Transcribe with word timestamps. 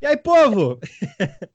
E 0.00 0.04
aí, 0.04 0.14
povo? 0.14 0.78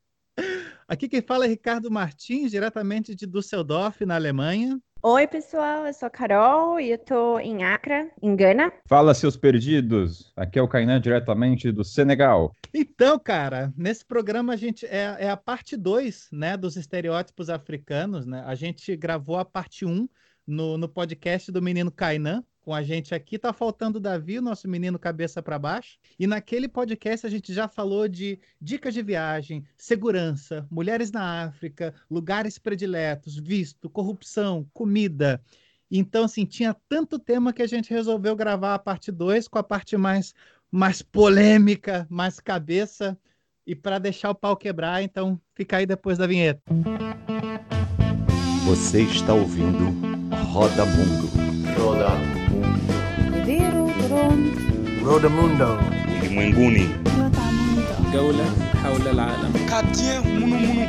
Aqui 0.88 1.08
quem 1.08 1.22
fala 1.22 1.46
é 1.46 1.48
Ricardo 1.48 1.92
Martins, 1.92 2.50
diretamente 2.50 3.14
de 3.14 3.28
Düsseldorf, 3.28 4.04
na 4.04 4.16
Alemanha. 4.16 4.80
Oi, 5.04 5.28
pessoal, 5.28 5.86
eu 5.86 5.94
sou 5.94 6.08
a 6.08 6.10
Carol 6.10 6.80
e 6.80 6.90
eu 6.90 6.98
tô 6.98 7.38
em 7.38 7.64
Accra, 7.64 8.10
em 8.20 8.36
Gana. 8.36 8.74
Fala, 8.88 9.14
seus 9.14 9.38
perdidos. 9.38 10.34
Aqui 10.36 10.58
é 10.58 10.62
o 10.62 10.68
Kainan, 10.68 11.00
diretamente 11.00 11.72
do 11.72 11.84
Senegal. 11.84 12.56
Então, 12.74 13.20
cara, 13.20 13.72
nesse 13.78 14.04
programa 14.04 14.54
a 14.54 14.58
gente 14.58 14.88
é, 14.88 15.18
é 15.20 15.30
a 15.30 15.38
parte 15.38 15.78
2, 15.78 16.30
né, 16.32 16.58
dos 16.58 16.76
estereótipos 16.76 17.48
africanos, 17.48 18.26
né? 18.26 18.44
A 18.48 18.56
gente 18.56 18.96
gravou 18.98 19.38
a 19.38 19.46
parte 19.46 19.86
1 19.86 19.90
um 19.92 20.10
no, 20.48 20.80
no 20.80 20.90
podcast 20.90 21.52
do 21.52 21.62
menino 21.62 21.92
Kainan, 21.92 22.44
com 22.62 22.74
a 22.74 22.82
gente 22.82 23.14
aqui. 23.14 23.38
Tá 23.38 23.52
faltando 23.52 23.98
o 23.98 24.02
Davi, 24.02 24.38
o 24.38 24.42
nosso 24.42 24.68
menino 24.68 24.98
cabeça 24.98 25.42
para 25.42 25.60
baixo. 25.60 25.98
E 26.18 26.26
naquele 26.26 26.68
podcast 26.68 27.26
a 27.26 27.30
gente 27.30 27.54
já 27.54 27.68
falou 27.68 28.08
de 28.08 28.40
dicas 28.60 28.94
de 28.94 29.02
viagem, 29.02 29.64
segurança, 29.76 30.66
mulheres 30.70 31.12
na 31.12 31.44
África, 31.44 31.94
lugares 32.10 32.58
prediletos, 32.58 33.38
visto, 33.38 33.90
corrupção, 33.90 34.66
comida. 34.74 35.42
Então, 35.90 36.24
assim, 36.24 36.46
tinha 36.46 36.74
tanto 36.88 37.20
tema 37.20 37.52
que 37.52 37.62
a 37.62 37.68
gente 37.68 37.90
resolveu 37.90 38.36
gravar 38.36 38.76
a 38.76 38.80
parte 38.80 39.12
2 39.12 39.48
com 39.50 39.60
a 39.60 39.64
parte 39.64 39.98
mais, 39.98 40.34
mais 40.72 41.02
polêmica, 41.02 42.08
mais 42.10 42.40
cabeça. 42.40 43.18
E 43.68 43.76
para 43.76 44.00
deixar 44.00 44.32
o 44.32 44.36
pau 44.36 44.56
quebrar, 44.56 45.04
então 45.04 45.40
fica 45.54 45.78
aí 45.78 45.86
depois 45.86 46.18
da 46.18 46.26
vinheta. 46.26 46.62
Você 48.66 49.02
está 49.04 49.34
ouvindo 49.34 49.92
Roda 50.52 50.86
Mundo. 50.86 51.30
Roda 51.78 52.41
رود 55.05 55.27
موندو 55.27 55.77
ulimwenguni 56.23 56.87
جولة 58.13 58.47
حول 58.83 59.09
العالم 59.09 59.53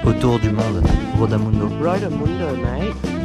Autour 0.05 0.39
du 0.39 0.49
monde 0.57 0.81
Rodamundo 1.19 1.65
Rodamundo, 1.83 2.47
mate. 2.63 3.17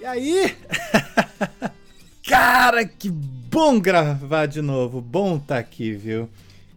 E 0.00 0.04
aí? 0.04 0.56
Cara, 2.28 2.84
que 2.84 3.10
bom 3.55 3.79
gravar 3.79 4.47
de 4.47 4.61
novo. 4.61 4.99
Bom 4.99 5.39
tá 5.39 5.57
aqui, 5.57 5.93
viu? 5.93 6.27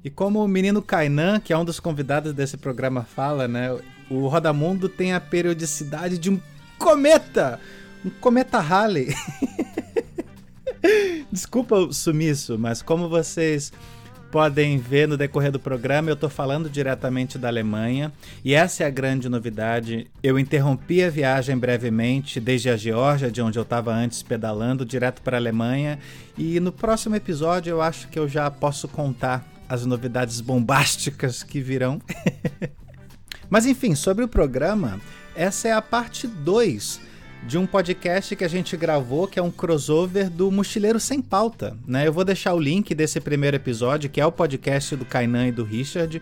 E 0.05 0.09
como 0.09 0.45
o 0.45 0.47
menino 0.47 0.81
Kainan, 0.81 1.41
que 1.41 1.53
é 1.53 1.59
um 1.59 1.65
dos 1.65 1.81
convidados 1.81 2.33
desse 2.33 2.57
programa, 2.57 3.03
fala, 3.03 3.48
né? 3.48 3.77
O 4.09 4.29
Rodamundo 4.29 4.89
tem 4.89 5.12
a 5.12 5.19
periodicidade 5.19 6.17
de 6.19 6.31
um 6.31 6.41
cometa! 6.79 7.59
Um 8.05 8.11
cometa 8.11 8.61
Halley. 8.61 9.12
Desculpa 11.33 11.75
o 11.75 11.93
sumiço, 11.93 12.57
mas 12.57 12.81
como 12.81 13.09
vocês 13.09 13.73
podem 14.31 14.79
ver 14.79 15.09
no 15.09 15.17
decorrer 15.17 15.51
do 15.51 15.59
programa, 15.59 16.11
eu 16.11 16.15
estou 16.15 16.29
falando 16.29 16.69
diretamente 16.69 17.39
da 17.39 17.48
Alemanha 17.48 18.12
e 18.45 18.55
essa 18.55 18.85
é 18.85 18.87
a 18.87 18.91
grande 18.91 19.29
novidade. 19.29 20.07
Eu 20.23 20.39
interrompi 20.39 21.03
a 21.03 21.11
viagem 21.11 21.57
brevemente 21.57 22.41
desde 22.41 22.70
a 22.70 22.77
Geórgia, 22.77 23.31
de 23.31 23.41
onde 23.41 23.59
eu 23.59 23.62
estava 23.62 23.93
antes 23.93 24.23
pedalando, 24.23 24.85
direto 24.85 25.23
para 25.23 25.37
a 25.37 25.41
Alemanha. 25.41 25.98
E 26.37 26.61
no 26.61 26.73
próximo 26.73 27.17
episódio 27.17 27.70
eu 27.70 27.83
acho 27.83 28.09
que 28.09 28.19
eu 28.19 28.29
já 28.29 28.51
posso 28.51 28.87
contar 28.89 29.47
as 29.69 29.85
novidades 29.85 30.41
bombásticas 30.41 31.42
que 31.42 31.61
virão. 31.61 32.01
Mas 33.51 33.67
enfim, 33.67 33.95
sobre 33.95 34.25
o 34.25 34.29
programa, 34.29 35.01
essa 35.35 35.69
é 35.69 35.73
a 35.73 35.83
parte 35.83 36.27
2 36.27 37.08
de 37.47 37.56
um 37.56 37.67
podcast 37.67 38.34
que 38.34 38.44
a 38.44 38.48
gente 38.48 38.77
gravou, 38.77 39.27
que 39.27 39.39
é 39.39 39.42
um 39.42 39.50
crossover 39.50 40.28
do 40.28 40.50
Mochileiro 40.50 41.00
Sem 41.00 41.22
Pauta. 41.22 41.77
Né? 41.86 42.07
Eu 42.07 42.13
vou 42.13 42.24
deixar 42.24 42.55
o 42.55 42.61
link 42.61 42.95
desse 42.95 43.20
primeiro 43.20 43.57
episódio, 43.57 44.11
que 44.11 44.20
é 44.20 44.27
o 44.27 44.33
podcast 44.33 44.96
do 44.96 45.05
Kainan 45.05 45.48
e 45.48 45.52
do 45.52 45.64
Richard, 45.64 46.20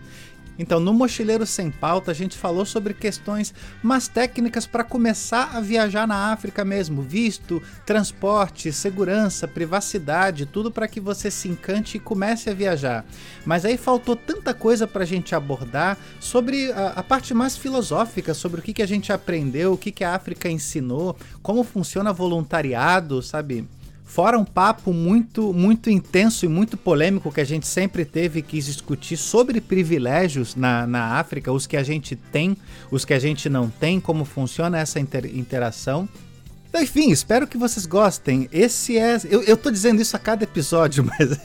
então, 0.59 0.79
no 0.79 0.93
Mochileiro 0.93 1.45
Sem 1.45 1.69
Pauta, 1.69 2.11
a 2.11 2.13
gente 2.13 2.37
falou 2.37 2.65
sobre 2.65 2.93
questões 2.93 3.53
mais 3.83 4.07
técnicas 4.07 4.65
para 4.65 4.83
começar 4.83 5.51
a 5.55 5.61
viajar 5.61 6.07
na 6.07 6.31
África 6.31 6.65
mesmo: 6.65 7.01
visto, 7.01 7.61
transporte, 7.85 8.71
segurança, 8.71 9.47
privacidade, 9.47 10.45
tudo 10.45 10.71
para 10.71 10.87
que 10.87 10.99
você 10.99 11.29
se 11.29 11.47
encante 11.47 11.97
e 11.97 11.99
comece 11.99 12.49
a 12.49 12.53
viajar. 12.53 13.05
Mas 13.45 13.65
aí 13.65 13.77
faltou 13.77 14.15
tanta 14.15 14.53
coisa 14.53 14.87
para 14.87 15.03
a 15.03 15.07
gente 15.07 15.35
abordar 15.35 15.97
sobre 16.19 16.71
a, 16.71 16.87
a, 16.95 17.03
parte 17.03 17.33
mais 17.33 17.55
filosófica, 17.55 18.33
sobre 18.33 18.59
o 18.59 18.63
que, 18.63 18.73
que 18.73 18.81
a 18.81 18.87
gente 18.87 19.11
aprendeu, 19.13 19.73
o 19.73 19.77
que, 19.77 19.91
que 19.91 20.03
a 20.03 20.15
África 20.15 20.49
ensinou, 20.49 21.15
como 21.41 21.63
funciona 21.63 22.11
voluntariado, 22.11 23.21
sabe? 23.21 23.67
Fora 24.07 24.39
um 24.39 24.45
papo 24.45 24.93
muito, 24.93 25.53
muito 25.53 25.89
intenso 25.89 26.45
e 26.45 26.47
muito 26.47 26.77
polêmico 26.77 27.31
que 27.31 27.41
a 27.41 27.45
gente 27.45 27.67
sempre 27.67 28.05
teve 28.05 28.41
que 28.41 28.57
discutir 28.57 29.17
sobre 29.17 29.59
privilégios 29.59 30.55
na, 30.55 30.87
na 30.87 31.19
África, 31.19 31.51
os 31.51 31.67
que 31.67 31.75
a 31.75 31.83
gente 31.83 32.15
tem, 32.15 32.55
os 32.89 33.03
que 33.03 33.13
a 33.13 33.19
gente 33.19 33.49
não 33.49 33.69
tem, 33.69 33.99
como 33.99 34.23
funciona 34.23 34.79
essa 34.79 34.97
inter 34.97 35.25
interação. 35.25 36.07
Então, 36.69 36.81
enfim, 36.81 37.11
espero 37.11 37.47
que 37.47 37.57
vocês 37.57 37.85
gostem. 37.85 38.47
Esse 38.51 38.97
é. 38.97 39.19
Eu, 39.29 39.41
eu 39.43 39.57
tô 39.57 39.69
dizendo 39.69 40.01
isso 40.01 40.15
a 40.15 40.19
cada 40.19 40.43
episódio, 40.43 41.03
mas 41.19 41.39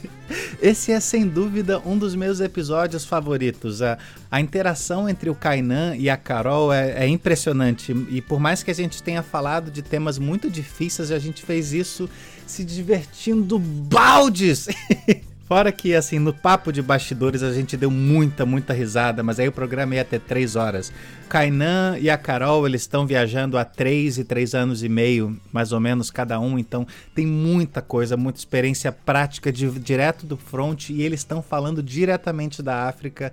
esse 0.61 0.93
é 0.93 1.01
sem 1.01 1.27
dúvida 1.27 1.81
um 1.85 1.97
dos 1.97 2.15
meus 2.15 2.41
episódios 2.41 3.05
favoritos. 3.05 3.83
A, 3.83 3.99
a 4.31 4.41
interação 4.41 5.09
entre 5.09 5.31
o 5.31 5.35
Kainan 5.35 5.97
e 5.97 6.11
a 6.11 6.17
Carol 6.17 6.73
é, 6.73 7.05
é 7.05 7.09
impressionante. 7.09 7.93
E 8.11 8.21
por 8.21 8.39
mais 8.39 8.63
que 8.63 8.71
a 8.71 8.75
gente 8.75 9.03
tenha 9.03 9.23
falado 9.23 9.71
de 9.71 9.83
temas 9.83 10.19
muito 10.19 10.51
difíceis, 10.51 11.11
a 11.11 11.19
gente 11.19 11.43
fez 11.43 11.73
isso 11.73 12.09
se 12.53 12.65
divertindo 12.65 13.59
baldes. 13.59 14.69
Fora 15.49 15.73
que, 15.73 15.95
assim, 15.95 16.19
no 16.19 16.33
papo 16.35 16.71
de 16.71 16.83
bastidores 16.83 17.43
a 17.43 17.53
gente 17.53 17.77
deu 17.79 17.91
muita, 17.91 18.45
muita 18.45 18.75
risada, 18.75 19.23
mas 19.23 19.41
aí 19.41 19.49
o 19.49 19.53
programa 19.53 19.95
ia 19.95 20.05
ter 20.05 20.21
três 20.21 20.55
horas. 20.55 20.93
Kainan 21.31 21.97
e 21.99 22.11
a 22.11 22.19
Carol, 22.19 22.67
eles 22.67 22.83
estão 22.83 23.07
viajando 23.07 23.57
há 23.57 23.65
três 23.65 24.19
e 24.19 24.25
três 24.25 24.55
anos 24.55 24.83
e 24.83 24.89
meio, 24.89 25.39
mais 25.51 25.73
ou 25.73 25.81
menos, 25.81 26.11
cada 26.11 26.39
um, 26.39 26.59
então 26.59 26.87
tem 27.15 27.27
muita 27.27 27.81
coisa, 27.81 28.17
muita 28.17 28.39
experiência 28.39 28.93
prática 28.93 29.51
de, 29.51 29.71
direto 29.79 30.27
do 30.27 30.37
front 30.37 30.91
e 30.91 31.03
eles 31.03 31.21
estão 31.21 31.43
falando 31.43 31.83
diretamente 31.83 32.63
da 32.63 32.87
África, 32.87 33.33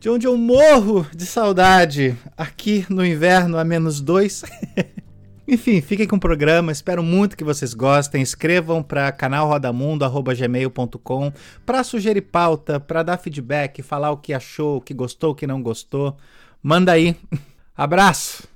de 0.00 0.08
onde 0.08 0.26
eu 0.26 0.36
morro 0.36 1.06
de 1.14 1.24
saudade, 1.24 2.16
aqui 2.36 2.84
no 2.88 3.06
inverno 3.06 3.58
a 3.58 3.64
menos 3.64 4.00
dois. 4.00 4.42
Enfim, 5.46 5.82
fiquem 5.82 6.08
com 6.08 6.16
o 6.16 6.20
programa, 6.20 6.72
espero 6.72 7.02
muito 7.02 7.36
que 7.36 7.44
vocês 7.44 7.74
gostem. 7.74 8.22
Escrevam 8.22 8.82
para 8.82 9.12
canalrodamundo@gmail.com 9.12 11.30
para 11.66 11.84
sugerir 11.84 12.22
pauta, 12.22 12.80
para 12.80 13.02
dar 13.02 13.18
feedback, 13.18 13.82
falar 13.82 14.10
o 14.10 14.16
que 14.16 14.32
achou, 14.32 14.78
o 14.78 14.80
que 14.80 14.94
gostou, 14.94 15.32
o 15.32 15.34
que 15.34 15.46
não 15.46 15.62
gostou. 15.62 16.16
Manda 16.62 16.92
aí. 16.92 17.14
Abraço. 17.76 18.48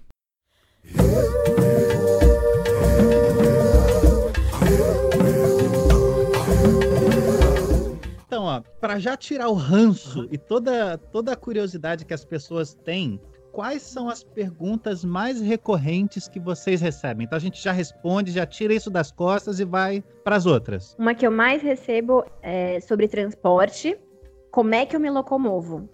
Então, 8.26 8.44
ó, 8.44 8.62
para 8.80 8.98
já 8.98 9.14
tirar 9.14 9.50
o 9.50 9.54
ranço 9.54 10.26
e 10.30 10.38
toda 10.38 10.96
toda 10.96 11.32
a 11.32 11.36
curiosidade 11.36 12.06
que 12.06 12.14
as 12.14 12.24
pessoas 12.24 12.72
têm 12.72 13.20
quais 13.58 13.82
são 13.82 14.08
as 14.08 14.22
perguntas 14.22 15.04
mais 15.04 15.40
recorrentes 15.40 16.28
que 16.28 16.38
vocês 16.38 16.80
recebem? 16.80 17.24
Então 17.24 17.36
a 17.36 17.40
gente 17.40 17.60
já 17.60 17.72
responde, 17.72 18.30
já 18.30 18.46
tira 18.46 18.72
isso 18.72 18.88
das 18.88 19.10
costas 19.10 19.58
e 19.58 19.64
vai 19.64 20.00
para 20.22 20.36
as 20.36 20.46
outras. 20.46 20.94
Uma 20.96 21.12
que 21.12 21.26
eu 21.26 21.32
mais 21.32 21.60
recebo 21.60 22.24
é 22.40 22.78
sobre 22.78 23.08
transporte. 23.08 23.98
Como 24.52 24.76
é 24.76 24.86
que 24.86 24.94
eu 24.94 25.00
me 25.00 25.10
locomovo? 25.10 25.90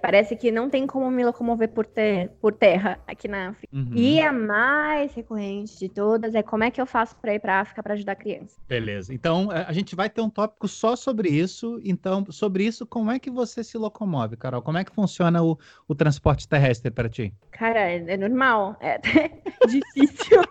Parece 0.00 0.36
que 0.36 0.50
não 0.50 0.68
tem 0.68 0.86
como 0.86 1.10
me 1.10 1.24
locomover 1.24 1.68
por, 1.68 1.86
ter, 1.86 2.30
por 2.40 2.52
terra 2.52 2.98
aqui 3.06 3.28
na 3.28 3.50
África. 3.50 3.74
Uhum. 3.74 3.92
E 3.94 4.20
a 4.20 4.32
mais 4.32 5.14
recorrente 5.14 5.78
de 5.78 5.88
todas 5.88 6.34
é 6.34 6.42
como 6.42 6.64
é 6.64 6.70
que 6.70 6.80
eu 6.80 6.86
faço 6.86 7.16
para 7.16 7.34
ir 7.34 7.40
para 7.40 7.54
a 7.54 7.60
África 7.60 7.82
para 7.82 7.94
ajudar 7.94 8.16
crianças. 8.16 8.58
Beleza. 8.68 9.14
Então, 9.14 9.48
a 9.50 9.72
gente 9.72 9.94
vai 9.94 10.10
ter 10.10 10.20
um 10.20 10.30
tópico 10.30 10.66
só 10.66 10.96
sobre 10.96 11.28
isso. 11.28 11.80
Então, 11.84 12.24
sobre 12.30 12.64
isso, 12.64 12.86
como 12.86 13.10
é 13.10 13.18
que 13.18 13.30
você 13.30 13.62
se 13.62 13.78
locomove, 13.78 14.36
Carol? 14.36 14.62
Como 14.62 14.78
é 14.78 14.84
que 14.84 14.92
funciona 14.92 15.42
o, 15.42 15.58
o 15.86 15.94
transporte 15.94 16.48
terrestre 16.48 16.90
para 16.90 17.08
ti? 17.08 17.32
Cara, 17.52 17.80
é, 17.80 18.04
é 18.06 18.16
normal. 18.16 18.76
É 18.80 18.98
difícil. 19.68 20.42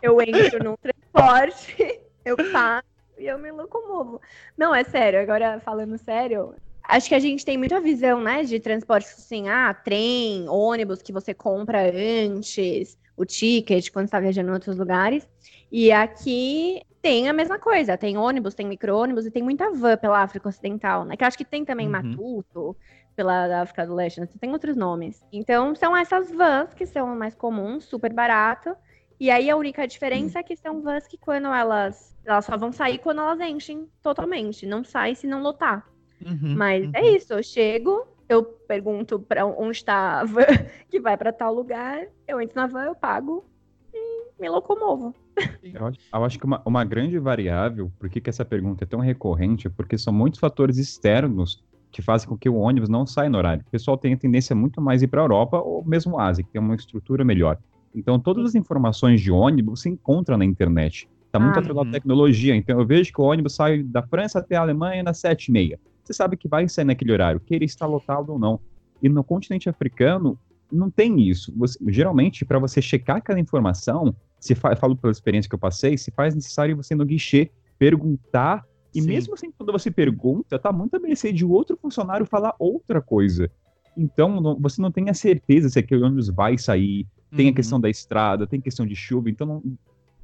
eu 0.00 0.20
entro 0.20 0.64
num 0.64 0.76
transporte, 0.76 2.00
eu 2.24 2.36
passo 2.52 2.86
e 3.18 3.26
eu 3.26 3.38
me 3.38 3.50
locomovo. 3.50 4.20
Não, 4.56 4.74
é 4.74 4.84
sério. 4.84 5.20
Agora, 5.20 5.60
falando 5.60 5.98
sério, 5.98 6.54
Acho 6.88 7.08
que 7.08 7.14
a 7.14 7.18
gente 7.18 7.44
tem 7.44 7.58
muita 7.58 7.80
visão, 7.80 8.18
né, 8.18 8.42
de 8.42 8.58
transporte 8.58 9.08
assim, 9.08 9.46
ah, 9.48 9.74
trem, 9.74 10.48
ônibus 10.48 11.02
que 11.02 11.12
você 11.12 11.34
compra 11.34 11.82
antes, 11.82 12.98
o 13.14 13.26
ticket 13.26 13.90
quando 13.90 14.06
está 14.06 14.18
viajando 14.18 14.48
em 14.48 14.54
outros 14.54 14.76
lugares. 14.76 15.28
E 15.70 15.92
aqui 15.92 16.80
tem 17.02 17.28
a 17.28 17.32
mesma 17.34 17.58
coisa, 17.58 17.98
tem 17.98 18.16
ônibus, 18.16 18.54
tem 18.54 18.66
micro-ônibus 18.66 19.26
e 19.26 19.30
tem 19.30 19.42
muita 19.42 19.70
van 19.70 19.98
pela 19.98 20.22
África 20.22 20.48
Ocidental, 20.48 21.04
né? 21.04 21.14
Que 21.14 21.24
eu 21.24 21.28
acho 21.28 21.36
que 21.36 21.44
tem 21.44 21.62
também 21.62 21.86
uhum. 21.86 21.92
Matuto, 21.92 22.74
pela 23.14 23.60
África 23.60 23.84
do 23.84 23.94
Leste, 23.94 24.20
né? 24.20 24.28
tem 24.40 24.52
outros 24.52 24.76
nomes. 24.76 25.20
Então, 25.32 25.74
são 25.74 25.94
essas 25.94 26.30
vans 26.30 26.72
que 26.72 26.86
são 26.86 27.16
mais 27.16 27.34
comuns, 27.34 27.84
super 27.84 28.12
barato. 28.12 28.74
E 29.20 29.30
aí 29.30 29.50
a 29.50 29.56
única 29.56 29.86
diferença 29.86 30.38
é 30.38 30.42
que 30.42 30.56
são 30.56 30.80
vans 30.80 31.06
que 31.06 31.18
quando 31.18 31.48
elas. 31.48 32.16
Elas 32.24 32.44
só 32.44 32.56
vão 32.56 32.70
sair 32.70 32.98
quando 32.98 33.20
elas 33.20 33.40
enchem 33.40 33.88
totalmente. 34.02 34.64
Não 34.66 34.84
sai 34.84 35.14
se 35.14 35.26
não 35.26 35.42
lotar. 35.42 35.84
Uhum, 36.24 36.54
Mas 36.56 36.84
uhum. 36.84 36.92
é 36.94 37.10
isso, 37.10 37.32
eu 37.32 37.42
chego, 37.42 38.06
eu 38.28 38.42
pergunto 38.44 39.18
para 39.18 39.46
onde 39.46 39.76
está 39.76 40.20
a 40.20 40.24
van 40.24 40.42
que 40.90 41.00
vai 41.00 41.16
para 41.16 41.32
tal 41.32 41.54
lugar, 41.54 42.06
eu 42.26 42.40
entro 42.40 42.56
na 42.56 42.66
van, 42.66 42.84
eu 42.84 42.94
pago 42.94 43.44
e 43.92 44.30
me 44.40 44.48
locomovo. 44.48 45.14
Eu 45.62 45.86
acho, 45.86 45.98
eu 46.12 46.24
acho 46.24 46.38
que 46.38 46.44
uma, 46.44 46.60
uma 46.64 46.84
grande 46.84 47.18
variável, 47.18 47.92
por 47.98 48.08
que, 48.08 48.20
que 48.20 48.28
essa 48.28 48.44
pergunta 48.44 48.84
é 48.84 48.86
tão 48.86 48.98
recorrente, 49.00 49.68
é 49.68 49.70
porque 49.70 49.96
são 49.96 50.12
muitos 50.12 50.40
fatores 50.40 50.78
externos 50.78 51.62
que 51.90 52.02
fazem 52.02 52.28
com 52.28 52.36
que 52.36 52.48
o 52.48 52.56
ônibus 52.56 52.88
não 52.88 53.06
saia 53.06 53.30
no 53.30 53.38
horário. 53.38 53.64
O 53.66 53.70
pessoal 53.70 53.96
tem 53.96 54.12
a 54.12 54.16
tendência 54.16 54.54
muito 54.54 54.80
mais 54.80 55.02
ir 55.02 55.06
para 55.06 55.22
a 55.22 55.24
Europa 55.24 55.58
ou 55.58 55.84
mesmo 55.84 56.18
Ásia, 56.18 56.44
que 56.44 56.50
tem 56.50 56.60
uma 56.60 56.74
estrutura 56.74 57.24
melhor. 57.24 57.56
Então, 57.94 58.18
todas 58.20 58.44
as 58.44 58.54
informações 58.54 59.20
de 59.20 59.30
ônibus 59.32 59.82
se 59.82 59.88
encontram 59.88 60.36
na 60.36 60.44
internet. 60.44 61.08
Está 61.26 61.38
muito 61.38 61.56
Ah. 61.56 61.60
atrelado 61.60 61.88
à 61.88 61.92
tecnologia. 61.92 62.54
Então, 62.54 62.78
eu 62.78 62.86
vejo 62.86 63.12
que 63.12 63.20
o 63.20 63.24
ônibus 63.24 63.54
sai 63.54 63.82
da 63.82 64.02
França 64.02 64.38
até 64.38 64.56
a 64.56 64.60
Alemanha 64.60 65.02
nas 65.02 65.18
sete 65.18 65.46
e 65.46 65.52
meia. 65.52 65.80
Você 66.08 66.14
sabe 66.14 66.38
que 66.38 66.48
vai 66.48 66.66
sair 66.66 66.86
naquele 66.86 67.12
horário, 67.12 67.38
que 67.38 67.54
ele 67.54 67.66
está 67.66 67.84
lotado 67.84 68.30
ou 68.32 68.38
não. 68.38 68.58
E 69.02 69.10
no 69.10 69.22
continente 69.22 69.68
africano, 69.68 70.38
não 70.72 70.90
tem 70.90 71.20
isso. 71.20 71.52
Você- 71.54 71.78
geralmente, 71.88 72.46
para 72.46 72.58
você 72.58 72.80
checar 72.80 73.16
aquela 73.16 73.38
informação, 73.38 74.16
se 74.40 74.54
fa- 74.54 74.74
falo 74.74 74.96
pela 74.96 75.10
experiência 75.12 75.46
que 75.50 75.54
eu 75.54 75.58
passei, 75.58 75.98
se 75.98 76.10
faz 76.10 76.34
necessário 76.34 76.74
você 76.74 76.94
no 76.94 77.04
guichê 77.04 77.50
perguntar, 77.78 78.64
e 78.94 79.02
Sim. 79.02 79.06
mesmo 79.08 79.34
assim, 79.34 79.52
quando 79.52 79.70
você 79.70 79.90
pergunta, 79.90 80.58
tá 80.58 80.72
muito 80.72 80.96
a 80.96 80.98
mercê 80.98 81.30
de 81.30 81.44
outro 81.44 81.76
funcionário 81.76 82.24
falar 82.24 82.54
outra 82.58 83.02
coisa. 83.02 83.50
Então, 83.94 84.40
não- 84.40 84.58
você 84.58 84.80
não 84.80 84.90
tem 84.90 85.10
a 85.10 85.14
certeza 85.14 85.68
se 85.68 85.78
aquele 85.78 86.02
ônibus 86.02 86.28
vai 86.30 86.56
sair, 86.56 87.06
tem 87.36 87.46
a 87.46 87.48
Uhum. 87.50 87.54
questão 87.54 87.78
da 87.78 87.90
estrada, 87.90 88.46
tem 88.46 88.62
questão 88.62 88.86
de 88.86 88.96
chuva, 88.96 89.28
então 89.28 89.46
não- 89.46 89.62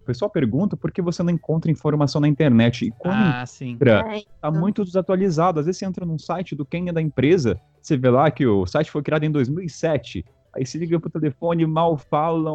o 0.05 0.06
pessoal 0.06 0.31
pergunta 0.31 0.77
por 0.77 0.93
que 0.93 1.01
você 1.01 1.23
não 1.23 1.31
encontra 1.33 1.71
informação 1.71 2.21
na 2.21 2.29
internet. 2.29 2.85
E 2.85 2.91
quando 2.91 3.17
Ah, 3.17 3.47
sim. 3.47 3.71
encontra, 3.71 4.17
É, 4.17 4.23
tá 4.41 4.51
muito 4.51 4.85
desatualizado. 4.85 5.59
Às 5.59 5.67
vezes 5.67 5.79
você 5.79 5.87
entra 5.87 6.05
num 6.05 6.19
site 6.19 6.55
do 6.55 6.65
Kenya 6.65 6.93
da 6.93 7.01
empresa, 7.01 7.59
você 7.81 7.97
vê 7.97 8.11
lá 8.11 8.31
que 8.31 8.47
o 8.47 8.67
site 8.67 8.91
foi 8.91 9.03
criado 9.03 9.25
em 9.25 9.31
2007, 9.31 10.25
aí 10.55 10.67
se 10.67 10.77
liga 10.79 11.01
pro 11.01 11.09
telefone, 11.11 11.67
mal 11.67 11.97
falam, 11.97 12.55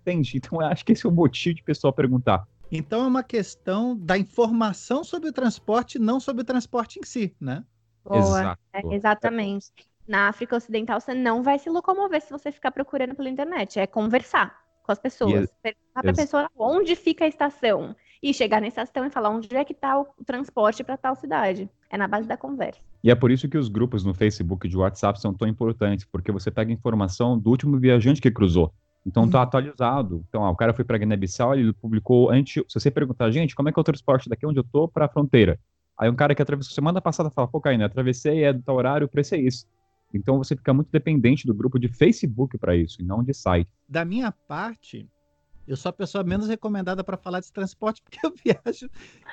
entende? 0.00 0.38
Então 0.38 0.60
eu 0.60 0.66
acho 0.66 0.84
que 0.84 0.92
esse 0.92 1.06
é 1.06 1.08
o 1.08 1.12
motivo 1.12 1.56
de 1.56 1.62
o 1.62 1.64
pessoal 1.66 1.92
perguntar. 1.92 2.44
Então 2.72 3.04
é 3.04 3.06
uma 3.06 3.22
questão 3.22 3.94
da 3.96 4.16
informação 4.16 5.04
sobre 5.04 5.28
o 5.28 5.32
transporte, 5.32 5.98
não 5.98 6.18
sobre 6.18 6.42
o 6.42 6.46
transporte 6.46 6.98
em 6.98 7.04
si, 7.04 7.36
né? 7.38 7.62
boa. 8.02 8.18
Exato. 8.18 8.60
É, 8.72 8.94
exatamente. 8.94 9.66
Na 10.08 10.28
África 10.28 10.56
Ocidental, 10.56 10.98
você 10.98 11.12
não 11.14 11.42
vai 11.42 11.58
se 11.58 11.68
locomover 11.68 12.20
se 12.22 12.30
você 12.30 12.50
ficar 12.50 12.70
procurando 12.70 13.14
pela 13.14 13.28
internet. 13.28 13.78
É 13.78 13.86
conversar 13.86 14.58
com 14.90 14.92
as 14.92 14.98
pessoas. 14.98 15.48
Perguntar 15.62 16.00
pra 16.02 16.10
ex- 16.10 16.16
pessoa 16.18 16.50
onde 16.58 16.96
fica 16.96 17.24
a 17.24 17.28
estação. 17.28 17.94
E 18.22 18.34
chegar 18.34 18.60
na 18.60 18.66
estação 18.66 19.06
e 19.06 19.10
falar 19.10 19.30
onde 19.30 19.54
é 19.56 19.64
que 19.64 19.72
tá 19.72 19.98
o 19.98 20.06
transporte 20.26 20.84
para 20.84 20.96
tal 20.96 21.16
cidade. 21.16 21.70
É 21.88 21.96
na 21.96 22.06
base 22.06 22.28
da 22.28 22.36
conversa. 22.36 22.80
E 23.02 23.10
é 23.10 23.14
por 23.14 23.30
isso 23.30 23.48
que 23.48 23.56
os 23.56 23.68
grupos 23.68 24.04
no 24.04 24.12
Facebook 24.12 24.66
e 24.66 24.70
de 24.70 24.76
WhatsApp 24.76 25.18
são 25.18 25.32
tão 25.32 25.48
importantes, 25.48 26.04
porque 26.04 26.30
você 26.30 26.50
pega 26.50 26.70
informação 26.70 27.38
do 27.38 27.48
último 27.48 27.78
viajante 27.78 28.20
que 28.20 28.30
cruzou. 28.30 28.74
Então 29.06 29.30
tá 29.30 29.40
atualizado. 29.40 30.22
Então, 30.28 30.44
ah, 30.44 30.50
o 30.50 30.56
cara 30.56 30.74
foi 30.74 30.84
para 30.84 30.98
Guiné-Bissau, 30.98 31.54
ele 31.54 31.72
publicou 31.72 32.30
antes. 32.30 32.62
Se 32.68 32.78
você 32.78 32.90
perguntar, 32.90 33.30
gente, 33.30 33.54
como 33.54 33.70
é 33.70 33.72
que 33.72 33.78
é 33.78 33.80
o 33.80 33.84
transporte 33.84 34.28
daqui 34.28 34.44
onde 34.44 34.58
eu 34.58 34.64
tô 34.64 34.86
para 34.86 35.06
a 35.06 35.08
fronteira? 35.08 35.58
Aí 35.96 36.10
um 36.10 36.14
cara 36.14 36.34
que 36.34 36.42
atravessou 36.42 36.74
semana 36.74 37.00
passada 37.00 37.30
fala, 37.30 37.48
pô, 37.48 37.58
Caína, 37.60 37.86
atravessei, 37.86 38.44
é 38.44 38.52
do 38.52 38.62
tal 38.62 38.76
horário, 38.76 39.06
o 39.06 39.08
preço 39.08 39.34
é 39.34 39.38
isso. 39.38 39.66
Então 40.12 40.38
você 40.38 40.56
fica 40.56 40.72
muito 40.74 40.90
dependente 40.90 41.46
do 41.46 41.54
grupo 41.54 41.78
de 41.78 41.88
Facebook 41.88 42.58
para 42.58 42.76
isso, 42.76 43.00
e 43.00 43.04
não 43.04 43.22
de 43.22 43.32
site. 43.32 43.70
Da 43.88 44.04
minha 44.04 44.32
parte, 44.32 45.08
eu 45.66 45.76
sou 45.76 45.90
a 45.90 45.92
pessoa 45.92 46.24
menos 46.24 46.48
recomendada 46.48 47.04
para 47.04 47.16
falar 47.16 47.40
de 47.40 47.52
transporte, 47.52 48.02
porque 48.04 48.24
eu 48.24 48.32
viajo 48.44 48.90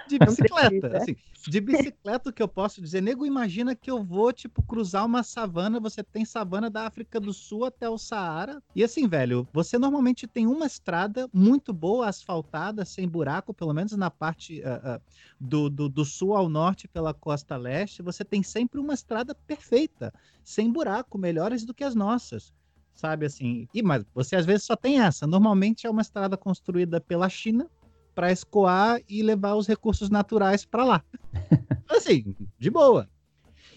de 0.08 0.20
bicicleta. 0.20 0.70
precisa. 0.70 0.98
Assim, 0.98 1.16
de 1.48 1.62
bicicleta, 1.62 2.30
o 2.30 2.34
que 2.34 2.42
eu 2.42 2.48
posso 2.48 2.82
dizer, 2.82 3.02
nego, 3.02 3.26
imagina 3.26 3.76
que 3.76 3.90
eu 3.90 4.04
vou, 4.04 4.32
tipo, 4.32 4.62
cruzar 4.64 5.06
uma 5.06 5.24
savana, 5.24 5.80
você 5.80 6.04
tem 6.04 6.26
savana 6.26 6.70
da 6.70 6.86
África 6.86 7.20
do 7.20 7.34
Sul 7.34 7.66
até 7.66 7.90
o 7.90 7.98
Saara. 7.98 8.62
E 8.76 8.84
assim, 8.84 9.08
velho, 9.08 9.48
você 9.52 9.78
normalmente 9.78 10.28
tem 10.28 10.46
uma 10.48 10.66
estrada 10.66 11.30
muito 11.34 11.74
boa, 11.74 12.08
asfaltada, 12.08 12.86
sem 12.86 13.08
buraco, 13.08 13.54
pelo 13.54 13.74
menos 13.74 13.94
na 13.94 14.12
parte 14.12 14.62
ah, 14.64 14.82
ah, 14.84 15.02
do, 15.40 15.70
do, 15.70 15.90
do 15.90 16.06
sul 16.06 16.36
ao 16.36 16.50
norte 16.50 16.88
pela 16.88 17.14
costa 17.14 17.58
leste, 17.58 18.02
você 18.02 18.24
tem 18.24 18.44
sempre 18.44 18.80
uma 18.80 18.94
estrada 18.94 19.34
perfeita, 19.34 20.14
sem 20.44 20.72
buraco, 20.72 21.18
melhores 21.18 21.66
do 21.66 21.74
que 21.74 21.84
as 21.84 21.96
nossas 21.96 22.54
sabe 23.00 23.26
assim. 23.26 23.68
E 23.74 23.82
mas 23.82 24.04
você 24.14 24.36
às 24.36 24.46
vezes 24.46 24.64
só 24.64 24.76
tem 24.76 25.00
essa. 25.00 25.28
Normalmente 25.28 25.88
é 25.88 25.90
uma 25.90 26.02
estrada 26.02 26.36
construída 26.36 27.00
pela 27.00 27.30
China 27.30 27.70
para 28.14 28.32
escoar 28.32 29.00
e 29.08 29.22
levar 29.22 29.56
os 29.56 29.68
recursos 29.68 30.10
naturais 30.10 30.66
para 30.66 30.84
lá. 30.84 31.04
assim, 31.90 32.36
de 32.58 32.70
boa. 32.70 33.08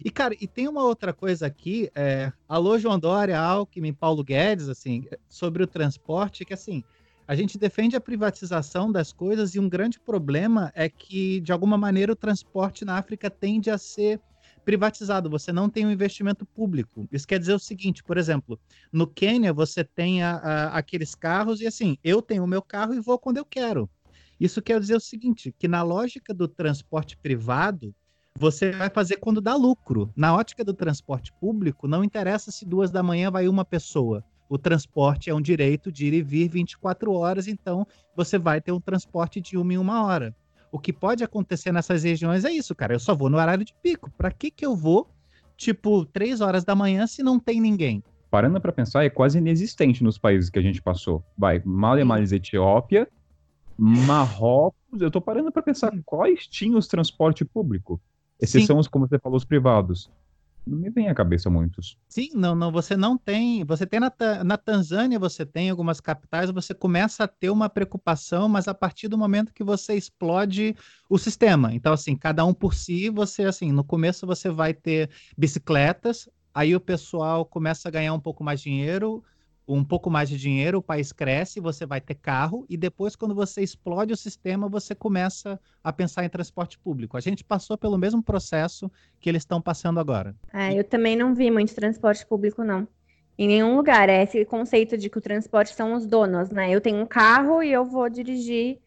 E 0.03 0.11
cara, 0.11 0.35
e 0.41 0.47
tem 0.47 0.67
uma 0.67 0.83
outra 0.83 1.13
coisa 1.13 1.47
aqui, 1.47 1.91
é, 1.95 2.33
alô 2.49 2.79
João 2.79 2.99
Dória, 2.99 3.39
Alckmin, 3.39 3.93
Paulo 3.93 4.25
Guedes, 4.25 4.69
assim, 4.69 5.07
sobre 5.29 5.63
o 5.63 5.67
transporte, 5.67 6.45
que 6.45 6.55
assim, 6.55 6.83
a 7.29 7.35
gente 7.35 7.59
defende 7.59 7.97
a 7.97 8.01
privatização 8.01 8.91
das 8.91 9.13
coisas 9.13 9.55
e 9.55 9.61
um 9.61 9.69
grande 9.69 10.01
problema 10.01 10.73
é 10.75 10.89
que 10.89 11.41
de 11.41 11.53
alguma 11.53 11.77
maneira 11.77 12.13
o 12.13 12.17
transporte 12.17 12.85
na 12.85 12.97
África 12.97 13.29
tende 13.29 13.71
a 13.71 13.77
ser 13.77 14.19
privatizado, 14.65 15.31
você 15.31 15.53
não 15.53 15.69
tem 15.69 15.87
um 15.87 15.91
investimento 15.91 16.45
público. 16.47 17.09
Isso 17.11 17.27
quer 17.27 17.39
dizer 17.39 17.55
o 17.55 17.59
seguinte, 17.59 18.03
por 18.03 18.17
exemplo, 18.19 18.59
no 18.93 19.07
Quênia 19.07 19.53
você 19.53 19.83
tem 19.85 20.23
a- 20.23 20.37
a- 20.37 20.79
aqueles 20.79 21.15
carros 21.15 21.61
e 21.61 21.67
assim, 21.67 21.97
eu 22.05 22.21
tenho 22.23 22.45
o 22.45 22.49
meu 22.49 22.63
carro 22.63 22.95
e 22.95 23.01
vou 23.01 23.19
quando 23.19 23.39
eu 23.39 23.45
quero. 23.45 23.89
Isso 24.39 24.63
quer 24.63 24.81
dizer 24.81 24.97
o 24.97 25.01
seguinte, 25.01 25.55
que 25.59 25.69
na 25.69 25.83
lógica 25.83 26.33
do 26.33 26.49
transporte 26.49 27.17
privado, 27.17 27.95
você 28.39 28.71
vai 28.73 28.89
fazer 28.89 29.17
quando 29.17 29.41
dá 29.41 29.55
lucro. 29.55 30.11
Na 30.17 30.35
ótica 30.35 30.65
do 30.65 30.73
transporte 30.73 31.33
público, 31.41 31.87
não 31.87 32.03
interessa 32.03 32.51
se 32.51 32.65
duas 32.65 32.91
da 32.91 33.03
manhã 33.03 33.31
vai 33.31 33.49
uma 33.49 33.65
pessoa. 33.65 34.25
O 34.49 34.57
transporte 34.57 35.31
é 35.31 35.35
um 35.35 35.41
direito 35.41 35.93
de 35.93 36.07
ir 36.07 36.15
e 36.15 36.23
vir 36.23 36.49
24 36.49 37.13
horas, 37.13 37.47
então 37.47 37.87
você 38.17 38.39
vai 38.39 38.61
ter 38.61 38.73
um 38.73 38.81
transporte 38.81 39.41
de 39.41 39.57
uma 39.57 39.75
em 39.75 39.79
uma 39.79 40.05
hora. 40.05 40.35
O 40.73 40.79
que 40.79 40.93
pode 40.93 41.25
acontecer 41.25 41.73
nessas 41.73 42.05
regiões 42.05 42.45
é 42.45 42.53
isso, 42.53 42.75
cara. 42.75 42.95
Eu 42.95 43.01
só 43.01 43.15
vou 43.15 43.29
no 43.29 43.39
horário 43.39 43.65
de 43.65 43.75
pico. 43.83 44.11
Para 44.17 44.31
que 44.31 44.51
que 44.51 44.65
eu 44.65 44.77
vou, 44.77 45.09
tipo, 45.57 46.05
três 46.05 46.41
horas 46.41 46.65
da 46.65 46.75
manhã 46.75 47.07
se 47.07 47.23
não 47.23 47.39
tem 47.41 47.61
ninguém? 47.61 48.03
Parando 48.31 48.61
para 48.61 48.73
pensar, 48.73 49.05
é 49.05 49.11
quase 49.11 49.39
inexistente 49.39 50.05
nos 50.05 50.17
países 50.17 50.49
que 50.49 50.59
a 50.59 50.63
gente 50.63 50.81
passou. 50.81 51.25
Vai, 51.37 51.61
Mali, 51.65 52.05
Malis, 52.05 52.31
Etiópia, 52.31 53.09
Marrocos. 53.77 55.01
Eu 55.01 55.11
tô 55.11 55.21
parando 55.21 55.51
para 55.51 55.63
pensar 55.63 55.93
quais 56.05 56.47
tinham 56.47 56.79
os 56.79 56.87
transporte 56.87 57.45
público. 57.45 58.01
Esses 58.41 58.63
Sim. 58.63 58.67
são 58.67 58.79
os, 58.79 58.87
como 58.87 59.09
você 59.09 59.19
falou, 59.19 59.37
os 59.37 59.45
privados. 59.45 60.09
Não 60.67 60.79
me 60.79 60.91
vem 60.91 61.09
à 61.09 61.15
cabeça 61.15 61.49
muitos. 61.51 61.97
Sim, 62.09 62.31
não, 62.35 62.55
não, 62.55 62.71
você 62.73 62.97
não 62.97 63.17
tem. 63.17 63.65
Você 63.65 63.87
tem 63.87 64.01
na, 64.01 64.13
na 64.45 64.57
Tanzânia, 64.57 65.19
você 65.19 65.47
tem 65.47 65.71
algumas 65.71 66.01
capitais, 66.01 66.51
você 66.51 66.75
começa 66.75 67.25
a 67.25 67.29
ter 67.29 67.51
uma 67.51 67.69
preocupação, 67.69 68.49
mas 68.49 68.69
a 68.69 68.75
partir 68.75 69.09
do 69.09 69.17
momento 69.17 69.55
que 69.55 69.65
você 69.65 69.95
explode 69.95 70.75
o 71.09 71.19
sistema. 71.19 71.73
Então, 71.73 71.93
assim, 71.93 72.17
cada 72.17 72.45
um 72.45 72.53
por 72.53 72.75
si, 72.75 73.09
você, 73.11 73.45
assim, 73.45 73.73
no 73.73 73.85
começo 73.85 74.27
você 74.27 74.51
vai 74.51 74.75
ter 74.75 75.11
bicicletas, 75.37 76.29
aí 76.53 76.75
o 76.75 76.81
pessoal 76.81 77.45
começa 77.45 77.89
a 77.89 77.91
ganhar 77.93 78.13
um 78.13 78.21
pouco 78.21 78.43
mais 78.43 78.61
dinheiro, 78.61 79.25
um 79.75 79.85
pouco 79.85 80.11
mais 80.11 80.29
de 80.29 80.37
dinheiro, 80.37 80.79
o 80.79 80.83
país 80.83 81.13
cresce, 81.13 81.61
você 81.61 81.87
vai 81.87 82.01
ter 82.01 82.15
carro, 82.15 82.67
e 82.69 82.77
depois, 82.77 83.15
quando 83.15 83.35
você 83.35 83.63
explode 83.63 84.13
o 84.13 84.17
sistema, 84.17 84.69
você 84.69 84.95
começa 84.95 85.61
a 85.83 85.93
pensar 85.93 86.25
em 86.25 86.29
transporte 86.29 86.79
público. 86.79 87.17
A 87.17 87.21
gente 87.21 87.45
passou 87.45 87.79
pelo 87.79 87.97
mesmo 87.97 88.23
processo 88.23 88.91
que 89.21 89.29
eles 89.29 89.43
estão 89.43 89.61
passando 89.61 90.01
agora. 90.01 90.35
É, 90.53 90.75
eu 90.75 90.85
também 90.85 91.17
não 91.17 91.35
vi 91.35 91.51
muito 91.51 91.75
transporte 91.75 92.27
público, 92.27 92.65
não. 92.65 92.87
Em 93.39 93.49
nenhum 93.49 93.77
lugar. 93.77 94.09
É 94.09 94.23
esse 94.23 94.45
conceito 94.45 94.99
de 94.99 95.09
que 95.09 95.19
o 95.19 95.21
transporte 95.21 95.75
são 95.75 95.95
os 95.95 96.07
donos, 96.07 96.51
né? 96.51 96.71
Eu 96.71 96.81
tenho 96.81 97.01
um 97.01 97.07
carro 97.07 97.63
e 97.63 97.73
eu 97.73 97.85
vou 97.85 98.09
dirigir 98.09 98.79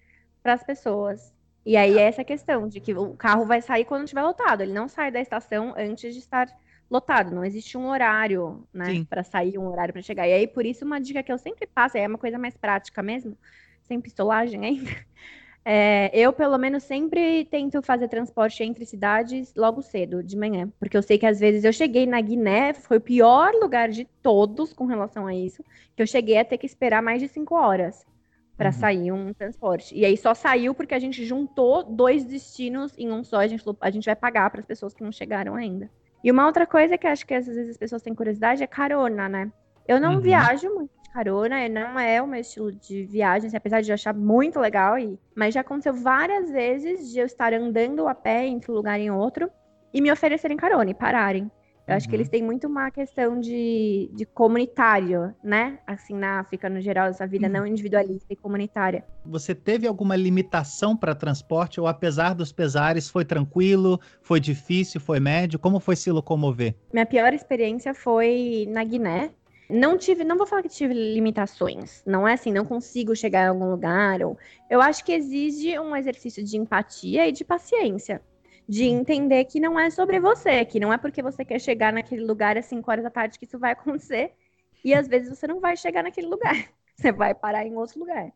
para 0.43 0.53
as 0.53 0.63
pessoas. 0.63 1.33
E 1.65 1.77
aí 1.77 1.97
é 1.97 2.03
essa 2.03 2.23
questão 2.23 2.67
de 2.67 2.79
que 2.81 2.93
o 2.93 3.13
carro 3.13 3.45
vai 3.45 3.61
sair 3.61 3.85
quando 3.85 4.03
estiver 4.03 4.21
lotado. 4.21 4.61
Ele 4.61 4.73
não 4.73 4.87
sai 4.87 5.11
da 5.11 5.21
estação 5.21 5.73
antes 5.77 6.13
de 6.13 6.19
estar 6.19 6.47
lotado. 6.93 7.33
Não 7.35 7.43
existe 7.45 7.77
um 7.77 7.87
horário, 7.89 8.67
né, 8.73 8.99
para 9.09 9.23
sair, 9.23 9.57
um 9.57 9.67
horário 9.67 9.93
para 9.93 10.01
chegar. 10.01 10.27
E 10.27 10.33
aí, 10.33 10.47
por 10.47 10.65
isso, 10.65 10.85
uma 10.85 10.99
dica 11.01 11.23
que 11.23 11.31
eu 11.31 11.37
sempre 11.37 11.67
passo, 11.67 11.97
é 11.97 12.07
uma 12.07 12.17
coisa 12.17 12.37
mais 12.37 12.57
prática 12.57 13.03
mesmo, 13.03 13.37
sem 13.83 13.99
pistolagem 14.01 14.65
ainda. 14.65 14.91
É, 15.65 16.11
eu, 16.13 16.33
pelo 16.33 16.57
menos, 16.57 16.83
sempre 16.83 17.45
tento 17.45 17.81
fazer 17.81 18.09
transporte 18.09 18.63
entre 18.63 18.85
cidades 18.85 19.53
logo 19.55 19.81
cedo, 19.81 20.21
de 20.23 20.35
manhã. 20.37 20.69
Porque 20.79 20.97
eu 20.97 21.01
sei 21.03 21.17
que 21.17 21.25
às 21.25 21.39
vezes 21.39 21.63
eu 21.63 21.71
cheguei 21.71 22.05
na 22.05 22.19
Guiné, 22.19 22.73
foi 22.73 22.97
o 22.97 23.01
pior 23.01 23.53
lugar 23.55 23.89
de 23.89 24.05
todos 24.21 24.73
com 24.73 24.85
relação 24.85 25.25
a 25.25 25.33
isso, 25.33 25.63
que 25.95 26.03
eu 26.03 26.07
cheguei 26.07 26.37
a 26.37 26.45
ter 26.45 26.57
que 26.57 26.65
esperar 26.65 27.01
mais 27.01 27.21
de 27.21 27.29
cinco 27.29 27.55
horas 27.55 28.05
para 28.57 28.71
Uhum. 28.71 28.71
sair 28.71 29.11
um 29.11 29.33
transporte. 29.33 29.95
E 29.95 30.05
aí 30.05 30.17
só 30.17 30.33
saiu 30.33 30.75
porque 30.75 30.93
a 30.93 30.99
gente 30.99 31.25
juntou 31.25 31.83
dois 31.83 32.25
destinos 32.25 32.93
em 32.97 33.11
um 33.11 33.23
só. 33.23 33.37
A 33.39 33.47
gente, 33.47 33.63
falou, 33.63 33.77
a 33.81 33.89
gente 33.91 34.05
vai 34.05 34.15
pagar 34.15 34.49
para 34.51 34.59
as 34.61 34.65
pessoas 34.65 34.93
que 34.93 35.03
não 35.03 35.11
chegaram 35.11 35.55
ainda. 35.55 35.89
E 36.23 36.31
uma 36.31 36.45
outra 36.45 36.65
coisa 36.65 36.97
que 36.97 37.07
acho 37.07 37.25
que 37.25 37.33
às 37.33 37.45
vezes 37.45 37.71
as 37.71 37.77
pessoas 37.77 38.01
têm 38.01 38.15
curiosidade 38.15 38.63
é 38.63 38.67
carona, 38.67 39.27
né? 39.29 39.51
Eu 39.87 39.99
não 39.99 40.15
Uhum. 40.15 40.21
viajo 40.21 40.69
muito 40.73 40.91
de 41.03 41.09
carona, 41.09 41.65
e 41.65 41.69
não 41.69 41.99
é 41.99 42.21
o 42.21 42.27
meu 42.27 42.39
estilo 42.39 42.71
de 42.71 43.05
viagem, 43.05 43.47
assim, 43.47 43.57
apesar 43.57 43.81
de 43.81 43.91
eu 43.91 43.93
achar 43.95 44.13
muito 44.13 44.59
legal, 44.59 44.97
e... 44.97 45.19
mas 45.35 45.53
já 45.53 45.61
aconteceu 45.61 45.93
várias 45.93 46.49
vezes 46.49 47.11
de 47.11 47.19
eu 47.19 47.25
estar 47.25 47.53
andando 47.53 48.07
a 48.07 48.15
pé 48.15 48.45
entre 48.47 48.71
um 48.71 48.75
lugar 48.75 48.99
e 48.99 49.11
outro 49.11 49.49
e 49.93 50.01
me 50.01 50.11
oferecerem 50.11 50.57
carona 50.57 50.89
e 50.91 50.93
pararem. 50.93 51.51
Eu 51.85 51.95
acho 51.95 52.07
que 52.07 52.15
Uhum. 52.15 52.19
eles 52.19 52.29
têm 52.29 52.41
muito 52.41 52.67
uma 52.67 52.89
questão 52.89 53.39
de, 53.39 54.09
de 54.13 54.25
comunitário, 54.25 55.33
né? 55.43 55.79
Assim, 55.85 56.15
na 56.15 56.39
África, 56.39 56.69
no 56.69 56.79
geral, 56.79 57.07
essa 57.07 57.27
vida 57.27 57.49
não 57.49 57.67
individualista 57.67 58.31
e 58.31 58.35
comunitária. 58.35 59.03
Você 59.25 59.53
teve 59.53 59.85
alguma 59.85 60.15
limitação 60.15 60.95
para 60.95 61.13
transporte 61.13 61.81
ou 61.81 61.87
apesar 61.87 62.33
dos 62.33 62.51
pesares 62.53 63.09
foi 63.09 63.25
tranquilo, 63.25 63.99
foi 64.21 64.39
difícil, 64.39 65.01
foi 65.01 65.19
médio? 65.19 65.59
Como 65.59 65.79
foi 65.79 65.95
se 65.95 66.09
locomover? 66.09 66.73
Minha 66.93 67.05
pior 67.05 67.33
experiência 67.33 67.93
foi 67.93 68.65
na 68.69 68.83
Guiné. 68.83 69.31
Não 69.69 69.97
tive, 69.97 70.23
não 70.23 70.37
vou 70.37 70.45
falar 70.45 70.61
que 70.61 70.69
tive 70.69 70.93
limitações. 70.93 72.03
Não 72.05 72.27
é 72.27 72.33
assim, 72.33 72.51
não 72.51 72.65
consigo 72.65 73.15
chegar 73.15 73.45
em 73.45 73.49
algum 73.49 73.69
lugar. 73.69 74.21
Ou... 74.21 74.37
Eu 74.69 74.81
acho 74.81 75.03
que 75.03 75.11
exige 75.11 75.77
um 75.79 75.95
exercício 75.95 76.43
de 76.43 76.57
empatia 76.57 77.27
e 77.27 77.31
de 77.31 77.43
paciência. 77.43 78.21
De 78.67 78.85
entender 78.85 79.43
que 79.45 79.59
não 79.59 79.79
é 79.79 79.89
sobre 79.89 80.19
você, 80.19 80.63
que 80.65 80.79
não 80.79 80.91
é 80.93 80.97
porque 80.97 81.21
você 81.21 81.43
quer 81.43 81.59
chegar 81.59 81.91
naquele 81.91 82.23
lugar 82.23 82.57
às 82.57 82.65
5 82.65 82.89
horas 82.89 83.03
da 83.03 83.09
tarde 83.09 83.37
que 83.37 83.45
isso 83.45 83.59
vai 83.59 83.71
acontecer. 83.73 84.31
E 84.83 84.93
às 84.93 85.07
vezes 85.07 85.29
você 85.29 85.47
não 85.47 85.59
vai 85.59 85.75
chegar 85.77 86.03
naquele 86.03 86.27
lugar. 86.27 86.53
Você 86.95 87.11
vai 87.11 87.33
parar 87.33 87.65
em 87.65 87.75
outro 87.75 87.99
lugar. 87.99 88.31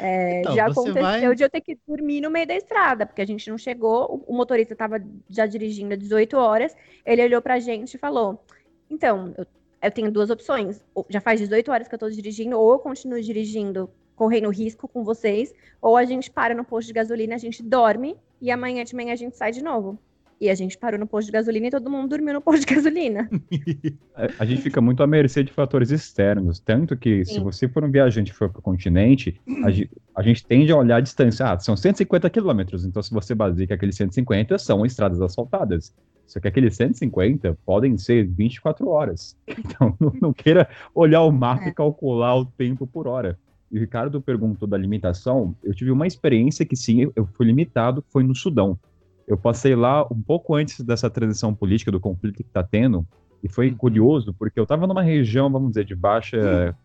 É, 0.00 0.40
Então, 0.40 0.52
já 0.56 0.66
aconteceu 0.66 1.00
vai- 1.00 1.34
de 1.34 1.44
eu 1.44 1.48
ter 1.48 1.60
que 1.60 1.78
dormir 1.86 2.20
no 2.20 2.28
meio 2.28 2.44
da 2.46 2.56
estrada, 2.56 3.06
porque 3.06 3.22
a 3.22 3.26
gente 3.26 3.48
não 3.48 3.56
chegou. 3.56 4.24
O, 4.26 4.34
motorista 4.34 4.72
estava 4.74 5.00
já 5.28 5.46
dirigindo 5.46 5.94
às 5.94 5.98
18 6.00 6.36
horas. 6.36 6.76
Ele 7.06 7.22
olhou 7.22 7.40
pra 7.40 7.60
gente 7.60 7.94
e 7.94 7.98
falou: 7.98 8.44
Então, 8.90 9.32
eu, 9.38 9.46
eu 9.80 9.90
tenho 9.92 10.10
duas 10.10 10.28
opções. 10.28 10.84
Já 11.08 11.20
faz 11.20 11.38
18 11.40 11.70
horas 11.70 11.86
que 11.86 11.94
eu 11.94 11.98
tô 12.00 12.10
dirigindo, 12.10 12.58
ou 12.58 12.72
eu 12.72 12.78
continuo 12.80 13.20
dirigindo, 13.22 13.88
correndo 14.16 14.50
risco 14.50 14.88
com 14.88 15.04
vocês, 15.04 15.54
ou 15.80 15.96
a 15.96 16.04
gente 16.04 16.30
para 16.32 16.52
no 16.54 16.64
posto 16.64 16.88
de 16.88 16.92
gasolina, 16.94 17.36
a 17.36 17.38
gente 17.38 17.62
dorme 17.62 18.16
e 18.40 18.50
amanhã 18.50 18.84
de 18.84 18.94
manhã 18.94 19.12
a 19.12 19.16
gente 19.16 19.36
sai 19.36 19.52
de 19.52 19.62
novo. 19.62 19.98
E 20.40 20.48
a 20.48 20.54
gente 20.54 20.78
parou 20.78 20.98
no 20.98 21.06
posto 21.06 21.26
de 21.26 21.32
gasolina 21.32 21.66
e 21.66 21.70
todo 21.70 21.90
mundo 21.90 22.08
dormiu 22.08 22.32
no 22.32 22.40
posto 22.40 22.66
de 22.66 22.74
gasolina. 22.74 23.28
A, 24.38 24.44
gente 24.46 24.62
fica 24.62 24.80
muito 24.80 25.02
à 25.02 25.06
mercê 25.06 25.44
de 25.44 25.52
fatores 25.52 25.90
externos. 25.90 26.58
Tanto 26.60 26.96
que, 26.96 27.24
se 27.26 27.34
Sim. 27.34 27.42
você 27.42 27.68
for 27.68 27.84
um 27.84 27.90
viajante 27.90 28.30
e 28.32 28.34
for 28.34 28.48
para 28.48 28.58
o 28.58 28.62
continente, 28.62 29.38
a, 29.62 29.70
ge- 29.72 29.90
a 30.14 30.22
gente 30.22 30.46
tende 30.46 30.72
a 30.72 30.76
olhar 30.76 30.96
a 30.96 31.00
distância. 31.00 31.50
Ah, 31.52 31.58
são 31.58 31.76
150 31.76 32.30
quilômetros. 32.30 32.86
Então, 32.86 33.02
se 33.02 33.10
você 33.10 33.34
baseia 33.34 33.66
que 33.66 33.72
aqueles 33.74 33.96
150 33.96 34.56
são 34.56 34.84
estradas 34.86 35.20
asfaltadas. 35.20 35.94
Só 36.26 36.40
que 36.40 36.48
aqueles 36.48 36.74
150 36.76 37.58
podem 37.66 37.98
ser 37.98 38.26
24 38.26 38.88
horas. 38.88 39.36
Então, 39.58 39.94
não, 40.00 40.12
não 40.22 40.32
queira 40.32 40.68
olhar 40.94 41.22
o 41.22 41.30
mapa 41.30 41.68
e 41.68 41.74
calcular 41.74 42.34
o 42.36 42.46
tempo 42.46 42.86
por 42.86 43.06
hora. 43.06 43.38
E 43.70 43.76
o 43.76 43.80
Ricardo 43.80 44.20
perguntou 44.20 44.66
da 44.66 44.76
limitação. 44.76 45.54
Eu 45.62 45.72
tive 45.74 45.90
uma 45.90 46.06
experiência 46.06 46.66
que, 46.66 46.74
sim, 46.74 47.10
eu- 47.14 47.26
fui 47.36 47.46
limitado, 47.46 48.04
foi 48.10 48.22
no 48.24 48.34
Sudão. 48.34 48.78
Eu 49.26 49.36
passei 49.38 49.76
lá 49.76 50.04
um 50.10 50.20
pouco 50.20 50.54
antes 50.54 50.80
dessa 50.80 51.08
transição 51.08 51.54
política, 51.54 51.92
do 51.92 52.00
conflito 52.00 52.34
que 52.36 52.42
está 52.42 52.64
tendo, 52.64 53.06
e 53.44 53.48
foi 53.48 53.68
Uhum. 53.70 53.76
curioso, 53.76 54.34
porque 54.34 54.58
eu 54.58 54.64
estava 54.64 54.86
numa 54.86 55.02
região, 55.02 55.48
vamos 55.50 55.68
dizer, 55.70 55.84
de 55.84 55.94
baixa, 55.94 56.76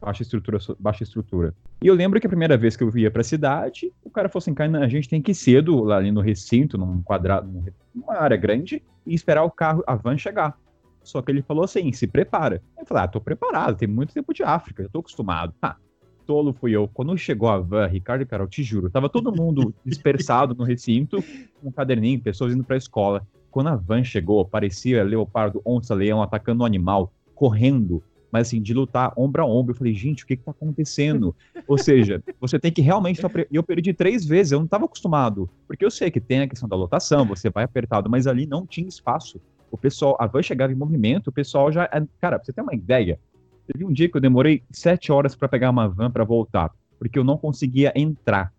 baixa, 0.00 0.22
estrutura, 0.22 0.58
baixa 0.80 1.04
estrutura. 1.04 1.54
E 1.80 1.86
eu 1.86 1.94
lembro 1.94 2.20
que 2.20 2.26
a 2.26 2.30
primeira 2.30 2.56
vez 2.56 2.76
que 2.76 2.82
eu 2.82 2.98
ia 2.98 3.10
para 3.10 3.20
a 3.20 3.24
cidade, 3.24 3.92
o 4.04 4.10
cara 4.10 4.28
falou 4.28 4.42
assim, 4.42 4.52
cara, 4.52 4.78
a 4.84 4.88
gente 4.88 5.08
tem 5.08 5.22
que 5.22 5.30
ir 5.30 5.34
cedo 5.34 5.84
lá 5.84 5.96
ali 5.98 6.10
no 6.10 6.20
recinto, 6.20 6.76
num 6.76 7.00
quadrado, 7.02 7.48
numa 7.94 8.14
área 8.14 8.36
grande, 8.36 8.82
e 9.06 9.14
esperar 9.14 9.44
o 9.44 9.50
carro, 9.50 9.82
a 9.86 9.94
van 9.94 10.18
chegar. 10.18 10.56
Só 11.04 11.22
que 11.22 11.30
ele 11.30 11.42
falou 11.42 11.64
assim, 11.64 11.92
se 11.92 12.06
prepara. 12.06 12.60
Eu 12.78 12.86
falei, 12.86 13.04
ah, 13.04 13.08
tô 13.08 13.20
preparado, 13.20 13.76
tem 13.76 13.88
muito 13.88 14.12
tempo 14.12 14.34
de 14.34 14.42
África, 14.42 14.82
eu 14.82 14.90
tô 14.90 14.98
acostumado. 15.00 15.52
Ah, 15.62 15.76
tolo 16.26 16.52
fui 16.52 16.72
eu. 16.72 16.88
Quando 16.92 17.16
chegou 17.16 17.48
a 17.48 17.58
van, 17.58 17.86
Ricardo 17.86 18.22
e 18.22 18.26
Carol, 18.26 18.46
te 18.46 18.62
juro, 18.62 18.90
tava 18.90 19.08
todo 19.08 19.34
mundo 19.34 19.74
dispersado 19.84 20.54
no 20.54 20.64
recinto, 20.64 21.22
com 21.60 21.68
um 21.68 21.72
caderninho, 21.72 22.20
pessoas 22.20 22.54
indo 22.54 22.64
pra 22.64 22.76
escola. 22.76 23.26
Quando 23.50 23.68
a 23.68 23.76
van 23.76 24.02
chegou, 24.02 24.44
parecia 24.44 25.04
leopardo, 25.04 25.60
onça, 25.64 25.94
leão 25.94 26.22
atacando 26.22 26.62
um 26.62 26.66
animal, 26.66 27.12
correndo, 27.34 28.02
mas 28.32 28.48
assim, 28.48 28.62
de 28.62 28.72
lutar 28.72 29.12
ombro 29.14 29.42
a 29.42 29.46
ombro. 29.46 29.72
Eu 29.72 29.76
falei, 29.76 29.92
gente, 29.92 30.24
o 30.24 30.26
que 30.26 30.38
que 30.38 30.42
tá 30.42 30.52
acontecendo? 30.52 31.36
Ou 31.68 31.76
seja, 31.76 32.22
você 32.40 32.58
tem 32.58 32.72
que 32.72 32.80
realmente. 32.80 33.20
Pre... 33.28 33.46
E 33.50 33.56
eu 33.56 33.62
perdi 33.62 33.92
três 33.92 34.24
vezes, 34.24 34.52
eu 34.52 34.58
não 34.58 34.64
estava 34.64 34.86
acostumado. 34.86 35.50
Porque 35.66 35.84
eu 35.84 35.90
sei 35.90 36.10
que 36.10 36.18
tem 36.18 36.40
a 36.40 36.48
questão 36.48 36.66
da 36.66 36.74
lotação, 36.74 37.26
você 37.26 37.50
vai 37.50 37.64
apertado, 37.64 38.08
mas 38.08 38.26
ali 38.26 38.46
não 38.46 38.66
tinha 38.66 38.88
espaço. 38.88 39.38
O 39.70 39.76
pessoal, 39.76 40.16
a 40.18 40.26
van 40.26 40.42
chegava 40.42 40.72
em 40.72 40.76
movimento, 40.76 41.28
o 41.28 41.32
pessoal 41.32 41.70
já. 41.70 41.86
Cara, 42.18 42.38
pra 42.38 42.44
você 42.44 42.54
ter 42.54 42.62
uma 42.62 42.74
ideia, 42.74 43.20
teve 43.66 43.84
um 43.84 43.92
dia 43.92 44.08
que 44.08 44.16
eu 44.16 44.20
demorei 44.20 44.62
sete 44.70 45.10
horas 45.12 45.34
para 45.34 45.48
pegar 45.48 45.70
uma 45.70 45.88
van 45.88 46.10
para 46.10 46.24
voltar, 46.24 46.70
porque 46.98 47.18
eu 47.18 47.24
não 47.24 47.36
conseguia 47.38 47.92
entrar. 47.94 48.52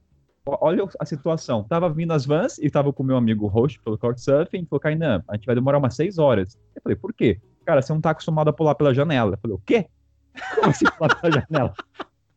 O- 0.46 0.58
Olha 0.62 0.86
a 1.00 1.06
situação. 1.06 1.64
Tava 1.64 1.90
vindo 1.90 2.12
as 2.12 2.26
vans 2.26 2.58
e 2.58 2.70
tava 2.70 2.92
com 2.92 3.04
meu 3.04 3.16
amigo 3.18 3.48
host 3.48 3.80
pelo 3.82 3.98
Couchsurfing 3.98 4.62
e 4.64 4.66
falou, 4.66 4.80
Kainan, 4.80 5.24
a 5.28 5.36
gente 5.36 5.46
vai 5.46 5.56
demorar 5.56 5.78
umas 5.78 5.96
seis 5.96 6.18
horas. 6.18 6.58
Eu 6.76 6.82
falei, 6.82 6.96
por 6.96 7.14
quê? 7.14 7.40
Cara, 7.66 7.82
você 7.82 7.94
não 7.94 8.02
tá 8.02 8.10
acostumado 8.10 8.50
a 8.50 8.54
pular 8.54 8.76
pela 8.76 8.94
janela. 8.94 9.34
Eu 9.36 9.38
falei, 9.40 9.56
o 9.56 9.62
quê? 9.66 9.88
Como 10.56 10.70
assim 10.70 10.86
pular 10.98 11.16
pela 11.22 11.34
janela? 11.34 11.74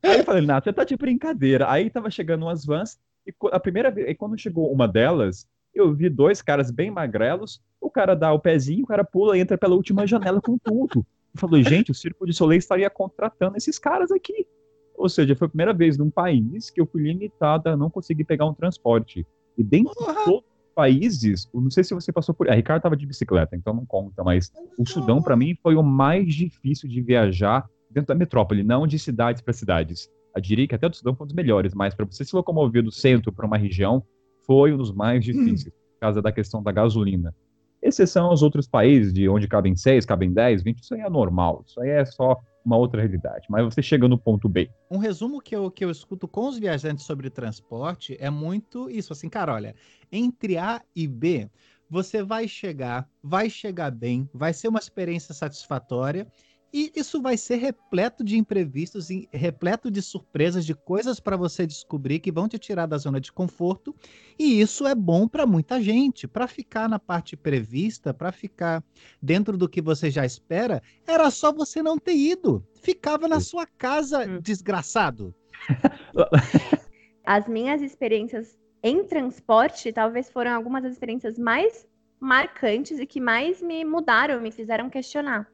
Aí 0.04 0.18
eu 0.18 0.24
falei, 0.24 0.46
Nath, 0.46 0.64
você 0.64 0.72
tá 0.72 0.84
de 0.84 0.96
brincadeira. 0.96 1.68
Aí 1.70 1.90
tava 1.90 2.10
chegando 2.10 2.42
umas 2.44 2.64
vans 2.64 2.98
e 3.26 3.34
a 3.50 3.58
primeira 3.58 3.90
vez, 3.90 4.08
e 4.08 4.14
quando 4.14 4.38
chegou 4.38 4.70
uma 4.72 4.86
delas, 4.86 5.48
eu 5.74 5.92
vi 5.92 6.08
dois 6.08 6.40
caras 6.40 6.70
bem 6.70 6.92
magrelos, 6.92 7.60
o 7.80 7.90
cara 7.90 8.14
dá 8.14 8.32
o 8.32 8.38
pezinho, 8.38 8.84
o 8.84 8.86
cara 8.86 9.02
pula 9.02 9.36
e 9.36 9.40
entra 9.40 9.58
pela 9.58 9.74
última 9.74 10.06
janela 10.06 10.40
com 10.40 10.56
tudo. 10.56 11.04
Falei, 11.36 11.62
gente, 11.62 11.90
o 11.90 11.94
Circo 11.94 12.26
de 12.26 12.32
Soleil 12.32 12.58
estaria 12.58 12.88
contratando 12.88 13.56
esses 13.56 13.78
caras 13.78 14.10
aqui. 14.10 14.46
Ou 14.96 15.08
seja, 15.08 15.36
foi 15.36 15.46
a 15.46 15.48
primeira 15.48 15.74
vez 15.74 15.98
num 15.98 16.10
país 16.10 16.70
que 16.70 16.80
eu 16.80 16.86
fui 16.86 17.02
limitada 17.02 17.72
a 17.72 17.76
não 17.76 17.90
conseguir 17.90 18.24
pegar 18.24 18.46
um 18.46 18.54
transporte. 18.54 19.26
E 19.56 19.62
dentro 19.62 19.92
de 19.92 19.98
Porra! 19.98 20.24
todos 20.24 20.44
os 20.44 20.74
países, 20.74 21.48
não 21.52 21.70
sei 21.70 21.84
se 21.84 21.94
você 21.94 22.12
passou 22.12 22.34
por. 22.34 22.48
A 22.48 22.54
Ricardo 22.54 22.82
tava 22.82 22.96
de 22.96 23.06
bicicleta, 23.06 23.56
então 23.56 23.74
não 23.74 23.84
conta, 23.84 24.24
mas 24.24 24.50
o 24.78 24.86
Sudão, 24.86 25.22
para 25.22 25.36
mim, 25.36 25.54
foi 25.62 25.76
o 25.76 25.82
mais 25.82 26.34
difícil 26.34 26.88
de 26.88 27.00
viajar 27.02 27.68
dentro 27.90 28.08
da 28.08 28.14
metrópole, 28.14 28.62
não 28.62 28.86
de 28.86 28.98
cidades 28.98 29.42
para 29.42 29.52
cidades. 29.52 30.10
Eu 30.34 30.42
diria 30.42 30.66
que 30.68 30.74
até 30.74 30.86
o 30.86 30.92
Sudão 30.92 31.14
foi 31.14 31.24
um 31.24 31.28
dos 31.28 31.36
melhores, 31.36 31.74
mas 31.74 31.94
para 31.94 32.04
você 32.04 32.24
se 32.24 32.36
locomover 32.36 32.82
do 32.82 32.92
centro 32.92 33.32
para 33.32 33.46
uma 33.46 33.56
região, 33.56 34.02
foi 34.46 34.72
um 34.72 34.76
dos 34.76 34.92
mais 34.92 35.24
difíceis, 35.24 35.72
por 35.72 36.00
causa 36.00 36.20
da 36.20 36.30
questão 36.30 36.62
da 36.62 36.70
gasolina. 36.70 37.34
Exceção 37.86 38.26
aos 38.26 38.42
outros 38.42 38.66
países, 38.66 39.12
de 39.12 39.28
onde 39.28 39.46
cabem 39.46 39.76
6, 39.76 40.04
cabem 40.04 40.32
10, 40.32 40.64
20, 40.64 40.82
isso 40.82 40.94
aí 40.94 41.02
é 41.02 41.08
normal, 41.08 41.62
isso 41.64 41.80
aí 41.80 41.90
é 41.90 42.04
só 42.04 42.36
uma 42.64 42.76
outra 42.76 43.00
realidade. 43.00 43.46
Mas 43.48 43.64
você 43.64 43.80
chega 43.80 44.08
no 44.08 44.18
ponto 44.18 44.48
B. 44.48 44.68
Um 44.90 44.98
resumo 44.98 45.40
que 45.40 45.54
eu, 45.54 45.70
que 45.70 45.84
eu 45.84 45.90
escuto 45.90 46.26
com 46.26 46.48
os 46.48 46.58
viajantes 46.58 47.06
sobre 47.06 47.30
transporte 47.30 48.16
é 48.18 48.28
muito 48.28 48.90
isso, 48.90 49.12
assim, 49.12 49.28
cara, 49.28 49.54
olha, 49.54 49.72
entre 50.10 50.58
A 50.58 50.82
e 50.96 51.06
B, 51.06 51.48
você 51.88 52.24
vai 52.24 52.48
chegar, 52.48 53.08
vai 53.22 53.48
chegar 53.48 53.92
bem, 53.92 54.28
vai 54.34 54.52
ser 54.52 54.66
uma 54.66 54.80
experiência 54.80 55.32
satisfatória 55.32 56.26
e 56.72 56.92
isso 56.94 57.22
vai 57.22 57.36
ser 57.36 57.56
repleto 57.56 58.22
de 58.24 58.36
imprevistos, 58.36 59.10
e 59.10 59.28
repleto 59.32 59.90
de 59.90 60.02
surpresas, 60.02 60.64
de 60.66 60.74
coisas 60.74 61.20
para 61.20 61.36
você 61.36 61.66
descobrir 61.66 62.18
que 62.18 62.32
vão 62.32 62.48
te 62.48 62.58
tirar 62.58 62.86
da 62.86 62.98
zona 62.98 63.20
de 63.20 63.32
conforto, 63.32 63.94
e 64.38 64.60
isso 64.60 64.86
é 64.86 64.94
bom 64.94 65.26
para 65.26 65.46
muita 65.46 65.80
gente, 65.80 66.28
para 66.28 66.46
ficar 66.46 66.88
na 66.88 66.98
parte 66.98 67.36
prevista, 67.36 68.12
para 68.12 68.32
ficar 68.32 68.82
dentro 69.22 69.56
do 69.56 69.68
que 69.68 69.80
você 69.80 70.10
já 70.10 70.24
espera, 70.26 70.82
era 71.06 71.30
só 71.30 71.52
você 71.52 71.82
não 71.82 71.98
ter 71.98 72.14
ido. 72.16 72.66
Ficava 72.82 73.26
na 73.28 73.40
sua 73.40 73.66
casa, 73.66 74.26
Hum. 74.26 74.40
desgraçado. 74.40 75.34
As 77.24 77.48
minhas 77.48 77.82
experiências 77.82 78.58
em 78.82 79.04
transporte 79.04 79.92
talvez 79.92 80.30
foram 80.30 80.52
algumas 80.54 80.82
das 80.82 80.92
experiências 80.92 81.38
mais 81.38 81.86
marcantes 82.20 82.98
e 82.98 83.06
que 83.06 83.20
mais 83.20 83.60
me 83.60 83.84
mudaram, 83.84 84.40
me 84.40 84.50
fizeram 84.50 84.88
questionar. 84.88 85.48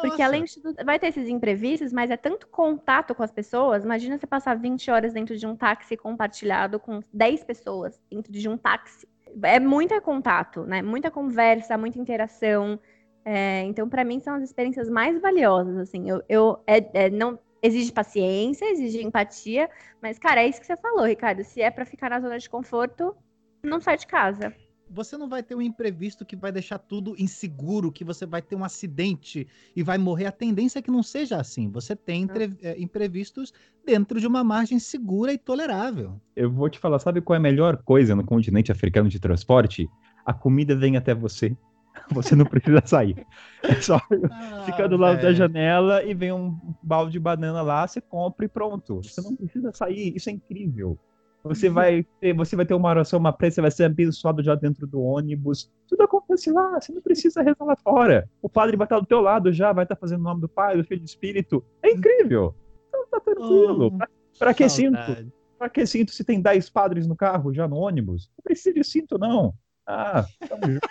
Porque 0.00 0.22
além 0.22 0.44
de 0.44 0.60
tudo, 0.60 0.84
vai 0.84 0.98
ter 0.98 1.08
esses 1.08 1.28
imprevistos, 1.28 1.92
mas 1.92 2.10
é 2.10 2.16
tanto 2.16 2.46
contato 2.48 3.14
com 3.14 3.22
as 3.22 3.30
pessoas. 3.30 3.84
Imagina 3.84 4.18
você 4.18 4.26
passar 4.26 4.54
20 4.56 4.90
horas 4.90 5.12
dentro 5.12 5.36
de 5.36 5.46
um 5.46 5.56
táxi 5.56 5.96
compartilhado 5.96 6.78
com 6.78 7.02
10 7.12 7.44
pessoas 7.44 8.00
dentro 8.10 8.32
de 8.32 8.48
um 8.48 8.56
táxi. 8.56 9.08
É 9.42 9.60
muito 9.60 9.98
contato, 10.00 10.62
né? 10.64 10.82
Muita 10.82 11.10
conversa, 11.10 11.76
muita 11.78 11.98
interação. 11.98 12.78
É, 13.24 13.62
então, 13.62 13.88
para 13.88 14.04
mim, 14.04 14.18
são 14.20 14.34
as 14.34 14.42
experiências 14.42 14.88
mais 14.88 15.20
valiosas. 15.20 15.76
Assim, 15.76 16.08
eu, 16.08 16.22
eu 16.28 16.62
é- 16.66 17.06
é, 17.06 17.10
não 17.10 17.38
exige 17.62 17.92
paciência, 17.92 18.64
exige 18.70 19.02
empatia, 19.04 19.68
mas 20.00 20.18
cara, 20.18 20.42
é 20.42 20.48
isso 20.48 20.60
que 20.60 20.66
você 20.66 20.76
falou, 20.76 21.04
Ricardo. 21.04 21.44
Se 21.44 21.60
é 21.60 21.70
para 21.70 21.84
ficar 21.84 22.10
na 22.10 22.20
zona 22.20 22.38
de 22.38 22.48
conforto, 22.48 23.14
não 23.62 23.80
sai 23.80 23.96
de 23.98 24.06
casa. 24.06 24.54
Você 24.92 25.16
não 25.16 25.28
vai 25.28 25.40
ter 25.40 25.54
um 25.54 25.62
imprevisto 25.62 26.24
que 26.26 26.34
vai 26.34 26.50
deixar 26.50 26.78
tudo 26.78 27.14
inseguro, 27.16 27.92
que 27.92 28.02
você 28.04 28.26
vai 28.26 28.42
ter 28.42 28.56
um 28.56 28.64
acidente 28.64 29.46
e 29.74 29.82
vai 29.84 29.96
morrer. 29.96 30.26
A 30.26 30.32
tendência 30.32 30.80
é 30.80 30.82
que 30.82 30.90
não 30.90 31.02
seja 31.02 31.36
assim. 31.36 31.70
Você 31.70 31.94
tem 31.94 32.22
entre- 32.22 32.56
eh, 32.60 32.74
imprevistos 32.76 33.52
dentro 33.86 34.18
de 34.18 34.26
uma 34.26 34.42
margem 34.42 34.80
segura 34.80 35.32
e 35.32 35.38
tolerável. 35.38 36.20
Eu 36.34 36.50
vou 36.50 36.68
te 36.68 36.78
falar, 36.78 36.98
sabe 36.98 37.20
qual 37.20 37.36
é 37.36 37.38
a 37.38 37.40
melhor 37.40 37.76
coisa 37.84 38.16
no 38.16 38.24
continente 38.24 38.72
africano 38.72 39.08
de 39.08 39.20
transporte? 39.20 39.88
A 40.26 40.34
comida 40.34 40.74
vem 40.74 40.96
até 40.96 41.14
você. 41.14 41.56
Você 42.12 42.36
não 42.36 42.44
precisa 42.46 42.80
sair. 42.86 43.26
É 43.64 43.74
só 43.80 44.00
Ah, 44.30 44.62
ficar 44.64 44.86
do 44.86 44.96
lado 44.96 45.16
da 45.16 45.22
velho. 45.22 45.36
janela 45.36 46.04
e 46.04 46.14
vem 46.14 46.32
um 46.32 46.56
balde 46.82 47.12
de 47.12 47.18
banana 47.18 47.62
lá, 47.62 47.86
você 47.86 48.00
compra 48.00 48.46
e 48.46 48.48
pronto. 48.48 49.02
Você 49.02 49.20
não 49.20 49.34
precisa 49.36 49.72
sair, 49.72 50.14
isso 50.14 50.30
é 50.30 50.32
incrível. 50.32 50.96
Você 51.42 51.70
vai 51.70 52.04
ter, 52.20 52.34
você 52.34 52.54
vai 52.54 52.66
ter 52.66 52.74
uma 52.74 52.88
oração, 52.90 53.18
uma 53.18 53.32
prece, 53.32 53.54
você 53.56 53.60
vai 53.62 53.70
ser 53.70 53.84
abençoado 53.84 54.42
já 54.42 54.54
dentro 54.54 54.86
do 54.86 55.00
ônibus. 55.00 55.70
Tudo 55.88 56.02
acontece 56.02 56.52
lá, 56.52 56.78
você 56.78 56.92
não 56.92 57.00
precisa 57.00 57.40
rezar 57.42 57.64
lá 57.64 57.76
fora. 57.76 58.28
O 58.42 58.48
padre 58.48 58.76
vai 58.76 58.84
estar 58.84 59.00
do 59.00 59.06
teu 59.06 59.20
lado 59.20 59.50
já, 59.52 59.72
vai 59.72 59.84
estar 59.84 59.96
fazendo 59.96 60.20
o 60.20 60.24
nome 60.24 60.42
do 60.42 60.48
Pai, 60.48 60.76
do 60.76 60.84
Filho 60.84 61.00
do 61.00 61.06
Espírito. 61.06 61.64
É 61.82 61.90
incrível. 61.90 62.54
Então 62.88 63.06
tá 63.10 63.20
tranquilo. 63.20 63.86
Oh, 63.86 63.96
Pra, 63.98 64.08
pra 64.38 64.54
que 64.54 64.68
cinto? 64.68 64.96
saudade. 64.98 65.32
Pra 65.58 65.68
que 65.68 65.86
cinto 65.86 66.10
se 66.12 66.24
tem 66.24 66.40
10 66.40 66.68
padres 66.70 67.06
no 67.06 67.16
carro, 67.16 67.52
já 67.54 67.66
no 67.66 67.76
ônibus? 67.76 68.30
Não 68.36 68.42
precisa 68.42 68.74
de 68.74 68.84
cinto, 68.84 69.18
não. 69.18 69.54
Ah, 69.86 70.24
tamo 70.48 70.72
junto. 70.72 70.88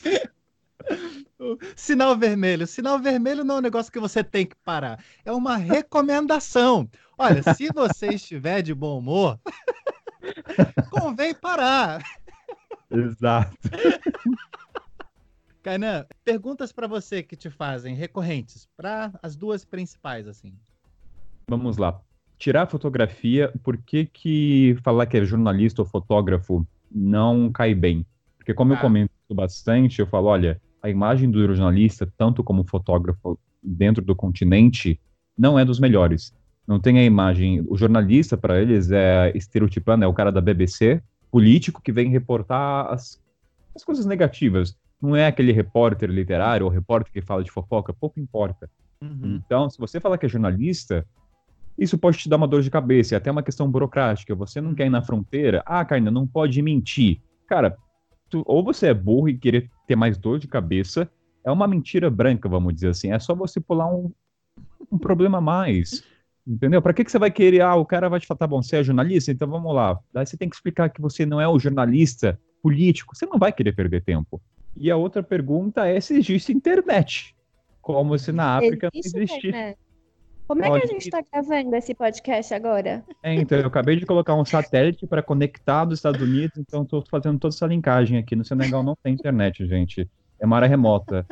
Sinal 1.76 2.16
vermelho. 2.16 2.66
Sinal 2.66 2.98
vermelho 2.98 3.44
não 3.44 3.56
é 3.56 3.58
um 3.58 3.62
negócio 3.62 3.92
que 3.92 3.98
você 4.00 4.22
tem 4.22 4.46
que 4.46 4.56
parar. 4.64 5.02
É 5.24 5.32
uma 5.32 5.56
recomendação. 5.56 6.88
Olha, 7.16 7.42
se 7.54 7.68
você 7.72 8.08
estiver 8.14 8.62
de 8.62 8.74
bom 8.74 8.98
humor, 8.98 9.38
convém 10.90 11.34
parar. 11.34 12.02
Exato. 12.90 13.56
Kainan, 15.62 16.06
perguntas 16.24 16.72
para 16.72 16.86
você 16.86 17.22
que 17.22 17.36
te 17.36 17.50
fazem 17.50 17.94
recorrentes, 17.94 18.66
para 18.76 19.12
as 19.22 19.36
duas 19.36 19.64
principais, 19.64 20.26
assim. 20.26 20.54
Vamos 21.48 21.76
lá. 21.76 22.00
Tirar 22.38 22.62
a 22.62 22.66
fotografia, 22.66 23.52
por 23.62 23.76
que, 23.76 24.06
que 24.06 24.76
falar 24.82 25.04
que 25.06 25.18
é 25.18 25.24
jornalista 25.24 25.82
ou 25.82 25.86
fotógrafo 25.86 26.66
não 26.90 27.52
cai 27.52 27.74
bem? 27.74 28.06
Porque 28.38 28.54
como 28.54 28.72
Ah. 28.72 28.76
eu 28.76 28.80
comento 28.80 29.12
bastante, 29.32 30.00
eu 30.00 30.06
falo, 30.06 30.28
olha, 30.28 30.60
a 30.82 30.88
imagem 30.88 31.30
do 31.30 31.40
jornalista, 31.54 32.10
tanto 32.16 32.42
como 32.42 32.64
fotógrafo 32.64 33.38
dentro 33.62 34.04
do 34.04 34.14
continente, 34.14 35.00
não 35.36 35.58
é 35.58 35.64
dos 35.64 35.78
melhores. 35.78 36.34
Não 36.66 36.78
tem 36.78 36.98
a 36.98 37.04
imagem. 37.04 37.64
O 37.68 37.76
jornalista, 37.76 38.36
para 38.36 38.60
eles, 38.60 38.90
é 38.90 39.32
estereotipando, 39.34 40.04
é 40.04 40.06
o 40.06 40.14
cara 40.14 40.30
da 40.30 40.40
BBC, 40.40 41.02
político 41.30 41.82
que 41.82 41.92
vem 41.92 42.10
reportar 42.10 42.92
as, 42.92 43.20
as 43.74 43.84
coisas 43.84 44.06
negativas. 44.06 44.76
Não 45.00 45.16
é 45.16 45.26
aquele 45.26 45.52
repórter 45.52 46.10
literário 46.10 46.66
ou 46.66 46.72
repórter 46.72 47.12
que 47.12 47.22
fala 47.22 47.42
de 47.42 47.50
fofoca, 47.50 47.92
pouco 47.92 48.20
importa. 48.20 48.70
Uhum. 49.02 49.40
Então, 49.44 49.68
se 49.70 49.78
você 49.78 49.98
falar 49.98 50.18
que 50.18 50.26
é 50.26 50.28
jornalista, 50.28 51.06
isso 51.78 51.96
pode 51.96 52.18
te 52.18 52.28
dar 52.28 52.36
uma 52.36 52.46
dor 52.46 52.62
de 52.62 52.70
cabeça, 52.70 53.14
é 53.14 53.18
até 53.18 53.30
uma 53.30 53.42
questão 53.42 53.70
burocrática. 53.70 54.34
Você 54.34 54.60
não 54.60 54.74
quer 54.74 54.86
ir 54.86 54.90
na 54.90 55.02
fronteira, 55.02 55.62
ah, 55.64 55.84
Karina, 55.84 56.10
não 56.10 56.26
pode 56.26 56.60
mentir. 56.60 57.20
Cara, 57.46 57.76
tu- 58.30 58.42
ou 58.46 58.62
você 58.64 58.86
é 58.88 58.94
burro 58.94 59.28
e 59.28 59.36
querer 59.36 59.68
ter 59.86 59.96
mais 59.96 60.16
dor 60.16 60.38
de 60.38 60.46
cabeça, 60.48 61.10
é 61.44 61.50
uma 61.50 61.66
mentira 61.66 62.08
branca, 62.08 62.48
vamos 62.48 62.72
dizer 62.74 62.88
assim. 62.88 63.12
É 63.12 63.18
só 63.18 63.34
você 63.34 63.60
pular 63.60 63.92
um, 63.92 64.10
um 64.90 64.98
problema 64.98 65.38
a 65.38 65.40
mais. 65.40 66.02
Entendeu? 66.46 66.80
Pra 66.80 66.92
que, 66.94 67.04
que 67.04 67.10
você 67.10 67.18
vai 67.18 67.30
querer? 67.30 67.60
Ah, 67.60 67.74
o 67.76 67.84
cara 67.84 68.08
vai 68.08 68.18
te 68.18 68.26
falar, 68.26 68.38
tá 68.38 68.46
bom, 68.46 68.62
você 68.62 68.76
é 68.78 68.82
jornalista, 68.82 69.30
então 69.30 69.48
vamos 69.48 69.74
lá. 69.74 69.98
Daí 70.12 70.24
você 70.26 70.36
tem 70.36 70.48
que 70.48 70.56
explicar 70.56 70.88
que 70.88 71.00
você 71.00 71.26
não 71.26 71.40
é 71.40 71.46
o 71.46 71.58
jornalista 71.58 72.40
político. 72.62 73.14
Você 73.14 73.26
não 73.26 73.38
vai 73.38 73.52
querer 73.52 73.72
perder 73.72 74.02
tempo. 74.02 74.40
E 74.76 74.90
a 74.90 74.96
outra 74.96 75.22
pergunta 75.22 75.86
é 75.86 76.00
se 76.00 76.16
existe 76.16 76.52
internet. 76.52 77.36
Como 77.80 78.18
se 78.18 78.32
na 78.32 78.56
África 78.56 78.88
Existe 78.92 79.16
não 79.16 79.22
existisse. 79.22 79.76
Como 80.50 80.64
é 80.64 80.68
que 80.68 80.84
a 80.84 80.86
gente 80.88 81.02
está 81.02 81.22
gravando 81.32 81.76
esse 81.76 81.94
podcast 81.94 82.52
agora? 82.52 83.04
É, 83.22 83.32
então, 83.32 83.56
eu 83.56 83.68
acabei 83.68 83.94
de 83.94 84.04
colocar 84.04 84.34
um 84.34 84.44
satélite 84.44 85.06
para 85.06 85.22
conectar 85.22 85.84
dos 85.84 86.00
Estados 86.00 86.20
Unidos, 86.20 86.58
então 86.58 86.82
estou 86.82 87.04
fazendo 87.08 87.38
toda 87.38 87.54
essa 87.54 87.68
linkagem 87.68 88.18
aqui. 88.18 88.34
No 88.34 88.44
Senegal 88.44 88.82
não 88.82 88.96
tem 89.00 89.14
internet, 89.14 89.64
gente. 89.64 90.10
É 90.40 90.44
uma 90.44 90.56
área 90.56 90.66
remota. 90.66 91.24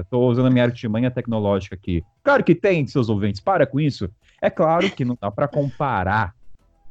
Estou 0.00 0.30
usando 0.30 0.46
a 0.46 0.50
minha 0.50 0.64
artimanha 0.64 1.10
tecnológica 1.10 1.74
aqui. 1.74 2.02
Claro 2.24 2.42
que 2.42 2.54
tem, 2.54 2.86
seus 2.86 3.10
ouvintes, 3.10 3.42
para 3.42 3.66
com 3.66 3.78
isso. 3.78 4.08
É 4.40 4.48
claro 4.48 4.90
que 4.90 5.04
não 5.04 5.18
dá 5.20 5.30
para 5.30 5.46
comparar 5.46 6.34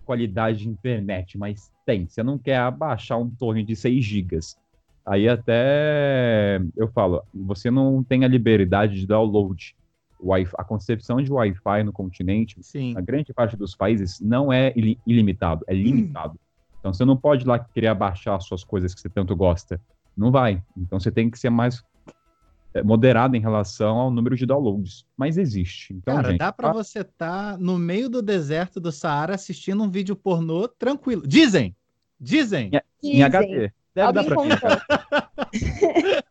qualidade 0.06 0.60
de 0.60 0.70
internet, 0.70 1.36
mas 1.36 1.72
tem. 1.84 2.06
Você 2.08 2.22
não 2.22 2.38
quer 2.38 2.58
abaixar 2.58 3.20
um 3.20 3.28
torre 3.28 3.64
de 3.64 3.76
6 3.76 4.06
gigas. 4.06 4.56
Aí 5.04 5.28
até 5.28 6.62
eu 6.78 6.88
falo, 6.90 7.24
você 7.34 7.72
não 7.72 8.04
tem 8.04 8.24
a 8.24 8.28
liberdade 8.28 9.00
de 9.00 9.08
download. 9.08 9.76
A 10.58 10.64
concepção 10.64 11.22
de 11.22 11.32
Wi-Fi 11.32 11.84
no 11.84 11.92
continente 11.94 12.58
Sim. 12.62 12.94
na 12.94 13.02
grande 13.02 13.34
parte 13.34 13.56
dos 13.58 13.76
países 13.76 14.20
não 14.20 14.52
é 14.52 14.72
ili- 14.76 15.00
ilimitado, 15.06 15.64
é 15.68 15.74
limitado. 15.74 16.40
Então 16.80 16.94
você 16.94 17.04
não 17.04 17.18
pode 17.18 17.46
lá 17.46 17.60
querer 17.60 17.88
abaixar 17.88 18.36
as 18.36 18.46
suas 18.46 18.64
coisas 18.64 18.94
que 18.94 19.02
você 19.02 19.10
tanto 19.10 19.36
gosta. 19.36 19.80
Não 20.16 20.32
vai. 20.32 20.62
Então 20.78 21.00
você 21.00 21.12
tem 21.12 21.30
que 21.30 21.38
ser 21.38 21.50
mais 21.50 21.84
é, 22.74 22.82
moderado 22.84 23.36
em 23.36 23.40
relação 23.40 23.98
ao 23.98 24.12
número 24.12 24.36
de 24.36 24.46
downloads. 24.46 25.06
Mas 25.18 25.38
existe. 25.38 25.94
Então, 25.94 26.16
Cara, 26.16 26.30
gente, 26.30 26.40
dá 26.40 26.52
pra 26.52 26.72
você 26.72 27.00
estar 27.00 27.58
no 27.58 27.78
meio 27.78 28.10
do 28.10 28.22
deserto 28.22 28.80
do 28.80 28.92
Saara 28.92 29.36
assistindo 29.36 29.84
um 29.84 29.90
vídeo 29.90 30.16
pornô 30.16 30.68
tranquilo. 30.68 31.24
Dizem! 31.28 31.76
Dizem! 32.20 32.70
em 33.04 33.10
Dizem. 33.12 33.24
HD. 33.24 33.72
Deve 33.94 34.12
dar 34.14 34.24
pra. 34.24 34.36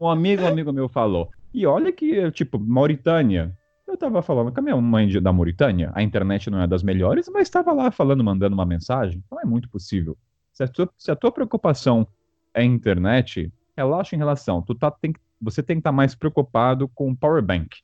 Um 0.00 0.08
amigo, 0.08 0.42
um 0.44 0.46
amigo 0.46 0.72
meu 0.72 0.88
falou. 0.88 1.28
E 1.52 1.66
olha 1.66 1.92
que, 1.92 2.30
tipo, 2.32 2.58
Mauritânia. 2.58 3.56
Eu 3.86 3.96
tava 3.96 4.22
falando 4.22 4.52
com 4.52 4.60
a 4.60 4.62
minha 4.62 4.76
mãe 4.76 5.08
de- 5.08 5.20
da 5.20 5.32
Mauritânia. 5.32 5.90
A 5.94 6.02
internet 6.02 6.48
não 6.48 6.62
é 6.62 6.66
das 6.66 6.82
melhores, 6.82 7.28
mas 7.28 7.42
estava 7.42 7.72
lá 7.72 7.90
falando, 7.90 8.22
mandando 8.22 8.54
uma 8.54 8.64
mensagem. 8.64 9.22
Então 9.26 9.40
é 9.40 9.44
muito 9.44 9.68
possível. 9.68 10.16
Se 10.52 10.62
a 10.62 10.68
tua, 10.68 10.88
se 10.96 11.10
a 11.10 11.16
tua 11.16 11.32
preocupação 11.32 12.06
é 12.54 12.62
internet, 12.62 13.52
relaxa 13.76 14.14
em 14.14 14.18
relação. 14.18 14.62
Tu 14.62 14.74
tá, 14.76 14.90
tem, 14.90 15.12
você 15.40 15.62
tem 15.62 15.76
que 15.76 15.80
estar 15.80 15.92
mais 15.92 16.14
preocupado 16.14 16.86
com 16.88 17.14
power 17.14 17.42
bank. 17.42 17.78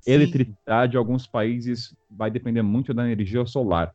Sim. 0.00 0.12
Eletricidade, 0.12 0.94
em 0.94 0.98
alguns 0.98 1.26
países, 1.26 1.92
vai 2.08 2.30
depender 2.30 2.62
muito 2.62 2.94
da 2.94 3.04
energia 3.10 3.44
solar. 3.46 3.92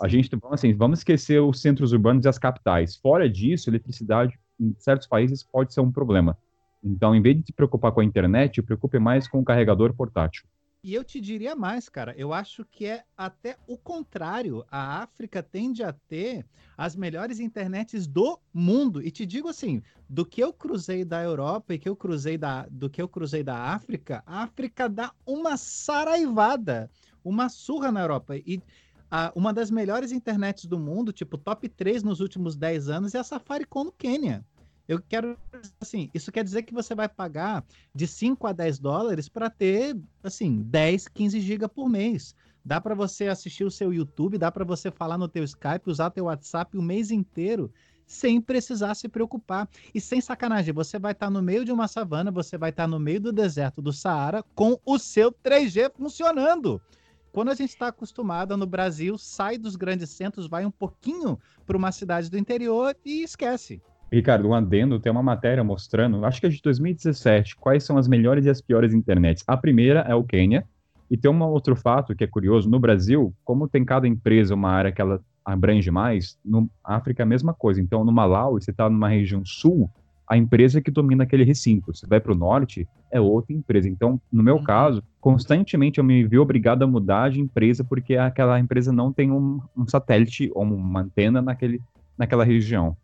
A 0.00 0.08
gente, 0.08 0.30
assim, 0.50 0.72
vamos 0.72 1.00
esquecer 1.00 1.40
os 1.42 1.60
centros 1.60 1.92
urbanos 1.92 2.24
e 2.24 2.28
as 2.28 2.38
capitais. 2.38 2.96
Fora 2.96 3.28
disso, 3.28 3.68
eletricidade 3.68 4.38
em 4.58 4.74
certos 4.78 5.06
países 5.06 5.42
pode 5.42 5.74
ser 5.74 5.80
um 5.80 5.92
problema. 5.92 6.38
Então, 6.82 7.14
em 7.14 7.20
vez 7.22 7.36
de 7.36 7.46
se 7.46 7.52
preocupar 7.52 7.92
com 7.92 8.00
a 8.00 8.04
internet, 8.04 8.62
preocupe 8.62 8.98
mais 8.98 9.28
com 9.28 9.40
o 9.40 9.44
carregador 9.44 9.94
portátil. 9.94 10.44
E 10.82 10.94
eu 10.94 11.04
te 11.04 11.20
diria 11.20 11.54
mais, 11.54 11.90
cara. 11.90 12.14
Eu 12.16 12.32
acho 12.32 12.64
que 12.64 12.86
é 12.86 13.04
até 13.14 13.58
o 13.66 13.76
contrário. 13.76 14.64
A 14.70 15.02
África 15.02 15.42
tende 15.42 15.82
a 15.82 15.92
ter 15.92 16.46
as 16.74 16.96
melhores 16.96 17.38
internets 17.38 18.06
do 18.06 18.38
mundo. 18.52 19.02
E 19.02 19.10
te 19.10 19.26
digo 19.26 19.48
assim, 19.48 19.82
do 20.08 20.24
que 20.24 20.42
eu 20.42 20.54
cruzei 20.54 21.04
da 21.04 21.22
Europa 21.22 21.74
e 21.74 21.78
que 21.78 21.86
eu 21.86 21.94
cruzei 21.94 22.38
da, 22.38 22.66
do 22.70 22.88
que 22.88 23.02
eu 23.02 23.06
cruzei 23.06 23.42
da 23.42 23.58
África, 23.58 24.22
a 24.24 24.42
África 24.42 24.88
dá 24.88 25.12
uma 25.26 25.58
saraivada, 25.58 26.90
uma 27.22 27.50
surra 27.50 27.92
na 27.92 28.00
Europa. 28.00 28.38
E 28.38 28.62
a- 29.10 29.30
uma 29.34 29.52
das 29.52 29.70
melhores 29.70 30.12
internets 30.12 30.64
do 30.64 30.78
mundo, 30.78 31.12
tipo 31.12 31.36
top 31.36 31.68
3 31.68 32.02
nos 32.02 32.20
últimos 32.20 32.56
10 32.56 32.88
anos, 32.88 33.14
é 33.14 33.18
a 33.18 33.24
Safaricom 33.24 33.84
no 33.84 33.92
Quênia. 33.92 34.42
Eu 34.90 35.00
quero, 35.00 35.38
assim, 35.80 36.10
isso 36.12 36.32
quer 36.32 36.42
dizer 36.42 36.64
que 36.64 36.74
você 36.74 36.96
vai 36.96 37.08
pagar 37.08 37.64
de 37.94 38.08
5 38.08 38.44
a 38.44 38.52
10 38.52 38.80
dólares 38.80 39.28
para 39.28 39.48
ter, 39.48 39.96
assim, 40.20 40.62
10, 40.62 41.06
15 41.06 41.40
GB 41.40 41.68
por 41.68 41.88
mês. 41.88 42.34
Dá 42.64 42.80
para 42.80 42.92
você 42.92 43.28
assistir 43.28 43.62
o 43.62 43.70
seu 43.70 43.94
YouTube, 43.94 44.36
dá 44.36 44.50
para 44.50 44.64
você 44.64 44.90
falar 44.90 45.16
no 45.16 45.28
teu 45.28 45.44
Skype, 45.44 45.88
usar 45.88 46.10
teu 46.10 46.24
WhatsApp 46.24 46.76
o 46.76 46.82
mês 46.82 47.12
inteiro 47.12 47.72
sem 48.04 48.40
precisar 48.40 48.96
se 48.96 49.08
preocupar. 49.08 49.68
E 49.94 50.00
sem 50.00 50.20
sacanagem, 50.20 50.74
você 50.74 50.98
vai 50.98 51.12
estar 51.12 51.30
no 51.30 51.40
meio 51.40 51.64
de 51.64 51.70
uma 51.70 51.86
savana, 51.86 52.32
você 52.32 52.58
vai 52.58 52.70
estar 52.70 52.88
no 52.88 52.98
meio 52.98 53.20
do 53.20 53.32
deserto 53.32 53.80
do 53.80 53.92
Saara 53.92 54.42
com 54.56 54.76
o 54.84 54.98
seu 54.98 55.30
3G 55.30 55.92
funcionando. 55.94 56.82
Quando 57.30 57.50
a 57.50 57.54
gente 57.54 57.70
está 57.70 57.86
acostumado 57.86 58.56
no 58.56 58.66
Brasil, 58.66 59.16
sai 59.16 59.56
dos 59.56 59.76
grandes 59.76 60.10
centros, 60.10 60.48
vai 60.48 60.66
um 60.66 60.70
pouquinho 60.72 61.38
para 61.64 61.76
uma 61.76 61.92
cidade 61.92 62.28
do 62.28 62.36
interior 62.36 62.96
e 63.04 63.22
esquece. 63.22 63.80
Ricardo, 64.12 64.48
um 64.48 64.54
adendo, 64.54 64.98
tem 64.98 65.12
uma 65.12 65.22
matéria 65.22 65.62
mostrando, 65.62 66.24
acho 66.24 66.40
que 66.40 66.46
é 66.46 66.50
de 66.50 66.60
2017, 66.60 67.56
quais 67.56 67.84
são 67.84 67.96
as 67.96 68.08
melhores 68.08 68.44
e 68.44 68.50
as 68.50 68.60
piores 68.60 68.92
internets. 68.92 69.44
A 69.46 69.56
primeira 69.56 70.00
é 70.00 70.14
o 70.14 70.24
Quênia, 70.24 70.64
e 71.10 71.16
tem 71.16 71.30
um 71.30 71.42
outro 71.42 71.74
fato 71.74 72.14
que 72.14 72.24
é 72.24 72.26
curioso, 72.26 72.68
no 72.70 72.78
Brasil, 72.78 73.34
como 73.44 73.68
tem 73.68 73.84
cada 73.84 74.06
empresa 74.06 74.54
uma 74.54 74.70
área 74.70 74.92
que 74.92 75.00
ela 75.00 75.20
abrange 75.44 75.90
mais, 75.90 76.38
no 76.44 76.70
África 76.84 77.22
é 77.22 77.24
a 77.24 77.26
mesma 77.26 77.52
coisa. 77.52 77.80
Então, 77.80 78.04
no 78.04 78.12
Malawi, 78.12 78.62
você 78.62 78.70
está 78.70 78.88
numa 78.88 79.08
região 79.08 79.44
sul, 79.44 79.90
a 80.28 80.36
empresa 80.36 80.80
que 80.80 80.90
domina 80.92 81.24
aquele 81.24 81.42
recinto. 81.42 81.92
Você 81.92 82.06
vai 82.06 82.20
para 82.20 82.30
o 82.30 82.36
norte, 82.36 82.86
é 83.10 83.20
outra 83.20 83.52
empresa. 83.52 83.88
Então, 83.88 84.20
no 84.32 84.44
meu 84.44 84.56
Uhum. 84.56 84.62
caso, 84.62 85.02
constantemente 85.20 85.98
eu 85.98 86.04
me 86.04 86.24
vi 86.24 86.38
obrigado 86.38 86.84
a 86.84 86.86
mudar 86.86 87.30
de 87.30 87.40
empresa 87.40 87.82
porque 87.82 88.14
aquela 88.16 88.60
empresa 88.60 88.92
não 88.92 89.12
tem 89.12 89.32
um, 89.32 89.60
um 89.76 89.88
satélite 89.88 90.48
ou 90.54 90.62
uma 90.62 91.00
antena 91.00 91.42
naquele, 91.42 91.80
naquela 92.16 92.44
região. 92.44 92.96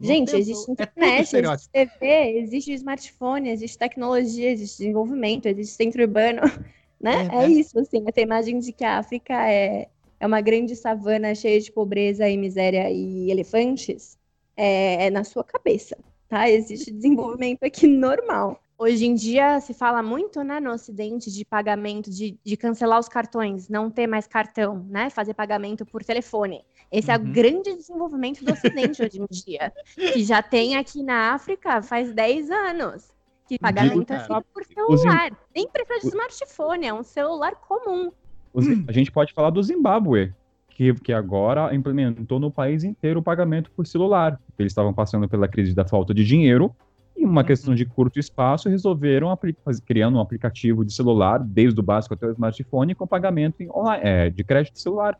Gente, 0.00 0.36
tem- 0.36 0.36
existe 0.36 0.70
é 1.00 1.20
internet, 1.20 1.22
estereótipo. 1.22 1.68
existe 1.70 1.70
TV, 1.72 2.38
existe 2.40 2.72
smartphone, 2.74 3.48
existe 3.50 3.78
tecnologia, 3.78 4.50
existe 4.50 4.78
desenvolvimento, 4.78 5.46
existe 5.46 5.74
centro 5.76 6.02
urbano, 6.02 6.42
né? 7.00 7.14
É, 7.18 7.30
É, 7.30 7.46
né? 7.48 7.48
isso, 7.48 7.78
assim, 7.78 8.02
essa 8.06 8.20
imagem 8.20 8.58
de 8.58 8.72
que 8.72 8.84
a 8.84 8.98
África 8.98 9.34
é, 9.50 9.88
é 10.20 10.26
uma 10.26 10.40
grande 10.40 10.76
savana 10.76 11.34
cheia 11.34 11.60
de 11.60 11.72
pobreza 11.72 12.28
e 12.28 12.36
miséria 12.36 12.90
e 12.90 13.30
elefantes 13.30 14.18
é, 14.56 15.06
é 15.06 15.10
na 15.10 15.24
sua 15.24 15.44
cabeça. 15.44 15.96
tá? 16.28 16.48
Existe 16.50 16.90
desenvolvimento 16.90 17.62
aqui 17.64 17.86
normal. 17.88 18.60
Hoje 18.78 19.06
em 19.06 19.14
dia 19.14 19.58
se 19.60 19.72
fala 19.72 20.02
muito, 20.02 20.42
né, 20.42 20.60
no 20.60 20.70
Ocidente, 20.70 21.32
de 21.32 21.44
pagamento, 21.46 22.10
de, 22.10 22.38
de 22.44 22.56
cancelar 22.58 23.00
os 23.00 23.08
cartões, 23.08 23.70
não 23.70 23.90
ter 23.90 24.06
mais 24.06 24.26
cartão, 24.26 24.84
né? 24.90 25.08
Fazer 25.08 25.32
pagamento 25.32 25.86
por 25.86 26.04
telefone. 26.04 26.62
Esse 26.92 27.10
é 27.10 27.16
o 27.16 27.20
Uhum. 27.20 27.32
grande 27.32 27.74
desenvolvimento 27.74 28.44
do 28.44 28.52
Ocidente 28.52 29.02
hoje 29.02 29.18
em 29.18 29.26
dia. 29.30 29.72
Que 30.12 30.22
já 30.22 30.42
tem 30.42 30.76
aqui 30.76 31.02
na 31.02 31.32
África 31.32 31.80
faz 31.80 32.12
10 32.12 32.50
anos. 32.50 33.08
Que 33.48 33.58
pagamento 33.58 34.12
é 34.12 34.18
feito 34.18 34.44
por 34.52 34.64
celular. 34.64 35.30
Nem 35.54 35.68
precisa 35.68 36.00
de 36.00 36.08
smartphone, 36.08 36.86
é 36.86 36.92
um 36.92 37.02
celular 37.02 37.54
comum. 37.54 38.12
A 38.86 38.92
gente 38.92 39.10
pode 39.10 39.32
falar 39.32 39.50
do 39.50 39.62
Zimbábue, 39.62 40.34
que, 40.68 40.92
que 40.94 41.12
agora 41.12 41.74
implementou 41.74 42.38
no 42.38 42.50
país 42.50 42.84
inteiro 42.84 43.20
o 43.20 43.22
pagamento 43.22 43.70
por 43.70 43.86
celular. 43.86 44.38
Eles 44.58 44.72
estavam 44.72 44.92
passando 44.92 45.26
pela 45.28 45.48
crise 45.48 45.74
da 45.74 45.86
falta 45.86 46.12
de 46.12 46.24
dinheiro 46.24 46.74
e 47.16 47.24
uma 47.24 47.42
questão 47.42 47.74
de 47.74 47.84
curto 47.84 48.18
espaço 48.18 48.68
resolveram 48.68 49.36
criando 49.84 50.18
um 50.18 50.20
aplicativo 50.20 50.84
de 50.84 50.92
celular, 50.92 51.38
desde 51.42 51.80
o 51.80 51.82
básico 51.82 52.14
até 52.14 52.26
o 52.26 52.32
smartphone, 52.32 52.94
com 52.94 53.06
pagamento 53.06 53.62
em 53.62 53.70
online, 53.70 54.02
é, 54.04 54.30
de 54.30 54.44
crédito 54.44 54.78
celular. 54.78 55.18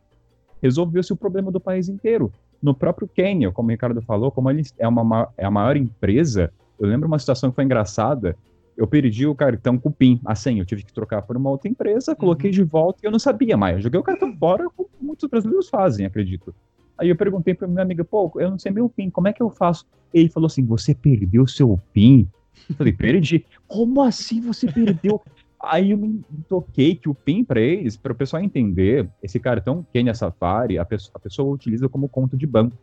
Resolveu-se 0.63 1.13
o 1.13 1.17
problema 1.17 1.51
do 1.51 1.61
país 1.61 1.89
inteiro. 1.89 2.33
No 2.63 2.75
próprio 2.75 3.09
Quênia, 3.09 3.51
como 3.53 3.69
o 3.69 3.71
Ricardo 3.71 4.01
falou, 4.03 4.31
como 4.31 4.51
ele 4.51 4.63
é, 4.79 4.87
uma, 4.89 5.05
ma- 5.05 5.29
é 5.37 5.45
a 5.45 5.51
maior 5.51 5.77
empresa, 5.77 6.53
eu 6.79 6.89
lembro 6.89 7.07
uma 7.07 7.19
situação 7.19 7.51
que 7.51 7.57
foi 7.57 7.65
engraçada. 7.65 8.37
Eu 8.77 8.87
perdi 8.87 9.27
o 9.27 9.35
cartão 9.35 9.79
com 9.79 9.89
o 9.89 9.93
PIN, 9.93 10.21
a 10.25 10.35
senha. 10.35 10.61
Eu 10.61 10.67
tive 10.67 10.85
que 10.85 10.93
trocar 10.93 11.23
por 11.23 11.37
uma 11.37 11.49
outra 11.49 11.69
empresa, 11.69 12.15
coloquei 12.15 12.51
de 12.51 12.63
volta 12.63 13.01
e 13.03 13.07
eu 13.07 13.11
não 13.11 13.19
sabia 13.19 13.57
mais. 13.57 13.77
Eu 13.77 13.83
joguei 13.83 13.99
o 13.99 14.03
cartão 14.03 14.35
fora, 14.37 14.69
como 14.77 14.89
muitos 15.01 15.29
brasileiros 15.29 15.69
fazem, 15.69 16.05
acredito. 16.05 16.55
Aí 16.99 17.09
eu 17.09 17.17
perguntei 17.17 17.55
para 17.55 17.69
minha 17.69 17.83
amiga, 17.83 18.05
pô, 18.05 18.33
eu 18.37 18.51
não 18.51 18.59
sei 18.59 18.73
meu 18.73 18.89
PIN, 18.89 19.11
como 19.11 19.29
é 19.29 19.33
que 19.33 19.43
eu 19.43 19.51
faço? 19.51 19.85
Ele 20.13 20.29
falou 20.29 20.47
assim: 20.47 20.65
você 20.65 20.95
perdeu 20.95 21.47
seu 21.47 21.81
PIN? 21.93 22.29
Eu 22.69 22.77
falei, 22.77 22.93
perdi. 22.93 23.45
Como 23.69 24.01
assim 24.03 24.41
você 24.41 24.71
perdeu? 24.71 25.21
Aí 25.61 25.91
eu 25.91 25.99
me 25.99 26.23
toquei 26.49 26.95
que 26.95 27.09
o 27.09 27.15
PIN 27.15 27.45
para 27.45 27.61
eles, 27.61 27.97
para 27.97 28.13
o 28.13 28.17
pessoal 28.17 28.43
entender, 28.43 29.09
esse 29.23 29.41
cartão 29.41 29.87
Kenya 29.93 30.15
Safari, 30.15 30.79
a 30.79 30.85
pessoa, 30.85 31.13
a 31.15 31.19
pessoa 31.19 31.55
utiliza 31.55 31.89
como 31.89 32.09
conta 32.09 32.37
de 32.37 32.47
banco. 32.47 32.77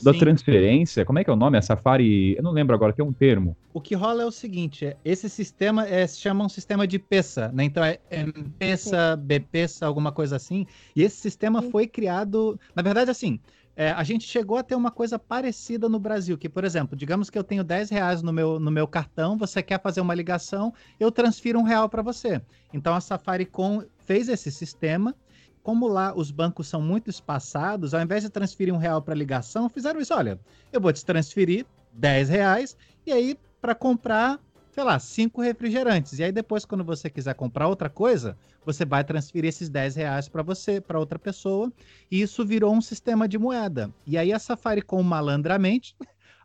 Da 0.00 0.12
Sim. 0.12 0.18
transferência, 0.18 1.04
como 1.04 1.18
é 1.18 1.24
que 1.24 1.30
é 1.30 1.32
o 1.32 1.36
nome? 1.36 1.58
É 1.58 1.60
Safari, 1.60 2.36
eu 2.36 2.42
não 2.42 2.50
lembro 2.50 2.74
agora, 2.74 2.92
tem 2.92 3.04
um 3.04 3.12
termo. 3.12 3.56
O 3.72 3.80
que 3.80 3.94
rola 3.94 4.22
é 4.22 4.26
o 4.26 4.30
seguinte: 4.30 4.86
é, 4.86 4.96
esse 5.04 5.28
sistema 5.28 5.86
é, 5.86 6.06
se 6.06 6.18
chama 6.18 6.44
um 6.44 6.48
sistema 6.48 6.86
de 6.86 6.98
PESA, 6.98 7.50
né? 7.52 7.64
Então 7.64 7.84
é 7.84 7.98
M-PESA, 8.10 9.16
B-PESA, 9.16 9.86
alguma 9.86 10.10
coisa 10.10 10.36
assim. 10.36 10.66
E 10.96 11.02
esse 11.02 11.16
sistema 11.16 11.60
Sim. 11.62 11.70
foi 11.70 11.86
criado. 11.86 12.58
Na 12.74 12.82
verdade, 12.82 13.10
assim, 13.10 13.38
é, 13.74 13.90
a 13.90 14.02
gente 14.02 14.26
chegou 14.26 14.58
a 14.58 14.62
ter 14.62 14.74
uma 14.74 14.90
coisa 14.90 15.18
parecida 15.18 15.88
no 15.88 15.98
Brasil, 15.98 16.36
que, 16.36 16.48
por 16.48 16.64
exemplo, 16.64 16.96
digamos 16.96 17.30
que 17.30 17.38
eu 17.38 17.44
tenho 17.44 17.64
10 17.64 17.90
reais 17.90 18.22
no 18.22 18.32
meu, 18.32 18.60
no 18.60 18.70
meu 18.70 18.86
cartão, 18.86 19.36
você 19.36 19.62
quer 19.62 19.80
fazer 19.80 20.00
uma 20.00 20.14
ligação, 20.14 20.74
eu 21.00 21.10
transfiro 21.10 21.58
um 21.58 21.62
real 21.62 21.88
para 21.88 22.02
você. 22.02 22.40
Então 22.72 22.94
a 22.94 23.00
Safaricom 23.00 23.82
fez 24.04 24.28
esse 24.28 24.50
sistema. 24.50 25.14
Como 25.62 25.86
lá 25.86 26.12
os 26.14 26.30
bancos 26.30 26.66
são 26.66 26.82
muito 26.82 27.08
espaçados, 27.08 27.94
ao 27.94 28.00
invés 28.02 28.22
de 28.22 28.30
transferir 28.30 28.74
um 28.74 28.78
real 28.78 29.00
para 29.00 29.14
ligação, 29.14 29.68
fizeram 29.68 30.00
isso. 30.00 30.12
Olha, 30.12 30.38
eu 30.72 30.80
vou 30.80 30.92
te 30.92 31.04
transferir 31.04 31.64
10 31.92 32.28
reais 32.28 32.76
e 33.06 33.12
aí 33.12 33.38
para 33.60 33.74
comprar, 33.74 34.40
sei 34.72 34.82
lá, 34.82 34.98
cinco 34.98 35.40
refrigerantes. 35.40 36.18
E 36.18 36.24
aí 36.24 36.32
depois, 36.32 36.64
quando 36.64 36.82
você 36.82 37.08
quiser 37.08 37.34
comprar 37.34 37.68
outra 37.68 37.88
coisa, 37.88 38.36
você 38.64 38.84
vai 38.84 39.04
transferir 39.04 39.48
esses 39.48 39.68
10 39.68 39.96
reais 39.96 40.28
para 40.28 40.42
você, 40.42 40.80
para 40.80 40.98
outra 40.98 41.18
pessoa. 41.18 41.72
E 42.10 42.20
isso 42.20 42.44
virou 42.44 42.74
um 42.74 42.80
sistema 42.80 43.28
de 43.28 43.38
moeda. 43.38 43.92
E 44.04 44.18
aí 44.18 44.32
a 44.32 44.38
Safaricom, 44.38 45.02
malandramente, 45.02 45.94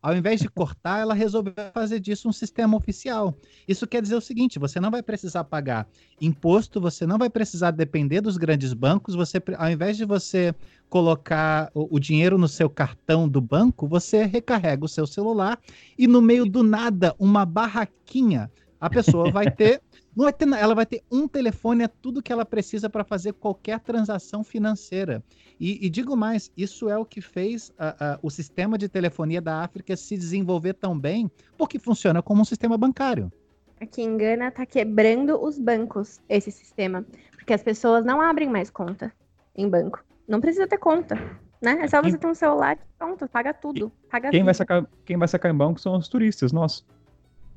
ao 0.01 0.15
invés 0.15 0.39
de 0.39 0.49
cortar, 0.49 0.99
ela 0.99 1.13
resolveu 1.13 1.53
fazer 1.73 1.99
disso 1.99 2.29
um 2.29 2.33
sistema 2.33 2.77
oficial. 2.77 3.35
Isso 3.67 3.87
quer 3.87 4.01
dizer 4.01 4.15
o 4.15 4.21
seguinte: 4.21 4.59
você 4.59 4.79
não 4.79 4.91
vai 4.91 5.01
precisar 5.01 5.43
pagar 5.43 5.87
imposto, 6.19 6.79
você 6.79 7.05
não 7.05 7.17
vai 7.17 7.29
precisar 7.29 7.71
depender 7.71 8.21
dos 8.21 8.37
grandes 8.37 8.73
bancos. 8.73 9.15
Você, 9.15 9.41
ao 9.57 9.69
invés 9.69 9.97
de 9.97 10.05
você 10.05 10.53
colocar 10.89 11.69
o, 11.73 11.95
o 11.95 11.99
dinheiro 11.99 12.37
no 12.37 12.47
seu 12.47 12.69
cartão 12.69 13.27
do 13.27 13.41
banco, 13.41 13.87
você 13.87 14.23
recarrega 14.23 14.85
o 14.85 14.89
seu 14.89 15.05
celular 15.05 15.59
e 15.97 16.07
no 16.07 16.21
meio 16.21 16.45
do 16.45 16.63
nada, 16.63 17.15
uma 17.19 17.45
barraquinha, 17.45 18.51
a 18.79 18.89
pessoa 18.89 19.31
vai 19.31 19.49
ter. 19.51 19.81
Não 20.17 20.23
vai 20.23 20.33
ter, 20.33 20.49
ela 20.51 20.73
vai 20.73 20.85
ter 20.87 21.03
um 21.11 21.27
telefone, 21.27 21.83
é 21.83 21.87
tudo 21.87 22.23
que 22.23 22.33
ela 22.33 22.43
precisa 22.43 22.89
para 22.89 23.03
fazer 23.03 23.33
qualquer 23.33 23.79
transação 23.79 24.43
financeira. 24.43 25.23
E, 25.59 25.85
e 25.85 25.89
digo 25.91 26.17
mais, 26.17 26.51
isso 26.57 26.89
é 26.89 26.97
o 26.97 27.05
que 27.05 27.21
fez 27.21 27.71
a- 27.77 28.13
a- 28.13 28.19
o 28.23 28.31
sistema 28.31 28.79
de 28.79 28.89
telefonia 28.89 29.39
da 29.39 29.61
África 29.63 29.95
se 29.95 30.17
desenvolver 30.17 30.73
tão 30.73 30.97
bem, 30.99 31.29
porque 31.55 31.77
funciona 31.77 32.23
como 32.23 32.41
um 32.41 32.45
sistema 32.45 32.75
bancário. 32.79 33.31
Aqui 33.79 34.01
em 34.01 34.17
Gana 34.17 34.49
tá 34.49 34.65
quebrando 34.65 35.39
os 35.39 35.59
bancos 35.59 36.19
esse 36.27 36.49
sistema, 36.49 37.05
porque 37.33 37.53
as 37.53 37.61
pessoas 37.61 38.03
não 38.03 38.19
abrem 38.19 38.49
mais 38.49 38.71
conta 38.71 39.13
em 39.55 39.69
banco. 39.69 40.03
Não 40.27 40.41
precisa 40.41 40.65
ter 40.65 40.79
conta, 40.79 41.13
né? 41.61 41.77
É 41.81 41.87
só 41.87 42.01
você 42.01 42.17
ter 42.17 42.25
um 42.25 42.33
celular 42.33 42.75
e 42.75 42.79
pronto, 42.97 43.27
paga 43.27 43.53
tudo. 43.53 43.91
Paga 44.09 44.31
Quem 44.31 44.43
vai, 44.43 44.55
sacar, 44.55 44.83
quem 45.05 45.15
vai 45.15 45.27
sacar 45.27 45.53
em 45.53 45.55
banco 45.55 45.79
são 45.79 45.95
os 45.95 46.07
turistas, 46.07 46.51
nós. 46.51 46.83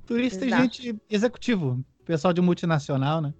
Turista 0.06 0.44
e 0.44 0.48
Exato. 0.48 0.62
gente 0.62 1.00
executivo, 1.08 1.82
pessoal 2.10 2.32
de 2.32 2.40
multinacional, 2.40 3.20
né? 3.20 3.32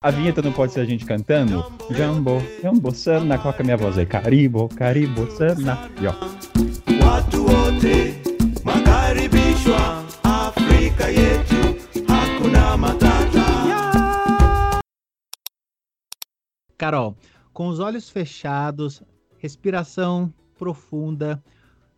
A 0.00 0.12
vinheta 0.12 0.40
não 0.40 0.52
pode 0.52 0.72
ser 0.72 0.78
a 0.78 0.84
gente 0.84 1.04
cantando? 1.04 1.64
Jambo, 1.90 2.38
jambo, 2.62 2.94
sana, 2.94 3.36
coloca 3.36 3.64
minha 3.64 3.76
voz 3.76 3.98
aí. 3.98 4.06
Caribo, 4.06 4.68
caribo, 4.68 5.28
sana. 5.32 5.76
E 6.00 6.06
ó. 6.06 6.14
Carol, 16.76 17.16
com 17.52 17.66
os 17.66 17.80
olhos 17.80 18.08
fechados, 18.08 19.02
respiração 19.38 20.32
profunda, 20.56 21.42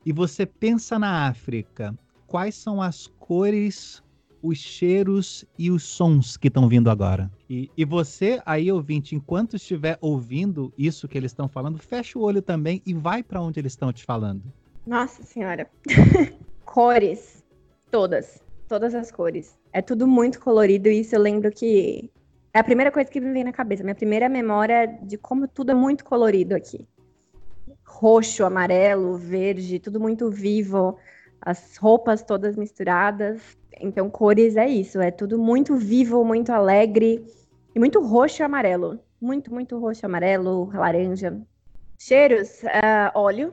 e 0.07 0.15
você 0.15 0.47
pensa 0.47 0.99
na 0.99 1.29
África, 1.29 1.95
quais 2.27 2.55
são 2.55 2.81
as 2.81 3.07
cores, 3.07 4.03
os 4.43 4.59
cheiros 4.59 5.45
e 5.59 5.71
os 5.71 5.83
sons 5.83 6.37
que 6.37 6.49
estão 6.49 6.69
vindo 6.69 6.91
agora? 6.91 7.31
E, 7.49 7.71
e 7.77 7.85
você, 7.85 8.41
aí, 8.45 8.71
ouvinte, 8.71 9.15
enquanto 9.15 9.57
estiver 9.57 9.99
ouvindo 10.01 10.73
isso 10.77 11.09
que 11.09 11.19
eles 11.19 11.33
estão 11.33 11.49
falando, 11.49 11.79
fecha 11.79 12.19
o 12.19 12.23
olho 12.23 12.43
também 12.43 12.83
e 12.87 12.95
vai 12.95 13.23
para 13.23 13.41
onde 13.41 13.61
eles 13.61 13.73
estão 13.73 13.93
te 13.93 14.05
falando. 14.05 14.43
Nossa 14.87 15.23
senhora. 15.23 15.69
cores. 16.65 17.45
Todas. 17.91 18.43
Todas 18.69 18.95
as 18.95 19.11
cores. 19.11 19.59
É 19.73 19.83
tudo 19.83 20.07
muito 20.07 20.41
colorido 20.41 20.89
e 20.89 21.01
isso 21.01 21.15
eu 21.15 21.21
lembro 21.21 21.51
que 21.51 22.11
é 22.53 22.59
a 22.59 22.65
primeira 22.65 22.91
coisa 22.91 23.11
que 23.11 23.21
me 23.21 23.33
vem 23.33 23.45
na 23.45 23.53
cabeça. 23.53 23.83
Minha 23.83 23.95
primeira 23.95 24.29
memória 24.29 24.87
de 24.87 25.17
como 25.17 25.47
tudo 25.47 25.71
é 25.71 25.75
muito 25.75 26.05
colorido 26.05 26.55
aqui. 26.55 26.87
Roxo, 27.85 28.45
amarelo, 28.45 29.17
verde, 29.17 29.79
tudo 29.79 30.01
muito 30.01 30.31
vivo. 30.31 30.97
As 31.41 31.77
roupas 31.77 32.23
todas 32.23 32.57
misturadas. 32.57 33.41
Então, 33.81 34.11
cores 34.11 34.57
é 34.57 34.69
isso. 34.69 35.01
É 35.01 35.11
tudo 35.11 35.39
muito 35.39 35.77
vivo, 35.77 36.25
muito 36.25 36.51
alegre. 36.51 37.25
E 37.75 37.79
muito 37.79 38.01
roxo 38.01 38.43
e 38.43 38.45
amarelo. 38.45 38.99
Muito, 39.21 39.53
muito 39.53 39.79
roxo, 39.79 40.07
amarelo, 40.07 40.71
laranja. 40.73 41.39
Cheiros, 41.99 42.63
ah, 42.65 43.13
óleo. 43.15 43.53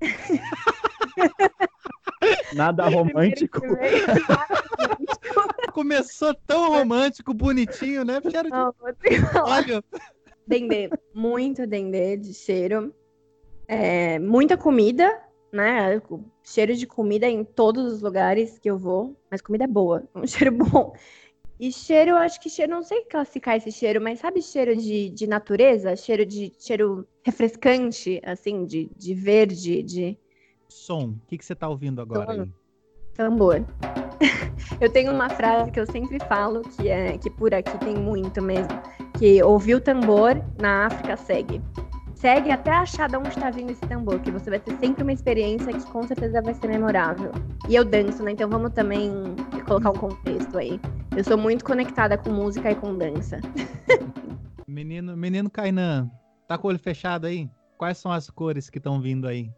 Nada 2.54 2.88
romântico. 2.88 3.60
Começou 5.72 6.34
tão 6.46 6.70
romântico, 6.70 7.34
bonitinho, 7.34 8.04
né? 8.04 8.20
Cheiro 8.22 8.50
de 8.50 8.56
óleo. 9.38 9.84
Dendê, 10.46 10.90
muito 11.14 11.66
dendê 11.66 12.16
de 12.16 12.32
cheiro. 12.32 12.94
É, 13.66 14.18
muita 14.18 14.56
comida, 14.56 15.20
né? 15.54 16.00
Cheiro 16.42 16.74
de 16.74 16.86
comida 16.86 17.26
em 17.26 17.44
todos 17.44 17.92
os 17.92 18.02
lugares 18.02 18.58
que 18.58 18.70
eu 18.70 18.76
vou, 18.76 19.16
mas 19.30 19.40
comida 19.40 19.64
é 19.64 19.68
boa, 19.68 20.04
um 20.14 20.26
cheiro 20.26 20.52
bom. 20.52 20.94
E 21.58 21.70
cheiro, 21.72 22.10
eu 22.10 22.16
acho 22.16 22.40
que 22.40 22.50
cheiro, 22.50 22.72
não 22.72 22.82
sei 22.82 23.04
classificar 23.04 23.56
esse 23.56 23.70
cheiro, 23.70 24.00
mas 24.00 24.18
sabe 24.18 24.42
cheiro 24.42 24.76
de, 24.76 25.08
de 25.10 25.26
natureza? 25.26 25.94
Cheiro 25.94 26.26
de 26.26 26.52
cheiro 26.58 27.06
refrescante, 27.22 28.20
assim, 28.24 28.66
de, 28.66 28.90
de 28.96 29.14
verde, 29.14 29.82
de 29.82 30.18
Som, 30.68 31.10
o 31.10 31.26
que, 31.28 31.38
que 31.38 31.44
você 31.44 31.54
tá 31.54 31.68
ouvindo 31.68 32.02
agora 32.02 32.48
tambor. 33.14 33.64
eu 34.80 34.90
tenho 34.90 35.12
uma 35.12 35.30
frase 35.30 35.70
que 35.70 35.80
eu 35.80 35.86
sempre 35.86 36.18
falo, 36.20 36.62
que 36.62 36.88
é 36.88 37.16
que 37.16 37.30
por 37.30 37.54
aqui 37.54 37.78
tem 37.78 37.94
muito 37.94 38.42
mesmo, 38.42 38.72
que 39.18 39.42
ouvir 39.42 39.76
o 39.76 39.80
tambor 39.80 40.34
na 40.58 40.86
África 40.86 41.16
segue. 41.16 41.62
Segue 42.24 42.50
até 42.50 42.70
achar 42.70 43.06
de 43.06 43.18
onde 43.18 43.28
está 43.28 43.50
vindo 43.50 43.70
esse 43.70 43.82
tambor, 43.82 44.18
que 44.18 44.30
você 44.30 44.48
vai 44.48 44.58
ter 44.58 44.74
sempre 44.78 45.02
uma 45.02 45.12
experiência 45.12 45.70
que 45.70 45.92
com 45.92 46.06
certeza 46.06 46.40
vai 46.40 46.54
ser 46.54 46.68
memorável. 46.68 47.30
E 47.68 47.74
eu 47.74 47.84
danço, 47.84 48.22
né? 48.22 48.30
Então 48.30 48.48
vamos 48.48 48.72
também 48.72 49.10
colocar 49.66 49.90
um 49.90 49.92
contexto 49.92 50.56
aí. 50.56 50.80
Eu 51.14 51.22
sou 51.22 51.36
muito 51.36 51.62
conectada 51.62 52.16
com 52.16 52.30
música 52.30 52.70
e 52.70 52.74
com 52.76 52.96
dança. 52.96 53.40
Menino, 54.66 55.14
menino 55.14 55.50
Kainan, 55.50 56.10
tá 56.48 56.56
com 56.56 56.66
o 56.66 56.70
olho 56.70 56.78
fechado 56.78 57.26
aí? 57.26 57.46
Quais 57.76 57.98
são 57.98 58.10
as 58.10 58.30
cores 58.30 58.70
que 58.70 58.78
estão 58.78 59.02
vindo 59.02 59.28
aí? 59.28 59.52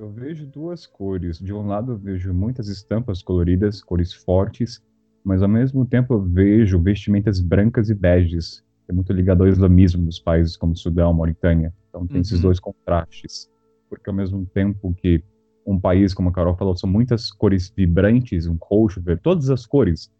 Eu 0.00 0.10
vejo 0.10 0.46
duas 0.46 0.86
cores. 0.86 1.38
De 1.38 1.52
um 1.52 1.66
lado, 1.66 1.92
eu 1.92 1.98
vejo 1.98 2.32
muitas 2.32 2.68
estampas 2.68 3.22
coloridas, 3.22 3.84
cores 3.84 4.14
fortes, 4.14 4.82
mas 5.22 5.42
ao 5.42 5.50
mesmo 5.50 5.84
tempo 5.84 6.14
eu 6.14 6.22
vejo 6.22 6.80
vestimentas 6.80 7.42
brancas 7.42 7.90
e 7.90 7.94
beges. 7.94 8.64
É 8.88 8.92
muito 8.92 9.12
ligado 9.12 9.42
ao 9.42 9.48
islamismo 9.48 10.04
dos 10.04 10.18
países 10.18 10.56
como 10.56 10.76
Sudão, 10.76 11.12
Mauritânia. 11.12 11.72
Então 11.88 12.06
tem 12.06 12.20
esses 12.20 12.34
Uhum. 12.36 12.42
dois 12.42 12.60
contrastes. 12.60 13.50
Porque 13.88 14.08
ao 14.08 14.14
mesmo 14.16 14.44
tempo 14.46 14.94
que 14.94 15.22
um 15.66 15.78
país, 15.78 16.14
como 16.14 16.28
a 16.28 16.32
Carol 16.32 16.56
falou, 16.56 16.76
são 16.76 16.88
muitas 16.88 17.30
cores 17.32 17.72
vibrantes, 17.76 18.46
um 18.46 18.56
roxo, 18.60 19.00
verde, 19.00 19.22
todas 19.22 19.50
as 19.50 19.66
cores. 19.66 20.10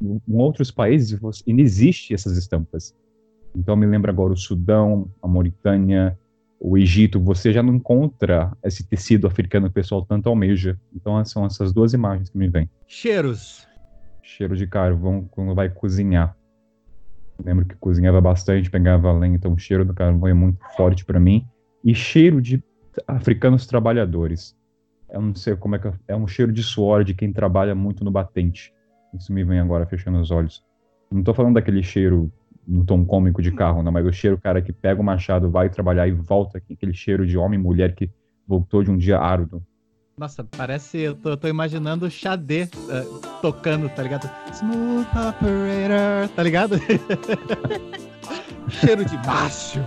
Em 0.00 0.20
outros 0.28 0.70
países 0.70 1.20
não 1.20 1.30
existe 1.58 2.14
essas 2.14 2.36
estampas. 2.36 2.94
Então 3.54 3.76
me 3.76 3.86
lembra 3.86 4.10
agora 4.12 4.32
o 4.32 4.36
Sudão, 4.36 5.10
a 5.22 5.28
Mauritânia, 5.28 6.18
o 6.60 6.76
Egito, 6.76 7.20
você 7.20 7.52
já 7.52 7.62
não 7.62 7.74
encontra 7.74 8.52
esse 8.64 8.84
tecido 8.86 9.26
africano 9.28 9.66
que 9.66 9.70
o 9.70 9.74
pessoal 9.74 10.04
tanto 10.04 10.28
almeja. 10.28 10.78
Então 10.94 11.24
são 11.24 11.46
essas 11.46 11.72
duas 11.72 11.92
imagens 11.92 12.28
que 12.30 12.38
me 12.38 12.48
vêm. 12.48 12.68
Cheiros. 12.86 13.66
Cheiro 14.22 14.56
de 14.56 14.66
carvão 14.66 15.26
quando 15.30 15.54
vai 15.54 15.68
cozinhar. 15.68 16.36
Lembro 17.44 17.64
que 17.64 17.76
cozinhava 17.76 18.20
bastante, 18.20 18.70
pegava 18.70 19.12
lenha, 19.12 19.36
então 19.36 19.52
o 19.52 19.58
cheiro 19.58 19.84
do 19.84 19.94
carvão 19.94 20.28
é 20.28 20.34
muito 20.34 20.58
forte 20.76 21.04
para 21.04 21.20
mim. 21.20 21.46
E 21.84 21.94
cheiro 21.94 22.42
de 22.42 22.62
africanos 23.06 23.66
trabalhadores. 23.66 24.56
Eu 25.10 25.22
não 25.22 25.34
sei 25.34 25.56
como 25.56 25.76
é 25.76 25.78
que 25.78 25.90
é, 26.06 26.16
um 26.16 26.26
cheiro 26.26 26.52
de 26.52 26.62
suor 26.62 27.04
de 27.04 27.14
quem 27.14 27.32
trabalha 27.32 27.74
muito 27.74 28.04
no 28.04 28.10
batente. 28.10 28.72
Isso 29.14 29.32
me 29.32 29.44
vem 29.44 29.58
agora 29.58 29.86
fechando 29.86 30.20
os 30.20 30.30
olhos. 30.30 30.62
Não 31.10 31.22
tô 31.22 31.32
falando 31.32 31.54
daquele 31.54 31.82
cheiro 31.82 32.30
no 32.66 32.84
tom 32.84 33.04
cômico 33.04 33.40
de 33.40 33.50
carro, 33.50 33.82
não, 33.82 33.90
mas 33.90 34.04
o 34.04 34.12
cheiro, 34.12 34.36
cara, 34.36 34.60
que 34.60 34.72
pega 34.72 35.00
o 35.00 35.04
machado, 35.04 35.50
vai 35.50 35.70
trabalhar 35.70 36.06
e 36.06 36.12
volta 36.12 36.58
aquele 36.58 36.92
cheiro 36.92 37.26
de 37.26 37.38
homem 37.38 37.58
e 37.58 37.62
mulher 37.62 37.94
que 37.94 38.10
voltou 38.46 38.82
de 38.82 38.90
um 38.90 38.96
dia 38.96 39.18
árduo. 39.18 39.62
Nossa, 40.18 40.42
parece. 40.42 40.98
Eu 40.98 41.14
tô, 41.14 41.36
tô 41.36 41.46
imaginando 41.46 42.06
o 42.06 42.10
Xadê 42.10 42.62
eh, 42.62 42.68
tocando, 43.40 43.88
tá 43.88 44.02
ligado? 44.02 44.28
Smooth 44.52 45.06
operator, 45.06 46.28
tá 46.34 46.42
ligado? 46.42 46.74
Cheiro 48.68 49.04
de 49.04 49.16
baixo. 49.18 49.78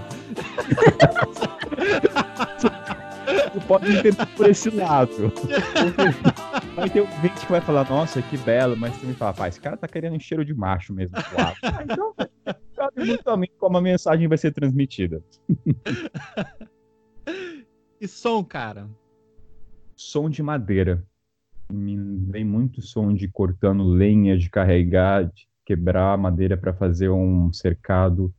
Tu 3.51 3.61
pode 3.67 3.91
entender 3.91 4.25
por 4.37 4.49
esse 4.49 4.69
lado. 4.69 5.33
Vai 6.75 6.89
ter 6.89 7.01
um 7.01 7.21
gente 7.21 7.45
que 7.45 7.51
vai 7.51 7.59
falar, 7.59 7.89
nossa, 7.89 8.21
que 8.21 8.37
belo, 8.37 8.77
mas 8.77 8.97
tu 8.97 9.05
me 9.05 9.13
fala, 9.13 9.33
pá, 9.33 9.49
esse 9.49 9.59
cara 9.59 9.75
tá 9.75 9.87
querendo 9.87 10.15
um 10.15 10.19
cheiro 10.19 10.45
de 10.45 10.53
macho 10.53 10.93
mesmo. 10.93 11.17
Claro. 11.29 11.55
Ah, 11.63 11.83
então, 11.83 12.15
sabe 12.73 13.05
muito 13.05 13.29
a 13.29 13.35
mim 13.35 13.49
como 13.59 13.77
a 13.77 13.81
mensagem 13.81 14.29
vai 14.29 14.37
ser 14.37 14.53
transmitida. 14.53 15.21
E 17.99 18.07
som, 18.07 18.43
cara. 18.43 18.89
Som 20.03 20.31
de 20.31 20.41
madeira. 20.41 21.05
Me 21.71 21.95
vem 21.95 22.43
muito 22.43 22.81
som 22.81 23.13
de 23.13 23.27
cortando 23.27 23.83
lenha, 23.83 24.35
de 24.35 24.49
carregar, 24.49 25.25
de 25.25 25.47
quebrar 25.63 26.17
madeira 26.17 26.57
para 26.57 26.73
fazer 26.73 27.09
um 27.09 27.53
cercado. 27.53 28.33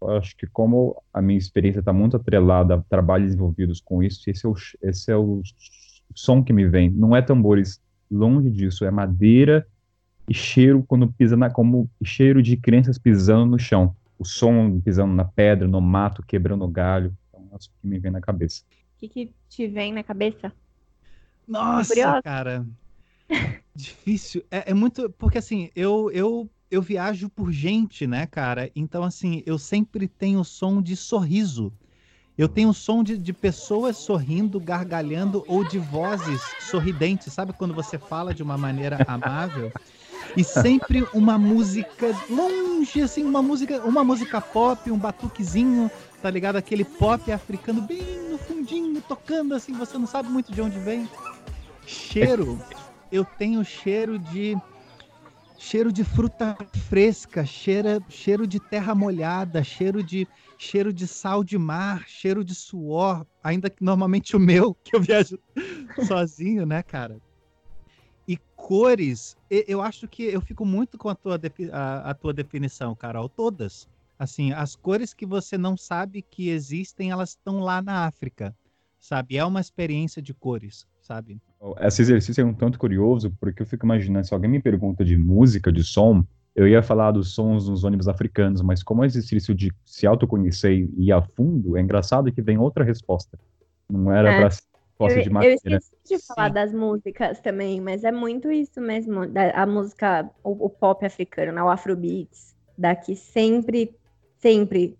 Eu 0.00 0.12
acho 0.12 0.34
que 0.34 0.46
como 0.46 1.00
a 1.12 1.20
minha 1.20 1.38
experiência 1.38 1.80
está 1.80 1.92
muito 1.92 2.16
atrelada 2.16 2.74
a 2.74 2.80
trabalhos 2.80 3.34
envolvidos 3.34 3.82
com 3.82 4.02
isso, 4.02 4.30
esse 4.30 4.46
é 4.46 4.48
o, 4.48 4.54
esse 4.82 5.12
é 5.12 5.16
o 5.16 5.42
som 6.14 6.42
que 6.42 6.54
me 6.54 6.66
vem. 6.66 6.90
Não 6.90 7.14
é 7.14 7.20
tambores, 7.20 7.82
longe 8.10 8.50
disso, 8.50 8.86
é 8.86 8.90
madeira 8.90 9.66
e 10.26 10.32
cheiro 10.32 10.82
quando 10.88 11.12
pisa 11.12 11.36
na, 11.36 11.50
como 11.50 11.88
cheiro 12.02 12.42
de 12.42 12.56
crianças 12.56 12.96
pisando 12.96 13.44
no 13.44 13.58
chão. 13.58 13.94
O 14.18 14.24
som 14.24 14.80
pisando 14.80 15.14
na 15.14 15.26
pedra, 15.26 15.68
no 15.68 15.82
mato, 15.82 16.24
quebrando 16.26 16.64
o 16.64 16.68
galho. 16.68 17.14
É 17.34 17.56
isso 17.58 17.70
que 17.78 17.86
me 17.86 17.98
vem 17.98 18.10
na 18.10 18.22
cabeça. 18.22 18.64
O 18.96 18.98
que, 18.98 19.08
que 19.08 19.34
te 19.50 19.68
vem 19.68 19.92
na 19.92 20.02
cabeça? 20.02 20.50
Nossa, 21.48 22.22
cara. 22.22 22.66
Difícil. 23.74 24.44
É, 24.50 24.70
é 24.70 24.74
muito. 24.74 25.08
Porque 25.18 25.38
assim, 25.38 25.70
eu, 25.74 26.10
eu, 26.12 26.50
eu 26.70 26.82
viajo 26.82 27.28
por 27.28 27.50
gente, 27.50 28.06
né, 28.06 28.26
cara? 28.26 28.70
Então, 28.76 29.02
assim, 29.02 29.42
eu 29.46 29.58
sempre 29.58 30.06
tenho 30.06 30.44
som 30.44 30.82
de 30.82 30.94
sorriso. 30.94 31.72
Eu 32.36 32.48
tenho 32.48 32.72
som 32.72 33.02
de, 33.02 33.18
de 33.18 33.32
pessoas 33.32 33.96
sorrindo, 33.96 34.60
gargalhando 34.60 35.44
ou 35.48 35.64
de 35.64 35.78
vozes 35.78 36.40
sorridentes. 36.60 37.32
Sabe 37.32 37.52
quando 37.52 37.74
você 37.74 37.98
fala 37.98 38.32
de 38.32 38.44
uma 38.44 38.56
maneira 38.56 39.04
amável? 39.08 39.72
E 40.36 40.44
sempre 40.44 41.04
uma 41.12 41.36
música 41.36 42.14
longe, 42.30 43.00
assim, 43.00 43.24
uma 43.24 43.42
música, 43.42 43.84
uma 43.84 44.04
música 44.04 44.40
pop, 44.40 44.88
um 44.90 44.98
batuquezinho, 44.98 45.90
tá 46.22 46.30
ligado? 46.30 46.56
Aquele 46.56 46.84
pop 46.84 47.30
africano 47.32 47.80
bem 47.82 48.02
no 48.30 48.38
fundinho, 48.38 49.00
tocando 49.02 49.54
assim, 49.54 49.72
você 49.72 49.98
não 49.98 50.06
sabe 50.06 50.28
muito 50.28 50.52
de 50.52 50.60
onde 50.60 50.78
vem. 50.78 51.08
Cheiro, 51.88 52.60
eu 53.10 53.24
tenho 53.24 53.64
cheiro 53.64 54.18
de 54.18 54.54
cheiro 55.56 55.90
de 55.90 56.04
fruta 56.04 56.54
fresca, 56.88 57.46
cheira, 57.46 58.02
cheiro 58.10 58.46
de 58.46 58.60
terra 58.60 58.94
molhada, 58.94 59.64
cheiro 59.64 60.04
de 60.04 60.28
cheiro 60.58 60.92
de 60.92 61.08
sal 61.08 61.42
de 61.42 61.56
mar, 61.56 62.04
cheiro 62.06 62.44
de 62.44 62.54
suor, 62.54 63.26
ainda 63.42 63.70
que 63.70 63.82
normalmente 63.82 64.36
o 64.36 64.40
meu, 64.40 64.74
que 64.84 64.94
eu 64.94 65.00
viajo 65.00 65.38
sozinho, 66.06 66.66
né, 66.66 66.82
cara? 66.82 67.18
E 68.28 68.36
cores, 68.54 69.34
eu 69.48 69.80
acho 69.80 70.06
que 70.06 70.24
eu 70.24 70.42
fico 70.42 70.66
muito 70.66 70.98
com 70.98 71.08
a 71.08 71.14
tua, 71.14 71.40
a, 71.72 72.10
a 72.10 72.14
tua 72.14 72.34
definição, 72.34 72.94
Carol, 72.94 73.30
todas. 73.30 73.88
Assim, 74.18 74.52
as 74.52 74.76
cores 74.76 75.14
que 75.14 75.24
você 75.24 75.56
não 75.56 75.74
sabe 75.74 76.20
que 76.20 76.50
existem, 76.50 77.10
elas 77.10 77.30
estão 77.30 77.60
lá 77.60 77.80
na 77.80 78.04
África, 78.04 78.54
sabe? 79.00 79.38
É 79.38 79.44
uma 79.44 79.60
experiência 79.60 80.20
de 80.20 80.34
cores, 80.34 80.86
sabe? 81.08 81.40
Esse 81.80 82.02
exercício 82.02 82.42
é 82.42 82.44
um 82.44 82.52
tanto 82.54 82.78
curioso, 82.78 83.32
porque 83.40 83.62
eu 83.62 83.66
fico 83.66 83.86
imaginando, 83.86 84.26
se 84.26 84.34
alguém 84.34 84.50
me 84.50 84.60
pergunta 84.62 85.02
de 85.04 85.16
música, 85.16 85.72
de 85.72 85.82
som, 85.82 86.22
eu 86.54 86.68
ia 86.68 86.82
falar 86.82 87.12
dos 87.12 87.34
sons 87.34 87.66
nos 87.68 87.82
ônibus 87.82 88.06
africanos, 88.08 88.60
mas 88.60 88.82
como 88.82 89.02
é 89.02 89.06
exercício 89.06 89.54
de 89.54 89.72
se 89.84 90.06
autoconhecer 90.06 90.72
e 90.96 91.06
ir 91.06 91.12
a 91.12 91.22
fundo, 91.22 91.76
é 91.76 91.80
engraçado 91.80 92.30
que 92.30 92.42
vem 92.42 92.58
outra 92.58 92.84
resposta. 92.84 93.38
Não 93.88 94.12
era 94.12 94.30
É. 94.30 94.36
pra 94.38 94.50
Eu, 95.00 95.22
de 95.22 95.28
eu 95.28 95.32
madeira. 95.32 95.56
esqueci 95.64 95.92
de 96.06 96.18
falar 96.26 96.48
Sim. 96.48 96.54
das 96.54 96.72
músicas 96.74 97.40
também, 97.40 97.80
mas 97.80 98.04
é 98.04 98.10
muito 98.12 98.50
isso 98.50 98.80
mesmo. 98.80 99.26
da- 99.26 99.50
a 99.52 99.66
música, 99.66 100.28
o, 100.44 100.66
o 100.66 100.68
pop 100.70 101.04
africano, 101.06 101.52
né, 101.52 101.62
o 101.62 101.68
Afrobeats, 101.70 102.54
daqui 102.76 103.14
sempre, 103.14 103.94
sempre, 104.38 104.88
se- 104.88 104.98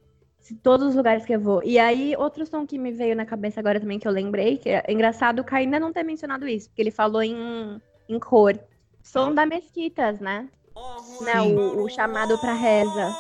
todos 0.63 0.89
os 0.89 0.95
lugares 0.95 1.25
que 1.25 1.35
eu 1.35 1.41
vou. 1.41 1.63
E 1.63 1.79
aí, 1.79 2.15
outro 2.17 2.47
som 2.47 2.67
que 2.67 2.79
me 2.79 2.93
veio 2.93 3.15
na 3.15 3.27
cabeça 3.27 3.61
agora 3.61 3.81
também, 3.81 3.99
que 3.99 4.09
eu 4.09 4.13
lembrei, 4.13 4.59
que 4.59 4.71
é 4.71 4.85
engraçado 4.89 5.41
o 5.41 5.45
Kai 5.45 5.63
ainda 5.63 5.81
não 5.81 5.93
ter 5.93 6.03
mencionado 6.03 6.47
isso, 6.49 6.69
porque 6.69 6.83
ele 6.83 6.91
falou 6.91 7.23
em, 7.23 7.81
em 8.09 8.19
cor. 8.19 8.59
Som 9.03 9.35
da 9.35 9.47
Mesquitas, 9.47 10.21
né? 10.21 10.49
né 11.23 11.41
o, 11.41 11.85
o 11.85 11.89
chamado 11.89 12.39
pra 12.39 12.53
reza. 12.53 13.15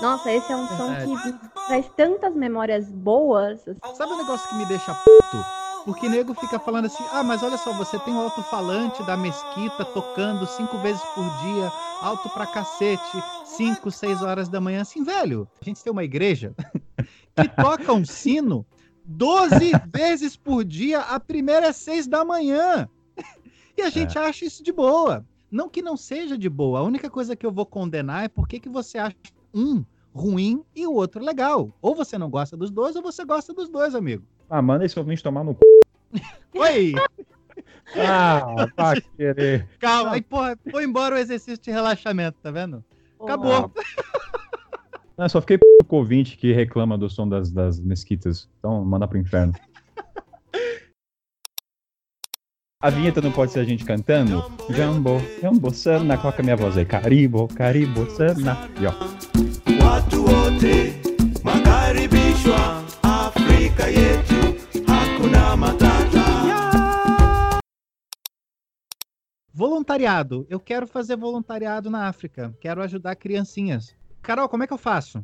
Nossa, 0.00 0.30
esse 0.30 0.50
é 0.50 0.56
um 0.56 0.66
som 0.68 0.94
que 0.94 1.08
me 1.08 1.38
traz 1.66 1.88
tantas 1.96 2.34
memórias 2.34 2.90
boas. 2.90 3.60
Sabe 3.94 4.12
um 4.12 4.16
negócio 4.16 4.48
que 4.48 4.54
me 4.54 4.64
deixa 4.66 4.94
puto? 4.94 5.44
Porque 5.84 6.08
nego 6.08 6.34
fica 6.34 6.58
falando 6.58 6.84
assim, 6.84 7.04
ah, 7.10 7.22
mas 7.22 7.42
olha 7.42 7.56
só, 7.56 7.72
você 7.72 7.98
tem 8.00 8.14
um 8.14 8.20
alto-falante 8.20 9.02
da 9.02 9.16
mesquita 9.16 9.84
tocando 9.86 10.46
cinco 10.46 10.78
vezes 10.78 11.02
por 11.14 11.24
dia, 11.38 11.72
alto 12.02 12.28
pra 12.30 12.46
cacete, 12.46 13.22
cinco, 13.58 13.90
seis 13.90 14.22
horas 14.22 14.48
da 14.48 14.60
manhã. 14.60 14.82
Assim, 14.82 15.02
velho, 15.02 15.48
a 15.60 15.64
gente 15.64 15.82
tem 15.82 15.92
uma 15.92 16.04
igreja 16.04 16.54
que 17.34 17.48
toca 17.56 17.92
um 17.92 18.04
sino 18.04 18.64
12 19.04 19.72
vezes 19.92 20.36
por 20.36 20.64
dia, 20.64 21.00
a 21.00 21.18
primeira 21.18 21.66
é 21.66 21.72
seis 21.72 22.06
da 22.06 22.24
manhã. 22.24 22.88
E 23.76 23.82
a 23.82 23.90
gente 23.90 24.18
acha 24.18 24.44
isso 24.44 24.62
de 24.62 24.72
boa. 24.72 25.24
Não 25.50 25.68
que 25.68 25.82
não 25.82 25.96
seja 25.96 26.36
de 26.36 26.48
boa, 26.48 26.80
a 26.80 26.82
única 26.82 27.10
coisa 27.10 27.34
que 27.34 27.44
eu 27.44 27.50
vou 27.50 27.66
condenar 27.66 28.24
é 28.24 28.28
porque 28.28 28.60
que 28.60 28.68
você 28.68 28.98
acha 28.98 29.16
um 29.52 29.84
ruim 30.12 30.62
e 30.74 30.86
o 30.86 30.92
outro 30.92 31.24
legal. 31.24 31.72
Ou 31.80 31.94
você 31.94 32.18
não 32.18 32.28
gosta 32.28 32.56
dos 32.56 32.70
dois, 32.70 32.96
ou 32.96 33.02
você 33.02 33.24
gosta 33.24 33.52
dos 33.52 33.68
dois, 33.68 33.94
amigo. 33.94 34.24
Ah, 34.48 34.62
manda 34.62 34.84
esse 34.84 34.98
ouvinte 34.98 35.22
tomar 35.22 35.44
no 35.44 35.52
c... 35.52 35.58
Oi! 36.54 36.94
Ah, 37.96 38.66
vai 38.76 39.00
querer. 39.16 39.68
Calma, 39.78 40.12
aí, 40.12 40.22
porra, 40.22 40.58
foi 40.70 40.84
embora 40.84 41.14
o 41.14 41.18
exercício 41.18 41.62
de 41.62 41.70
relaxamento, 41.70 42.38
tá 42.42 42.50
vendo? 42.50 42.84
Acabou. 43.20 43.72
Só 45.28 45.40
fiquei 45.40 45.58
p... 45.58 45.66
com 45.86 45.96
o 45.96 45.98
ouvinte 46.00 46.36
que 46.36 46.52
reclama 46.52 46.96
do 46.96 47.10
som 47.10 47.28
das, 47.28 47.50
das 47.50 47.80
mesquitas. 47.80 48.48
Então, 48.58 48.84
manda 48.84 49.08
pro 49.08 49.18
inferno. 49.18 49.52
A 52.80 52.90
vinheta 52.90 53.20
não 53.20 53.32
pode 53.32 53.50
ser 53.50 53.58
a 53.58 53.64
gente 53.64 53.84
cantando? 53.84 54.44
Jambo, 54.70 55.20
jambo, 55.42 55.74
sana, 55.74 56.16
coloca 56.16 56.44
minha 56.44 56.54
voz 56.54 56.78
aí. 56.78 56.84
Caribo, 56.84 57.48
caribo, 57.48 58.08
sana. 58.10 58.56
E 58.80 58.86
ó. 58.86 58.92
Watu 59.84 60.22
wote 60.22 60.94
makaribishwa 61.42 62.84
Afrika 63.02 63.88
yetu, 63.88 64.54
hakuna 64.86 65.56
matata. 65.56 65.87
Voluntariado. 69.58 70.46
Eu 70.48 70.60
quero 70.60 70.86
fazer 70.86 71.16
voluntariado 71.16 71.90
na 71.90 72.06
África. 72.06 72.54
Quero 72.60 72.80
ajudar 72.80 73.16
criancinhas. 73.16 73.92
Carol, 74.22 74.48
como 74.48 74.62
é 74.62 74.68
que 74.68 74.72
eu 74.72 74.78
faço? 74.78 75.20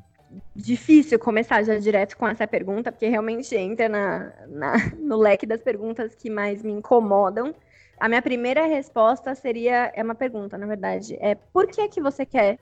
difícil 0.57 1.17
começar 1.21 1.63
já 1.63 1.79
direto 1.79 2.17
com 2.17 2.27
essa 2.27 2.45
pergunta, 2.45 2.91
porque 2.91 3.07
realmente 3.07 3.55
entra 3.55 3.89
na, 3.89 4.33
na, 4.49 4.75
no 4.99 5.17
leque 5.17 5.47
das 5.47 5.63
perguntas 5.63 6.17
que 6.17 6.29
mais 6.29 6.65
me 6.65 6.73
incomodam. 6.73 7.55
A 8.01 8.09
minha 8.09 8.21
primeira 8.21 8.67
resposta 8.67 9.37
seria, 9.37 9.93
é 9.95 10.03
uma 10.03 10.17
pergunta, 10.17 10.59
na 10.59 10.67
verdade, 10.67 11.17
é 11.21 11.37
por 11.37 11.69
que 11.69 11.87
que 11.87 12.01
você 12.01 12.27
quer 12.27 12.59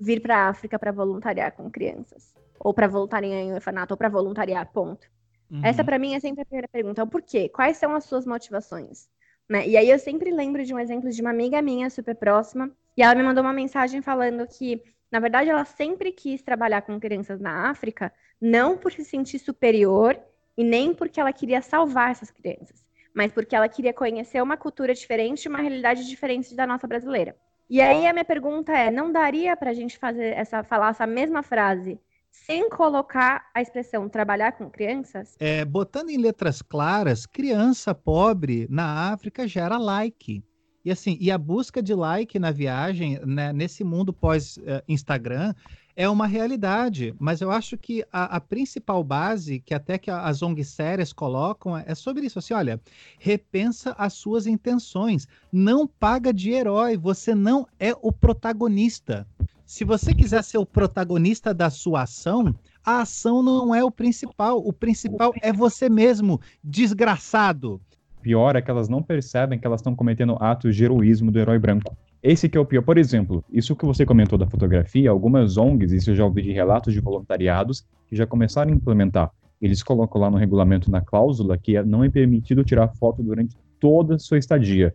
vir 0.00 0.20
para 0.20 0.36
a 0.38 0.48
África 0.48 0.76
para 0.76 0.90
voluntariar 0.90 1.52
com 1.52 1.70
crianças? 1.70 2.34
Ou 2.58 2.74
para 2.74 2.88
voluntariar 2.88 3.38
em 3.38 3.54
orfanato, 3.54 3.94
ou 3.94 3.98
para 3.98 4.08
voluntariar, 4.08 4.72
ponto. 4.72 5.06
Uhum. 5.48 5.60
Essa 5.64 5.84
para 5.84 6.00
mim 6.00 6.16
é 6.16 6.18
sempre 6.18 6.42
a 6.42 6.44
primeira 6.44 6.66
pergunta, 6.66 7.00
é 7.00 7.04
o 7.04 7.06
porquê? 7.06 7.48
Quais 7.48 7.76
são 7.76 7.94
as 7.94 8.02
suas 8.06 8.26
motivações? 8.26 9.08
Né? 9.48 9.68
E 9.68 9.76
aí 9.76 9.90
eu 9.90 9.98
sempre 9.98 10.30
lembro 10.30 10.64
de 10.64 10.72
um 10.72 10.78
exemplo 10.78 11.10
de 11.10 11.20
uma 11.20 11.30
amiga 11.30 11.60
minha 11.60 11.90
super 11.90 12.14
próxima, 12.14 12.70
e 12.96 13.02
ela 13.02 13.14
me 13.14 13.22
mandou 13.22 13.42
uma 13.42 13.52
mensagem 13.52 14.02
falando 14.02 14.46
que, 14.46 14.82
na 15.10 15.18
verdade, 15.18 15.50
ela 15.50 15.64
sempre 15.64 16.12
quis 16.12 16.42
trabalhar 16.42 16.82
com 16.82 17.00
crianças 17.00 17.40
na 17.40 17.70
África, 17.70 18.12
não 18.40 18.76
por 18.76 18.92
se 18.92 19.04
sentir 19.04 19.38
superior 19.38 20.18
e 20.56 20.64
nem 20.64 20.92
porque 20.94 21.20
ela 21.20 21.32
queria 21.32 21.62
salvar 21.62 22.10
essas 22.10 22.30
crianças, 22.30 22.84
mas 23.14 23.32
porque 23.32 23.56
ela 23.56 23.68
queria 23.68 23.92
conhecer 23.92 24.42
uma 24.42 24.56
cultura 24.56 24.94
diferente, 24.94 25.48
uma 25.48 25.58
realidade 25.60 26.06
diferente 26.06 26.54
da 26.54 26.66
nossa 26.66 26.86
brasileira. 26.86 27.36
E 27.70 27.80
aí 27.80 28.06
a 28.06 28.12
minha 28.12 28.24
pergunta 28.24 28.72
é, 28.72 28.90
não 28.90 29.10
daria 29.10 29.56
para 29.56 29.70
a 29.70 29.74
gente 29.74 29.96
fazer 29.96 30.34
essa, 30.34 30.62
falar 30.62 30.90
essa 30.90 31.06
mesma 31.06 31.42
frase 31.42 31.98
sem 32.32 32.68
colocar 32.70 33.48
a 33.54 33.60
expressão 33.60 34.08
trabalhar 34.08 34.52
com 34.52 34.68
crianças? 34.68 35.36
É, 35.38 35.64
botando 35.64 36.08
em 36.08 36.16
letras 36.16 36.62
claras, 36.62 37.26
criança 37.26 37.94
pobre 37.94 38.66
na 38.70 39.12
África 39.12 39.46
gera 39.46 39.78
like. 39.78 40.42
E 40.84 40.90
assim, 40.90 41.16
e 41.20 41.30
a 41.30 41.38
busca 41.38 41.80
de 41.80 41.94
like 41.94 42.38
na 42.40 42.50
viagem, 42.50 43.20
né, 43.24 43.52
nesse 43.52 43.84
mundo 43.84 44.12
pós-Instagram, 44.12 45.54
é 45.94 46.08
uma 46.08 46.26
realidade. 46.26 47.14
Mas 47.20 47.40
eu 47.40 47.52
acho 47.52 47.78
que 47.78 48.04
a, 48.10 48.36
a, 48.36 48.40
principal 48.40 49.04
base, 49.04 49.60
que 49.60 49.74
até 49.74 49.96
que 49.96 50.10
as 50.10 50.42
ONGs 50.42 50.68
sérias 50.68 51.12
colocam, 51.12 51.76
é 51.76 51.94
sobre 51.94 52.26
isso. 52.26 52.40
Assim, 52.40 52.54
olha, 52.54 52.80
repensa 53.18 53.94
as 53.96 54.14
suas 54.14 54.46
intenções. 54.46 55.28
Não 55.52 55.86
paga 55.86 56.32
de 56.32 56.50
herói. 56.50 56.96
Você 56.96 57.32
não 57.32 57.64
é 57.78 57.94
o 58.02 58.10
protagonista. 58.10 59.24
Se 59.72 59.84
você 59.84 60.14
quiser 60.14 60.44
ser 60.44 60.58
o 60.58 60.66
protagonista 60.66 61.54
da 61.54 61.70
sua 61.70 62.02
ação, 62.02 62.54
a 62.84 63.00
ação 63.00 63.42
não 63.42 63.74
é 63.74 63.82
o 63.82 63.90
principal. 63.90 64.58
O 64.58 64.70
principal 64.70 65.32
é 65.40 65.50
você 65.50 65.88
mesmo, 65.88 66.38
desgraçado 66.62 67.80
pior 68.20 68.54
é 68.54 68.62
que 68.62 68.70
elas 68.70 68.88
não 68.88 69.02
percebem 69.02 69.58
que 69.58 69.66
elas 69.66 69.80
estão 69.80 69.96
cometendo 69.96 70.36
atos 70.38 70.76
de 70.76 70.84
heroísmo 70.84 71.30
do 71.30 71.38
herói 71.38 71.58
branco. 71.58 71.96
Esse 72.22 72.50
que 72.50 72.56
é 72.56 72.60
o 72.60 72.66
pior. 72.66 72.82
Por 72.82 72.98
exemplo, 72.98 73.42
isso 73.50 73.74
que 73.74 73.86
você 73.86 74.04
comentou 74.04 74.38
da 74.38 74.46
fotografia, 74.46 75.10
algumas 75.10 75.56
ONGs, 75.56 75.90
isso 75.90 76.10
eu 76.10 76.14
já 76.16 76.24
ouvi 76.24 76.42
de 76.42 76.52
relatos 76.52 76.92
de 76.92 77.00
voluntariados, 77.00 77.84
que 78.06 78.14
já 78.14 78.26
começaram 78.26 78.70
a 78.70 78.74
implementar. 78.74 79.30
Eles 79.60 79.82
colocam 79.82 80.20
lá 80.20 80.30
no 80.30 80.36
regulamento, 80.36 80.90
na 80.90 81.00
cláusula, 81.00 81.56
que 81.56 81.82
não 81.82 82.04
é 82.04 82.10
permitido 82.10 82.62
tirar 82.62 82.88
foto 82.88 83.22
durante 83.22 83.56
toda 83.80 84.16
a 84.16 84.18
sua 84.18 84.38
estadia. 84.38 84.94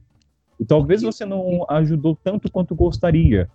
E 0.60 0.64
talvez 0.64 1.02
você 1.02 1.26
não 1.26 1.66
ajudou 1.68 2.18
tanto 2.24 2.50
quanto 2.50 2.74
gostaria, 2.74 3.50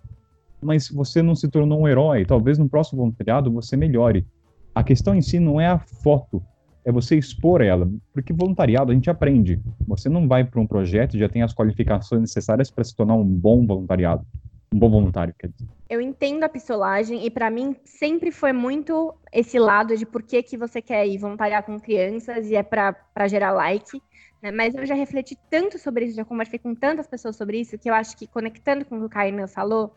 mas 0.63 0.89
você 0.89 1.21
não 1.21 1.35
se 1.35 1.47
tornou 1.47 1.81
um 1.81 1.87
herói. 1.87 2.25
Talvez 2.25 2.57
no 2.57 2.69
próximo 2.69 2.99
voluntariado 3.01 3.51
você 3.51 3.75
melhore. 3.75 4.25
A 4.73 4.83
questão 4.83 5.13
em 5.13 5.21
si 5.21 5.39
não 5.39 5.61
é 5.61 5.67
a 5.67 5.77
foto, 5.77 6.41
é 6.85 6.91
você 6.91 7.15
expor 7.15 7.61
ela, 7.61 7.89
porque 8.11 8.33
voluntariado 8.33 8.91
a 8.91 8.95
gente 8.95 9.09
aprende. 9.09 9.61
Você 9.87 10.09
não 10.09 10.27
vai 10.27 10.43
para 10.43 10.59
um 10.59 10.67
projeto 10.67 11.15
e 11.15 11.19
já 11.19 11.29
tem 11.29 11.41
as 11.41 11.53
qualificações 11.53 12.21
necessárias 12.21 12.69
para 12.69 12.83
se 12.83 12.95
tornar 12.95 13.15
um 13.15 13.23
bom 13.23 13.65
voluntariado, 13.65 14.25
um 14.73 14.79
bom 14.79 14.89
voluntário, 14.89 15.33
quer 15.37 15.47
dizer. 15.49 15.67
Eu 15.89 16.01
entendo 16.01 16.43
a 16.43 16.49
pistolagem 16.49 17.25
e 17.25 17.29
para 17.29 17.49
mim 17.49 17.75
sempre 17.85 18.31
foi 18.31 18.51
muito 18.51 19.13
esse 19.31 19.59
lado 19.59 19.95
de 19.95 20.05
por 20.05 20.23
que, 20.23 20.41
que 20.41 20.57
você 20.57 20.81
quer 20.81 21.07
ir 21.07 21.19
voluntariar 21.19 21.63
com 21.63 21.79
crianças 21.79 22.49
e 22.49 22.55
é 22.55 22.63
para 22.63 23.27
gerar 23.27 23.51
like. 23.51 24.01
Né? 24.41 24.51
Mas 24.51 24.75
eu 24.75 24.85
já 24.85 24.93
refleti 24.93 25.37
tanto 25.49 25.79
sobre 25.79 26.05
isso, 26.05 26.17
já 26.17 26.25
conversei 26.25 26.59
com 26.59 26.75
tantas 26.75 27.07
pessoas 27.07 27.37
sobre 27.37 27.61
isso, 27.61 27.77
que 27.77 27.89
eu 27.89 27.93
acho 27.93 28.17
que 28.17 28.27
conectando 28.27 28.83
com 28.83 28.97
o 28.97 28.99
que 28.99 29.05
o 29.05 29.09
Caio 29.09 29.47
falou, 29.47 29.95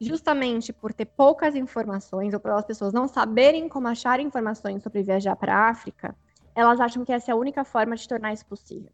justamente 0.00 0.72
por 0.72 0.92
ter 0.92 1.06
poucas 1.06 1.54
informações 1.54 2.32
ou 2.34 2.40
pelas 2.40 2.64
pessoas 2.64 2.92
não 2.92 3.08
saberem 3.08 3.68
como 3.68 3.88
achar 3.88 4.20
informações 4.20 4.82
sobre 4.82 5.02
viajar 5.02 5.34
para 5.36 5.54
a 5.54 5.68
África, 5.68 6.14
elas 6.54 6.80
acham 6.80 7.04
que 7.04 7.12
essa 7.12 7.30
é 7.30 7.34
a 7.34 7.36
única 7.36 7.64
forma 7.64 7.96
de 7.96 8.06
tornar 8.08 8.32
isso 8.32 8.46
possível. 8.46 8.90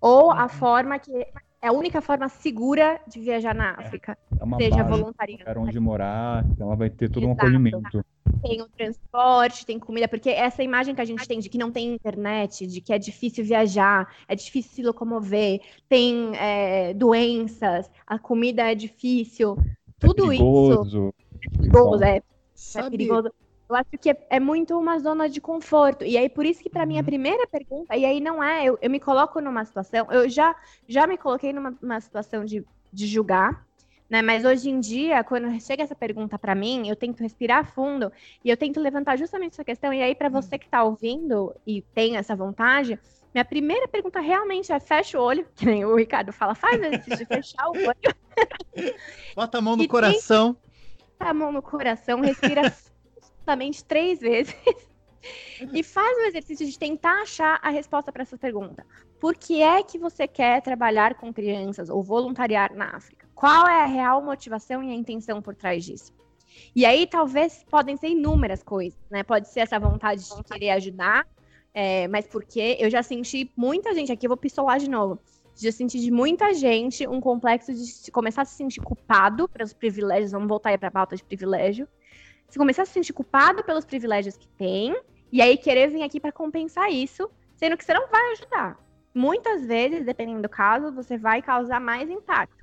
Ou 0.00 0.30
a 0.30 0.42
uhum. 0.42 0.48
forma 0.48 0.98
que 0.98 1.26
é 1.62 1.68
a 1.68 1.72
única 1.72 2.00
forma 2.00 2.28
segura 2.28 3.00
de 3.06 3.20
viajar 3.20 3.54
na 3.54 3.72
África, 3.72 4.16
é 4.38 4.42
uma 4.42 4.56
seja 4.56 4.82
voluntária. 4.82 5.38
Para 5.44 5.60
onde 5.60 5.78
morar, 5.78 6.44
então 6.50 6.68
ela 6.68 6.76
vai 6.76 6.88
ter 6.88 7.10
todo 7.10 7.24
Exato. 7.24 7.28
um 7.28 7.32
acolhimento. 7.32 8.04
Tem 8.42 8.62
o 8.62 8.68
transporte, 8.70 9.66
tem 9.66 9.78
comida, 9.78 10.08
porque 10.08 10.30
essa 10.30 10.62
imagem 10.62 10.94
que 10.94 11.00
a 11.02 11.04
gente 11.04 11.28
tem 11.28 11.38
de 11.38 11.50
que 11.50 11.58
não 11.58 11.70
tem 11.70 11.92
internet, 11.92 12.66
de 12.66 12.80
que 12.80 12.94
é 12.94 12.98
difícil 12.98 13.44
viajar, 13.44 14.08
é 14.26 14.34
difícil 14.34 14.72
se 14.72 14.82
locomover, 14.82 15.60
tem 15.86 16.34
é, 16.36 16.94
doenças, 16.94 17.90
a 18.06 18.18
comida 18.18 18.62
é 18.62 18.74
difícil. 18.74 19.58
É 20.02 20.06
tudo 20.06 20.28
perigoso, 20.28 20.86
isso. 20.86 21.14
É 21.44 21.58
perigoso, 21.58 22.04
é. 22.04 22.22
É 22.76 22.90
perigoso. 22.90 23.30
Eu 23.68 23.76
acho 23.76 23.90
que 24.00 24.10
é, 24.10 24.26
é, 24.30 24.40
muito 24.40 24.76
uma 24.76 24.98
zona 24.98 25.28
de 25.28 25.40
conforto. 25.40 26.04
E 26.04 26.18
aí, 26.18 26.28
por 26.28 26.44
isso 26.44 26.60
que, 26.60 26.68
para 26.68 26.82
uhum. 26.82 26.88
mim, 26.88 26.98
a 26.98 27.04
primeira 27.04 27.46
pergunta, 27.46 27.96
e 27.96 28.04
aí 28.04 28.20
não 28.20 28.42
é, 28.42 28.64
eu, 28.64 28.76
eu 28.82 28.90
me 28.90 28.98
coloco 28.98 29.40
numa 29.40 29.64
situação, 29.64 30.08
eu 30.10 30.28
já, 30.28 30.56
já 30.88 31.06
me 31.06 31.16
coloquei 31.16 31.52
numa 31.52 32.00
situação 32.00 32.44
de, 32.44 32.64
de 32.92 33.06
julgar, 33.06 33.64
né? 34.10 34.22
Mas 34.22 34.44
hoje 34.44 34.68
em 34.68 34.80
dia, 34.80 35.22
quando 35.22 35.48
chega 35.60 35.84
essa 35.84 35.94
pergunta 35.94 36.36
para 36.36 36.52
mim, 36.52 36.88
eu 36.88 36.96
tento 36.96 37.20
respirar 37.20 37.72
fundo 37.72 38.10
e 38.44 38.50
eu 38.50 38.56
tento 38.56 38.80
levantar 38.80 39.16
justamente 39.16 39.52
essa 39.52 39.64
questão. 39.64 39.94
E 39.94 40.02
aí, 40.02 40.16
para 40.16 40.28
você 40.28 40.58
que 40.58 40.64
está 40.64 40.82
ouvindo 40.82 41.54
e 41.64 41.80
tem 41.94 42.16
essa 42.16 42.34
vontade, 42.34 42.98
minha 43.32 43.44
primeira 43.44 43.86
pergunta 43.86 44.20
realmente 44.20 44.72
é 44.72 44.80
fecha 44.80 45.18
o 45.18 45.22
olho, 45.22 45.46
que 45.54 45.66
nem 45.66 45.84
o 45.84 45.96
Ricardo 45.96 46.32
fala, 46.32 46.54
faz 46.54 46.80
exercício 46.80 47.18
de 47.18 47.26
fechar 47.26 47.68
o 47.68 47.72
olho. 47.72 48.14
Bota 49.34 49.58
a 49.58 49.60
mão 49.60 49.76
no 49.76 49.82
e 49.82 49.88
coração. 49.88 50.56
Bota 51.18 51.30
a 51.30 51.34
mão 51.34 51.52
no 51.52 51.62
coração, 51.62 52.20
respira 52.20 52.74
justamente 53.20 53.84
três 53.84 54.20
vezes. 54.20 54.54
e 55.72 55.82
faz 55.82 56.16
o 56.18 56.22
exercício 56.22 56.66
de 56.66 56.78
tentar 56.78 57.22
achar 57.22 57.58
a 57.62 57.70
resposta 57.70 58.10
para 58.10 58.22
essa 58.22 58.38
pergunta. 58.38 58.86
Por 59.20 59.34
que 59.34 59.62
é 59.62 59.82
que 59.82 59.98
você 59.98 60.26
quer 60.26 60.62
trabalhar 60.62 61.14
com 61.14 61.32
crianças 61.32 61.90
ou 61.90 62.02
voluntariar 62.02 62.74
na 62.74 62.96
África? 62.96 63.28
Qual 63.34 63.68
é 63.68 63.82
a 63.82 63.86
real 63.86 64.22
motivação 64.22 64.82
e 64.82 64.90
a 64.90 64.94
intenção 64.94 65.42
por 65.42 65.54
trás 65.54 65.84
disso? 65.84 66.12
E 66.74 66.84
aí, 66.84 67.06
talvez, 67.06 67.64
podem 67.70 67.96
ser 67.96 68.08
inúmeras 68.08 68.62
coisas, 68.62 68.98
né? 69.10 69.22
Pode 69.22 69.48
ser 69.48 69.60
essa 69.60 69.78
vontade 69.78 70.22
de 70.24 70.42
querer 70.44 70.70
ajudar, 70.70 71.26
é, 71.72 72.08
mas 72.08 72.26
porque 72.26 72.76
eu 72.78 72.90
já 72.90 73.02
senti 73.02 73.50
muita 73.56 73.94
gente, 73.94 74.12
aqui 74.12 74.26
eu 74.26 74.30
vou 74.30 74.36
pistolar 74.36 74.78
de 74.78 74.88
novo, 74.88 75.18
já 75.56 75.70
senti 75.70 76.00
de 76.00 76.10
muita 76.10 76.54
gente 76.54 77.06
um 77.06 77.20
complexo 77.20 77.72
de 77.72 78.10
começar 78.10 78.42
a 78.42 78.44
se 78.44 78.54
sentir 78.54 78.80
culpado 78.80 79.48
pelos 79.48 79.72
privilégios, 79.72 80.32
vamos 80.32 80.48
voltar 80.48 80.70
aí 80.70 80.78
para 80.78 80.88
a 80.88 80.92
pauta 80.92 81.16
de 81.16 81.22
privilégio, 81.22 81.86
se 82.48 82.58
começar 82.58 82.82
a 82.82 82.86
se 82.86 82.92
sentir 82.92 83.12
culpado 83.12 83.62
pelos 83.62 83.84
privilégios 83.84 84.36
que 84.36 84.48
tem, 84.48 84.98
e 85.30 85.40
aí 85.40 85.56
querer 85.56 85.88
vir 85.88 86.02
aqui 86.02 86.18
para 86.18 86.32
compensar 86.32 86.90
isso, 86.90 87.30
sendo 87.56 87.76
que 87.76 87.84
você 87.84 87.94
não 87.94 88.08
vai 88.08 88.32
ajudar. 88.32 88.78
Muitas 89.14 89.66
vezes, 89.66 90.04
dependendo 90.04 90.42
do 90.42 90.48
caso, 90.48 90.92
você 90.92 91.16
vai 91.16 91.42
causar 91.42 91.80
mais 91.80 92.08
impacto. 92.08 92.59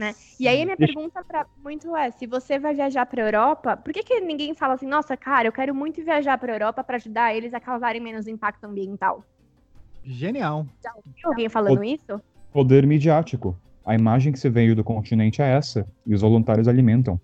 Né? 0.00 0.14
E 0.38 0.48
aí 0.48 0.64
minha 0.64 0.78
pergunta 0.78 1.22
para 1.22 1.44
muito 1.62 1.94
é, 1.94 2.10
se 2.10 2.26
você 2.26 2.58
vai 2.58 2.74
viajar 2.74 3.04
para 3.04 3.20
Europa, 3.20 3.76
por 3.76 3.92
que, 3.92 4.02
que 4.02 4.18
ninguém 4.18 4.54
fala 4.54 4.72
assim, 4.72 4.86
nossa, 4.86 5.14
cara, 5.14 5.46
eu 5.46 5.52
quero 5.52 5.74
muito 5.74 6.02
viajar 6.02 6.38
para 6.38 6.54
Europa 6.54 6.82
para 6.82 6.96
ajudar 6.96 7.36
eles 7.36 7.52
a 7.52 7.60
causarem 7.60 8.00
menos 8.00 8.26
impacto 8.26 8.64
ambiental? 8.64 9.22
Genial. 10.02 10.66
Já 10.82 10.90
ouviu 10.94 11.28
alguém 11.28 11.50
falando 11.50 11.80
o... 11.80 11.84
isso? 11.84 12.18
Poder 12.50 12.86
midiático. 12.86 13.54
A 13.84 13.94
imagem 13.94 14.32
que 14.32 14.38
você 14.38 14.48
veio 14.48 14.74
do 14.74 14.82
continente 14.82 15.42
é 15.42 15.52
essa, 15.52 15.86
e 16.06 16.14
os 16.14 16.22
voluntários 16.22 16.66
alimentam. 16.66 17.20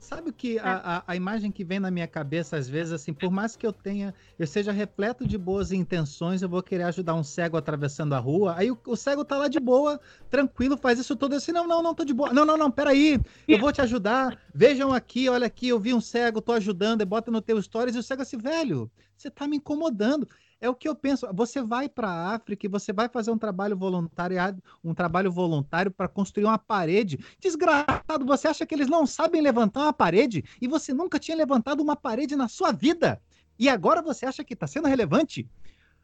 Sabe 0.00 0.30
o 0.30 0.32
que 0.32 0.58
a, 0.58 0.76
a, 0.76 1.02
a, 1.08 1.14
imagem 1.14 1.52
que 1.52 1.62
vem 1.62 1.78
na 1.78 1.90
minha 1.90 2.08
cabeça, 2.08 2.56
às 2.56 2.66
vezes, 2.66 2.90
assim, 2.90 3.12
por 3.12 3.30
mais 3.30 3.54
que 3.54 3.66
eu 3.66 3.72
tenha, 3.72 4.14
eu 4.38 4.46
seja 4.46 4.72
repleto 4.72 5.28
de 5.28 5.36
boas 5.36 5.72
intenções, 5.72 6.40
eu 6.40 6.48
vou 6.48 6.62
querer 6.62 6.84
ajudar 6.84 7.14
um 7.14 7.22
cego 7.22 7.58
atravessando 7.58 8.14
a 8.14 8.18
rua, 8.18 8.54
aí 8.56 8.70
o, 8.70 8.78
o 8.86 8.96
cego 8.96 9.26
tá 9.26 9.36
lá 9.36 9.46
de 9.46 9.60
boa, 9.60 10.00
tranquilo, 10.30 10.78
faz 10.78 10.98
isso 10.98 11.14
tudo 11.14 11.36
assim, 11.36 11.52
não, 11.52 11.68
não, 11.68 11.82
não, 11.82 11.94
tô 11.94 12.02
de 12.02 12.14
boa, 12.14 12.32
não, 12.32 12.46
não, 12.46 12.56
não, 12.56 12.70
peraí, 12.70 13.20
eu 13.46 13.58
vou 13.58 13.70
te 13.70 13.82
ajudar, 13.82 14.40
vejam 14.54 14.90
aqui, 14.90 15.28
olha 15.28 15.46
aqui, 15.46 15.68
eu 15.68 15.78
vi 15.78 15.92
um 15.92 16.00
cego, 16.00 16.40
tô 16.40 16.52
ajudando, 16.52 17.02
e 17.02 17.04
bota 17.04 17.30
no 17.30 17.42
teu 17.42 17.60
stories, 17.60 17.94
e 17.94 17.98
o 17.98 18.02
cego 18.02 18.22
assim, 18.22 18.38
velho, 18.38 18.90
você 19.14 19.30
tá 19.30 19.46
me 19.46 19.58
incomodando. 19.58 20.26
É 20.60 20.68
o 20.68 20.74
que 20.74 20.86
eu 20.86 20.94
penso. 20.94 21.26
Você 21.32 21.62
vai 21.62 21.88
para 21.88 22.08
a 22.08 22.34
África 22.34 22.66
e 22.66 22.68
você 22.68 22.92
vai 22.92 23.08
fazer 23.08 23.30
um 23.30 23.38
trabalho 23.38 23.76
voluntário, 23.76 24.36
um 24.84 24.92
trabalho 24.92 25.32
voluntário 25.32 25.90
para 25.90 26.06
construir 26.06 26.44
uma 26.44 26.58
parede. 26.58 27.18
Desgraçado, 27.40 28.26
você 28.26 28.46
acha 28.46 28.66
que 28.66 28.74
eles 28.74 28.88
não 28.88 29.06
sabem 29.06 29.40
levantar 29.40 29.84
uma 29.84 29.92
parede 29.92 30.44
e 30.60 30.68
você 30.68 30.92
nunca 30.92 31.18
tinha 31.18 31.36
levantado 31.36 31.80
uma 31.80 31.96
parede 31.96 32.36
na 32.36 32.46
sua 32.46 32.72
vida? 32.72 33.20
E 33.58 33.68
agora 33.68 34.02
você 34.02 34.26
acha 34.26 34.44
que 34.44 34.52
está 34.52 34.66
sendo 34.66 34.86
relevante? 34.86 35.48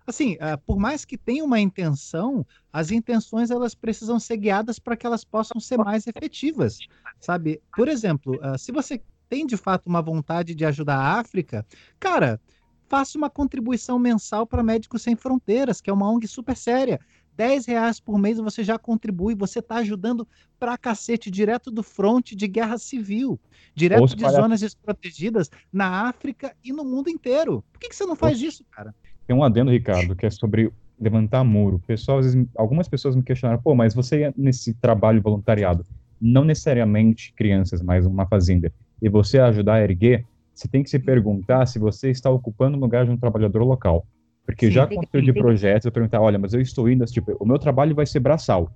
Assim, 0.06 0.34
uh, 0.34 0.56
por 0.64 0.78
mais 0.78 1.04
que 1.04 1.18
tenha 1.18 1.44
uma 1.44 1.58
intenção, 1.60 2.46
as 2.72 2.90
intenções 2.90 3.50
elas 3.50 3.74
precisam 3.74 4.20
ser 4.20 4.36
guiadas 4.36 4.78
para 4.78 4.96
que 4.96 5.04
elas 5.04 5.24
possam 5.24 5.60
ser 5.60 5.76
mais 5.76 6.06
efetivas, 6.06 6.78
sabe? 7.20 7.60
Por 7.74 7.88
exemplo, 7.88 8.36
uh, 8.36 8.56
se 8.56 8.70
você 8.70 9.02
tem 9.28 9.44
de 9.44 9.56
fato 9.56 9.86
uma 9.88 10.00
vontade 10.00 10.54
de 10.54 10.64
ajudar 10.64 10.96
a 10.96 11.18
África, 11.18 11.66
cara, 11.98 12.40
faça 12.88 13.18
uma 13.18 13.30
contribuição 13.30 13.98
mensal 13.98 14.46
para 14.46 14.62
Médicos 14.62 15.02
Sem 15.02 15.16
Fronteiras, 15.16 15.80
que 15.80 15.90
é 15.90 15.92
uma 15.92 16.10
ONG 16.10 16.26
super 16.26 16.56
séria. 16.56 17.00
10 17.36 17.66
reais 17.66 18.00
por 18.00 18.18
mês 18.18 18.38
você 18.38 18.64
já 18.64 18.78
contribui, 18.78 19.34
você 19.34 19.58
está 19.58 19.76
ajudando 19.76 20.26
pra 20.58 20.78
cacete, 20.78 21.30
direto 21.30 21.70
do 21.70 21.82
fronte 21.82 22.34
de 22.34 22.48
guerra 22.48 22.78
civil, 22.78 23.38
direto 23.74 24.16
de 24.16 24.22
palha- 24.22 24.40
zonas 24.40 24.60
desprotegidas 24.60 25.50
na 25.70 26.08
África 26.08 26.56
e 26.64 26.72
no 26.72 26.82
mundo 26.82 27.10
inteiro. 27.10 27.62
Por 27.72 27.78
que, 27.78 27.90
que 27.90 27.96
você 27.96 28.06
não 28.06 28.16
faz 28.16 28.40
isso, 28.40 28.64
cara? 28.70 28.94
Tem 29.26 29.36
um 29.36 29.42
adendo, 29.44 29.70
Ricardo, 29.70 30.16
que 30.16 30.24
é 30.24 30.30
sobre 30.30 30.72
levantar 30.98 31.44
muro. 31.44 31.78
Pessoal, 31.86 32.20
às 32.20 32.24
vezes, 32.32 32.48
algumas 32.56 32.88
pessoas 32.88 33.14
me 33.14 33.22
questionaram, 33.22 33.60
pô, 33.60 33.74
mas 33.74 33.92
você 33.94 34.32
nesse 34.34 34.72
trabalho 34.72 35.20
voluntariado, 35.20 35.84
não 36.18 36.42
necessariamente 36.42 37.34
crianças, 37.34 37.82
mas 37.82 38.06
uma 38.06 38.26
fazenda, 38.26 38.72
e 39.02 39.10
você 39.10 39.38
ajudar 39.38 39.74
a 39.74 39.82
erguer, 39.82 40.24
você 40.56 40.66
tem 40.66 40.82
que 40.82 40.88
se 40.88 40.98
perguntar 40.98 41.66
se 41.66 41.78
você 41.78 42.10
está 42.10 42.30
ocupando 42.30 42.78
o 42.78 42.80
lugar 42.80 43.04
de 43.04 43.10
um 43.10 43.16
trabalhador 43.16 43.62
local. 43.62 44.06
Porque 44.46 44.66
Sim, 44.66 44.72
já 44.72 44.84
aconteceu 44.84 45.20
de 45.20 45.32
projetos, 45.32 45.84
eu 45.84 45.92
perguntar, 45.92 46.20
olha, 46.20 46.38
mas 46.38 46.54
eu 46.54 46.60
estou 46.60 46.88
indo, 46.88 47.04
tipo, 47.04 47.36
o 47.38 47.44
meu 47.44 47.58
trabalho 47.58 47.94
vai 47.94 48.06
ser 48.06 48.20
braçal. 48.20 48.70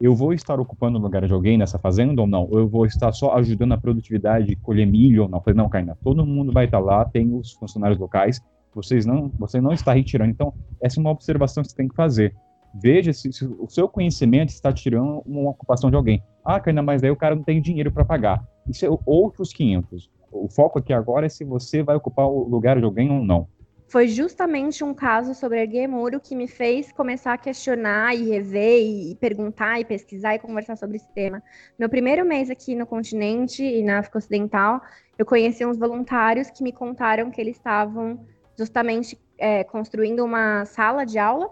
Eu 0.00 0.14
vou 0.14 0.32
estar 0.32 0.58
ocupando 0.58 0.98
o 0.98 1.02
lugar 1.02 1.26
de 1.26 1.32
alguém 1.32 1.58
nessa 1.58 1.78
fazenda 1.78 2.20
ou 2.20 2.26
não? 2.26 2.48
Ou 2.50 2.60
eu 2.60 2.68
vou 2.68 2.86
estar 2.86 3.12
só 3.12 3.34
ajudando 3.36 3.72
a 3.72 3.78
produtividade, 3.78 4.56
colher 4.56 4.86
milho 4.86 5.24
ou 5.24 5.28
não? 5.28 5.38
Eu 5.38 5.42
falei, 5.42 5.56
não, 5.56 5.68
Caina, 5.68 5.98
todo 6.02 6.24
mundo 6.24 6.52
vai 6.52 6.64
estar 6.64 6.78
lá, 6.78 7.04
tem 7.04 7.34
os 7.34 7.52
funcionários 7.52 7.98
locais, 7.98 8.40
vocês 8.74 9.04
não, 9.04 9.30
você 9.38 9.60
não 9.60 9.72
está 9.72 9.92
retirando. 9.92 10.30
Então, 10.30 10.54
essa 10.80 10.98
é 10.98 11.00
uma 11.00 11.10
observação 11.10 11.62
que 11.62 11.70
você 11.70 11.76
tem 11.76 11.88
que 11.88 11.94
fazer. 11.94 12.34
Veja 12.74 13.12
se, 13.12 13.32
se 13.32 13.44
o 13.44 13.66
seu 13.68 13.88
conhecimento 13.88 14.50
está 14.50 14.72
tirando 14.72 15.22
uma 15.26 15.50
ocupação 15.50 15.90
de 15.90 15.96
alguém. 15.96 16.22
Ah, 16.44 16.60
Caina, 16.60 16.82
mas 16.82 17.02
aí 17.02 17.10
o 17.10 17.16
cara 17.16 17.34
não 17.34 17.42
tem 17.42 17.60
dinheiro 17.60 17.90
para 17.90 18.04
pagar. 18.04 18.46
Isso 18.68 18.86
é 18.86 18.88
outros 19.04 19.52
500. 19.52 20.10
O 20.44 20.48
foco 20.48 20.78
aqui 20.78 20.92
agora 20.92 21.26
é 21.26 21.28
se 21.28 21.44
você 21.44 21.82
vai 21.82 21.96
ocupar 21.96 22.26
o 22.26 22.48
lugar 22.48 22.78
de 22.78 22.84
alguém 22.84 23.10
ou 23.10 23.24
não. 23.24 23.48
Foi 23.88 24.08
justamente 24.08 24.82
um 24.82 24.92
caso 24.92 25.32
sobre 25.32 25.60
erguer 25.60 25.86
muro 25.86 26.20
que 26.20 26.34
me 26.34 26.48
fez 26.48 26.90
começar 26.90 27.34
a 27.34 27.38
questionar 27.38 28.16
e 28.16 28.28
rever 28.28 28.82
e 28.82 29.14
perguntar 29.14 29.80
e 29.80 29.84
pesquisar 29.84 30.34
e 30.34 30.40
conversar 30.40 30.76
sobre 30.76 30.96
esse 30.96 31.08
tema. 31.12 31.40
Meu 31.78 31.88
primeiro 31.88 32.24
mês 32.24 32.50
aqui 32.50 32.74
no 32.74 32.84
continente 32.84 33.62
e 33.62 33.84
na 33.84 34.00
África 34.00 34.18
Ocidental, 34.18 34.80
eu 35.16 35.24
conheci 35.24 35.64
uns 35.64 35.78
voluntários 35.78 36.50
que 36.50 36.64
me 36.64 36.72
contaram 36.72 37.30
que 37.30 37.40
eles 37.40 37.56
estavam 37.56 38.26
justamente 38.58 39.16
é, 39.38 39.62
construindo 39.62 40.24
uma 40.24 40.64
sala 40.64 41.04
de 41.04 41.18
aula 41.18 41.48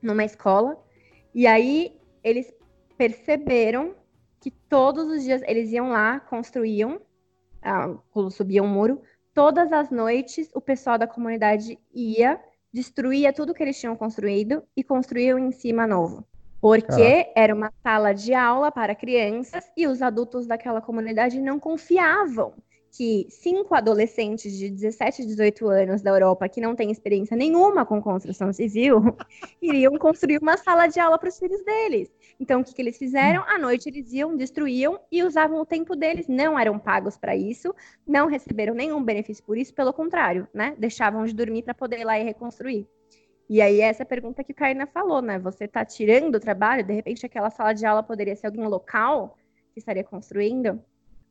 numa 0.00 0.24
escola. 0.24 0.78
E 1.34 1.44
aí 1.44 1.98
eles 2.22 2.54
perceberam 2.96 3.94
que 4.40 4.50
todos 4.50 5.08
os 5.08 5.24
dias 5.24 5.42
eles 5.46 5.72
iam 5.72 5.90
lá, 5.90 6.20
construíam, 6.20 7.00
ah, 7.64 7.94
subiam 8.30 8.66
um 8.66 8.68
muro, 8.68 9.00
todas 9.32 9.72
as 9.72 9.90
noites 9.90 10.50
o 10.54 10.60
pessoal 10.60 10.98
da 10.98 11.06
comunidade 11.06 11.78
ia, 11.92 12.40
destruía 12.72 13.32
tudo 13.32 13.54
que 13.54 13.62
eles 13.62 13.78
tinham 13.78 13.96
construído 13.96 14.62
e 14.76 14.84
construíam 14.84 15.38
em 15.38 15.50
cima 15.50 15.86
novo. 15.86 16.24
Porque 16.60 16.86
Caraca. 16.86 17.32
era 17.34 17.54
uma 17.54 17.72
sala 17.82 18.12
de 18.12 18.32
aula 18.32 18.70
para 18.70 18.94
crianças 18.94 19.70
e 19.76 19.86
os 19.86 20.00
adultos 20.00 20.46
daquela 20.46 20.80
comunidade 20.80 21.40
não 21.40 21.58
confiavam 21.58 22.54
que 22.96 23.26
cinco 23.28 23.74
adolescentes 23.74 24.56
de 24.56 24.70
17, 24.70 25.26
18 25.26 25.68
anos 25.68 26.00
da 26.00 26.10
Europa 26.10 26.48
que 26.48 26.60
não 26.60 26.76
têm 26.76 26.92
experiência 26.92 27.36
nenhuma 27.36 27.84
com 27.84 28.00
construção 28.00 28.52
civil 28.52 29.16
iriam 29.60 29.98
construir 29.98 30.38
uma 30.40 30.56
sala 30.56 30.86
de 30.86 31.00
aula 31.00 31.18
para 31.18 31.28
os 31.28 31.36
filhos 31.36 31.60
deles. 31.64 32.08
Então, 32.38 32.60
o 32.60 32.64
que, 32.64 32.72
que 32.72 32.80
eles 32.80 32.96
fizeram? 32.96 33.42
À 33.48 33.58
noite 33.58 33.88
eles 33.88 34.12
iam, 34.12 34.36
destruíam 34.36 35.00
e 35.10 35.24
usavam 35.24 35.60
o 35.60 35.66
tempo 35.66 35.96
deles. 35.96 36.28
Não 36.28 36.56
eram 36.56 36.78
pagos 36.78 37.16
para 37.16 37.34
isso, 37.34 37.74
não 38.06 38.28
receberam 38.28 38.74
nenhum 38.74 39.02
benefício 39.02 39.42
por 39.42 39.58
isso, 39.58 39.74
pelo 39.74 39.92
contrário, 39.92 40.46
né? 40.54 40.76
Deixavam 40.78 41.24
de 41.24 41.34
dormir 41.34 41.64
para 41.64 41.74
poder 41.74 41.98
ir 41.98 42.04
lá 42.04 42.16
e 42.16 42.22
reconstruir. 42.22 42.86
E 43.50 43.60
aí, 43.60 43.80
essa 43.80 44.02
é 44.02 44.04
a 44.04 44.06
pergunta 44.06 44.44
que 44.44 44.52
o 44.52 44.54
Karina 44.54 44.86
falou, 44.86 45.20
né? 45.20 45.36
Você 45.40 45.64
está 45.64 45.84
tirando 45.84 46.36
o 46.36 46.40
trabalho, 46.40 46.84
de 46.84 46.92
repente 46.92 47.26
aquela 47.26 47.50
sala 47.50 47.72
de 47.72 47.84
aula 47.84 48.04
poderia 48.04 48.36
ser 48.36 48.46
algum 48.46 48.68
local 48.68 49.36
que 49.72 49.80
estaria 49.80 50.04
construindo. 50.04 50.80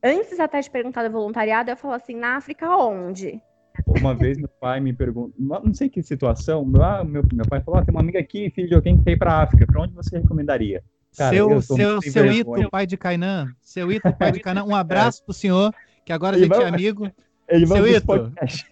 Antes 0.04 0.38
até 0.39 0.60
de 0.60 0.70
perguntar 0.70 1.08
do 1.08 1.12
voluntariado, 1.12 1.72
eu 1.72 1.78
falo 1.78 1.93
assim, 1.93 2.16
na 2.16 2.36
África 2.36 2.76
onde? 2.76 3.41
Uma 3.88 4.14
vez 4.14 4.38
meu 4.38 4.49
pai 4.60 4.82
me 4.82 4.91
perguntou, 4.91 5.34
não 5.39 5.74
sei 5.74 5.89
que 5.89 6.04
situação, 6.04 6.66
meu, 6.66 6.84
ah, 6.84 7.04
meu, 7.04 7.24
meu 7.32 7.45
pai 7.47 7.62
falou, 7.62 7.80
ah, 7.80 7.86
tem 7.86 7.93
uma 7.93 8.01
amiga 8.01 8.20
aqui, 8.20 8.49
filho 8.49 8.68
de 8.68 8.76
alguém 8.76 8.97
que 8.97 9.04
quer 9.06 9.12
ir 9.12 9.18
para 9.18 9.41
África, 9.41 9.66
para 9.66 9.82
onde 9.82 9.93
você 9.93 10.20
recomendaria? 10.20 10.84
Cara, 11.18 11.34
seu 11.34 11.62
seu, 11.62 12.01
seu. 12.01 12.32
Ito, 12.32 12.70
pai 12.70 12.86
de 12.86 12.97
Kainan, 12.97 13.56
seu 13.62 13.91
Ito, 13.91 14.12
pai 14.14 14.32
de 14.34 14.39
Kainan, 14.41 14.66
um 14.66 14.76
abraço 14.76 15.24
pro 15.24 15.34
senhor, 15.34 15.74
que 16.04 16.12
agora 16.12 16.36
a 16.36 16.39
gente 16.39 16.54
é 16.54 16.68
amigo. 16.68 17.10
Ele 17.48 17.66
vai 17.66 17.80
ouvir 17.82 18.04
podcast. 18.06 18.66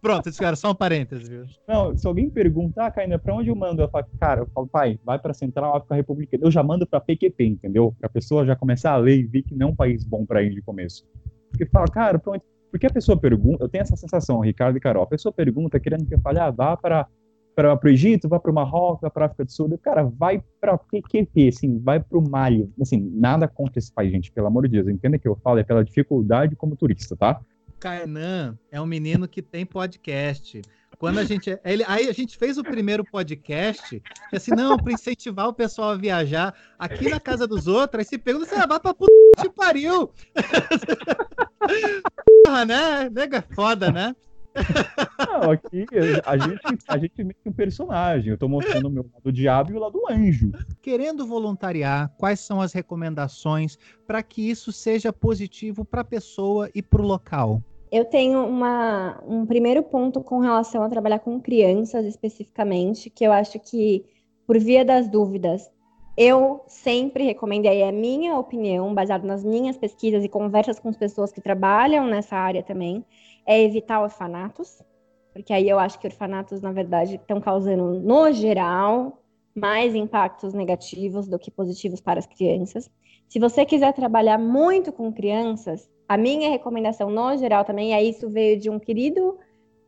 Pronto, 0.00 0.28
esse 0.28 0.38
cara, 0.38 0.56
só 0.56 0.70
um 0.70 0.74
parênteses, 0.74 1.28
viu? 1.28 1.44
Não, 1.68 1.96
se 1.96 2.06
alguém 2.06 2.28
perguntar, 2.28 2.90
Caína, 2.90 3.18
pra 3.18 3.34
onde 3.34 3.48
eu 3.48 3.54
mando? 3.54 3.82
Eu 3.82 3.88
falo, 3.88 4.06
cara, 4.18 4.40
eu 4.40 4.46
falo, 4.46 4.66
pai, 4.66 4.98
vai 5.04 5.18
pra 5.18 5.34
Central 5.34 5.76
África 5.76 5.94
Republicana. 5.94 6.44
Eu 6.44 6.50
já 6.50 6.62
mando 6.62 6.86
pra 6.86 7.00
PQP, 7.00 7.44
entendeu? 7.44 7.94
Pra 8.00 8.08
pessoa 8.08 8.46
já 8.46 8.56
começar 8.56 8.92
a 8.92 8.96
ler 8.96 9.18
e 9.18 9.22
ver 9.24 9.42
que 9.42 9.54
não 9.54 9.68
é 9.68 9.70
um 9.70 9.76
país 9.76 10.04
bom 10.04 10.24
pra 10.24 10.42
ir 10.42 10.54
de 10.54 10.62
começo. 10.62 11.06
Porque 11.50 11.66
fala, 11.66 11.86
cara, 11.86 12.18
pra 12.18 12.32
onde... 12.32 12.42
Porque 12.70 12.86
a 12.86 12.90
pessoa 12.90 13.18
pergunta, 13.18 13.62
eu 13.62 13.68
tenho 13.68 13.82
essa 13.82 13.96
sensação, 13.96 14.40
Ricardo 14.40 14.78
e 14.78 14.80
Carol, 14.80 15.02
a 15.02 15.06
pessoa 15.06 15.30
pergunta 15.30 15.78
querendo 15.78 16.06
que 16.06 16.14
eu 16.14 16.20
fale, 16.20 16.38
ah, 16.38 16.50
vá 16.50 16.74
para 16.74 17.06
para 17.54 17.78
o 17.82 17.88
Egito, 17.88 18.28
vá 18.28 18.38
para 18.38 18.50
o 18.50 18.54
Marrocos, 18.54 19.02
vá 19.02 19.10
para 19.10 19.24
a 19.24 19.26
África 19.26 19.44
do 19.44 19.52
Sul. 19.52 19.78
Cara, 19.82 20.04
vai 20.04 20.42
para 20.60 20.78
PQP, 20.78 21.48
assim, 21.48 21.78
vai 21.78 22.00
para 22.00 22.18
o 22.18 22.28
Mali. 22.28 22.70
Assim, 22.80 23.10
nada 23.14 23.46
contra 23.46 23.78
esse 23.78 23.92
país, 23.92 24.10
gente, 24.10 24.32
pelo 24.32 24.46
amor 24.46 24.68
de 24.68 24.70
Deus. 24.70 24.88
Entenda 24.88 25.18
que 25.18 25.28
eu 25.28 25.38
falo 25.42 25.58
é 25.58 25.64
pela 25.64 25.84
dificuldade 25.84 26.56
como 26.56 26.76
turista, 26.76 27.16
tá? 27.16 27.40
Kainan 27.78 28.56
é 28.70 28.80
um 28.80 28.86
menino 28.86 29.26
que 29.26 29.42
tem 29.42 29.66
podcast. 29.66 30.62
Quando 30.98 31.18
a 31.18 31.24
gente. 31.24 31.58
Ele, 31.64 31.82
aí 31.88 32.08
a 32.08 32.12
gente 32.12 32.38
fez 32.38 32.58
o 32.58 32.62
primeiro 32.62 33.04
podcast, 33.04 34.00
assim, 34.32 34.52
não, 34.52 34.76
para 34.76 34.92
incentivar 34.92 35.48
o 35.48 35.52
pessoal 35.52 35.90
a 35.90 35.96
viajar 35.96 36.54
aqui 36.78 37.08
na 37.08 37.18
casa 37.18 37.44
dos 37.44 37.66
outros, 37.66 37.98
aí 37.98 38.04
se 38.04 38.18
pergunta, 38.18 38.46
você 38.46 38.66
vai 38.66 38.78
pra 38.78 38.94
puta 38.94 39.10
que 39.40 39.50
pariu. 39.50 40.10
Porra, 42.46 42.64
né? 42.64 43.10
Nega 43.10 43.38
é 43.38 43.54
foda, 43.54 43.90
né? 43.90 44.14
Não, 45.18 45.50
aqui 45.50 45.86
a 46.24 46.36
gente, 46.36 46.84
a 46.88 46.98
gente 46.98 47.24
meio 47.24 47.36
que 47.42 47.48
um 47.48 47.52
personagem. 47.52 48.30
Eu 48.30 48.38
tô 48.38 48.48
mostrando 48.48 48.86
o 48.86 48.90
meu 48.90 49.06
lado 49.12 49.32
diabo 49.32 49.72
e 49.72 49.74
o 49.74 49.78
lado 49.78 50.00
anjo. 50.10 50.52
Querendo 50.80 51.26
voluntariar, 51.26 52.12
quais 52.18 52.40
são 52.40 52.60
as 52.60 52.72
recomendações 52.72 53.78
para 54.06 54.22
que 54.22 54.48
isso 54.48 54.72
seja 54.72 55.12
positivo 55.12 55.84
para 55.84 56.02
a 56.02 56.04
pessoa 56.04 56.70
e 56.74 56.82
para 56.82 57.02
o 57.02 57.06
local? 57.06 57.62
Eu 57.90 58.06
tenho 58.06 58.46
uma, 58.46 59.22
um 59.26 59.44
primeiro 59.44 59.82
ponto 59.82 60.22
com 60.22 60.38
relação 60.38 60.82
a 60.82 60.88
trabalhar 60.88 61.18
com 61.18 61.38
crianças 61.40 62.06
especificamente, 62.06 63.10
que 63.10 63.22
eu 63.22 63.30
acho 63.30 63.58
que, 63.60 64.04
por 64.46 64.58
via 64.58 64.82
das 64.82 65.10
dúvidas, 65.10 65.70
eu 66.16 66.62
sempre 66.66 67.24
recomendo, 67.24 67.66
e 67.66 67.68
aí 67.68 67.78
é 67.78 67.88
a 67.88 67.92
minha 67.92 68.38
opinião, 68.38 68.94
baseada 68.94 69.26
nas 69.26 69.44
minhas 69.44 69.76
pesquisas 69.76 70.24
e 70.24 70.28
conversas 70.28 70.78
com 70.78 70.88
as 70.88 70.96
pessoas 70.96 71.32
que 71.32 71.40
trabalham 71.40 72.06
nessa 72.06 72.36
área 72.36 72.62
também, 72.62 73.04
é 73.46 73.62
evitar 73.62 74.00
orfanatos, 74.00 74.82
porque 75.32 75.52
aí 75.52 75.68
eu 75.68 75.78
acho 75.78 75.98
que 75.98 76.06
orfanatos, 76.06 76.60
na 76.60 76.72
verdade, 76.72 77.16
estão 77.16 77.40
causando, 77.40 78.00
no 78.00 78.32
geral, 78.32 79.22
mais 79.54 79.94
impactos 79.94 80.52
negativos 80.54 81.28
do 81.28 81.38
que 81.38 81.50
positivos 81.50 82.00
para 82.00 82.18
as 82.18 82.26
crianças. 82.26 82.90
Se 83.28 83.38
você 83.38 83.64
quiser 83.64 83.92
trabalhar 83.92 84.38
muito 84.38 84.92
com 84.92 85.12
crianças, 85.12 85.90
a 86.08 86.16
minha 86.16 86.50
recomendação 86.50 87.10
no 87.10 87.36
geral 87.36 87.64
também, 87.64 87.94
é 87.94 88.02
isso 88.02 88.28
veio 88.28 88.58
de 88.58 88.68
um 88.68 88.78
querido 88.78 89.38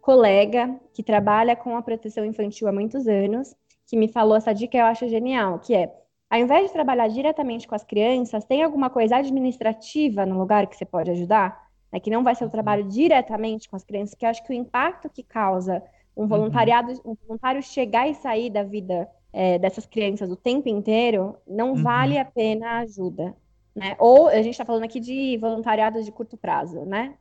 colega 0.00 0.78
que 0.92 1.02
trabalha 1.02 1.57
com 1.57 1.76
a 1.76 1.82
proteção 1.82 2.24
infantil 2.24 2.68
há 2.68 2.72
muitos 2.72 3.07
anos, 3.07 3.55
que 3.86 3.96
me 3.96 4.09
falou 4.09 4.36
essa 4.36 4.52
dica 4.52 4.78
eu 4.78 4.84
acho 4.84 5.09
genial, 5.09 5.59
que 5.59 5.74
é, 5.74 5.94
ao 6.30 6.38
invés 6.38 6.66
de 6.66 6.72
trabalhar 6.72 7.09
diretamente 7.09 7.68
com 7.68 7.74
as 7.74 7.84
crianças, 7.84 8.44
tem 8.44 8.62
alguma 8.62 8.90
coisa 8.90 9.16
administrativa 9.16 10.24
no 10.26 10.38
lugar 10.38 10.66
que 10.66 10.76
você 10.76 10.84
pode 10.84 11.11
ajudar? 11.11 11.64
É 11.95 12.01
que 12.01 12.11
não 12.11 12.24
vai 12.24 12.34
ser 12.34 12.45
o 12.45 12.51
trabalho 12.51 12.84
diretamente 12.88 13.68
com 13.68 13.76
as 13.76 13.84
crianças, 13.84 14.14
que 14.14 14.24
eu 14.26 14.28
acho 14.30 14.45
que 14.45 14.53
o 14.53 14.57
impacto 14.57 15.09
que 15.09 15.22
causa 15.22 15.80
um 16.16 16.26
voluntariado, 16.26 16.92
um 17.05 17.14
voluntário 17.26 17.62
chegar 17.62 18.09
e 18.09 18.14
sair 18.14 18.51
da 18.51 18.62
vida 18.64 19.09
é, 19.32 19.59
dessas 19.59 19.86
crianças 19.86 20.30
o 20.30 20.36
tempo 20.36 20.68
inteiro, 20.68 21.36
não 21.47 21.70
Uhum. 21.72 21.82
vale 21.82 22.18
a 22.18 22.24
pena 22.24 22.66
a 22.66 22.78
ajuda. 22.80 23.34
Né? 23.74 23.97
Ou 23.99 24.28
a 24.28 24.36
gente 24.36 24.51
está 24.51 24.64
falando 24.64 24.84
aqui 24.84 25.01
de 25.01 25.36
voluntariados 25.38 26.05
de 26.05 26.12
curto 26.12 26.36
prazo, 26.36 26.84
né? 26.84 27.14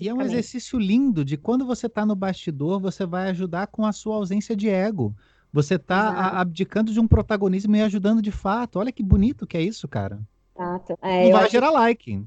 E 0.00 0.08
é 0.08 0.14
um 0.14 0.22
exercício 0.22 0.78
lindo 0.78 1.24
de 1.24 1.36
quando 1.36 1.66
você 1.66 1.86
está 1.86 2.06
no 2.06 2.14
bastidor, 2.14 2.78
você 2.80 3.04
vai 3.04 3.28
ajudar 3.30 3.66
com 3.66 3.84
a 3.84 3.90
sua 3.92 4.14
ausência 4.14 4.54
de 4.54 4.68
ego. 4.68 5.12
Você 5.52 5.74
está 5.74 6.38
abdicando 6.40 6.92
de 6.92 7.00
um 7.00 7.08
protagonismo 7.08 7.74
e 7.74 7.82
ajudando 7.82 8.22
de 8.22 8.30
fato. 8.30 8.78
Olha 8.78 8.92
que 8.92 9.02
bonito 9.02 9.44
que 9.46 9.56
é 9.56 9.62
isso, 9.62 9.88
cara. 9.88 10.20
Exato. 10.56 10.96
É, 11.02 11.24
Não 11.24 11.32
vai 11.32 11.42
acho- 11.42 11.50
gerar 11.52 11.70
like. 11.70 12.22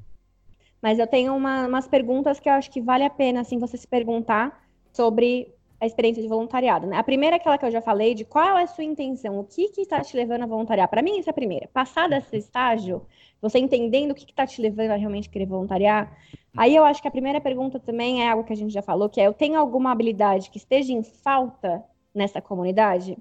Mas 0.82 0.98
eu 0.98 1.06
tenho 1.06 1.34
uma- 1.34 1.66
umas 1.66 1.86
perguntas 1.86 2.40
que 2.40 2.48
eu 2.48 2.54
acho 2.54 2.70
que 2.70 2.80
vale 2.80 3.04
a 3.04 3.10
pena 3.10 3.40
assim 3.40 3.58
você 3.58 3.76
se 3.76 3.86
perguntar 3.86 4.62
sobre 4.92 5.52
a 5.80 5.86
experiência 5.86 6.22
de 6.22 6.28
voluntariado. 6.28 6.86
Né? 6.86 6.96
A 6.96 7.02
primeira 7.02 7.36
é 7.36 7.38
aquela 7.38 7.56
que 7.56 7.64
eu 7.64 7.70
já 7.70 7.80
falei 7.80 8.14
de 8.14 8.24
qual 8.24 8.58
é 8.58 8.62
a 8.62 8.66
sua 8.66 8.84
intenção, 8.84 9.38
o 9.38 9.44
que 9.44 9.68
que 9.70 9.82
está 9.82 10.00
te 10.02 10.16
levando 10.16 10.42
a 10.42 10.46
voluntariar. 10.46 10.88
Para 10.88 11.02
mim, 11.02 11.18
essa 11.18 11.30
é 11.30 11.32
a 11.32 11.34
primeira. 11.34 11.68
Passar 11.72 12.08
desse 12.08 12.36
estágio, 12.36 13.02
você 13.40 13.58
entendendo 13.58 14.10
o 14.10 14.14
que 14.14 14.24
está 14.24 14.46
te 14.46 14.60
levando 14.60 14.90
a 14.90 14.96
realmente 14.96 15.30
querer 15.30 15.46
voluntariar, 15.46 16.12
Aí 16.56 16.74
eu 16.74 16.84
acho 16.84 17.00
que 17.00 17.08
a 17.08 17.10
primeira 17.10 17.40
pergunta 17.40 17.78
também 17.78 18.22
é 18.22 18.30
algo 18.30 18.44
que 18.44 18.52
a 18.52 18.56
gente 18.56 18.72
já 18.72 18.82
falou, 18.82 19.08
que 19.08 19.20
é 19.20 19.26
eu 19.26 19.32
tenho 19.32 19.58
alguma 19.58 19.92
habilidade 19.92 20.50
que 20.50 20.58
esteja 20.58 20.92
em 20.92 21.02
falta 21.02 21.82
nessa 22.14 22.40
comunidade? 22.40 23.16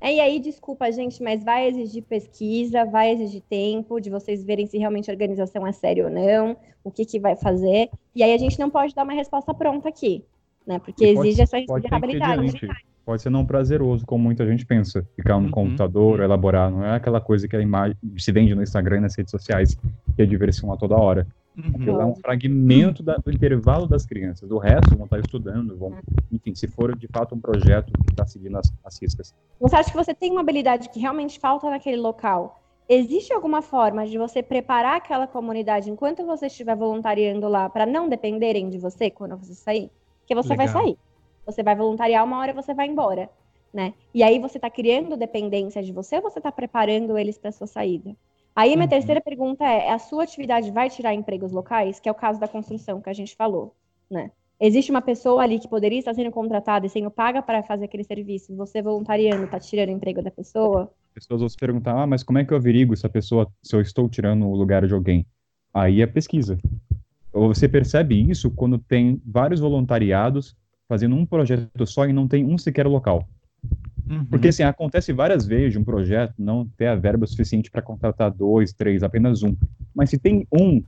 É, 0.00 0.14
E 0.14 0.20
aí, 0.20 0.38
desculpa, 0.40 0.90
gente, 0.90 1.22
mas 1.22 1.44
vai 1.44 1.68
exigir 1.68 2.02
pesquisa, 2.02 2.84
vai 2.84 3.10
exigir 3.12 3.42
tempo 3.48 4.00
de 4.00 4.08
vocês 4.10 4.42
verem 4.44 4.66
se 4.66 4.78
realmente 4.78 5.10
a 5.10 5.12
organização 5.14 5.66
é 5.66 5.72
séria 5.72 6.04
ou 6.04 6.10
não, 6.10 6.56
o 6.82 6.90
que, 6.90 7.04
que 7.04 7.18
vai 7.20 7.36
fazer. 7.36 7.90
E 8.14 8.22
aí 8.22 8.32
a 8.32 8.38
gente 8.38 8.58
não 8.58 8.70
pode 8.70 8.94
dar 8.94 9.04
uma 9.04 9.12
resposta 9.12 9.52
pronta 9.52 9.88
aqui, 9.88 10.24
né? 10.66 10.78
Porque 10.78 11.04
E 11.04 11.14
pode- 11.14 11.28
exige 11.28 11.42
essa 11.42 11.58
entediante, 11.58 12.68
Pode 13.04 13.22
ser 13.22 13.30
não 13.30 13.44
prazeroso, 13.44 14.06
como 14.06 14.22
muita 14.22 14.46
gente 14.46 14.64
pensa. 14.64 15.04
Ficar 15.16 15.38
no 15.40 15.46
Uhum. 15.46 15.50
computador, 15.50 16.20
elaborar. 16.20 16.70
Não 16.70 16.84
é 16.84 16.94
aquela 16.94 17.20
coisa 17.20 17.48
que 17.48 17.56
a 17.56 17.60
imagem 17.60 17.96
se 18.16 18.30
vende 18.30 18.54
no 18.54 18.62
Instagram 18.62 18.98
e 18.98 19.00
nas 19.00 19.16
redes 19.16 19.30
sociais, 19.32 19.74
que 20.14 20.22
é 20.22 20.26
diversão 20.26 20.70
a 20.72 20.76
toda 20.76 20.94
hora. 20.96 21.26
Aquilo 21.74 22.00
é 22.00 22.04
um 22.04 22.14
fragmento 22.14 23.02
da- 23.02 23.16
do 23.18 23.30
intervalo 23.30 23.86
das 23.86 24.06
crianças. 24.06 24.50
O 24.50 24.58
resto 24.58 24.96
vão 24.96 25.04
estar 25.04 25.18
estudando, 25.20 25.76
vão, 25.76 25.96
enfim, 26.30 26.54
se 26.54 26.66
for 26.66 26.96
de 26.96 27.06
fato 27.08 27.34
um 27.34 27.40
projeto 27.40 27.92
que 27.92 28.10
está 28.10 28.26
seguindo 28.26 28.56
as, 28.56 28.72
as 28.84 29.00
riscas. 29.00 29.34
Você 29.60 29.76
acha 29.76 29.90
que 29.90 29.96
você 29.96 30.14
tem 30.14 30.30
uma 30.30 30.40
habilidade 30.40 30.88
que 30.88 30.98
realmente 30.98 31.38
falta 31.38 31.68
naquele 31.68 31.96
local? 31.96 32.60
Existe 32.88 33.32
alguma 33.32 33.62
forma 33.62 34.04
de 34.06 34.18
você 34.18 34.42
preparar 34.42 34.96
aquela 34.96 35.26
comunidade 35.26 35.90
enquanto 35.90 36.24
você 36.26 36.46
estiver 36.46 36.74
voluntariando 36.74 37.46
lá 37.48 37.68
para 37.68 37.86
não 37.86 38.08
dependerem 38.08 38.68
de 38.68 38.78
você 38.78 39.10
quando 39.10 39.36
você 39.36 39.54
sair? 39.54 39.90
Porque 40.20 40.34
você 40.34 40.56
vai 40.56 40.66
Legal. 40.66 40.82
sair. 40.82 40.98
Você 41.46 41.62
vai 41.62 41.76
voluntariar 41.76 42.24
uma 42.24 42.38
hora 42.38 42.52
você 42.52 42.74
vai 42.74 42.86
embora, 42.86 43.30
né? 43.72 43.94
E 44.12 44.22
aí 44.22 44.38
você 44.38 44.58
está 44.58 44.68
criando 44.68 45.16
dependência 45.16 45.82
de 45.82 45.92
você 45.92 46.16
ou 46.16 46.22
você 46.22 46.38
está 46.38 46.50
preparando 46.50 47.16
eles 47.16 47.38
para 47.38 47.52
sua 47.52 47.66
saída? 47.66 48.16
Aí 48.54 48.70
minha 48.74 48.84
Uhum. 48.84 48.88
terceira 48.90 49.20
pergunta 49.20 49.64
é: 49.64 49.90
a 49.90 49.98
sua 49.98 50.24
atividade 50.24 50.70
vai 50.70 50.90
tirar 50.90 51.14
empregos 51.14 51.52
locais? 51.52 52.00
Que 52.00 52.08
é 52.08 52.12
o 52.12 52.14
caso 52.14 52.40
da 52.40 52.48
construção 52.48 53.00
que 53.00 53.08
a 53.08 53.12
gente 53.12 53.36
falou, 53.36 53.74
né? 54.10 54.30
Existe 54.60 54.90
uma 54.90 55.00
pessoa 55.00 55.42
ali 55.42 55.58
que 55.58 55.66
poderia 55.66 55.98
estar 55.98 56.12
sendo 56.12 56.30
contratada 56.30 56.84
e 56.84 56.90
sendo 56.90 57.10
paga 57.10 57.40
para 57.40 57.62
fazer 57.62 57.86
aquele 57.86 58.04
serviço, 58.04 58.54
você 58.54 58.82
voluntariando 58.82 59.44
está 59.44 59.58
tirando 59.58 59.88
o 59.88 59.92
emprego 59.92 60.20
da 60.22 60.30
pessoa? 60.30 60.92
As 61.08 61.14
pessoas 61.14 61.40
vão 61.40 61.48
se 61.48 61.56
perguntar, 61.56 62.02
ah, 62.02 62.06
mas 62.06 62.22
como 62.22 62.38
é 62.38 62.44
que 62.44 62.52
eu 62.52 62.58
averigo 62.58 62.94
se 62.94 63.06
a 63.06 63.08
pessoa, 63.08 63.50
se 63.62 63.74
eu 63.74 63.80
estou 63.80 64.06
tirando 64.06 64.46
o 64.46 64.54
lugar 64.54 64.86
de 64.86 64.92
alguém? 64.92 65.24
Aí 65.72 66.02
é 66.02 66.06
pesquisa. 66.06 66.58
Ou 67.32 67.48
Você 67.54 67.68
percebe 67.68 68.20
isso 68.20 68.50
quando 68.50 68.78
tem 68.78 69.20
vários 69.24 69.60
voluntariados 69.60 70.54
fazendo 70.86 71.14
um 71.16 71.24
projeto 71.24 71.86
só 71.86 72.04
e 72.06 72.12
não 72.12 72.28
tem 72.28 72.44
um 72.44 72.58
sequer 72.58 72.86
local. 72.86 73.26
Uhum. 74.10 74.24
Porque 74.24 74.48
assim, 74.48 74.64
acontece 74.64 75.12
várias 75.12 75.46
vezes 75.46 75.72
de 75.72 75.78
um 75.78 75.84
projeto 75.84 76.34
não 76.36 76.66
ter 76.76 76.88
a 76.88 76.96
verba 76.96 77.26
suficiente 77.26 77.70
para 77.70 77.80
contratar 77.80 78.32
dois, 78.32 78.72
três, 78.72 79.04
apenas 79.04 79.44
um. 79.44 79.54
Mas 79.94 80.10
se 80.10 80.18
tem 80.18 80.46
um, 80.52 80.82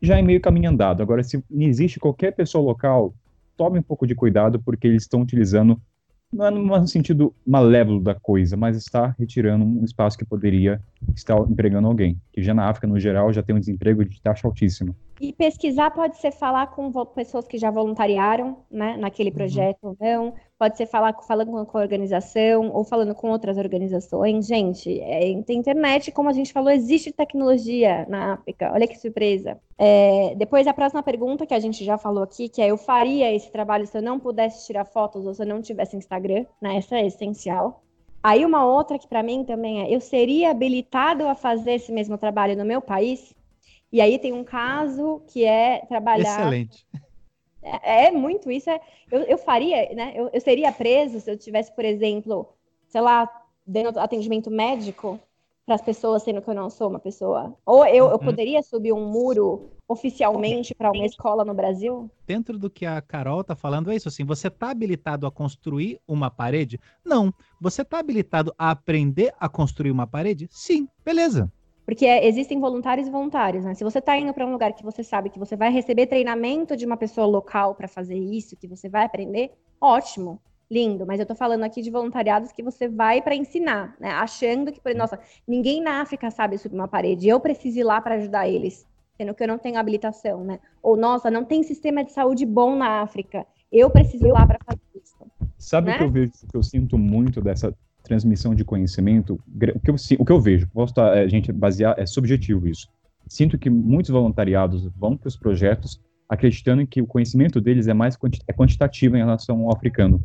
já 0.00 0.18
é 0.18 0.22
meio 0.22 0.40
caminho 0.40 0.70
andado. 0.70 1.02
Agora, 1.02 1.22
se 1.22 1.44
não 1.50 1.66
existe 1.66 2.00
qualquer 2.00 2.32
pessoa 2.32 2.64
local, 2.64 3.14
tome 3.58 3.78
um 3.78 3.82
pouco 3.82 4.06
de 4.06 4.14
cuidado, 4.14 4.58
porque 4.58 4.88
eles 4.88 5.02
estão 5.02 5.20
utilizando, 5.20 5.78
não 6.32 6.46
é 6.74 6.80
no 6.80 6.88
sentido 6.88 7.34
malévolo 7.46 8.00
da 8.00 8.14
coisa, 8.14 8.56
mas 8.56 8.74
está 8.74 9.14
retirando 9.18 9.66
um 9.66 9.84
espaço 9.84 10.16
que 10.16 10.24
poderia 10.24 10.80
estar 11.14 11.38
empregando 11.40 11.86
alguém. 11.86 12.18
Que 12.32 12.42
já 12.42 12.54
na 12.54 12.70
África, 12.70 12.86
no 12.86 12.98
geral, 12.98 13.32
já 13.34 13.42
tem 13.42 13.54
um 13.54 13.60
desemprego 13.60 14.02
de 14.02 14.18
taxa 14.20 14.48
altíssima. 14.48 14.96
E 15.20 15.32
pesquisar 15.32 15.90
pode 15.90 16.16
ser 16.16 16.32
falar 16.32 16.68
com 16.68 16.90
pessoas 17.06 17.46
que 17.46 17.58
já 17.58 17.70
voluntariaram, 17.70 18.60
né, 18.70 18.96
naquele 18.96 19.30
projeto 19.30 19.78
ou 19.82 19.96
não, 20.00 20.34
pode 20.62 20.76
ser 20.76 20.86
falar 20.86 21.12
falando 21.26 21.66
com 21.66 21.76
a 21.76 21.80
organização 21.80 22.70
ou 22.72 22.84
falando 22.84 23.16
com 23.16 23.28
outras 23.28 23.58
organizações. 23.58 24.46
Gente, 24.46 25.00
é, 25.00 25.42
tem 25.42 25.58
internet, 25.58 26.12
como 26.12 26.28
a 26.28 26.32
gente 26.32 26.52
falou, 26.52 26.70
existe 26.70 27.10
tecnologia 27.10 28.06
na 28.08 28.34
África. 28.34 28.70
Olha 28.72 28.86
que 28.86 28.96
surpresa. 28.96 29.58
É, 29.76 30.36
depois 30.36 30.68
a 30.68 30.72
próxima 30.72 31.02
pergunta 31.02 31.44
que 31.44 31.52
a 31.52 31.58
gente 31.58 31.84
já 31.84 31.98
falou 31.98 32.22
aqui, 32.22 32.48
que 32.48 32.62
é 32.62 32.70
eu 32.70 32.76
faria 32.76 33.34
esse 33.34 33.50
trabalho 33.50 33.88
se 33.88 33.98
eu 33.98 34.02
não 34.02 34.20
pudesse 34.20 34.64
tirar 34.64 34.84
fotos 34.84 35.26
ou 35.26 35.34
se 35.34 35.42
eu 35.42 35.48
não 35.48 35.60
tivesse 35.60 35.96
Instagram, 35.96 36.46
né? 36.60 36.76
Essa 36.76 36.94
é 36.94 37.06
essencial. 37.08 37.82
Aí 38.22 38.44
uma 38.44 38.64
outra 38.64 39.00
que 39.00 39.08
para 39.08 39.20
mim 39.20 39.44
também 39.44 39.82
é, 39.82 39.92
eu 39.92 40.00
seria 40.00 40.52
habilitado 40.52 41.26
a 41.26 41.34
fazer 41.34 41.72
esse 41.72 41.90
mesmo 41.90 42.16
trabalho 42.16 42.56
no 42.56 42.64
meu 42.64 42.80
país? 42.80 43.34
E 43.90 44.00
aí 44.00 44.16
tem 44.16 44.32
um 44.32 44.44
caso 44.44 45.22
que 45.26 45.44
é 45.44 45.84
trabalhar. 45.88 46.38
Excelente. 46.38 46.86
É, 47.62 48.06
é 48.06 48.10
muito 48.10 48.50
isso. 48.50 48.68
É, 48.68 48.80
eu, 49.10 49.20
eu 49.22 49.38
faria, 49.38 49.94
né? 49.94 50.12
Eu, 50.14 50.28
eu 50.32 50.40
seria 50.40 50.72
preso 50.72 51.20
se 51.20 51.30
eu 51.30 51.36
tivesse, 51.38 51.72
por 51.74 51.84
exemplo, 51.84 52.48
sei 52.88 53.00
lá, 53.00 53.28
dando 53.66 53.98
atendimento 53.98 54.50
médico 54.50 55.18
para 55.64 55.76
as 55.76 55.82
pessoas, 55.82 56.22
sendo 56.24 56.42
que 56.42 56.50
eu 56.50 56.54
não 56.54 56.68
sou 56.68 56.88
uma 56.88 56.98
pessoa. 56.98 57.56
Ou 57.64 57.86
eu, 57.86 58.06
eu 58.06 58.12
Uhum. 58.12 58.18
poderia 58.18 58.62
subir 58.62 58.92
um 58.92 59.06
muro 59.06 59.70
oficialmente 59.86 60.74
para 60.74 60.90
uma 60.90 61.06
escola 61.06 61.44
no 61.44 61.54
Brasil? 61.54 62.10
Dentro 62.26 62.58
do 62.58 62.68
que 62.68 62.84
a 62.84 63.00
Carol 63.00 63.44
tá 63.44 63.54
falando 63.54 63.90
é 63.90 63.96
isso, 63.96 64.08
assim, 64.08 64.24
você 64.24 64.50
tá 64.50 64.70
habilitado 64.70 65.26
a 65.26 65.30
construir 65.30 66.00
uma 66.06 66.30
parede? 66.30 66.80
Não. 67.04 67.32
Você 67.60 67.84
tá 67.84 67.98
habilitado 67.98 68.52
a 68.58 68.70
aprender 68.70 69.32
a 69.38 69.48
construir 69.48 69.90
uma 69.90 70.06
parede? 70.06 70.48
Sim. 70.50 70.88
Beleza. 71.04 71.50
Porque 71.84 72.06
é- 72.06 72.26
existem 72.26 72.60
voluntários 72.60 73.08
e 73.08 73.10
voluntários, 73.10 73.64
né? 73.64 73.74
Se 73.74 73.82
você 73.84 73.98
está 73.98 74.16
indo 74.16 74.32
para 74.32 74.46
um 74.46 74.52
lugar 74.52 74.72
que 74.72 74.84
você 74.84 75.02
sabe 75.02 75.30
que 75.30 75.38
você 75.38 75.56
vai 75.56 75.70
receber 75.70 76.06
treinamento 76.06 76.76
de 76.76 76.86
uma 76.86 76.96
pessoa 76.96 77.26
local 77.26 77.74
para 77.74 77.88
fazer 77.88 78.16
isso, 78.16 78.56
que 78.56 78.68
você 78.68 78.88
vai 78.88 79.04
aprender, 79.04 79.52
ótimo, 79.80 80.40
lindo. 80.70 81.04
Mas 81.06 81.20
eu 81.20 81.26
tô 81.26 81.34
falando 81.34 81.64
aqui 81.64 81.82
de 81.82 81.90
voluntariados 81.90 82.52
que 82.52 82.62
você 82.62 82.88
vai 82.88 83.20
para 83.20 83.34
ensinar, 83.34 83.94
né? 84.00 84.10
Achando 84.10 84.72
que, 84.72 84.80
por 84.80 84.94
nossa, 84.94 85.18
ninguém 85.46 85.82
na 85.82 86.00
África 86.00 86.30
sabe 86.30 86.56
subir 86.56 86.74
uma 86.76 86.88
parede, 86.88 87.28
eu 87.28 87.38
preciso 87.40 87.80
ir 87.80 87.84
lá 87.84 88.00
para 88.00 88.14
ajudar 88.14 88.48
eles, 88.48 88.86
sendo 89.16 89.34
que 89.34 89.42
eu 89.42 89.48
não 89.48 89.58
tenho 89.58 89.76
habilitação, 89.78 90.44
né? 90.44 90.60
Ou 90.82 90.96
nossa, 90.96 91.30
não 91.30 91.44
tem 91.44 91.62
sistema 91.62 92.04
de 92.04 92.12
saúde 92.12 92.46
bom 92.46 92.74
na 92.76 93.02
África, 93.02 93.44
eu 93.70 93.90
preciso 93.90 94.26
ir 94.26 94.32
lá 94.32 94.46
para 94.46 94.58
fazer 94.64 94.80
isso. 94.94 95.16
Sabe 95.58 95.88
Né? 95.88 95.94
o 95.94 95.98
que 95.98 96.04
eu 96.04 96.10
vejo, 96.10 96.32
o 96.44 96.46
que 96.48 96.56
eu 96.56 96.62
sinto 96.62 96.96
muito 96.96 97.40
dessa 97.40 97.74
transmissão 98.02 98.54
de 98.54 98.64
conhecimento? 98.64 99.38
O 99.74 99.80
que 99.80 99.90
eu, 99.90 99.94
o 100.18 100.24
que 100.24 100.32
eu 100.32 100.40
vejo, 100.40 100.68
posso 100.72 100.92
estar, 100.92 101.16
é, 101.16 101.28
gente, 101.28 101.52
basear, 101.52 101.94
é 101.98 102.04
subjetivo 102.06 102.66
isso. 102.68 102.88
Sinto 103.28 103.56
que 103.58 103.70
muitos 103.70 104.10
voluntariados 104.10 104.84
vão 104.96 105.16
para 105.16 105.28
os 105.28 105.36
projetos 105.36 106.00
acreditando 106.28 106.86
que 106.86 107.00
o 107.00 107.06
conhecimento 107.06 107.60
deles 107.60 107.86
é 107.88 107.94
mais 107.94 108.16
quanti- 108.16 108.42
é 108.48 108.52
quantitativo 108.52 109.16
em 109.16 109.20
relação 109.20 109.60
ao 109.62 109.72
africano. 109.72 110.20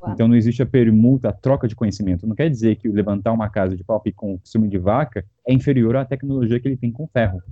Uau. 0.00 0.12
Então 0.12 0.28
não 0.28 0.36
existe 0.36 0.62
a 0.62 0.66
permuta, 0.66 1.30
a 1.30 1.32
troca 1.32 1.66
de 1.66 1.74
conhecimento. 1.74 2.26
Não 2.26 2.36
quer 2.36 2.48
dizer 2.50 2.76
que 2.76 2.88
levantar 2.88 3.32
uma 3.32 3.48
casa 3.48 3.74
de 3.76 3.82
pau 3.82 4.02
com 4.14 4.38
ciúme 4.44 4.68
de 4.68 4.78
vaca 4.78 5.24
é 5.46 5.52
inferior 5.52 5.96
à 5.96 6.04
tecnologia 6.04 6.60
que 6.60 6.68
ele 6.68 6.76
tem 6.76 6.92
com 6.92 7.06
ferro. 7.06 7.42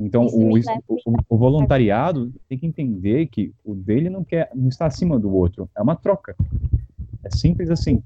Então 0.00 0.26
o, 0.32 0.56
isso- 0.56 0.70
o- 1.04 1.16
o 1.28 1.36
voluntariado 1.36 2.32
tem 2.48 2.56
que 2.56 2.66
entender 2.66 3.26
que 3.26 3.52
o 3.64 3.74
dele 3.74 4.08
não 4.08 4.24
quer, 4.24 4.48
não 4.54 4.68
está 4.68 4.86
acima 4.86 5.18
do 5.18 5.30
outro. 5.34 5.68
É 5.76 5.82
uma 5.82 5.94
troca. 5.96 6.34
É 7.22 7.28
simples 7.36 7.68
assim. 7.70 8.02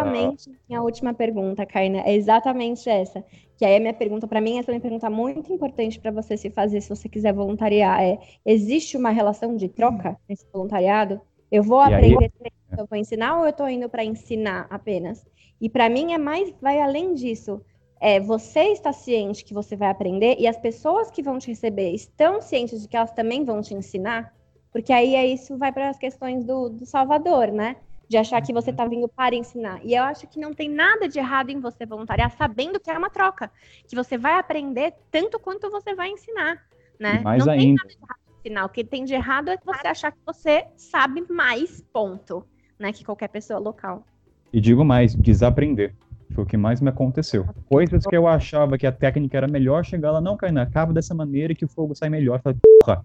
Exatamente 0.00 0.50
minha 0.68 0.82
última 0.82 1.14
pergunta, 1.14 1.64
Karina, 1.66 2.00
é 2.00 2.14
exatamente 2.14 2.88
essa. 2.88 3.24
Que 3.56 3.64
aí 3.64 3.76
a 3.76 3.80
minha 3.80 3.94
pergunta, 3.94 4.26
para 4.26 4.40
mim, 4.40 4.58
essa 4.58 4.70
é 4.70 4.74
uma 4.74 4.80
pergunta 4.80 5.08
muito 5.10 5.52
importante 5.52 6.00
para 6.00 6.10
você 6.10 6.36
se 6.36 6.50
fazer 6.50 6.80
se 6.80 6.88
você 6.88 7.08
quiser 7.08 7.32
voluntariar. 7.32 8.02
É, 8.02 8.18
existe 8.44 8.96
uma 8.96 9.10
relação 9.10 9.54
de 9.56 9.68
troca 9.68 10.16
nesse 10.28 10.46
voluntariado? 10.52 11.20
Eu 11.50 11.62
vou 11.62 11.80
E 11.86 11.94
aí- 11.94 12.12
aprender, 12.14 12.32
eu 12.78 12.86
vou 12.88 12.98
ensinar 12.98 13.38
ou 13.38 13.44
eu 13.44 13.50
estou 13.50 13.68
indo 13.68 13.88
para 13.88 14.04
ensinar 14.04 14.66
apenas? 14.70 15.24
E 15.60 15.68
para 15.68 15.88
mim 15.88 16.12
é 16.12 16.18
mais, 16.18 16.52
vai 16.60 16.80
além 16.80 17.14
disso. 17.14 17.60
É, 18.00 18.18
você 18.18 18.72
está 18.72 18.92
ciente 18.92 19.44
que 19.44 19.54
você 19.54 19.76
vai 19.76 19.88
aprender 19.88 20.34
e 20.38 20.48
as 20.48 20.56
pessoas 20.56 21.08
que 21.10 21.22
vão 21.22 21.38
te 21.38 21.48
receber 21.48 21.92
estão 21.92 22.40
cientes 22.40 22.82
de 22.82 22.88
que 22.88 22.96
elas 22.96 23.12
também 23.12 23.44
vão 23.44 23.60
te 23.60 23.74
ensinar? 23.74 24.34
Porque 24.72 24.92
aí 24.92 25.14
é 25.14 25.24
isso 25.26 25.56
vai 25.56 25.70
para 25.70 25.90
as 25.90 25.98
questões 25.98 26.44
do, 26.44 26.68
do 26.70 26.84
Salvador, 26.84 27.52
né? 27.52 27.76
De 28.12 28.18
achar 28.18 28.42
que 28.42 28.52
você 28.52 28.68
está 28.68 28.86
vindo 28.86 29.08
para 29.08 29.34
ensinar. 29.34 29.80
E 29.82 29.94
eu 29.94 30.02
acho 30.02 30.26
que 30.26 30.38
não 30.38 30.52
tem 30.52 30.68
nada 30.68 31.08
de 31.08 31.18
errado 31.18 31.48
em 31.48 31.58
você 31.58 31.86
voluntariar 31.86 32.30
sabendo 32.36 32.78
que 32.78 32.90
é 32.90 32.98
uma 32.98 33.08
troca, 33.08 33.50
que 33.88 33.96
você 33.96 34.18
vai 34.18 34.38
aprender 34.38 34.92
tanto 35.10 35.40
quanto 35.40 35.70
você 35.70 35.94
vai 35.94 36.10
ensinar, 36.10 36.58
né? 37.00 37.20
E 37.20 37.24
mais 37.24 37.38
não 37.38 37.46
tem 37.54 37.68
ainda. 37.68 37.82
nada 37.82 37.88
de 37.88 37.96
errado 37.96 38.18
em 38.28 38.38
ensinar. 38.40 38.64
O 38.66 38.68
que 38.68 38.84
tem 38.84 39.04
de 39.06 39.14
errado 39.14 39.48
é 39.48 39.56
você 39.64 39.86
achar 39.86 40.12
que 40.12 40.18
você 40.26 40.66
sabe 40.76 41.24
mais, 41.30 41.82
ponto, 41.90 42.44
né, 42.78 42.92
que 42.92 43.02
qualquer 43.02 43.28
pessoa 43.28 43.58
local. 43.58 44.04
E 44.52 44.60
digo 44.60 44.84
mais, 44.84 45.14
desaprender. 45.14 45.94
Foi 46.34 46.44
o 46.44 46.46
que 46.46 46.58
mais 46.58 46.82
me 46.82 46.90
aconteceu. 46.90 47.46
Coisas 47.66 48.06
que 48.06 48.14
eu 48.14 48.26
achava 48.28 48.76
que 48.76 48.86
a 48.86 48.92
técnica 48.92 49.38
era 49.38 49.48
melhor, 49.48 49.86
chegar 49.86 50.10
lá, 50.10 50.20
não, 50.20 50.36
Kainá, 50.36 50.60
acaba 50.60 50.92
dessa 50.92 51.14
maneira 51.14 51.54
que 51.54 51.64
o 51.64 51.68
fogo 51.68 51.94
sai 51.94 52.10
melhor. 52.10 52.36
Eu 52.36 52.42
Falei, 52.42 52.58
porra. 52.80 53.02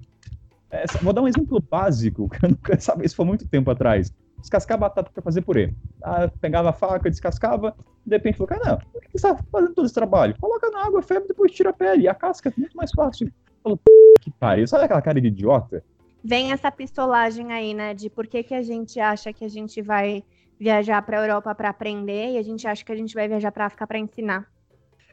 Essa- 0.70 1.00
vou 1.00 1.14
dar 1.14 1.22
um 1.22 1.30
exemplo 1.30 1.64
básico, 1.72 2.28
que 2.44 2.46
eu 2.46 2.50
nunca 2.50 2.78
sabia, 2.78 3.06
isso 3.06 3.16
foi 3.16 3.26
muito 3.26 3.48
tempo 3.48 3.72
atrás. 3.72 4.12
Descascar 4.40 4.78
batata 4.78 5.12
para 5.12 5.24
fazer 5.24 5.42
purê. 5.42 5.74
Ah, 6.02 6.30
pegava 6.40 6.70
a 6.70 6.74
faca, 6.74 7.10
descascava, 7.10 7.76
de 8.06 8.16
repente 8.16 8.38
falou, 8.38 8.48
Kainá, 8.48 8.78
por 8.78 9.02
que 9.02 9.10
você 9.12 9.28
está 9.28 9.44
fazendo 9.52 9.74
todo 9.74 9.86
esse 9.86 9.94
trabalho? 9.94 10.36
Coloca 10.40 10.70
na 10.70 10.86
água, 10.86 11.02
ferve, 11.02 11.28
depois 11.28 11.52
tira 11.52 11.72
a 11.72 11.74
pele. 11.74 12.04
E 12.04 12.08
a 12.08 12.14
casca 12.14 12.50
é 12.50 12.54
muito 12.58 12.76
mais 12.78 12.92
fácil. 12.92 13.32
Falou, 13.64 13.80
que 14.22 14.32
pariu. 14.32 14.68
Sabe 14.68 14.86
aquela 14.86 15.02
cara 15.02 15.20
de 15.20 15.28
idiota? 15.28 15.84
Vem 16.24 16.52
essa 16.52 16.72
pistolagem 16.72 17.52
aí, 17.52 17.74
né, 17.74 17.94
de 17.94 18.10
por 18.10 18.28
que, 18.28 18.44
que 18.44 18.54
a 18.54 18.62
gente 18.62 19.00
acha 19.00 19.32
que 19.32 19.46
a 19.46 19.50
gente 19.50 19.82
vai 19.82 20.24
viajar 20.60 21.02
para 21.02 21.20
a 21.20 21.24
Europa 21.24 21.54
para 21.54 21.70
aprender 21.70 22.34
e 22.34 22.38
a 22.38 22.44
gente 22.44 22.68
acha 22.68 22.84
que 22.84 22.92
a 22.92 22.96
gente 22.96 23.14
vai 23.14 23.28
viajar 23.28 23.52
para 23.52 23.66
África 23.66 23.86
para 23.86 24.00
ensinar. 24.00 24.48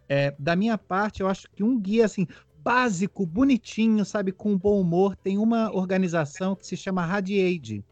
É, 0.09 0.35
da 0.39 0.57
minha 0.57 0.77
parte, 0.77 1.21
eu 1.21 1.29
acho 1.29 1.49
que 1.55 1.63
um 1.63 1.79
guia, 1.79 2.05
assim, 2.05 2.27
básico, 2.59 3.27
bonitinho, 3.27 4.05
sabe, 4.05 4.33
com 4.33 4.57
bom 4.57 4.81
humor, 4.81 5.15
tem 5.17 5.39
uma 5.39 5.71
organização 5.71 6.57
que 6.57 6.67
se 6.67 6.77
chama 6.77 7.05
Radiade. 7.05 7.85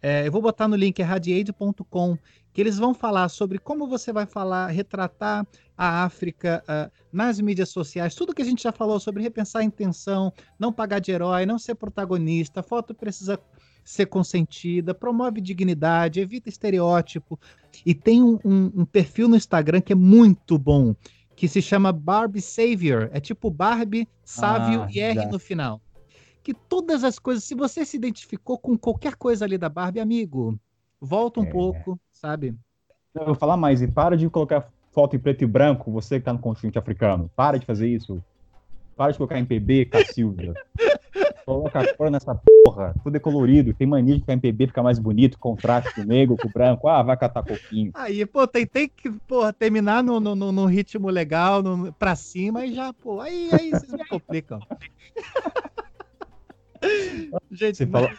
É, 0.00 0.26
eu 0.26 0.32
vou 0.32 0.40
botar 0.40 0.68
no 0.68 0.76
link, 0.76 1.00
é 1.00 1.04
radiade.com, 1.04 2.16
que 2.52 2.60
eles 2.60 2.78
vão 2.78 2.94
falar 2.94 3.28
sobre 3.28 3.58
como 3.58 3.88
você 3.88 4.12
vai 4.12 4.26
falar, 4.26 4.68
retratar 4.68 5.46
a 5.76 6.04
África 6.04 6.62
uh, 6.68 6.90
nas 7.12 7.40
mídias 7.40 7.68
sociais, 7.68 8.14
tudo 8.14 8.34
que 8.34 8.42
a 8.42 8.44
gente 8.44 8.62
já 8.62 8.72
falou 8.72 8.98
sobre 8.98 9.22
repensar 9.22 9.60
a 9.60 9.64
intenção, 9.64 10.32
não 10.58 10.72
pagar 10.72 10.98
de 11.00 11.10
herói, 11.12 11.46
não 11.46 11.58
ser 11.58 11.74
protagonista, 11.74 12.60
a 12.60 12.62
foto 12.62 12.94
precisa 12.94 13.38
ser 13.84 14.06
consentida, 14.06 14.92
promove 14.94 15.40
dignidade, 15.40 16.20
evita 16.20 16.48
estereótipo. 16.48 17.38
E 17.86 17.94
tem 17.94 18.22
um, 18.22 18.38
um, 18.44 18.72
um 18.76 18.84
perfil 18.84 19.28
no 19.28 19.36
Instagram 19.36 19.80
que 19.80 19.92
é 19.92 19.96
muito 19.96 20.58
bom, 20.58 20.94
que 21.34 21.48
se 21.48 21.62
chama 21.62 21.92
Barbie 21.92 22.42
Savior. 22.42 23.08
É 23.12 23.20
tipo 23.20 23.50
Barbie, 23.50 24.06
sábio 24.24 24.82
Ah, 24.82 24.88
e 24.92 25.00
R 25.00 25.14
já. 25.14 25.28
no 25.28 25.38
final. 25.38 25.80
Que 26.48 26.54
todas 26.54 27.04
as 27.04 27.18
coisas, 27.18 27.44
se 27.44 27.54
você 27.54 27.84
se 27.84 27.98
identificou 27.98 28.56
com 28.56 28.74
qualquer 28.74 29.16
coisa 29.16 29.44
ali 29.44 29.58
da 29.58 29.68
Barbie, 29.68 30.00
amigo, 30.00 30.58
volta 30.98 31.40
um 31.40 31.44
É. 31.44 31.50
pouco, 31.50 32.00
sabe? 32.10 32.54
Eu 33.14 33.26
vou 33.26 33.34
falar 33.34 33.58
mais, 33.58 33.82
e 33.82 33.86
para 33.86 34.16
de 34.16 34.30
colocar 34.30 34.66
foto 34.90 35.14
em 35.14 35.18
preto 35.18 35.44
e 35.44 35.46
branco, 35.46 35.92
você 35.92 36.18
que 36.18 36.24
tá 36.24 36.32
no 36.32 36.38
continente 36.38 36.78
africano. 36.78 37.30
Para 37.36 37.58
de 37.58 37.66
fazer 37.66 37.86
isso. 37.86 38.24
Para 38.96 39.12
de 39.12 39.18
colocar 39.18 39.38
em 39.38 39.44
PB, 39.44 39.84
Cacilda. 39.90 40.54
Coloca 41.44 41.80
a 41.80 41.94
cor 41.94 42.10
nessa 42.10 42.34
porra. 42.34 42.94
Tudo 43.04 43.16
é 43.16 43.20
colorido. 43.20 43.74
Tem 43.74 43.86
mania 43.86 44.14
de 44.14 44.20
ficar 44.22 44.32
em 44.32 44.40
PB, 44.40 44.68
ficar 44.68 44.82
mais 44.82 44.98
bonito, 44.98 45.38
contraste 45.38 45.94
com 45.94 46.00
o 46.00 46.04
negro, 46.04 46.34
com 46.34 46.48
o 46.48 46.50
branco. 46.50 46.88
Ah, 46.88 47.02
vai 47.02 47.16
catar 47.18 47.42
coquinho. 47.42 47.90
Aí, 47.94 48.24
pô, 48.24 48.46
tem, 48.46 48.66
tem 48.66 48.88
que 48.88 49.10
porra, 49.26 49.52
terminar 49.52 50.02
no, 50.02 50.18
no, 50.18 50.34
no- 50.34 50.52
no 50.52 50.64
ritmo 50.64 51.10
legal, 51.10 51.62
no, 51.62 51.92
pra 51.92 52.16
cima, 52.16 52.64
e 52.64 52.72
já, 52.74 52.90
pô, 52.94 53.20
aí, 53.20 53.50
aí 53.52 53.70
vocês 53.70 53.92
me 53.92 54.06
complicam. 54.08 54.60
Gente, 57.50 57.76
Você 57.78 57.86
fala, 57.86 58.10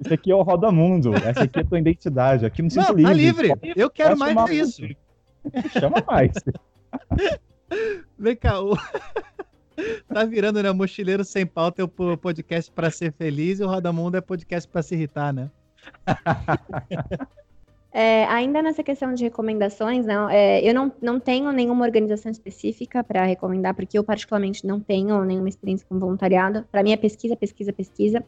isso 0.00 0.14
aqui 0.14 0.30
é 0.30 0.34
o 0.34 0.42
Roda 0.42 0.70
Mundo. 0.70 1.14
Essa 1.14 1.44
aqui 1.44 1.58
é 1.58 1.62
a 1.62 1.64
tua 1.64 1.78
identidade. 1.78 2.46
Aqui 2.46 2.62
não 2.62 2.70
sinto 2.70 2.86
não, 2.86 2.94
livre. 2.94 3.48
tá 3.48 3.54
livre. 3.54 3.72
Eu 3.76 3.90
quero 3.90 4.16
mais 4.18 4.32
chamar 4.34 4.48
disso. 4.48 4.82
Chama 5.72 6.02
mais. 6.06 6.32
Vem 8.18 8.36
cá, 8.36 8.60
o... 8.60 8.76
tá 10.08 10.24
virando, 10.24 10.62
né? 10.62 10.70
Mochileiro 10.72 11.24
Sem 11.24 11.44
Pauta 11.44 11.82
é 11.82 11.84
o 11.84 11.88
po- 11.88 12.16
podcast 12.16 12.70
pra 12.70 12.90
ser 12.90 13.12
feliz 13.12 13.58
e 13.58 13.64
o 13.64 13.66
Roda 13.68 13.92
Mundo 13.92 14.16
é 14.16 14.20
podcast 14.20 14.68
pra 14.70 14.82
se 14.82 14.94
irritar, 14.94 15.32
né? 15.32 15.50
É, 17.96 18.24
ainda 18.24 18.60
nessa 18.60 18.82
questão 18.82 19.14
de 19.14 19.22
recomendações, 19.22 20.04
não, 20.04 20.28
é, 20.28 20.60
eu 20.68 20.74
não, 20.74 20.92
não 21.00 21.20
tenho 21.20 21.52
nenhuma 21.52 21.84
organização 21.84 22.32
específica 22.32 23.04
para 23.04 23.24
recomendar, 23.24 23.72
porque 23.72 23.96
eu 23.96 24.02
particularmente 24.02 24.66
não 24.66 24.80
tenho 24.80 25.22
nenhuma 25.22 25.48
experiência 25.48 25.86
com 25.88 25.96
voluntariado. 25.96 26.66
Para 26.72 26.82
mim 26.82 26.90
é 26.90 26.96
pesquisa, 26.96 27.36
pesquisa, 27.36 27.72
pesquisa. 27.72 28.24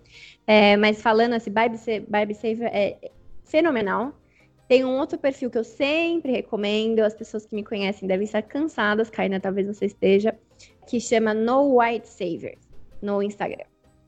É, 0.47 0.77
mas 0.77 1.03
falando 1.03 1.33
assim, 1.33 1.51
Barbie, 1.51 1.79
Sa- 1.79 2.01
Barbie 2.09 2.35
Saver 2.35 2.71
é 2.73 3.11
fenomenal. 3.43 4.15
Tem 4.69 4.85
um 4.85 4.97
outro 4.97 5.19
perfil 5.19 5.51
que 5.51 5.59
eu 5.59 5.65
sempre 5.65 6.31
recomendo, 6.31 7.01
as 7.01 7.15
pessoas 7.15 7.45
que 7.45 7.57
me 7.57 7.65
conhecem 7.65 8.07
devem 8.07 8.25
estar 8.25 8.43
cansadas, 8.43 9.11
Kaina, 9.11 9.41
talvez 9.41 9.67
você 9.67 9.87
esteja, 9.87 10.33
que 10.87 11.01
chama 11.01 11.35
No 11.35 11.81
White 11.81 12.09
Savers, 12.09 12.61
no 13.03 13.21
Instagram. 13.21 13.65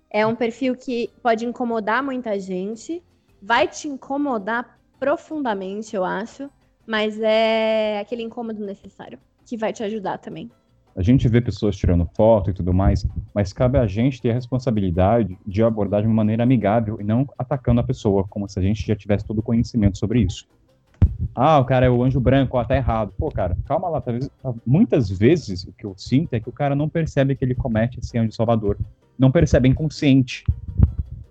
É 0.09 0.25
um 0.25 0.37
perfil 0.37 0.77
que 0.77 1.11
pode 1.21 1.45
incomodar 1.45 2.01
muita 2.01 2.39
gente, 2.39 3.03
vai 3.43 3.67
te 3.67 3.89
incomodar 3.89 4.78
profundamente, 4.99 5.95
eu 5.95 6.05
acho, 6.05 6.51
mas 6.87 7.21
é 7.21 8.01
aquele 8.01 8.23
incômodo 8.23 8.65
necessário 8.65 9.19
que 9.47 9.57
vai 9.57 9.73
te 9.73 9.83
ajudar 9.83 10.19
também. 10.19 10.51
A 10.97 11.03
gente 11.03 11.29
vê 11.29 11.41
pessoas 11.41 11.77
tirando 11.77 12.09
foto 12.17 12.51
e 12.51 12.53
tudo 12.53 12.75
mais, 12.75 13.07
mas 13.33 13.53
cabe 13.53 13.79
a 13.79 13.87
gente 13.87 14.21
ter 14.21 14.31
a 14.31 14.35
responsabilidade 14.35 15.39
de 15.47 15.63
abordar 15.63 16.03
de 16.03 16.09
uma 16.09 16.17
maneira 16.17 16.43
amigável 16.43 17.01
e 17.01 17.05
não 17.05 17.25
atacando 17.39 17.81
a 17.81 17.85
pessoa, 17.85 18.25
como 18.29 18.49
se 18.49 18.59
a 18.59 18.63
gente 18.63 18.85
já 18.85 18.97
tivesse 18.97 19.25
todo 19.25 19.39
o 19.39 19.43
conhecimento 19.43 19.97
sobre 19.97 20.23
isso. 20.23 20.49
Ah, 21.35 21.59
o 21.61 21.65
cara 21.65 21.87
é 21.87 21.91
o 21.91 22.03
anjo 22.03 22.19
branco, 22.19 22.59
ó, 22.59 22.65
tá 22.65 22.77
errado. 22.77 23.13
Pô, 23.17 23.31
cara, 23.31 23.57
calma 23.65 23.89
lá. 23.89 24.01
Talvez, 24.01 24.29
muitas 24.67 25.09
vezes 25.09 25.65
o 25.65 25.73
que 25.73 25.85
eu 25.85 25.95
sinto 25.97 26.35
é 26.35 26.41
que 26.41 26.49
o 26.49 26.53
cara 26.53 26.75
não 26.75 26.89
percebe 26.89 27.37
que 27.37 27.45
ele 27.45 27.55
comete 27.55 28.01
esse 28.01 28.19
anjo 28.19 28.33
salvador. 28.33 28.77
Não 29.17 29.31
percebe, 29.31 29.69
é 29.69 29.71
inconsciente. 29.71 30.45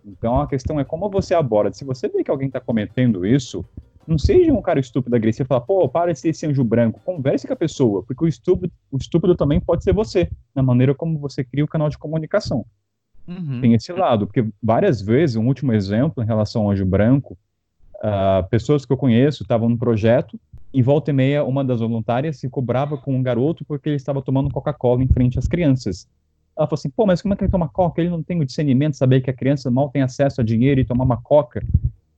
Então 0.08 0.39
a 0.39 0.47
questão 0.47 0.80
é 0.80 0.84
como 0.84 1.10
você 1.10 1.34
aborda. 1.34 1.74
Se 1.74 1.84
você 1.84 2.08
vê 2.08 2.24
que 2.24 2.32
alguém 2.32 2.47
está 2.47 2.60
cometendo 2.60 3.26
isso, 3.26 3.66
não 4.08 4.18
seja 4.18 4.53
um 4.53 4.62
cara 4.62 4.80
estúpido, 4.80 5.16
agressivo, 5.16 5.45
e 5.45 5.49
fala, 5.49 5.62
pô, 5.62 5.88
para 5.89 6.14
de 6.14 6.20
ser 6.20 6.30
esse 6.30 6.45
anjo 6.45 6.64
branco. 6.64 7.01
Converse 7.03 7.45
com 7.45 7.53
a 7.53 7.58
pessoa, 7.58 8.01
porque 8.03 8.24
o 8.24 8.28
estúpido, 8.28 8.72
o 8.89 8.97
estúpido 8.97 9.36
também 9.36 9.60
pode 9.60 9.84
ser 9.84 9.93
você, 9.93 10.30
na 10.55 10.64
maneira 10.64 10.95
como 10.95 11.20
você 11.20 11.43
cria 11.43 11.66
o 11.66 11.68
canal 11.68 11.89
de 11.89 11.97
comunicação. 11.97 12.66
Uhum. 13.28 13.60
Tem 13.60 13.74
esse 13.74 13.91
lado, 13.91 14.26
porque 14.26 14.47
várias 14.64 15.01
vezes, 15.01 15.36
um 15.36 15.45
último 15.45 15.74
exemplo 15.74 16.24
em 16.24 16.26
relação 16.26 16.64
ao 16.64 16.72
anjo 16.72 16.86
branco, 16.86 17.38
ah, 18.01 18.45
pessoas 18.49 18.86
que 18.86 18.93
eu 18.93 18.97
conheço 18.97 19.43
estavam 19.43 19.68
num 19.68 19.78
projeto 19.78 20.39
e 20.74 20.82
volta 20.82 21.12
e 21.12 21.14
meia 21.14 21.43
uma 21.43 21.64
das 21.64 21.80
voluntárias 21.80 22.38
se 22.38 22.49
cobrava 22.49 22.97
com 22.97 23.16
um 23.16 23.24
garoto 23.24 23.66
porque 23.66 23.89
ele 23.89 23.95
estava 23.95 24.22
tomando 24.22 24.51
Coca-Cola 24.51 25.03
em 25.03 25.08
frente 25.08 25.39
às 25.39 25.47
crianças. 25.47 26.08
Ela 26.58 26.66
falou 26.66 26.80
assim, 26.80 26.89
pô, 26.89 27.05
mas 27.05 27.22
como 27.22 27.34
é 27.34 27.38
que 27.38 27.43
ele 27.43 27.51
toma 27.51 27.70
Coca? 27.70 28.01
Ele 28.01 28.10
não 28.10 28.24
tem 28.24 28.41
o 28.41 28.45
discernimento 28.45 28.91
de 28.91 28.97
saber 28.97 29.22
que 29.22 29.30
a 29.30 29.34
criança 29.34 29.70
mal 29.70 29.89
tem 29.89 30.01
acesso 30.01 30.41
a 30.41 30.43
dinheiro 30.43 30.82
e 30.82 30.86
tomar 30.86 31.03
uma 31.03 31.22
Coca. 31.22 31.64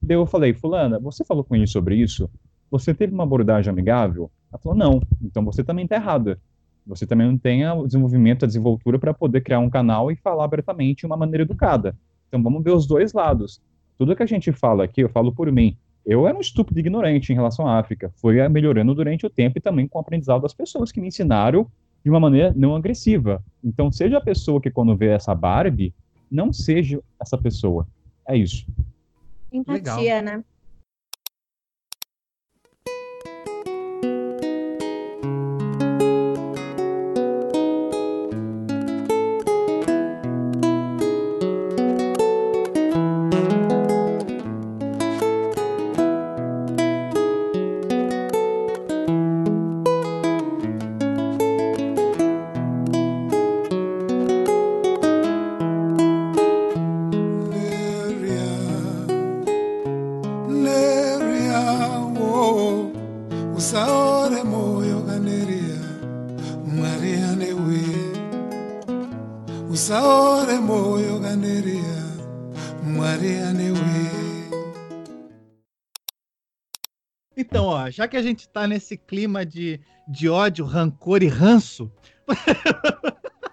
Daí 0.01 0.15
eu 0.15 0.25
falei, 0.25 0.53
fulana, 0.53 0.97
você 0.97 1.25
falou 1.25 1.43
com 1.43 1.55
ele 1.55 1.67
sobre 1.67 1.95
isso? 1.95 2.29
Você 2.71 2.93
teve 2.93 3.13
uma 3.13 3.23
abordagem 3.23 3.69
amigável? 3.69 4.31
Ela 4.49 4.59
falou, 4.59 4.77
não. 4.77 5.01
Então 5.21 5.43
você 5.43 5.61
também 5.61 5.83
está 5.83 5.97
errada. 5.97 6.39
Você 6.87 7.05
também 7.05 7.27
não 7.27 7.37
tem 7.37 7.67
o 7.67 7.85
desenvolvimento, 7.85 8.45
a 8.45 8.47
desenvoltura 8.47 8.97
para 8.97 9.13
poder 9.13 9.41
criar 9.41 9.59
um 9.59 9.69
canal 9.69 10.09
e 10.09 10.15
falar 10.15 10.45
abertamente 10.45 11.01
de 11.01 11.05
uma 11.05 11.17
maneira 11.17 11.43
educada. 11.43 11.95
Então 12.27 12.41
vamos 12.41 12.63
ver 12.63 12.71
os 12.71 12.87
dois 12.87 13.11
lados. 13.11 13.61
Tudo 13.97 14.15
que 14.15 14.23
a 14.23 14.25
gente 14.25 14.51
fala 14.53 14.85
aqui, 14.85 15.01
eu 15.01 15.09
falo 15.09 15.33
por 15.33 15.51
mim. 15.51 15.75
Eu 16.05 16.25
era 16.25 16.37
um 16.37 16.41
estúpido 16.41 16.79
ignorante 16.79 17.31
em 17.31 17.35
relação 17.35 17.67
à 17.67 17.77
África. 17.77 18.09
Foi 18.15 18.47
melhorando 18.47 18.95
durante 18.95 19.25
o 19.25 19.29
tempo 19.29 19.57
e 19.57 19.61
também 19.61 19.87
com 19.87 19.99
o 19.99 20.01
aprendizado 20.01 20.41
das 20.41 20.53
pessoas 20.53 20.91
que 20.91 21.01
me 21.01 21.09
ensinaram 21.09 21.67
de 22.03 22.09
uma 22.09 22.19
maneira 22.19 22.53
não 22.55 22.75
agressiva. 22.75 23.43
Então, 23.63 23.91
seja 23.91 24.17
a 24.17 24.21
pessoa 24.21 24.61
que 24.61 24.71
quando 24.71 24.95
vê 24.95 25.07
essa 25.07 25.35
Barbie, 25.35 25.93
não 26.31 26.53
seja 26.53 27.01
essa 27.19 27.37
pessoa. 27.37 27.87
É 28.27 28.37
isso. 28.37 28.65
Empatia, 29.51 30.21
né? 30.21 30.43
Já 77.99 78.07
que 78.07 78.15
a 78.15 78.21
gente 78.21 78.47
tá 78.47 78.65
nesse 78.65 78.95
clima 78.95 79.45
de, 79.45 79.77
de 80.07 80.29
ódio, 80.29 80.63
rancor 80.63 81.21
e 81.21 81.27
ranço, 81.27 81.91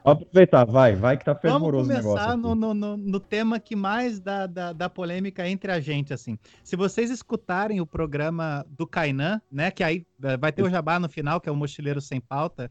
Vamos 0.05 0.23
aproveitar, 0.23 0.65
vai, 0.65 0.95
vai 0.95 1.17
que 1.17 1.25
tá 1.25 1.33
vamos 1.33 1.51
fervoroso 1.51 1.91
o 1.91 1.93
negócio. 1.93 2.11
começar 2.11 2.33
aqui. 2.35 2.41
no, 2.41 2.55
no, 2.55 2.73
no, 2.73 2.97
no 2.97 3.19
tema 3.19 3.59
que 3.59 3.75
mais 3.75 4.21
dá, 4.21 4.47
dá, 4.47 4.73
dá 4.73 4.89
polêmica 4.89 5.49
entre 5.49 5.73
a 5.73 5.81
gente, 5.81 6.15
assim. 6.15 6.39
Se 6.63 6.77
vocês 6.77 7.11
escutarem 7.11 7.81
o 7.81 7.87
programa 7.87 8.65
do 8.71 8.87
Kainan, 8.87 9.43
né, 9.51 9.73
que 9.73 9.83
aí 9.83 10.07
vai 10.39 10.53
ter 10.53 10.63
o 10.63 10.71
jabá 10.71 11.01
no 11.01 11.09
final, 11.09 11.41
que 11.41 11.49
é 11.49 11.53
o 11.53 11.57
Mochileiro 11.57 12.01
Sem 12.01 12.21
Pauta, 12.21 12.71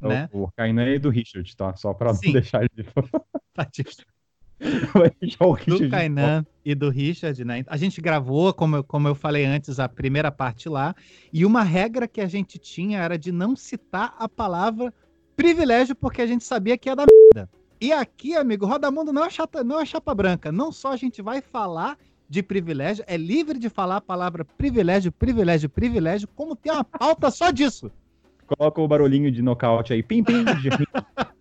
né? 0.00 0.28
O, 0.32 0.42
o 0.42 0.50
Kainan 0.50 0.88
e 0.88 0.98
do 0.98 1.10
Richard, 1.10 1.56
tá? 1.56 1.76
Só 1.76 1.94
pra 1.94 2.12
Sim. 2.12 2.26
não 2.26 2.32
deixar 2.42 2.58
ele 2.62 2.70
de 2.74 2.82
fora. 2.82 3.08
Do. 5.66 5.90
Kainan 5.90 6.46
e 6.64 6.74
do 6.74 6.88
Richard, 6.88 7.44
né? 7.44 7.64
A 7.66 7.76
gente 7.76 8.00
gravou, 8.00 8.52
como 8.52 8.76
eu, 8.76 8.84
como 8.84 9.08
eu 9.08 9.14
falei 9.14 9.44
antes, 9.44 9.78
a 9.78 9.88
primeira 9.88 10.30
parte 10.30 10.68
lá, 10.68 10.94
e 11.32 11.44
uma 11.44 11.62
regra 11.62 12.08
que 12.08 12.20
a 12.20 12.26
gente 12.26 12.58
tinha 12.58 13.00
era 13.00 13.18
de 13.18 13.32
não 13.32 13.54
citar 13.56 14.14
a 14.18 14.28
palavra 14.28 14.92
privilégio, 15.36 15.94
porque 15.94 16.22
a 16.22 16.26
gente 16.26 16.44
sabia 16.44 16.78
que 16.78 16.88
ia 16.88 16.96
dar 16.96 17.06
merda. 17.06 17.50
E 17.80 17.92
aqui, 17.92 18.34
amigo, 18.34 18.66
Roda 18.66 18.90
Mundo 18.90 19.12
não 19.12 19.24
é, 19.24 19.30
chata, 19.30 19.62
não 19.62 19.80
é 19.80 19.84
chapa 19.84 20.14
branca. 20.14 20.50
Não 20.50 20.72
só 20.72 20.92
a 20.92 20.96
gente 20.96 21.20
vai 21.20 21.42
falar 21.42 21.98
de 22.28 22.42
privilégio, 22.42 23.04
é 23.06 23.16
livre 23.16 23.58
de 23.58 23.68
falar 23.68 23.96
a 23.96 24.00
palavra 24.00 24.44
privilégio, 24.44 25.12
privilégio, 25.12 25.68
privilégio, 25.68 26.28
como 26.34 26.56
tem 26.56 26.72
uma 26.72 26.84
pauta 26.84 27.30
só 27.30 27.50
disso. 27.50 27.90
Coloca 28.46 28.80
o 28.80 28.88
barulhinho 28.88 29.30
de 29.30 29.42
nocaute 29.42 29.92
aí. 29.92 30.02
Pim, 30.02 30.22
pim. 30.22 30.44
de- 30.44 30.70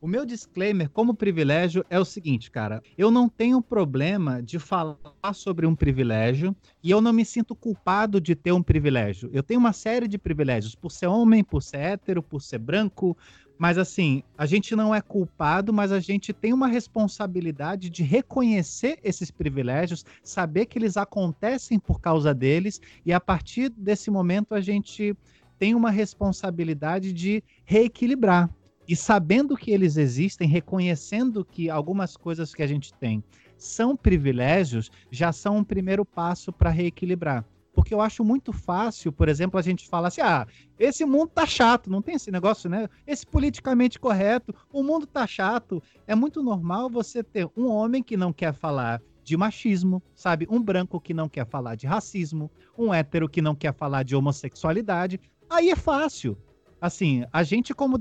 O 0.00 0.06
meu 0.06 0.24
disclaimer 0.24 0.88
como 0.88 1.12
privilégio 1.12 1.84
é 1.90 1.98
o 1.98 2.04
seguinte, 2.04 2.52
cara. 2.52 2.80
Eu 2.96 3.10
não 3.10 3.28
tenho 3.28 3.60
problema 3.60 4.40
de 4.40 4.56
falar 4.56 4.96
sobre 5.34 5.66
um 5.66 5.74
privilégio 5.74 6.54
e 6.80 6.90
eu 6.90 7.00
não 7.00 7.12
me 7.12 7.24
sinto 7.24 7.52
culpado 7.52 8.20
de 8.20 8.36
ter 8.36 8.52
um 8.52 8.62
privilégio. 8.62 9.28
Eu 9.32 9.42
tenho 9.42 9.58
uma 9.58 9.72
série 9.72 10.06
de 10.06 10.16
privilégios 10.16 10.76
por 10.76 10.92
ser 10.92 11.08
homem, 11.08 11.42
por 11.42 11.62
ser 11.62 11.78
hétero, 11.78 12.22
por 12.22 12.40
ser 12.40 12.58
branco. 12.58 13.16
Mas 13.58 13.76
assim, 13.76 14.22
a 14.36 14.46
gente 14.46 14.76
não 14.76 14.94
é 14.94 15.00
culpado, 15.00 15.72
mas 15.72 15.90
a 15.90 15.98
gente 15.98 16.32
tem 16.32 16.52
uma 16.52 16.68
responsabilidade 16.68 17.90
de 17.90 18.04
reconhecer 18.04 19.00
esses 19.02 19.32
privilégios, 19.32 20.04
saber 20.22 20.66
que 20.66 20.78
eles 20.78 20.96
acontecem 20.96 21.76
por 21.76 22.00
causa 22.00 22.32
deles, 22.32 22.80
e 23.04 23.12
a 23.12 23.18
partir 23.18 23.68
desse 23.70 24.12
momento 24.12 24.54
a 24.54 24.60
gente 24.60 25.12
tem 25.58 25.74
uma 25.74 25.90
responsabilidade 25.90 27.12
de 27.12 27.42
reequilibrar. 27.64 28.48
E 28.88 28.96
sabendo 28.96 29.54
que 29.54 29.70
eles 29.70 29.98
existem, 29.98 30.48
reconhecendo 30.48 31.44
que 31.44 31.68
algumas 31.68 32.16
coisas 32.16 32.54
que 32.54 32.62
a 32.62 32.66
gente 32.66 32.90
tem 32.94 33.22
são 33.58 33.94
privilégios, 33.94 34.90
já 35.10 35.30
são 35.30 35.58
um 35.58 35.64
primeiro 35.64 36.06
passo 36.06 36.50
para 36.50 36.70
reequilibrar. 36.70 37.44
Porque 37.74 37.92
eu 37.92 38.00
acho 38.00 38.24
muito 38.24 38.50
fácil, 38.50 39.12
por 39.12 39.28
exemplo, 39.28 39.58
a 39.58 39.62
gente 39.62 39.86
falar 39.86 40.08
assim: 40.08 40.22
ah, 40.22 40.46
esse 40.78 41.04
mundo 41.04 41.28
tá 41.28 41.44
chato, 41.44 41.90
não 41.90 42.00
tem 42.00 42.14
esse 42.14 42.30
negócio, 42.30 42.70
né? 42.70 42.88
Esse 43.06 43.26
politicamente 43.26 44.00
correto, 44.00 44.54
o 44.72 44.82
mundo 44.82 45.06
tá 45.06 45.26
chato. 45.26 45.82
É 46.06 46.14
muito 46.14 46.42
normal 46.42 46.88
você 46.88 47.22
ter 47.22 47.46
um 47.54 47.66
homem 47.66 48.02
que 48.02 48.16
não 48.16 48.32
quer 48.32 48.54
falar 48.54 49.02
de 49.22 49.36
machismo, 49.36 50.02
sabe? 50.14 50.46
Um 50.50 50.62
branco 50.62 50.98
que 50.98 51.12
não 51.12 51.28
quer 51.28 51.46
falar 51.46 51.74
de 51.74 51.86
racismo, 51.86 52.50
um 52.76 52.92
hétero 52.92 53.28
que 53.28 53.42
não 53.42 53.54
quer 53.54 53.74
falar 53.74 54.02
de 54.02 54.16
homossexualidade. 54.16 55.20
Aí 55.50 55.70
é 55.70 55.76
fácil 55.76 56.38
assim, 56.80 57.24
a 57.32 57.42
gente 57.42 57.74
como, 57.74 57.96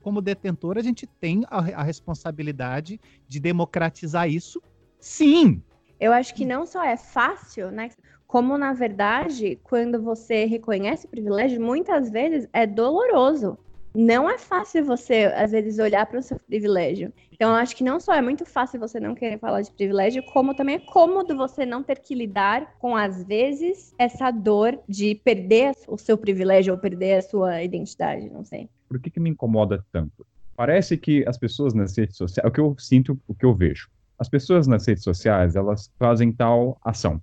como 0.00 0.22
detentor, 0.22 0.78
a 0.78 0.82
gente 0.82 1.06
tem 1.06 1.42
a, 1.48 1.58
a 1.58 1.82
responsabilidade 1.82 3.00
de 3.28 3.40
democratizar 3.40 4.28
isso, 4.28 4.62
sim. 4.98 5.62
Eu 6.00 6.12
acho 6.12 6.34
que 6.34 6.44
não 6.44 6.66
só 6.66 6.82
é 6.82 6.96
fácil, 6.96 7.70
né? 7.70 7.90
Como, 8.26 8.56
na 8.56 8.72
verdade, 8.72 9.58
quando 9.62 10.02
você 10.02 10.46
reconhece 10.46 11.06
o 11.06 11.10
privilégio, 11.10 11.60
muitas 11.60 12.10
vezes 12.10 12.48
é 12.52 12.66
doloroso 12.66 13.58
não 13.94 14.28
é 14.28 14.38
fácil 14.38 14.84
você, 14.84 15.32
às 15.34 15.50
vezes, 15.50 15.78
olhar 15.78 16.06
para 16.06 16.18
o 16.18 16.22
seu 16.22 16.38
privilégio. 16.38 17.12
Então, 17.32 17.50
eu 17.50 17.56
acho 17.56 17.76
que 17.76 17.84
não 17.84 17.98
só 17.98 18.14
é 18.14 18.22
muito 18.22 18.44
fácil 18.44 18.78
você 18.78 18.98
não 19.00 19.14
querer 19.14 19.38
falar 19.38 19.62
de 19.62 19.70
privilégio, 19.70 20.22
como 20.24 20.54
também 20.54 20.76
é 20.76 20.78
cômodo 20.78 21.36
você 21.36 21.66
não 21.66 21.82
ter 21.82 21.98
que 21.98 22.14
lidar 22.14 22.76
com, 22.78 22.96
às 22.96 23.24
vezes, 23.24 23.94
essa 23.98 24.30
dor 24.30 24.78
de 24.88 25.14
perder 25.14 25.72
o 25.88 25.98
seu 25.98 26.16
privilégio 26.16 26.72
ou 26.72 26.78
perder 26.78 27.18
a 27.18 27.22
sua 27.22 27.62
identidade, 27.62 28.30
não 28.30 28.44
sei. 28.44 28.68
Por 28.88 29.00
que, 29.00 29.10
que 29.10 29.20
me 29.20 29.30
incomoda 29.30 29.84
tanto? 29.92 30.26
Parece 30.56 30.96
que 30.96 31.24
as 31.26 31.38
pessoas 31.38 31.74
nas 31.74 31.96
redes 31.96 32.16
sociais, 32.16 32.44
é 32.44 32.48
o 32.48 32.52
que 32.52 32.60
eu 32.60 32.76
sinto, 32.78 33.18
o 33.26 33.34
que 33.34 33.44
eu 33.44 33.54
vejo. 33.54 33.88
As 34.18 34.28
pessoas 34.28 34.66
nas 34.66 34.86
redes 34.86 35.02
sociais, 35.02 35.56
elas 35.56 35.90
fazem 35.98 36.30
tal 36.30 36.78
ação. 36.84 37.20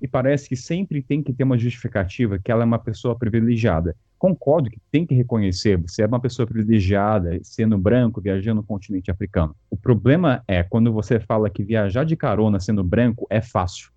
E 0.00 0.06
parece 0.06 0.48
que 0.48 0.56
sempre 0.56 1.02
tem 1.02 1.22
que 1.22 1.32
ter 1.32 1.44
uma 1.44 1.58
justificativa 1.58 2.38
que 2.38 2.52
ela 2.52 2.62
é 2.62 2.66
uma 2.66 2.78
pessoa 2.78 3.16
privilegiada 3.16 3.96
concordo 4.18 4.68
que 4.68 4.80
tem 4.90 5.06
que 5.06 5.14
reconhecer, 5.14 5.76
você 5.76 6.02
é 6.02 6.06
uma 6.06 6.20
pessoa 6.20 6.46
privilegiada, 6.46 7.38
sendo 7.42 7.78
branco, 7.78 8.20
viajando 8.20 8.60
no 8.60 8.66
continente 8.66 9.10
africano. 9.10 9.54
O 9.70 9.76
problema 9.76 10.42
é 10.46 10.62
quando 10.62 10.92
você 10.92 11.20
fala 11.20 11.48
que 11.48 11.62
viajar 11.62 12.04
de 12.04 12.16
carona 12.16 12.58
sendo 12.58 12.82
branco 12.82 13.26
é 13.30 13.40
fácil. 13.40 13.90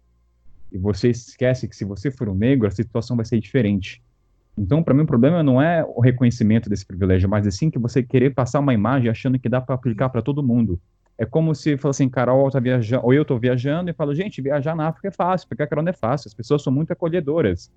E 0.71 0.77
você 0.77 1.09
esquece 1.09 1.67
que 1.67 1.75
se 1.75 1.83
você 1.83 2.11
for 2.11 2.29
um 2.29 2.35
negro, 2.35 2.67
a 2.67 2.71
situação 2.71 3.17
vai 3.17 3.25
ser 3.25 3.39
diferente. 3.39 4.01
Então, 4.57 4.83
para 4.83 4.93
mim, 4.93 5.01
o 5.01 5.07
problema 5.07 5.41
não 5.41 5.61
é 5.61 5.83
o 5.83 5.99
reconhecimento 5.99 6.69
desse 6.69 6.85
privilégio, 6.85 7.27
mas 7.27 7.53
sim 7.55 7.69
que 7.69 7.79
você 7.79 8.03
querer 8.03 8.33
passar 8.33 8.59
uma 8.59 8.73
imagem 8.73 9.09
achando 9.09 9.39
que 9.39 9.49
dá 9.49 9.59
para 9.59 9.73
aplicar 9.73 10.09
para 10.09 10.21
todo 10.21 10.43
mundo. 10.43 10.79
É 11.21 11.25
como 11.25 11.53
se 11.53 11.77
fosse 11.77 12.01
assim, 12.01 12.09
Carol 12.09 12.49
tá 12.49 12.59
viajando, 12.59 13.05
ou 13.05 13.13
eu 13.13 13.21
estou 13.21 13.37
viajando 13.37 13.91
e 13.91 13.93
falo, 13.93 14.15
gente, 14.15 14.41
viajar 14.41 14.75
na 14.75 14.87
África 14.87 15.09
é 15.09 15.11
fácil, 15.11 15.47
porque 15.47 15.61
a 15.61 15.67
carona 15.67 15.91
é 15.91 15.93
fácil, 15.93 16.27
as 16.27 16.33
pessoas 16.33 16.63
são 16.63 16.73
muito 16.73 16.91
acolhedoras. 16.91 17.71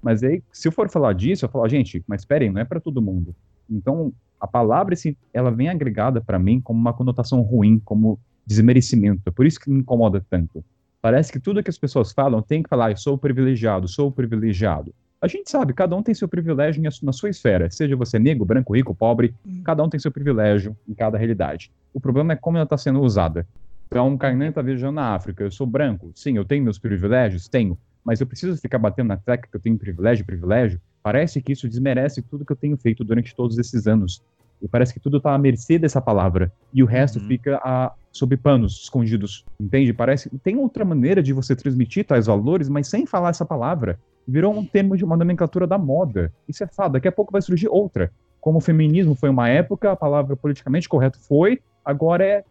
Mas 0.00 0.22
aí, 0.22 0.40
se 0.52 0.68
eu 0.68 0.70
for 0.70 0.88
falar 0.88 1.12
disso, 1.12 1.44
eu 1.44 1.48
falo, 1.48 1.68
gente, 1.68 2.04
mas 2.06 2.20
esperem, 2.20 2.52
não 2.52 2.60
é 2.60 2.64
para 2.64 2.78
todo 2.78 3.02
mundo. 3.02 3.34
Então, 3.68 4.12
a 4.40 4.46
palavra, 4.46 4.94
assim, 4.94 5.16
ela 5.32 5.50
vem 5.50 5.68
agregada 5.68 6.20
para 6.20 6.38
mim 6.38 6.60
como 6.60 6.78
uma 6.78 6.92
conotação 6.92 7.40
ruim, 7.40 7.80
como 7.84 8.16
desmerecimento. 8.46 9.22
É 9.26 9.30
por 9.32 9.44
isso 9.44 9.58
que 9.58 9.68
me 9.68 9.80
incomoda 9.80 10.24
tanto. 10.30 10.64
Parece 11.02 11.32
que 11.32 11.40
tudo 11.40 11.64
que 11.64 11.70
as 11.70 11.78
pessoas 11.78 12.12
falam 12.12 12.40
tem 12.42 12.62
que 12.62 12.68
falar, 12.68 12.92
eu 12.92 12.96
sou 12.96 13.18
privilegiado, 13.18 13.88
sou 13.88 14.12
privilegiado. 14.12 14.94
A 15.20 15.26
gente 15.26 15.50
sabe, 15.50 15.72
cada 15.72 15.96
um 15.96 16.02
tem 16.02 16.14
seu 16.14 16.28
privilégio 16.28 16.80
na 17.02 17.12
sua 17.12 17.30
esfera, 17.30 17.68
seja 17.72 17.96
você 17.96 18.20
negro, 18.20 18.44
branco, 18.44 18.72
rico, 18.72 18.94
pobre, 18.94 19.34
hum. 19.44 19.62
cada 19.64 19.82
um 19.82 19.88
tem 19.88 19.98
seu 19.98 20.12
privilégio 20.12 20.76
em 20.88 20.94
cada 20.94 21.18
realidade. 21.18 21.72
O 21.94 22.00
problema 22.00 22.32
é 22.32 22.36
como 22.36 22.56
ela 22.56 22.64
está 22.64 22.76
sendo 22.76 23.00
usada. 23.00 23.46
Então, 23.86 24.08
um 24.08 24.18
Kainan 24.18 24.48
está 24.48 24.60
viajando 24.60 24.94
na 24.94 25.14
África, 25.14 25.44
eu 25.44 25.50
sou 25.50 25.66
branco, 25.66 26.10
sim, 26.14 26.36
eu 26.36 26.44
tenho 26.44 26.64
meus 26.64 26.78
privilégios, 26.78 27.48
tenho, 27.48 27.78
mas 28.04 28.20
eu 28.20 28.26
preciso 28.26 28.60
ficar 28.60 28.78
batendo 28.78 29.08
na 29.08 29.16
tecla 29.16 29.48
que 29.48 29.56
eu 29.56 29.60
tenho 29.60 29.78
privilégio, 29.78 30.26
privilégio, 30.26 30.80
parece 31.00 31.40
que 31.40 31.52
isso 31.52 31.68
desmerece 31.68 32.20
tudo 32.20 32.44
que 32.44 32.50
eu 32.50 32.56
tenho 32.56 32.76
feito 32.76 33.04
durante 33.04 33.34
todos 33.36 33.56
esses 33.56 33.86
anos. 33.86 34.20
E 34.60 34.66
parece 34.66 34.94
que 34.94 35.00
tudo 35.00 35.18
está 35.18 35.34
à 35.34 35.38
mercê 35.38 35.78
dessa 35.78 36.00
palavra. 36.00 36.50
E 36.72 36.82
o 36.82 36.86
resto 36.86 37.18
uhum. 37.18 37.26
fica 37.26 37.60
a, 37.62 37.92
sob 38.10 38.36
panos 38.36 38.82
escondidos. 38.82 39.44
Entende? 39.60 39.92
Parece 39.92 40.30
tem 40.38 40.56
outra 40.56 40.84
maneira 40.84 41.22
de 41.22 41.32
você 41.32 41.54
transmitir 41.54 42.04
tais 42.04 42.26
valores, 42.26 42.68
mas 42.68 42.88
sem 42.88 43.04
falar 43.04 43.30
essa 43.30 43.44
palavra. 43.44 43.98
Virou 44.26 44.56
um 44.56 44.64
termo 44.64 44.96
de 44.96 45.04
uma 45.04 45.16
nomenclatura 45.16 45.66
da 45.66 45.76
moda. 45.76 46.32
Isso 46.48 46.64
é 46.64 46.66
fato. 46.66 46.92
Daqui 46.92 47.06
a 47.06 47.12
pouco 47.12 47.30
vai 47.30 47.42
surgir 47.42 47.68
outra. 47.68 48.10
Como 48.40 48.58
o 48.58 48.60
feminismo 48.60 49.14
foi 49.14 49.28
uma 49.28 49.48
época, 49.48 49.92
a 49.92 49.96
palavra 49.96 50.34
politicamente 50.34 50.88
correta 50.88 51.18
foi, 51.18 51.60
agora 51.84 52.24
é 52.24 52.44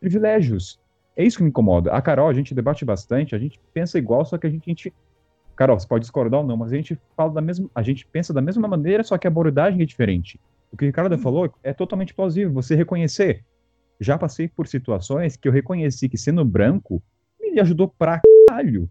privilégios. 0.00 0.80
É 1.16 1.24
isso 1.24 1.36
que 1.36 1.42
me 1.42 1.50
incomoda. 1.50 1.92
A 1.92 2.00
Carol, 2.00 2.28
a 2.28 2.32
gente 2.32 2.54
debate 2.54 2.84
bastante, 2.84 3.34
a 3.34 3.38
gente 3.38 3.60
pensa 3.72 3.98
igual, 3.98 4.24
só 4.24 4.38
que 4.38 4.46
a 4.46 4.50
gente, 4.50 4.62
a 4.66 4.70
gente 4.70 4.92
Carol, 5.54 5.78
você 5.78 5.86
pode 5.86 6.02
discordar 6.02 6.40
ou 6.40 6.46
não, 6.46 6.56
mas 6.56 6.72
a 6.72 6.76
gente 6.76 6.98
fala 7.16 7.32
da 7.32 7.40
mesma, 7.40 7.70
a 7.74 7.82
gente 7.82 8.06
pensa 8.06 8.32
da 8.32 8.40
mesma 8.40 8.66
maneira, 8.66 9.04
só 9.04 9.18
que 9.18 9.26
a 9.26 9.30
abordagem 9.30 9.82
é 9.82 9.84
diferente. 9.84 10.40
O 10.72 10.76
que 10.76 10.84
o 10.84 10.86
Ricardo 10.86 11.14
hum. 11.14 11.18
falou 11.18 11.54
é 11.62 11.72
totalmente 11.72 12.14
plausível, 12.14 12.52
você 12.52 12.74
reconhecer. 12.74 13.44
Já 14.00 14.18
passei 14.18 14.48
por 14.48 14.66
situações 14.66 15.36
que 15.36 15.46
eu 15.46 15.52
reconheci 15.52 16.08
que 16.08 16.16
sendo 16.16 16.44
branco 16.44 17.02
me 17.40 17.60
ajudou 17.60 17.88
pra 17.88 18.20
caralho. 18.48 18.88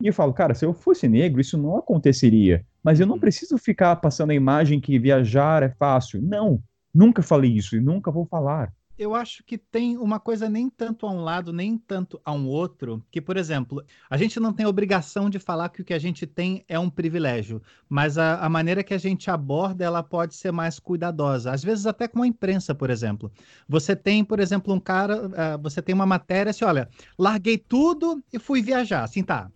E 0.00 0.06
eu 0.06 0.12
falo, 0.12 0.32
cara, 0.32 0.54
se 0.54 0.64
eu 0.64 0.72
fosse 0.72 1.08
negro, 1.08 1.40
isso 1.40 1.58
não 1.58 1.76
aconteceria. 1.76 2.64
Mas 2.82 2.98
eu 2.98 3.06
não 3.06 3.16
hum. 3.16 3.20
preciso 3.20 3.58
ficar 3.58 3.94
passando 3.96 4.30
a 4.30 4.34
imagem 4.34 4.80
que 4.80 4.98
viajar 4.98 5.62
é 5.62 5.68
fácil. 5.68 6.22
Não, 6.22 6.62
nunca 6.94 7.22
falei 7.22 7.52
isso 7.52 7.76
e 7.76 7.80
nunca 7.80 8.10
vou 8.10 8.24
falar 8.24 8.72
eu 8.98 9.14
acho 9.14 9.44
que 9.44 9.56
tem 9.56 9.96
uma 9.96 10.18
coisa 10.18 10.48
nem 10.48 10.68
tanto 10.68 11.06
a 11.06 11.10
um 11.10 11.22
lado, 11.22 11.52
nem 11.52 11.78
tanto 11.78 12.20
a 12.24 12.32
um 12.32 12.46
outro, 12.46 13.02
que, 13.10 13.20
por 13.20 13.36
exemplo, 13.36 13.84
a 14.10 14.16
gente 14.16 14.40
não 14.40 14.52
tem 14.52 14.66
obrigação 14.66 15.30
de 15.30 15.38
falar 15.38 15.68
que 15.68 15.80
o 15.80 15.84
que 15.84 15.94
a 15.94 15.98
gente 15.98 16.26
tem 16.26 16.64
é 16.68 16.78
um 16.78 16.90
privilégio, 16.90 17.62
mas 17.88 18.18
a, 18.18 18.44
a 18.44 18.48
maneira 18.48 18.82
que 18.82 18.92
a 18.92 18.98
gente 18.98 19.30
aborda, 19.30 19.84
ela 19.84 20.02
pode 20.02 20.34
ser 20.34 20.50
mais 20.50 20.80
cuidadosa. 20.80 21.52
Às 21.52 21.62
vezes 21.62 21.86
até 21.86 22.08
com 22.08 22.22
a 22.22 22.26
imprensa, 22.26 22.74
por 22.74 22.90
exemplo. 22.90 23.30
Você 23.68 23.94
tem, 23.94 24.24
por 24.24 24.40
exemplo, 24.40 24.74
um 24.74 24.80
cara, 24.80 25.26
uh, 25.26 25.62
você 25.62 25.80
tem 25.80 25.94
uma 25.94 26.06
matéria 26.06 26.50
assim, 26.50 26.64
olha, 26.64 26.88
larguei 27.16 27.56
tudo 27.56 28.22
e 28.32 28.38
fui 28.38 28.60
viajar. 28.60 29.04
Assim, 29.04 29.22
tá, 29.22 29.48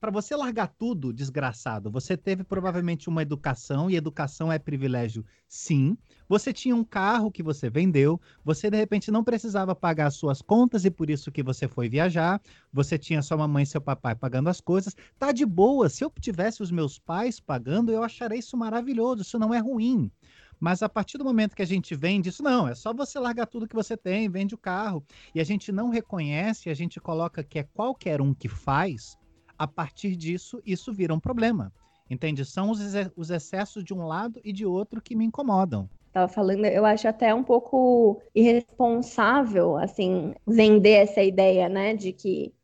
para 0.00 0.10
você 0.10 0.34
largar 0.34 0.68
tudo, 0.68 1.12
desgraçado, 1.12 1.90
você 1.90 2.16
teve 2.16 2.44
provavelmente 2.44 3.08
uma 3.08 3.22
educação, 3.22 3.90
e 3.90 3.96
educação 3.96 4.50
é 4.52 4.58
privilégio, 4.58 5.24
sim. 5.48 5.96
Você 6.28 6.52
tinha 6.52 6.74
um 6.74 6.84
carro 6.84 7.30
que 7.30 7.42
você 7.42 7.70
vendeu, 7.70 8.20
você 8.44 8.68
de 8.70 8.76
repente 8.76 9.10
não 9.10 9.22
precisava 9.22 9.74
pagar 9.74 10.06
as 10.06 10.14
suas 10.14 10.42
contas 10.42 10.84
e 10.84 10.90
por 10.90 11.08
isso 11.08 11.30
que 11.30 11.42
você 11.42 11.68
foi 11.68 11.88
viajar. 11.88 12.40
Você 12.72 12.98
tinha 12.98 13.22
sua 13.22 13.36
mamãe 13.36 13.62
e 13.62 13.66
seu 13.66 13.80
papai 13.80 14.14
pagando 14.14 14.48
as 14.48 14.60
coisas. 14.60 14.96
Tá 15.18 15.30
de 15.30 15.46
boa. 15.46 15.88
Se 15.88 16.04
eu 16.04 16.12
tivesse 16.20 16.62
os 16.62 16.70
meus 16.70 16.98
pais 16.98 17.38
pagando, 17.38 17.92
eu 17.92 18.02
acharia 18.02 18.38
isso 18.38 18.56
maravilhoso. 18.56 19.22
Isso 19.22 19.38
não 19.38 19.54
é 19.54 19.58
ruim. 19.58 20.10
Mas 20.58 20.82
a 20.82 20.88
partir 20.88 21.18
do 21.18 21.24
momento 21.24 21.54
que 21.54 21.62
a 21.62 21.66
gente 21.66 21.94
vende 21.94 22.30
isso, 22.30 22.42
não, 22.42 22.66
é 22.66 22.74
só 22.74 22.92
você 22.92 23.18
largar 23.18 23.46
tudo 23.46 23.68
que 23.68 23.74
você 23.74 23.96
tem, 23.96 24.28
vende 24.28 24.54
o 24.54 24.58
carro. 24.58 25.04
E 25.34 25.40
a 25.40 25.44
gente 25.44 25.70
não 25.70 25.90
reconhece, 25.90 26.70
a 26.70 26.74
gente 26.74 26.98
coloca 26.98 27.44
que 27.44 27.58
é 27.58 27.62
qualquer 27.62 28.20
um 28.20 28.32
que 28.32 28.48
faz, 28.48 29.16
a 29.58 29.66
partir 29.66 30.16
disso, 30.16 30.60
isso 30.64 30.92
vira 30.92 31.14
um 31.14 31.20
problema. 31.20 31.72
Entende? 32.08 32.44
São 32.44 32.70
os, 32.70 32.80
os 33.16 33.30
excessos 33.30 33.84
de 33.84 33.92
um 33.92 34.06
lado 34.06 34.40
e 34.44 34.52
de 34.52 34.64
outro 34.64 35.02
que 35.02 35.16
me 35.16 35.24
incomodam. 35.24 35.88
Tava 36.16 36.28
falando, 36.28 36.64
eu 36.64 36.86
acho 36.86 37.06
até 37.06 37.34
um 37.34 37.44
pouco 37.44 38.22
irresponsável, 38.34 39.76
assim, 39.76 40.32
vender 40.46 40.92
essa 40.92 41.22
ideia, 41.22 41.68
né, 41.68 41.94
de 41.94 42.10
que 42.10 42.54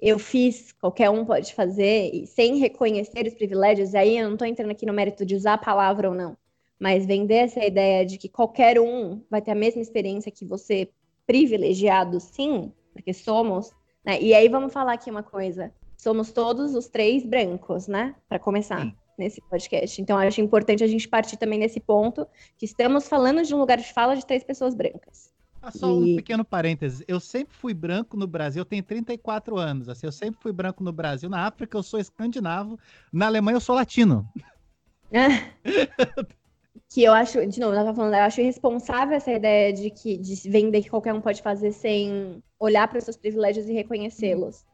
eu 0.00 0.20
fiz, 0.20 0.70
qualquer 0.70 1.10
um 1.10 1.24
pode 1.24 1.52
fazer, 1.52 2.14
e 2.14 2.28
sem 2.28 2.58
reconhecer 2.58 3.26
os 3.26 3.34
privilégios, 3.34 3.92
e 3.92 3.96
aí 3.96 4.18
eu 4.18 4.26
não 4.26 4.34
estou 4.34 4.46
entrando 4.46 4.70
aqui 4.70 4.86
no 4.86 4.92
mérito 4.92 5.26
de 5.26 5.34
usar 5.34 5.54
a 5.54 5.58
palavra 5.58 6.10
ou 6.10 6.14
não, 6.14 6.36
mas 6.78 7.04
vender 7.04 7.38
essa 7.38 7.64
ideia 7.64 8.06
de 8.06 8.16
que 8.16 8.28
qualquer 8.28 8.78
um 8.78 9.20
vai 9.28 9.42
ter 9.42 9.50
a 9.50 9.56
mesma 9.56 9.82
experiência 9.82 10.30
que 10.30 10.44
você, 10.44 10.88
privilegiado, 11.26 12.20
sim, 12.20 12.70
porque 12.92 13.12
somos, 13.12 13.72
né? 14.04 14.22
E 14.22 14.32
aí 14.32 14.48
vamos 14.48 14.72
falar 14.72 14.92
aqui 14.92 15.10
uma 15.10 15.24
coisa 15.24 15.72
somos 16.02 16.32
todos 16.32 16.74
os 16.74 16.88
três 16.88 17.24
brancos, 17.24 17.86
né? 17.86 18.16
Para 18.28 18.38
começar. 18.38 18.80
Sim. 18.80 18.96
Nesse 19.18 19.40
podcast. 19.42 20.00
Então, 20.00 20.16
acho 20.18 20.40
importante 20.40 20.82
a 20.82 20.86
gente 20.86 21.06
partir 21.08 21.36
também 21.36 21.58
nesse 21.58 21.78
ponto 21.78 22.26
que 22.56 22.64
estamos 22.64 23.06
falando 23.08 23.42
de 23.42 23.54
um 23.54 23.58
lugar 23.58 23.78
de 23.78 23.92
fala 23.92 24.16
de 24.16 24.24
três 24.26 24.42
pessoas 24.42 24.74
brancas. 24.74 25.30
Ah, 25.60 25.70
Só 25.70 25.86
um 25.94 26.04
E- 26.04 26.16
pequeno 26.16 26.44
parêntese. 26.44 27.04
Eu 27.06 27.20
sempre 27.20 27.54
fui 27.54 27.72
branco 27.72 28.16
no 28.16 28.26
Brasil, 28.26 28.62
eu 28.62 28.64
tenho 28.64 28.82
34 28.82 29.56
anos. 29.58 29.88
Assim, 29.88 30.06
eu 30.06 30.12
sempre 30.12 30.40
fui 30.42 30.52
branco 30.52 30.82
no 30.82 30.92
Brasil. 30.92 31.30
Na 31.30 31.46
África 31.46 31.76
eu 31.76 31.82
sou 31.82 32.00
escandinavo, 32.00 32.78
na 33.12 33.26
Alemanha 33.26 33.56
eu 33.56 33.60
sou 33.60 33.76
latino. 33.76 34.26
que 36.88 37.02
eu 37.04 37.12
acho, 37.12 37.46
de 37.46 37.60
novo, 37.60 37.72
eu 37.74 37.78
tava 37.78 37.94
falando, 37.94 38.14
eu 38.14 38.20
acho 38.22 38.40
irresponsável 38.40 39.16
essa 39.16 39.32
ideia 39.32 39.72
de 39.72 39.90
que 39.90 40.16
de 40.16 40.34
vender 40.50 40.82
que 40.82 40.90
qualquer 40.90 41.12
um 41.14 41.20
pode 41.20 41.42
fazer 41.42 41.72
sem 41.72 42.42
olhar 42.58 42.88
para 42.88 42.98
os 42.98 43.04
seus 43.04 43.16
privilégios 43.16 43.68
e 43.68 43.72
reconhecê-los. 43.72 44.64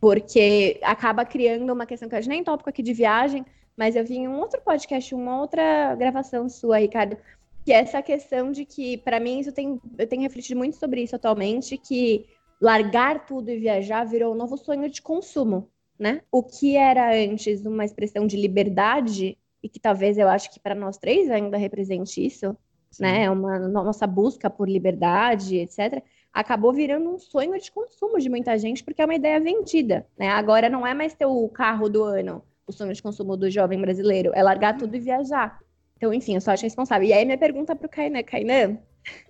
Porque 0.00 0.78
acaba 0.82 1.24
criando 1.24 1.72
uma 1.72 1.84
questão 1.86 2.08
que 2.08 2.14
a 2.14 2.20
gente 2.20 2.30
nem 2.30 2.44
tópico 2.44 2.70
aqui 2.70 2.82
de 2.82 2.92
viagem, 2.92 3.44
mas 3.78 3.94
eu 3.94 4.04
vi 4.04 4.16
em 4.16 4.26
um 4.28 4.40
outro 4.40 4.60
podcast, 4.60 5.14
uma 5.14 5.40
outra 5.40 5.94
gravação 5.94 6.48
sua, 6.48 6.78
Ricardo, 6.78 7.16
que 7.64 7.72
é 7.72 7.76
essa 7.76 8.02
questão 8.02 8.50
de 8.50 8.64
que, 8.64 8.98
para 8.98 9.20
mim, 9.20 9.38
isso 9.38 9.52
tem, 9.52 9.80
eu 9.96 10.06
tenho 10.06 10.22
refletido 10.22 10.58
muito 10.58 10.76
sobre 10.76 11.00
isso 11.00 11.14
atualmente, 11.14 11.78
que 11.78 12.26
largar 12.60 13.24
tudo 13.24 13.50
e 13.50 13.60
viajar 13.60 14.04
virou 14.04 14.34
um 14.34 14.36
novo 14.36 14.56
sonho 14.56 14.90
de 14.90 15.00
consumo, 15.00 15.70
né? 15.96 16.22
O 16.32 16.42
que 16.42 16.76
era 16.76 17.14
antes 17.14 17.64
uma 17.64 17.84
expressão 17.84 18.26
de 18.26 18.36
liberdade 18.36 19.38
e 19.62 19.68
que 19.68 19.78
talvez 19.78 20.18
eu 20.18 20.28
acho 20.28 20.52
que 20.52 20.58
para 20.58 20.74
nós 20.74 20.98
três 20.98 21.30
ainda 21.30 21.56
represente 21.56 22.24
isso, 22.24 22.56
né? 22.98 23.30
Uma 23.30 23.60
nossa 23.60 24.08
busca 24.08 24.50
por 24.50 24.68
liberdade, 24.68 25.56
etc. 25.56 26.02
Acabou 26.32 26.72
virando 26.72 27.08
um 27.10 27.18
sonho 27.18 27.56
de 27.60 27.70
consumo 27.70 28.18
de 28.18 28.28
muita 28.28 28.58
gente 28.58 28.82
porque 28.82 29.02
é 29.02 29.04
uma 29.04 29.14
ideia 29.14 29.38
vendida, 29.38 30.04
né? 30.18 30.30
Agora 30.30 30.68
não 30.68 30.84
é 30.84 30.94
mais 30.94 31.14
ter 31.14 31.26
o 31.26 31.48
carro 31.48 31.88
do 31.88 32.02
ano, 32.02 32.42
o 32.68 32.72
sonho 32.72 32.92
de 32.92 33.02
consumo 33.02 33.36
do 33.36 33.50
jovem 33.50 33.80
brasileiro, 33.80 34.30
é 34.34 34.42
largar 34.42 34.76
tudo 34.76 34.94
e 34.94 35.00
viajar. 35.00 35.58
Então, 35.96 36.14
enfim, 36.14 36.34
eu 36.34 36.40
só 36.40 36.52
acho 36.52 36.62
responsável. 36.62 37.08
E 37.08 37.12
aí 37.12 37.24
minha 37.24 37.38
pergunta 37.38 37.74
para 37.74 37.86
o 37.86 37.90
Kainan, 37.90 38.22
Kainan, 38.22 38.78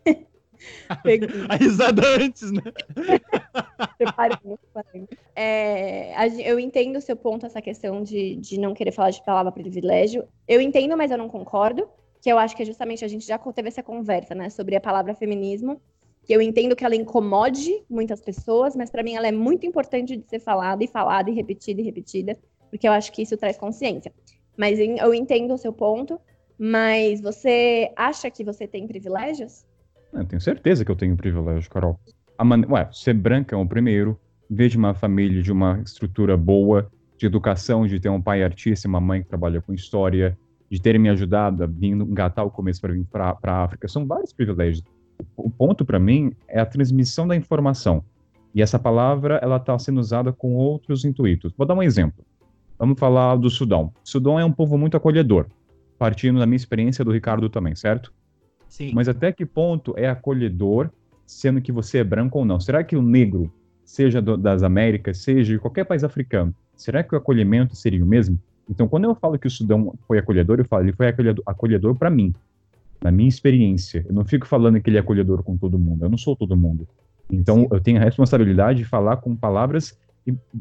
A 1.49 1.57
risada 1.57 2.03
antes, 2.17 2.51
né? 2.51 2.63
É, 5.35 6.13
eu 6.45 6.59
entendo 6.59 6.97
o 6.97 7.01
seu 7.01 7.17
ponto, 7.17 7.47
essa 7.47 7.63
questão 7.63 8.03
de, 8.03 8.37
de 8.37 8.59
não 8.59 8.75
querer 8.75 8.93
falar 8.93 9.11
de 9.11 9.25
palavra 9.25 9.53
privilégio. 9.53 10.27
Eu 10.47 10.61
entendo, 10.61 10.97
mas 10.97 11.11
eu 11.11 11.19
não 11.19 11.29
concordo. 11.29 11.89
Que 12.21 12.31
eu 12.31 12.39
acho 12.39 12.57
que 12.57 12.63
é 12.63 12.67
justamente 12.67 13.05
a 13.05 13.09
gente 13.09 13.27
já 13.27 13.39
teve 13.39 13.69
essa 13.69 13.83
conversa, 13.83 14.35
né, 14.35 14.51
sobre 14.51 14.75
a 14.75 14.81
palavra 14.81 15.15
feminismo. 15.15 15.81
Que 16.25 16.33
eu 16.33 16.43
entendo 16.43 16.75
que 16.75 16.85
ela 16.85 16.97
incomode 16.97 17.85
muitas 17.89 18.21
pessoas, 18.21 18.75
mas 18.75 18.91
para 18.91 19.03
mim 19.03 19.15
ela 19.15 19.29
é 19.29 19.33
muito 19.33 19.65
importante 19.67 20.17
de 20.17 20.29
ser 20.29 20.41
falada 20.41 20.83
e 20.83 20.89
falada 20.89 21.31
e 21.31 21.35
repetida 21.35 21.81
e 21.81 21.85
repetida, 21.85 22.37
porque 22.71 22.87
eu 22.89 22.93
acho 22.93 23.13
que 23.13 23.23
isso 23.23 23.37
traz 23.37 23.57
consciência. 23.57 24.13
Mas 24.57 24.79
eu 24.79 25.15
entendo 25.15 25.55
o 25.55 25.59
seu 25.59 25.73
ponto, 25.73 26.21
mas 26.59 27.21
você 27.21 27.93
acha 27.97 28.31
que 28.31 28.43
você 28.43 28.67
tem 28.67 28.87
privilégios? 28.87 29.65
Eu 30.13 30.25
tenho 30.25 30.41
certeza 30.41 30.85
que 30.85 30.91
eu 30.91 30.97
tenho 30.97 31.17
privilégio, 31.17 31.71
Carol. 31.71 31.99
A 32.37 32.45
mane... 32.45 32.67
Ué, 32.67 32.89
ser 32.93 33.15
branca 33.15 33.55
é 33.55 33.59
o 33.59 33.67
primeiro. 33.67 34.19
Vejo 34.51 34.79
uma 34.79 34.95
família 34.95 35.43
de 35.43 35.53
uma 35.53 35.81
estrutura 35.85 36.37
boa, 36.37 36.91
de 37.17 37.27
educação, 37.27 37.87
de 37.87 38.01
ter 38.01 38.09
um 38.09 38.21
pai 38.21 38.43
artista 38.43 38.87
e 38.87 38.89
uma 38.89 39.01
mãe 39.01 39.23
que 39.23 39.29
trabalha 39.29 39.61
com 39.61 39.73
história, 39.75 40.37
de 40.71 40.81
terem 40.81 41.01
me 41.01 41.09
ajudado 41.09 41.65
a 41.65 41.67
vir 41.67 41.91
engatar 41.91 42.45
o 42.45 42.51
começo 42.51 42.81
para 42.81 42.93
vir 42.93 43.05
para 43.05 43.37
a 43.43 43.65
África. 43.65 43.87
São 43.89 44.07
vários 44.07 44.33
privilégios. 44.33 44.83
O 45.37 45.51
ponto 45.51 45.85
para 45.85 45.99
mim 45.99 46.33
é 46.47 46.61
a 46.61 46.67
transmissão 46.67 47.27
da 47.27 47.37
informação. 47.37 48.05
E 48.55 48.63
essa 48.63 48.79
palavra 48.79 49.39
ela 49.43 49.57
está 49.57 49.79
sendo 49.79 50.01
usada 50.01 50.33
com 50.33 50.55
outros 50.55 51.05
intuitos. 51.05 51.53
Vou 51.57 51.67
dar 51.67 51.75
um 51.75 51.83
exemplo. 51.83 52.25
Vamos 52.79 52.99
falar 52.99 53.37
do 53.37 53.51
Sudão. 53.51 53.93
O 54.05 54.09
Sudão 54.09 54.39
é 54.39 54.45
um 54.45 54.53
povo 54.53 54.79
muito 54.79 54.97
acolhedor, 54.97 55.47
partindo 55.99 56.39
da 56.39 56.47
minha 56.47 56.57
experiência 56.57 57.05
do 57.05 57.11
Ricardo 57.11 57.49
também, 57.49 57.75
certo? 57.75 58.13
Sim. 58.69 58.93
Mas 58.95 59.09
até 59.09 59.33
que 59.33 59.45
ponto 59.45 59.95
é 59.97 60.09
acolhedor, 60.09 60.91
sendo 61.27 61.61
que 61.61 61.73
você 61.73 61.99
é 61.99 62.05
branco 62.05 62.39
ou 62.39 62.45
não? 62.45 62.61
Será 62.61 62.85
que 62.85 62.95
o 62.97 63.03
negro, 63.03 63.51
seja 63.85 64.23
do- 64.23 64.37
das 64.37 64.63
Américas, 64.63 65.19
seja 65.19 65.55
de 65.55 65.59
qualquer 65.59 65.85
país 65.85 66.05
africano, 66.05 66.55
será 66.77 67.03
que 67.03 67.15
o 67.15 67.19
acolhimento 67.19 67.75
seria 67.75 68.05
o 68.05 68.07
mesmo? 68.07 68.39
Então, 68.71 68.87
quando 68.87 69.05
eu 69.05 69.15
falo 69.15 69.39
que 69.39 69.47
o 69.47 69.51
Sudão 69.51 69.95
foi 70.07 70.19
acolhedor, 70.19 70.59
eu 70.61 70.65
falo 70.67 70.85
ele 70.85 70.93
foi 70.93 71.09
acolhedor, 71.09 71.43
acolhedor 71.47 71.95
para 71.97 72.11
mim, 72.11 72.35
na 73.03 73.11
minha 73.11 73.29
experiência. 73.29 74.05
Eu 74.07 74.15
não 74.15 74.25
fico 74.25 74.47
falando 74.47 74.81
que 74.81 74.91
ele 74.91 74.99
é 74.99 75.01
acolhedor 75.01 75.43
com 75.43 75.57
todo 75.57 75.79
mundo. 75.79 76.05
Eu 76.05 76.11
não 76.11 76.19
sou 76.19 76.37
todo 76.37 76.57
mundo. 76.57 76.87
Então, 77.31 77.67
eu 77.73 77.81
tenho 77.81 77.99
a 77.99 78.05
responsabilidade 78.05 78.81
de 78.81 78.85
falar 78.85 79.17
com 79.19 79.35
palavras 79.35 79.99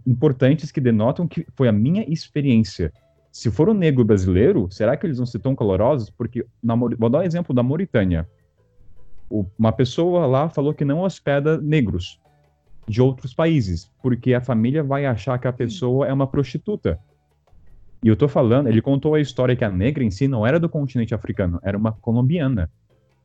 importantes 0.06 0.72
que 0.72 0.80
denotam 0.82 1.28
que 1.28 1.46
foi 1.56 1.68
a 1.68 1.72
minha 1.72 2.04
experiência. 2.08 2.92
Se 3.32 3.52
for 3.52 3.70
um 3.70 3.74
negro 3.74 4.04
brasileiro, 4.04 4.68
será 4.72 4.96
que 4.98 5.06
eles 5.06 5.18
vão 5.18 5.26
ser 5.26 5.40
tão 5.40 5.56
calorosos? 5.56 6.10
Porque, 6.10 6.46
na, 6.64 6.76
vou 6.76 7.10
dar 7.10 7.20
um 7.20 7.24
exemplo 7.24 7.54
da 7.54 7.62
Mauritânia. 7.62 8.28
O- 9.30 9.46
uma 9.58 9.72
pessoa 9.72 10.26
lá 10.26 10.50
falou 10.50 10.74
que 10.74 10.86
não 10.86 11.02
hospeda 11.02 11.60
negros 11.60 12.20
de 12.88 13.02
outros 13.02 13.34
países, 13.34 13.92
porque 14.02 14.34
a 14.34 14.42
família 14.42 14.82
vai 14.82 15.06
achar 15.06 15.38
que 15.38 15.48
a 15.48 15.54
pessoa 15.54 16.08
é 16.08 16.14
uma 16.14 16.26
prostituta. 16.26 16.98
E 18.04 18.08
eu 18.08 18.16
tô 18.16 18.28
falando, 18.28 18.68
ele 18.68 18.82
contou 18.82 19.16
a 19.16 19.20
história 19.20 19.56
que 19.56 19.66
a 19.66 19.70
negra 19.70 20.04
em 20.04 20.12
si 20.12 20.28
não 20.28 20.48
era 20.48 20.60
do 20.60 20.70
continente 20.70 21.14
africano, 21.14 21.60
era 21.62 21.78
uma 21.78 21.92
colombiana. 21.92 22.72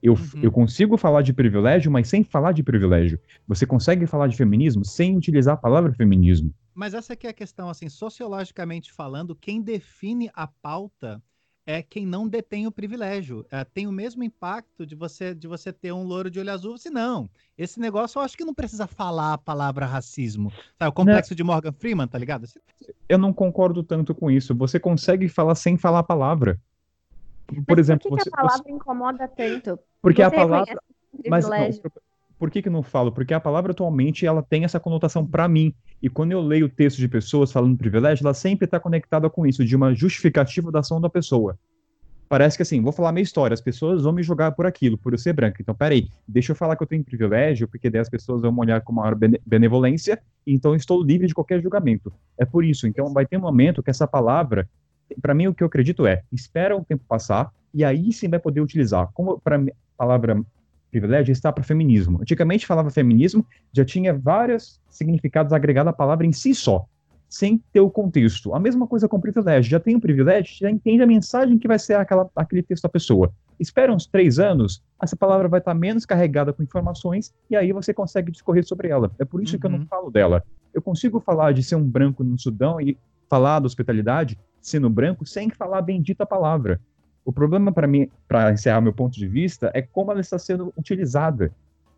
Eu, 0.02 0.14
Uhum. 0.14 0.42
eu 0.42 0.50
consigo 0.50 0.96
falar 0.96 1.22
de 1.22 1.32
privilégio, 1.32 1.90
mas 1.90 2.08
sem 2.08 2.24
falar 2.24 2.52
de 2.52 2.62
privilégio. 2.62 3.20
Você 3.46 3.64
consegue 3.64 4.06
falar 4.06 4.26
de 4.26 4.36
feminismo 4.36 4.84
sem 4.84 5.16
utilizar 5.16 5.54
a 5.54 5.56
palavra 5.56 5.92
feminismo. 5.92 6.52
Mas 6.74 6.92
essa 6.92 7.12
aqui 7.12 7.26
é 7.26 7.30
a 7.30 7.34
questão, 7.34 7.68
assim, 7.68 7.88
sociologicamente 7.88 8.92
falando, 8.92 9.36
quem 9.36 9.62
define 9.62 10.28
a 10.34 10.46
pauta 10.46 11.22
é 11.64 11.80
quem 11.80 12.04
não 12.04 12.26
detém 12.26 12.66
o 12.66 12.72
privilégio. 12.72 13.46
É, 13.48 13.62
tem 13.62 13.86
o 13.86 13.92
mesmo 13.92 14.24
impacto 14.24 14.84
de 14.84 14.96
você 14.96 15.32
de 15.32 15.46
você 15.46 15.72
ter 15.72 15.92
um 15.92 16.02
louro 16.02 16.28
de 16.28 16.40
olho 16.40 16.50
azul, 16.50 16.76
se 16.76 16.90
não. 16.90 17.30
Esse 17.56 17.78
negócio 17.78 18.18
eu 18.18 18.24
acho 18.24 18.36
que 18.36 18.44
não 18.44 18.54
precisa 18.54 18.88
falar 18.88 19.34
a 19.34 19.38
palavra 19.38 19.86
racismo. 19.86 20.52
O 20.80 20.92
complexo 20.92 21.34
de 21.36 21.44
Morgan 21.44 21.72
Freeman, 21.72 22.08
tá 22.08 22.18
ligado? 22.18 22.46
Eu 23.08 23.18
não 23.18 23.32
concordo 23.32 23.84
tanto 23.84 24.12
com 24.12 24.28
isso. 24.28 24.52
Você 24.56 24.80
consegue 24.80 25.28
falar 25.28 25.54
sem 25.54 25.76
falar 25.76 26.00
a 26.00 26.02
palavra. 26.02 26.60
Por 27.66 27.76
Mas 27.76 27.78
exemplo, 27.78 28.08
por 28.08 28.16
que, 28.18 28.24
você, 28.24 28.30
que 28.30 28.36
a 28.36 28.42
palavra 28.42 28.70
incomoda 28.70 29.28
tanto? 29.28 29.78
porque 30.00 30.22
a 30.22 30.30
Você 30.30 30.36
palavra 30.36 30.58
reconhece 30.58 30.80
esse 31.20 31.30
Mas 31.30 31.48
não, 31.48 31.90
por- 32.38 32.50
que 32.50 32.62
que 32.62 32.70
não 32.70 32.82
falo? 32.82 33.12
Porque 33.12 33.32
a 33.34 33.38
palavra 33.40 33.70
atualmente 33.72 34.26
ela 34.26 34.42
tem 34.42 34.64
essa 34.64 34.80
conotação 34.80 35.24
para 35.24 35.46
mim. 35.46 35.72
E 36.02 36.08
quando 36.08 36.32
eu 36.32 36.40
leio 36.40 36.68
texto 36.68 36.98
de 36.98 37.06
pessoas 37.08 37.52
falando 37.52 37.76
privilégio, 37.78 38.24
ela 38.24 38.34
sempre 38.34 38.64
está 38.64 38.80
conectada 38.80 39.30
com 39.30 39.46
isso, 39.46 39.64
de 39.64 39.76
uma 39.76 39.94
justificativa 39.94 40.72
da 40.72 40.80
ação 40.80 41.00
da 41.00 41.08
pessoa. 41.08 41.56
Parece 42.28 42.56
que 42.56 42.62
assim, 42.62 42.80
vou 42.80 42.92
falar 42.92 43.12
minha 43.12 43.22
história, 43.22 43.52
as 43.52 43.60
pessoas 43.60 44.02
vão 44.04 44.12
me 44.12 44.22
julgar 44.22 44.52
por 44.52 44.64
aquilo, 44.66 44.96
por 44.96 45.12
eu 45.12 45.18
ser 45.18 45.34
branco. 45.34 45.58
Então, 45.60 45.74
peraí, 45.74 46.08
deixa 46.26 46.52
eu 46.52 46.56
falar 46.56 46.76
que 46.76 46.82
eu 46.82 46.86
tenho 46.86 47.04
privilégio, 47.04 47.68
porque 47.68 47.90
daí 47.90 48.00
as 48.00 48.08
pessoas 48.08 48.40
vão 48.40 48.50
me 48.50 48.60
olhar 48.60 48.80
com 48.80 48.90
maior 48.92 49.14
bene- 49.14 49.38
benevolência, 49.44 50.18
então 50.46 50.74
estou 50.74 51.02
livre 51.02 51.26
de 51.26 51.34
qualquer 51.34 51.60
julgamento. 51.62 52.10
É 52.38 52.46
por 52.46 52.64
isso. 52.64 52.86
Então, 52.86 53.12
vai 53.12 53.26
ter 53.26 53.36
um 53.36 53.40
momento 53.42 53.82
que 53.82 53.90
essa 53.90 54.06
palavra, 54.08 54.66
para 55.20 55.34
mim, 55.34 55.46
o 55.46 55.54
que 55.54 55.62
eu 55.62 55.66
acredito 55.66 56.06
é, 56.06 56.22
espera 56.32 56.76
o 56.76 56.84
tempo 56.84 57.04
passar, 57.08 57.50
e 57.74 57.84
aí 57.84 58.12
sim 58.12 58.28
vai 58.28 58.38
poder 58.38 58.60
utilizar. 58.60 59.08
Como 59.14 59.38
para 59.40 59.56
a 59.56 59.62
palavra 59.96 60.42
privilégio 60.90 61.32
está 61.32 61.50
para 61.50 61.64
feminismo. 61.64 62.18
Antigamente 62.20 62.66
falava 62.66 62.90
feminismo, 62.90 63.46
já 63.72 63.84
tinha 63.84 64.12
vários 64.12 64.78
significados 64.90 65.52
agregados 65.52 65.88
à 65.88 65.92
palavra 65.92 66.26
em 66.26 66.32
si 66.32 66.54
só, 66.54 66.84
sem 67.30 67.58
ter 67.72 67.80
o 67.80 67.88
contexto. 67.90 68.54
A 68.54 68.60
mesma 68.60 68.86
coisa 68.86 69.08
com 69.08 69.18
privilégio. 69.18 69.70
Já 69.70 69.80
tem 69.80 69.96
o 69.96 70.00
privilégio, 70.00 70.54
já 70.60 70.70
entende 70.70 71.02
a 71.02 71.06
mensagem 71.06 71.58
que 71.58 71.66
vai 71.66 71.78
ser 71.78 71.94
aquela, 71.94 72.28
aquele 72.36 72.62
texto 72.62 72.82
da 72.82 72.90
pessoa. 72.90 73.32
Espera 73.58 73.90
uns 73.90 74.06
três 74.06 74.38
anos, 74.38 74.82
essa 75.02 75.16
palavra 75.16 75.48
vai 75.48 75.60
estar 75.60 75.72
menos 75.72 76.04
carregada 76.04 76.52
com 76.52 76.62
informações 76.62 77.32
e 77.48 77.56
aí 77.56 77.72
você 77.72 77.94
consegue 77.94 78.30
discorrer 78.30 78.66
sobre 78.66 78.88
ela. 78.88 79.10
É 79.18 79.24
por 79.24 79.42
isso 79.42 79.58
que 79.58 79.64
eu 79.64 79.70
não 79.70 79.78
Uhum. 79.78 79.86
falo 79.86 80.10
dela. 80.10 80.42
Eu 80.74 80.82
consigo 80.82 81.20
falar 81.20 81.52
de 81.52 81.62
ser 81.62 81.76
um 81.76 81.84
branco 81.88 82.22
no 82.22 82.38
Sudão 82.38 82.78
e 82.80 82.98
falar 83.30 83.60
da 83.60 83.66
hospitalidade 83.66 84.38
sendo 84.62 84.88
branco 84.88 85.26
sem 85.26 85.50
falar 85.50 85.78
a 85.78 85.82
bendita 85.82 86.24
palavra. 86.24 86.80
O 87.24 87.32
problema 87.32 87.70
para 87.70 87.86
mim, 87.86 88.08
para 88.26 88.52
encerrar 88.52 88.80
meu 88.80 88.92
ponto 88.92 89.14
de 89.14 89.28
vista, 89.28 89.70
é 89.74 89.82
como 89.82 90.10
ela 90.10 90.20
está 90.20 90.38
sendo 90.38 90.72
utilizada. 90.76 91.52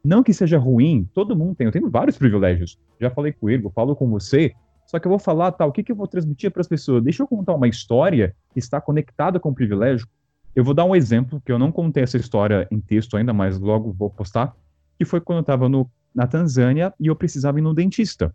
Não 0.05 0.23
que 0.23 0.35
seja 0.35 0.59
ruim, 0.59 1.09
todo 1.15 1.37
mundo 1.37 1.55
tem. 1.55 1.67
Eu 1.67 1.73
tenho 1.73 1.91
vários 1.91 2.19
privilégios. 2.19 2.79
Já 3.01 3.11
falei 3.11 3.33
com 3.33 3.49
falo 3.71 3.95
com 3.97 4.09
você. 4.11 4.53
Só 4.87 4.99
que 4.99 5.07
eu 5.07 5.11
vou 5.11 5.19
falar, 5.19 5.53
tá, 5.53 5.65
o 5.65 5.73
que, 5.73 5.83
que 5.83 5.93
eu 5.93 5.97
vou 5.97 6.07
transmitir 6.07 6.51
para 6.51 6.61
as 6.61 6.69
pessoas? 6.69 7.03
Deixa 7.03 7.23
eu 7.23 7.27
contar 7.27 7.55
uma 7.55 7.67
história 7.67 8.37
que 8.53 8.59
está 8.59 8.81
conectada 8.81 9.41
com 9.41 9.49
o 9.49 9.55
privilégio. 9.55 10.07
Eu 10.55 10.63
vou 10.63 10.75
dar 10.75 10.85
um 10.85 10.95
exemplo, 10.95 11.41
que 11.45 11.51
eu 11.51 11.59
não 11.59 11.73
contei 11.73 12.03
essa 12.03 12.19
história 12.19 12.69
em 12.71 12.81
texto 12.81 13.17
ainda, 13.17 13.33
mas 13.33 13.59
logo 13.59 13.93
vou 13.93 14.11
postar, 14.11 14.55
que 14.99 15.05
foi 15.05 15.21
quando 15.21 15.39
eu 15.39 15.41
estava 15.41 15.69
na 16.15 16.27
Tanzânia 16.27 16.93
e 17.01 17.07
eu 17.07 17.17
precisava 17.17 17.59
ir 17.59 17.63
no 17.63 17.75
dentista. 17.75 18.33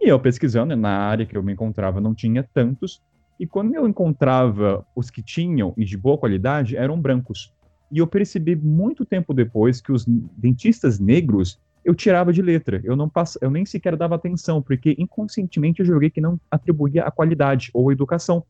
E 0.00 0.08
eu 0.08 0.20
pesquisando, 0.20 0.76
na 0.76 0.90
área 0.90 1.24
que 1.24 1.36
eu 1.36 1.42
me 1.42 1.54
encontrava 1.54 2.00
não 2.00 2.14
tinha 2.14 2.42
tantos, 2.42 3.02
e 3.38 3.46
quando 3.46 3.74
eu 3.74 3.86
encontrava 3.86 4.86
os 4.94 5.10
que 5.10 5.22
tinham 5.22 5.74
e 5.76 5.84
de 5.84 5.96
boa 5.96 6.16
qualidade, 6.16 6.76
eram 6.76 7.00
brancos. 7.00 7.52
E 7.92 7.98
eu 7.98 8.06
percebi 8.06 8.56
muito 8.56 9.04
tempo 9.04 9.32
depois 9.34 9.80
que 9.80 9.92
os 9.92 10.04
dentistas 10.06 10.98
negros 10.98 11.60
eu 11.84 11.94
tirava 11.94 12.32
de 12.32 12.42
letra. 12.42 12.80
Eu 12.82 12.96
não 12.96 13.08
pass... 13.08 13.38
eu 13.40 13.50
nem 13.50 13.64
sequer 13.64 13.94
dava 13.96 14.16
atenção, 14.16 14.60
porque 14.60 14.96
inconscientemente 14.98 15.80
eu 15.80 15.86
joguei 15.86 16.10
que 16.10 16.20
não 16.20 16.40
atribuía 16.50 17.04
a 17.04 17.10
qualidade 17.12 17.70
ou 17.72 17.88
a 17.88 17.92
educação. 17.92 18.42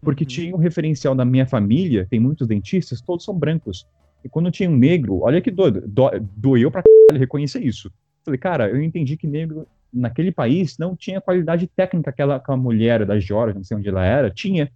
Porque 0.00 0.22
Uhum. 0.22 0.28
tinha 0.28 0.54
um 0.54 0.58
referencial 0.58 1.14
na 1.14 1.24
minha 1.24 1.46
família, 1.46 2.06
tem 2.08 2.20
muitos 2.20 2.46
dentistas, 2.46 3.00
todos 3.00 3.24
são 3.24 3.34
brancos. 3.34 3.88
E 4.22 4.28
quando 4.28 4.52
tinha 4.52 4.70
um 4.70 4.76
negro, 4.76 5.20
olha 5.22 5.40
que 5.40 5.50
doido, 5.50 5.82
do, 5.86 6.10
doeu 6.36 6.70
pra 6.70 6.82
caralho 6.82 7.18
reconhecer 7.18 7.60
isso. 7.60 7.90
Falei, 8.24 8.38
cara, 8.38 8.68
eu 8.70 8.80
entendi 8.80 9.16
que 9.16 9.26
negro 9.26 9.66
naquele 9.92 10.30
país 10.32 10.76
não 10.78 10.94
tinha 10.96 11.20
qualidade 11.20 11.66
técnica 11.66 12.10
que 12.12 12.22
aquela, 12.22 12.36
aquela 12.36 12.56
mulher 12.58 13.04
da 13.06 13.18
Georgia, 13.18 13.54
não 13.54 13.64
sei 13.64 13.76
onde 13.76 13.88
ela 13.88 14.04
era, 14.04 14.30
tinha. 14.30 14.70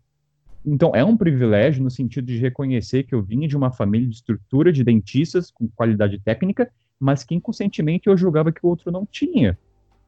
Então, 0.64 0.92
é 0.94 1.04
um 1.04 1.16
privilégio 1.16 1.82
no 1.82 1.90
sentido 1.90 2.26
de 2.26 2.36
reconhecer 2.38 3.04
que 3.04 3.14
eu 3.14 3.22
vinha 3.22 3.48
de 3.48 3.56
uma 3.56 3.72
família 3.72 4.06
de 4.08 4.14
estrutura 4.14 4.72
de 4.72 4.84
dentistas 4.84 5.50
com 5.50 5.68
qualidade 5.68 6.18
técnica, 6.18 6.70
mas 6.98 7.24
que 7.24 7.34
inconscientemente 7.34 8.08
eu 8.08 8.16
julgava 8.16 8.52
que 8.52 8.60
o 8.62 8.68
outro 8.68 8.90
não 8.92 9.06
tinha. 9.06 9.58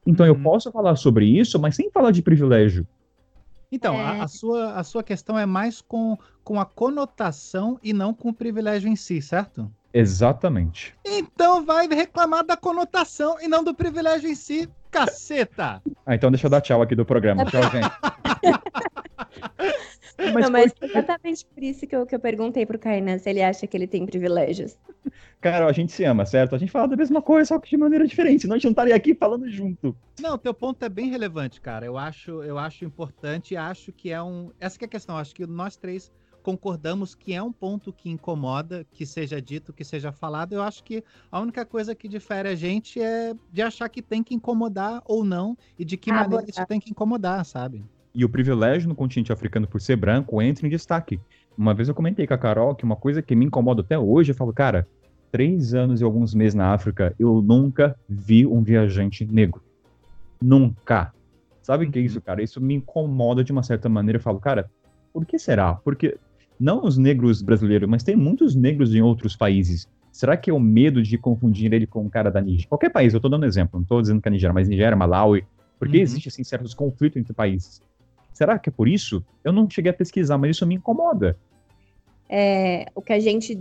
Então, 0.05 0.25
eu 0.25 0.33
Uhum. 0.35 0.43
posso 0.43 0.71
falar 0.71 0.95
sobre 0.95 1.25
isso, 1.25 1.59
mas 1.59 1.75
sem 1.75 1.89
falar 1.89 2.11
de 2.11 2.21
privilégio. 2.21 2.85
Então, 3.71 3.95
É. 3.95 4.19
a, 4.19 4.23
a 4.23 4.27
sua, 4.27 4.73
a 4.75 4.83
sua 4.83 5.01
questão 5.03 5.39
é 5.39 5.45
mais 5.45 5.81
com, 5.81 6.15
com 6.43 6.59
a 6.59 6.65
conotação 6.65 7.79
e 7.81 7.91
não 7.91 8.13
com 8.13 8.29
o 8.29 8.33
privilégio 8.33 8.87
em 8.89 8.95
si, 8.95 9.21
certo? 9.21 9.71
Exatamente. 9.93 10.95
Então 11.05 11.63
vai 11.63 11.87
reclamar 11.87 12.43
da 12.43 12.57
conotação 12.57 13.37
e 13.39 13.47
não 13.47 13.63
do 13.63 13.75
privilégio 13.75 14.27
em 14.29 14.35
si, 14.35 14.67
caceta! 14.89 15.81
Ah, 16.05 16.15
então 16.15 16.31
deixa 16.31 16.47
eu 16.47 16.51
dar 16.51 16.61
tchau 16.61 16.81
aqui 16.81 16.95
do 16.95 17.05
programa. 17.05 17.45
Tchau, 17.45 17.61
gente. 17.69 17.87
não, 20.41 20.51
mas 20.51 20.73
é 20.81 20.85
exatamente 20.85 21.45
por 21.45 21.63
isso 21.63 21.85
que 21.85 21.95
eu, 21.95 22.05
que 22.05 22.15
eu 22.15 22.19
perguntei 22.19 22.65
pro 22.65 22.79
Kainan 22.79 23.19
se 23.19 23.29
ele 23.29 23.43
acha 23.43 23.67
que 23.67 23.77
ele 23.77 23.87
tem 23.87 24.05
privilégios. 24.05 24.77
Cara, 25.39 25.67
a 25.67 25.71
gente 25.71 25.91
se 25.91 26.03
ama, 26.05 26.25
certo? 26.25 26.55
A 26.55 26.57
gente 26.57 26.71
fala 26.71 26.87
da 26.87 26.95
mesma 26.95 27.21
coisa, 27.21 27.49
só 27.49 27.59
que 27.59 27.69
de 27.69 27.77
maneira 27.77 28.07
diferente. 28.07 28.43
Senão 28.43 28.55
a 28.55 28.57
gente 28.57 28.65
não 28.65 28.71
estaria 28.71 28.95
aqui 28.95 29.13
falando 29.13 29.49
junto. 29.49 29.95
Não, 30.19 30.37
teu 30.37 30.53
ponto 30.53 30.83
é 30.83 30.89
bem 30.89 31.09
relevante, 31.09 31.59
cara. 31.59 31.85
Eu 31.85 31.97
acho, 31.97 32.41
eu 32.43 32.57
acho 32.57 32.85
importante 32.85 33.53
e 33.53 33.57
acho 33.57 33.91
que 33.91 34.09
é 34.09 34.23
um. 34.23 34.51
Essa 34.59 34.79
que 34.79 34.85
é 34.85 34.87
a 34.87 34.89
questão. 34.89 35.17
Acho 35.17 35.35
que 35.35 35.45
nós 35.45 35.75
três 35.75 36.11
concordamos 36.43 37.15
que 37.15 37.33
é 37.33 37.41
um 37.41 37.51
ponto 37.51 37.93
que 37.93 38.09
incomoda, 38.09 38.85
que 38.91 39.05
seja 39.05 39.41
dito, 39.41 39.71
que 39.71 39.83
seja 39.83 40.11
falado. 40.11 40.53
Eu 40.53 40.61
acho 40.61 40.83
que 40.83 41.03
a 41.31 41.39
única 41.39 41.65
coisa 41.65 41.95
que 41.95 42.07
difere 42.07 42.49
a 42.49 42.55
gente 42.55 43.01
é 43.01 43.33
de 43.51 43.61
achar 43.61 43.87
que 43.89 44.01
tem 44.01 44.21
que 44.21 44.35
incomodar 44.35 45.01
ou 45.05 45.23
não 45.23 45.57
e 45.79 45.85
de 45.85 45.95
que 45.97 46.11
Ah, 46.11 46.15
maneira 46.15 46.45
isso 46.47 46.65
tem 46.67 46.79
que 46.79 46.91
incomodar, 46.91 47.45
sabe? 47.45 47.83
E 48.13 48.23
o 48.23 48.29
privilégio 48.29 48.87
no 48.87 48.93
continente 48.93 49.31
africano 49.31 49.67
por 49.67 49.81
ser 49.81 49.95
branco 49.95 50.41
entra 50.41 50.67
em 50.67 50.69
destaque. 50.69 51.19
Uma 51.57 51.73
vez 51.73 51.87
eu 51.87 51.95
comentei 51.95 52.27
com 52.27 52.33
a 52.33 52.37
Carol 52.37 52.75
que 52.75 52.83
uma 52.83 52.95
coisa 52.95 53.21
que 53.21 53.35
me 53.35 53.45
incomoda 53.45 53.81
até 53.81 53.97
hoje, 53.97 54.31
eu 54.31 54.35
falo, 54.35 54.53
cara, 54.53 54.87
três 55.31 55.73
anos 55.73 56.01
e 56.01 56.03
alguns 56.03 56.35
meses 56.35 56.53
na 56.53 56.73
África, 56.73 57.15
eu 57.17 57.41
nunca 57.41 57.97
vi 58.07 58.45
um 58.45 58.61
viajante 58.61 59.25
negro. 59.25 59.63
Nunca. 60.41 61.13
Sabe 61.61 61.85
o 61.85 61.91
que 61.91 61.97
é 61.97 62.01
isso, 62.01 62.21
cara? 62.21 62.43
Isso 62.43 62.59
me 62.59 62.75
incomoda 62.75 63.43
de 63.43 63.51
uma 63.51 63.63
certa 63.63 63.87
maneira. 63.87 64.17
Eu 64.17 64.21
falo, 64.21 64.39
cara, 64.39 64.69
por 65.13 65.25
que 65.25 65.39
será? 65.39 65.75
Porque 65.75 66.17
não 66.59 66.83
os 66.83 66.97
negros 66.97 67.41
brasileiros, 67.41 67.89
mas 67.89 68.03
tem 68.03 68.15
muitos 68.15 68.55
negros 68.55 68.93
em 68.93 69.01
outros 69.01 69.35
países. 69.35 69.87
Será 70.11 70.37
que 70.37 70.49
é 70.49 70.53
o 70.53 70.59
medo 70.59 71.01
de 71.01 71.17
confundir 71.17 71.73
ele 71.73 71.87
com 71.87 72.01
um 72.03 72.09
cara 72.09 72.29
da 72.29 72.39
Nigéria? 72.39 72.67
Qualquer 72.69 72.89
país, 72.89 73.13
eu 73.13 73.19
tô 73.19 73.27
dando 73.27 73.45
exemplo, 73.45 73.79
não 73.79 73.85
tô 73.85 73.99
dizendo 73.99 74.21
que 74.21 74.27
é 74.27 74.31
Nigéria, 74.31 74.53
mas 74.53 74.69
Nigéria, 74.69 74.95
Malawi, 74.95 75.45
porque 75.79 75.97
Uhum. 75.97 76.03
existe 76.03 76.29
assim 76.29 76.43
certos 76.43 76.73
conflitos 76.73 77.17
entre 77.17 77.33
países. 77.33 77.81
Será 78.31 78.57
que 78.57 78.69
é 78.69 78.71
por 78.71 78.87
isso? 78.87 79.23
Eu 79.43 79.51
não 79.51 79.69
cheguei 79.69 79.91
a 79.91 79.93
pesquisar, 79.93 80.37
mas 80.37 80.51
isso 80.51 80.65
me 80.65 80.75
incomoda. 80.75 81.37
É, 82.29 82.87
o 82.95 83.01
que 83.01 83.13
a 83.13 83.19
gente 83.19 83.59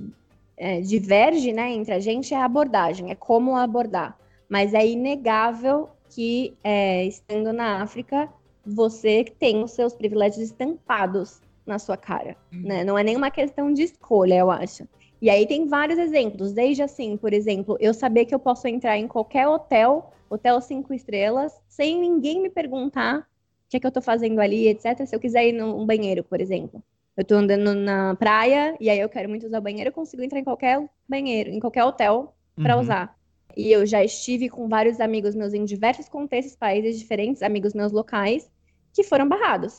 é, 0.57 0.80
diverge 0.80 1.53
né, 1.53 1.72
entre 1.72 1.93
a 1.93 2.01
gente 2.01 2.32
é 2.32 2.36
a 2.36 2.45
abordagem, 2.45 3.11
é 3.11 3.14
como 3.14 3.57
abordar. 3.57 4.16
Mas 4.49 4.74
é 4.74 4.86
inegável 4.86 5.88
que, 6.11 6.55
é, 6.62 7.05
estando 7.07 7.53
na 7.53 7.82
África, 7.82 8.28
você 8.64 9.24
tem 9.38 9.62
os 9.62 9.72
seus 9.72 9.95
privilégios 9.95 10.43
estampados 10.43 11.40
na 11.72 11.78
sua 11.78 11.96
cara. 11.96 12.36
Né? 12.52 12.84
Não 12.84 12.98
é 12.98 13.02
nenhuma 13.02 13.30
questão 13.30 13.72
de 13.72 13.82
escolha, 13.82 14.34
eu 14.34 14.50
acho. 14.50 14.86
E 15.20 15.30
aí 15.30 15.46
tem 15.46 15.66
vários 15.66 15.98
exemplos, 15.98 16.52
desde 16.52 16.82
assim, 16.82 17.16
por 17.16 17.32
exemplo, 17.32 17.76
eu 17.80 17.94
saber 17.94 18.26
que 18.26 18.34
eu 18.34 18.38
posso 18.38 18.68
entrar 18.68 18.98
em 18.98 19.08
qualquer 19.08 19.48
hotel, 19.48 20.12
hotel 20.28 20.60
cinco 20.60 20.92
estrelas, 20.92 21.52
sem 21.68 21.98
ninguém 21.98 22.42
me 22.42 22.50
perguntar 22.50 23.20
o 23.20 23.24
que 23.70 23.76
é 23.76 23.80
que 23.80 23.86
eu 23.86 23.90
tô 23.92 24.02
fazendo 24.02 24.40
ali, 24.40 24.68
etc. 24.68 25.06
Se 25.06 25.14
eu 25.16 25.20
quiser 25.20 25.48
ir 25.48 25.52
num 25.52 25.86
banheiro, 25.86 26.22
por 26.22 26.40
exemplo. 26.40 26.82
Eu 27.16 27.24
tô 27.24 27.34
andando 27.36 27.74
na 27.74 28.14
praia 28.16 28.76
e 28.80 28.90
aí 28.90 28.98
eu 28.98 29.08
quero 29.08 29.28
muito 29.28 29.46
usar 29.46 29.58
o 29.58 29.62
banheiro, 29.62 29.88
eu 29.90 29.94
consigo 29.94 30.22
entrar 30.22 30.38
em 30.40 30.44
qualquer 30.44 30.82
banheiro, 31.08 31.50
em 31.50 31.60
qualquer 31.60 31.84
hotel 31.84 32.34
para 32.56 32.74
Uhum. 32.74 32.82
usar. 32.82 33.16
E 33.56 33.70
eu 33.70 33.84
já 33.86 34.02
estive 34.02 34.48
com 34.48 34.68
vários 34.68 34.98
amigos 34.98 35.34
meus 35.34 35.52
em 35.54 35.64
diversos 35.64 36.08
contextos, 36.08 36.56
países 36.56 36.98
diferentes, 36.98 37.42
amigos 37.42 37.74
meus 37.74 37.92
locais, 37.92 38.50
que 38.94 39.02
foram 39.04 39.28
barrados. 39.28 39.78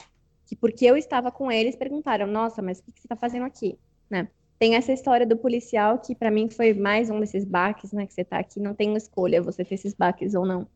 Que 0.54 0.56
porque 0.56 0.86
eu 0.86 0.96
estava 0.96 1.32
com 1.32 1.52
eles, 1.52 1.76
perguntaram: 1.76 2.28
Nossa, 2.28 2.62
mas 2.62 2.78
o 2.78 2.84
que 2.84 2.92
que 2.92 3.02
você 3.02 3.08
está 3.08 3.16
fazendo 3.16 3.44
aqui? 3.44 3.76
Né? 4.08 4.28
Tem 4.60 4.76
essa 4.76 4.94
história 4.94 5.26
do 5.26 5.36
policial 5.36 5.98
que 5.98 6.14
para 6.14 6.30
mim 6.30 6.48
foi 6.48 6.76
mais 6.76 7.10
um 7.10 7.20
desses 7.20 7.44
baques, 7.44 7.92
né? 7.92 8.06
Que 8.06 8.14
você 8.14 8.24
tá 8.24 8.38
aqui, 8.38 8.60
não 8.60 8.76
tem 8.76 8.96
escolha 8.96 9.42
você 9.42 9.66
ter 9.66 9.74
esses 9.74 9.96
baques 9.96 10.36
ou 10.36 10.46
não. 10.46 10.68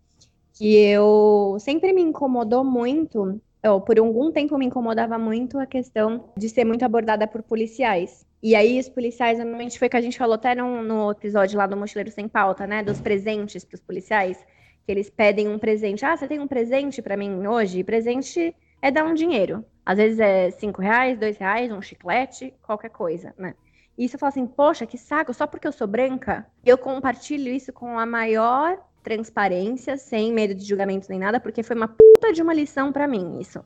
Que 0.54 0.76
eu 0.76 1.58
sempre 1.60 1.94
me 1.94 2.02
incomodou 2.02 2.64
muito, 2.64 3.40
ou 3.64 3.80
por 3.80 4.00
algum 4.00 4.32
tempo 4.32 4.58
me 4.58 4.66
incomodava 4.66 5.20
muito 5.20 5.60
a 5.60 5.68
questão 5.68 6.32
de 6.36 6.50
ser 6.50 6.66
muito 6.66 6.84
abordada 6.84 7.28
por 7.28 7.44
policiais. 7.44 8.26
E 8.42 8.56
aí, 8.56 8.80
os 8.80 8.90
policiais, 8.90 9.38
normalmente 9.38 9.78
foi 9.78 9.90
que 9.90 9.98
a 9.98 10.02
gente 10.02 10.18
falou 10.18 10.36
até 10.36 10.56
no, 10.56 10.82
no 10.82 11.12
episódio 11.12 11.56
lá 11.56 11.68
do 11.68 11.78
Mochileiro 11.78 12.10
Sem 12.10 12.28
Pauta, 12.28 12.66
né? 12.66 12.82
Dos 12.82 13.00
presentes 13.00 13.64
para 13.64 13.76
os 13.76 13.82
policiais, 13.82 14.44
que 14.84 14.92
eles 14.92 15.08
pedem 15.08 15.48
um 15.48 15.60
presente. 15.60 16.04
Ah, 16.04 16.18
você 16.18 16.28
tem 16.28 16.40
um 16.40 16.48
presente 16.48 17.00
para 17.00 17.16
mim 17.16 17.46
hoje? 17.46 17.84
Presente 17.84 18.56
é 18.82 18.92
dar 18.92 19.06
um 19.06 19.14
dinheiro. 19.14 19.66
Às 19.86 19.98
vezes 19.98 20.20
é 20.20 20.52
cinco 20.52 20.82
reais, 20.82 21.18
dois 21.18 21.38
reais, 21.38 21.72
um 21.72 21.82
chiclete, 21.82 22.54
qualquer 22.62 22.90
coisa, 22.90 23.34
né? 23.38 23.56
E 23.98 24.06
isso 24.06 24.16
eu 24.16 24.20
falo 24.20 24.30
assim, 24.30 24.46
poxa, 24.46 24.86
que 24.86 24.98
saco, 24.98 25.34
só 25.34 25.48
porque 25.48 25.68
eu 25.68 25.72
sou 25.72 25.88
branca, 25.88 26.46
eu 26.66 26.78
compartilho 26.78 27.52
isso 27.52 27.74
com 27.74 27.98
a 27.98 28.06
maior 28.06 28.78
transparência, 29.02 29.98
sem 29.98 30.32
medo 30.34 30.54
de 30.54 30.66
julgamento 30.66 31.08
nem 31.10 31.20
nada, 31.20 31.40
porque 31.40 31.64
foi 31.64 31.76
uma 31.76 31.88
puta 31.88 32.32
de 32.34 32.42
uma 32.42 32.54
lição 32.54 32.92
para 32.92 33.08
mim 33.08 33.40
isso 33.40 33.64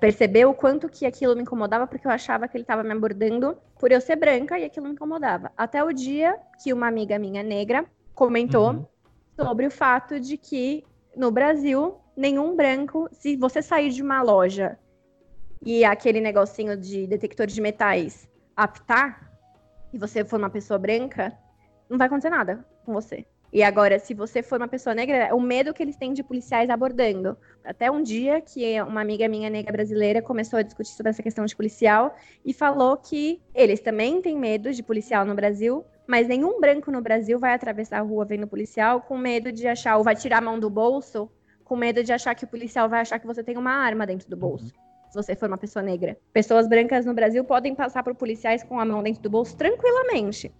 percebeu 0.00 0.50
o 0.50 0.54
quanto 0.54 0.88
que 0.88 1.06
aquilo 1.06 1.34
me 1.34 1.42
incomodava, 1.42 1.86
porque 1.86 2.06
eu 2.06 2.10
achava 2.10 2.46
que 2.46 2.56
ele 2.56 2.64
estava 2.64 2.82
me 2.82 2.92
abordando 2.92 3.56
por 3.78 3.90
eu 3.92 4.00
ser 4.00 4.16
branca 4.16 4.58
e 4.58 4.64
aquilo 4.64 4.86
me 4.86 4.92
incomodava. 4.92 5.50
Até 5.56 5.82
o 5.82 5.92
dia 5.92 6.38
que 6.62 6.72
uma 6.72 6.86
amiga 6.86 7.18
minha 7.18 7.42
negra 7.42 7.86
comentou 8.14 8.72
Uhum. 8.72 8.86
sobre 9.40 9.66
o 9.66 9.70
fato 9.70 10.20
de 10.20 10.36
que 10.36 10.84
no 11.16 11.30
Brasil, 11.30 11.94
nenhum 12.16 12.54
branco, 12.54 13.08
se 13.12 13.36
você 13.36 13.60
sair 13.62 13.90
de 13.90 14.02
uma 14.02 14.22
loja 14.22 14.78
e 15.64 15.84
aquele 15.84 16.20
negocinho 16.20 16.76
de 16.76 17.06
detector 17.06 17.46
de 17.46 17.60
metais 17.60 18.28
apitar, 18.56 19.30
e 19.92 19.98
você 19.98 20.24
for 20.24 20.38
uma 20.38 20.50
pessoa 20.50 20.78
branca, 20.78 21.32
não 21.88 21.96
vai 21.96 22.08
acontecer 22.08 22.30
nada 22.30 22.66
com 22.84 22.92
você. 22.92 23.24
E 23.52 23.62
agora, 23.62 24.00
se 24.00 24.12
você 24.12 24.42
for 24.42 24.60
uma 24.60 24.66
pessoa 24.66 24.96
negra, 24.96 25.16
é 25.16 25.32
o 25.32 25.40
medo 25.40 25.72
que 25.72 25.80
eles 25.80 25.96
têm 25.96 26.12
de 26.12 26.24
policiais 26.24 26.68
abordando. 26.68 27.36
Até 27.64 27.88
um 27.88 28.02
dia 28.02 28.40
que 28.40 28.82
uma 28.82 29.00
amiga 29.00 29.28
minha 29.28 29.48
negra 29.48 29.72
brasileira 29.72 30.20
começou 30.20 30.58
a 30.58 30.62
discutir 30.62 30.90
sobre 30.90 31.10
essa 31.10 31.22
questão 31.22 31.44
de 31.44 31.54
policial 31.54 32.16
e 32.44 32.52
falou 32.52 32.96
que 32.96 33.40
eles 33.54 33.78
também 33.78 34.20
têm 34.20 34.36
medo 34.36 34.72
de 34.72 34.82
policial 34.82 35.24
no 35.24 35.36
Brasil, 35.36 35.84
mas 36.04 36.26
nenhum 36.26 36.60
branco 36.60 36.90
no 36.90 37.00
Brasil 37.00 37.38
vai 37.38 37.54
atravessar 37.54 37.98
a 37.98 38.02
rua 38.02 38.24
vendo 38.24 38.48
policial 38.48 39.02
com 39.02 39.16
medo 39.16 39.52
de 39.52 39.68
achar, 39.68 39.98
ou 39.98 40.02
vai 40.02 40.16
tirar 40.16 40.38
a 40.38 40.40
mão 40.40 40.58
do 40.58 40.68
bolso, 40.68 41.30
com 41.64 41.76
medo 41.76 42.04
de 42.04 42.12
achar 42.12 42.34
que 42.34 42.44
o 42.44 42.48
policial 42.48 42.88
vai 42.88 43.00
achar 43.00 43.18
que 43.18 43.26
você 43.26 43.42
tem 43.42 43.56
uma 43.56 43.72
arma 43.72 44.06
dentro 44.06 44.28
do 44.28 44.36
bolso. 44.36 44.72
Se 45.08 45.14
você 45.14 45.34
for 45.34 45.48
uma 45.48 45.58
pessoa 45.58 45.82
negra. 45.82 46.16
Pessoas 46.32 46.68
brancas 46.68 47.06
no 47.06 47.14
Brasil 47.14 47.44
podem 47.44 47.74
passar 47.74 48.02
por 48.02 48.14
policiais 48.14 48.62
com 48.62 48.78
a 48.78 48.84
mão 48.84 49.02
dentro 49.02 49.22
do 49.22 49.30
bolso 49.30 49.56
tranquilamente. 49.56 50.52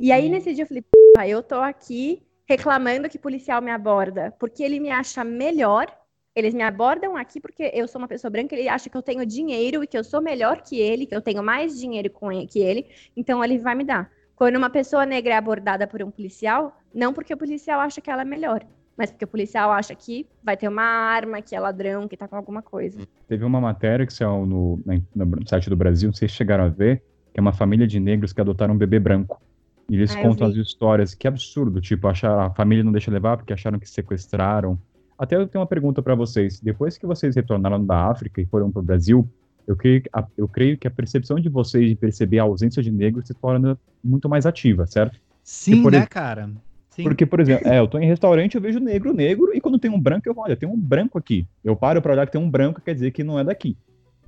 E 0.00 0.10
aí, 0.10 0.28
nesse 0.28 0.52
dia, 0.52 0.64
eu 0.64 0.68
falei, 0.68 0.82
Pô, 0.82 1.22
eu 1.22 1.42
tô 1.42 1.56
aqui 1.56 2.22
reclamando 2.44 3.08
que 3.08 3.18
policial 3.18 3.62
me 3.62 3.70
aborda, 3.70 4.34
porque 4.38 4.62
ele 4.62 4.80
me 4.80 4.90
acha 4.90 5.24
melhor. 5.24 5.86
Eles 6.34 6.54
me 6.54 6.62
abordam 6.62 7.16
aqui 7.16 7.40
porque 7.40 7.70
eu 7.74 7.86
sou 7.86 8.00
uma 8.00 8.08
pessoa 8.08 8.30
branca, 8.30 8.54
ele 8.54 8.68
acha 8.68 8.88
que 8.88 8.96
eu 8.96 9.02
tenho 9.02 9.24
dinheiro 9.24 9.84
e 9.84 9.86
que 9.86 9.96
eu 9.96 10.02
sou 10.02 10.22
melhor 10.22 10.62
que 10.62 10.80
ele, 10.80 11.06
que 11.06 11.14
eu 11.14 11.20
tenho 11.20 11.42
mais 11.42 11.78
dinheiro 11.78 12.10
que 12.48 12.58
ele, 12.58 12.88
então 13.14 13.44
ele 13.44 13.58
vai 13.58 13.74
me 13.74 13.84
dar. 13.84 14.10
Quando 14.34 14.56
uma 14.56 14.70
pessoa 14.70 15.04
negra 15.04 15.34
é 15.34 15.36
abordada 15.36 15.86
por 15.86 16.02
um 16.02 16.10
policial, 16.10 16.74
não 16.92 17.12
porque 17.12 17.34
o 17.34 17.36
policial 17.36 17.80
acha 17.80 18.00
que 18.00 18.10
ela 18.10 18.22
é 18.22 18.24
melhor, 18.24 18.66
mas 18.96 19.10
porque 19.10 19.24
o 19.24 19.28
policial 19.28 19.70
acha 19.72 19.94
que 19.94 20.26
vai 20.42 20.56
ter 20.56 20.68
uma 20.68 20.82
arma, 20.82 21.40
que 21.42 21.54
é 21.54 21.60
ladrão, 21.60 22.06
que 22.08 22.16
tá 22.16 22.28
com 22.28 22.36
alguma 22.36 22.62
coisa. 22.62 23.00
Teve 23.28 23.44
uma 23.44 23.60
matéria 23.60 24.06
que 24.06 24.12
saiu 24.12 24.44
no, 24.46 24.80
no 25.14 25.48
site 25.48 25.70
do 25.70 25.76
Brasil, 25.76 26.08
não 26.08 26.14
sei 26.14 26.28
se 26.28 26.34
chegaram 26.34 26.64
a 26.64 26.68
ver, 26.68 26.98
que 27.32 27.38
é 27.38 27.40
uma 27.40 27.52
família 27.52 27.86
de 27.86 27.98
negros 27.98 28.32
que 28.32 28.40
adotaram 28.40 28.74
um 28.74 28.78
bebê 28.78 28.98
branco. 28.98 29.40
E 29.88 29.94
eles 29.94 30.14
Ah, 30.14 30.22
contam 30.22 30.46
as 30.46 30.54
histórias, 30.56 31.14
que 31.14 31.26
absurdo, 31.26 31.80
tipo, 31.80 32.06
achar, 32.06 32.46
a 32.46 32.54
família 32.54 32.84
não 32.84 32.92
deixa 32.92 33.10
levar 33.10 33.36
porque 33.36 33.52
acharam 33.52 33.78
que 33.78 33.88
sequestraram. 33.88 34.78
Até 35.18 35.36
eu 35.36 35.46
tenho 35.46 35.60
uma 35.62 35.68
pergunta 35.68 36.02
para 36.02 36.14
vocês. 36.14 36.60
Depois 36.60 36.96
que 36.98 37.06
vocês 37.06 37.34
retornaram 37.36 37.84
da 37.84 38.06
África 38.10 38.40
e 38.40 38.46
foram 38.46 38.70
para 38.70 38.80
o 38.80 38.84
Brasil, 38.84 39.28
eu 39.66 39.76
creio, 39.76 40.02
que 40.02 40.10
a, 40.12 40.26
eu 40.36 40.48
creio 40.48 40.78
que 40.78 40.86
a 40.88 40.90
percepção 40.90 41.38
de 41.38 41.48
vocês 41.48 41.88
de 41.88 41.96
perceber 41.96 42.38
a 42.38 42.42
ausência 42.44 42.82
de 42.82 42.90
negros 42.90 43.26
se 43.26 43.34
torna 43.34 43.78
muito 44.02 44.28
mais 44.28 44.46
ativa, 44.46 44.86
certo? 44.86 45.18
Sim, 45.44 45.82
por 45.82 45.92
né, 45.92 45.98
ex- 45.98 46.08
cara? 46.08 46.50
Sim. 46.92 47.04
Porque, 47.04 47.24
por 47.24 47.40
exemplo, 47.40 47.66
é, 47.66 47.78
eu 47.78 47.88
tô 47.88 47.98
em 47.98 48.06
restaurante, 48.06 48.54
eu 48.54 48.60
vejo 48.60 48.78
negro, 48.78 49.14
negro, 49.14 49.50
e 49.54 49.60
quando 49.62 49.78
tem 49.78 49.90
um 49.90 49.98
branco, 49.98 50.28
eu 50.28 50.34
olha, 50.36 50.54
tem 50.54 50.68
um 50.68 50.78
branco 50.78 51.16
aqui. 51.16 51.46
Eu 51.64 51.74
paro 51.74 52.02
pra 52.02 52.12
olhar 52.12 52.26
que 52.26 52.32
tem 52.32 52.40
um 52.40 52.50
branco, 52.50 52.82
quer 52.82 52.92
dizer 52.92 53.10
que 53.12 53.24
não 53.24 53.38
é 53.38 53.44
daqui. 53.44 53.76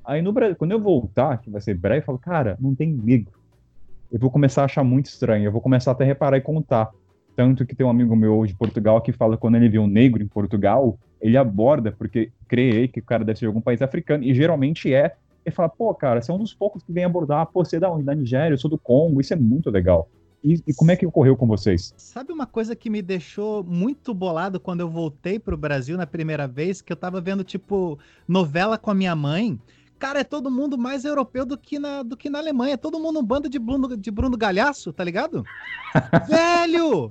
Aí 0.02 0.22
no 0.22 0.32
Brasil, 0.32 0.56
quando 0.56 0.72
eu 0.72 0.80
voltar, 0.80 1.38
que 1.38 1.50
vai 1.50 1.60
ser 1.60 1.74
breve, 1.74 2.00
eu 2.00 2.04
falo, 2.04 2.18
cara, 2.18 2.56
não 2.58 2.74
tem 2.74 2.90
negro. 2.90 3.32
eu 4.10 4.18
vou 4.18 4.30
começar 4.30 4.62
a 4.62 4.64
achar 4.64 4.82
muito 4.82 5.06
estranho. 5.06 5.44
Eu 5.44 5.52
vou 5.52 5.60
começar 5.60 5.90
até 5.90 6.04
a 6.04 6.06
reparar 6.06 6.38
e 6.38 6.40
contar. 6.40 6.90
Tanto 7.36 7.66
que 7.66 7.74
tem 7.74 7.84
um 7.84 7.90
amigo 7.90 8.16
meu 8.16 8.46
de 8.46 8.54
Portugal 8.54 9.00
que 9.02 9.12
fala 9.12 9.36
que 9.36 9.40
quando 9.40 9.56
ele 9.56 9.68
vê 9.68 9.78
um 9.78 9.86
negro 9.86 10.22
em 10.22 10.26
Portugal, 10.26 10.98
ele 11.20 11.36
aborda, 11.36 11.92
porque 11.92 12.30
crê 12.48 12.88
que 12.88 13.00
o 13.00 13.04
cara 13.04 13.24
deve 13.24 13.38
ser 13.38 13.44
de 13.44 13.48
algum 13.48 13.60
país 13.60 13.82
africano, 13.82 14.24
e 14.24 14.34
geralmente 14.34 14.92
é. 14.92 15.14
Ele 15.44 15.54
fala, 15.54 15.68
pô, 15.68 15.92
cara, 15.94 16.22
você 16.22 16.30
é 16.30 16.34
um 16.34 16.38
dos 16.38 16.54
poucos 16.54 16.82
que 16.82 16.92
vem 16.92 17.04
abordar, 17.04 17.46
pô, 17.46 17.62
você 17.62 17.76
é 17.76 17.80
da 17.80 17.90
onde? 17.90 18.04
Da 18.04 18.14
Nigéria, 18.14 18.54
eu 18.54 18.58
sou 18.58 18.70
do 18.70 18.78
Congo, 18.78 19.20
isso 19.20 19.34
é 19.34 19.36
muito 19.36 19.70
legal. 19.70 20.08
E, 20.44 20.62
e, 20.66 20.74
como 20.74 20.90
é 20.90 20.96
que 20.96 21.06
ocorreu 21.06 21.34
com 21.34 21.46
vocês? 21.46 21.94
Sabe 21.96 22.30
uma 22.30 22.46
coisa 22.46 22.76
que 22.76 22.90
me 22.90 23.00
deixou 23.00 23.64
muito 23.64 24.12
bolado 24.12 24.60
quando 24.60 24.80
eu 24.80 24.90
voltei 24.90 25.38
pro 25.38 25.56
Brasil 25.56 25.96
na 25.96 26.06
primeira 26.06 26.46
vez, 26.46 26.82
que 26.82 26.92
eu 26.92 26.96
tava 26.96 27.18
vendo, 27.18 27.42
tipo, 27.42 27.98
novela 28.28 28.76
com 28.76 28.90
a 28.90 28.94
minha 28.94 29.16
mãe. 29.16 29.58
Cara, 29.98 30.20
é 30.20 30.24
todo 30.24 30.50
mundo 30.50 30.76
mais 30.76 31.06
europeu 31.06 31.46
do 31.46 31.56
que 31.56 31.78
na, 31.78 32.02
do 32.02 32.14
que 32.14 32.28
na 32.28 32.40
Alemanha. 32.40 32.74
É 32.74 32.76
todo 32.76 33.00
mundo 33.00 33.20
um 33.20 33.24
bando 33.24 33.48
de 33.48 33.58
Bruno, 33.58 33.96
de 33.96 34.10
Bruno 34.10 34.36
Galhaço, 34.36 34.92
tá 34.92 35.02
ligado? 35.02 35.44
Velho! 36.28 37.10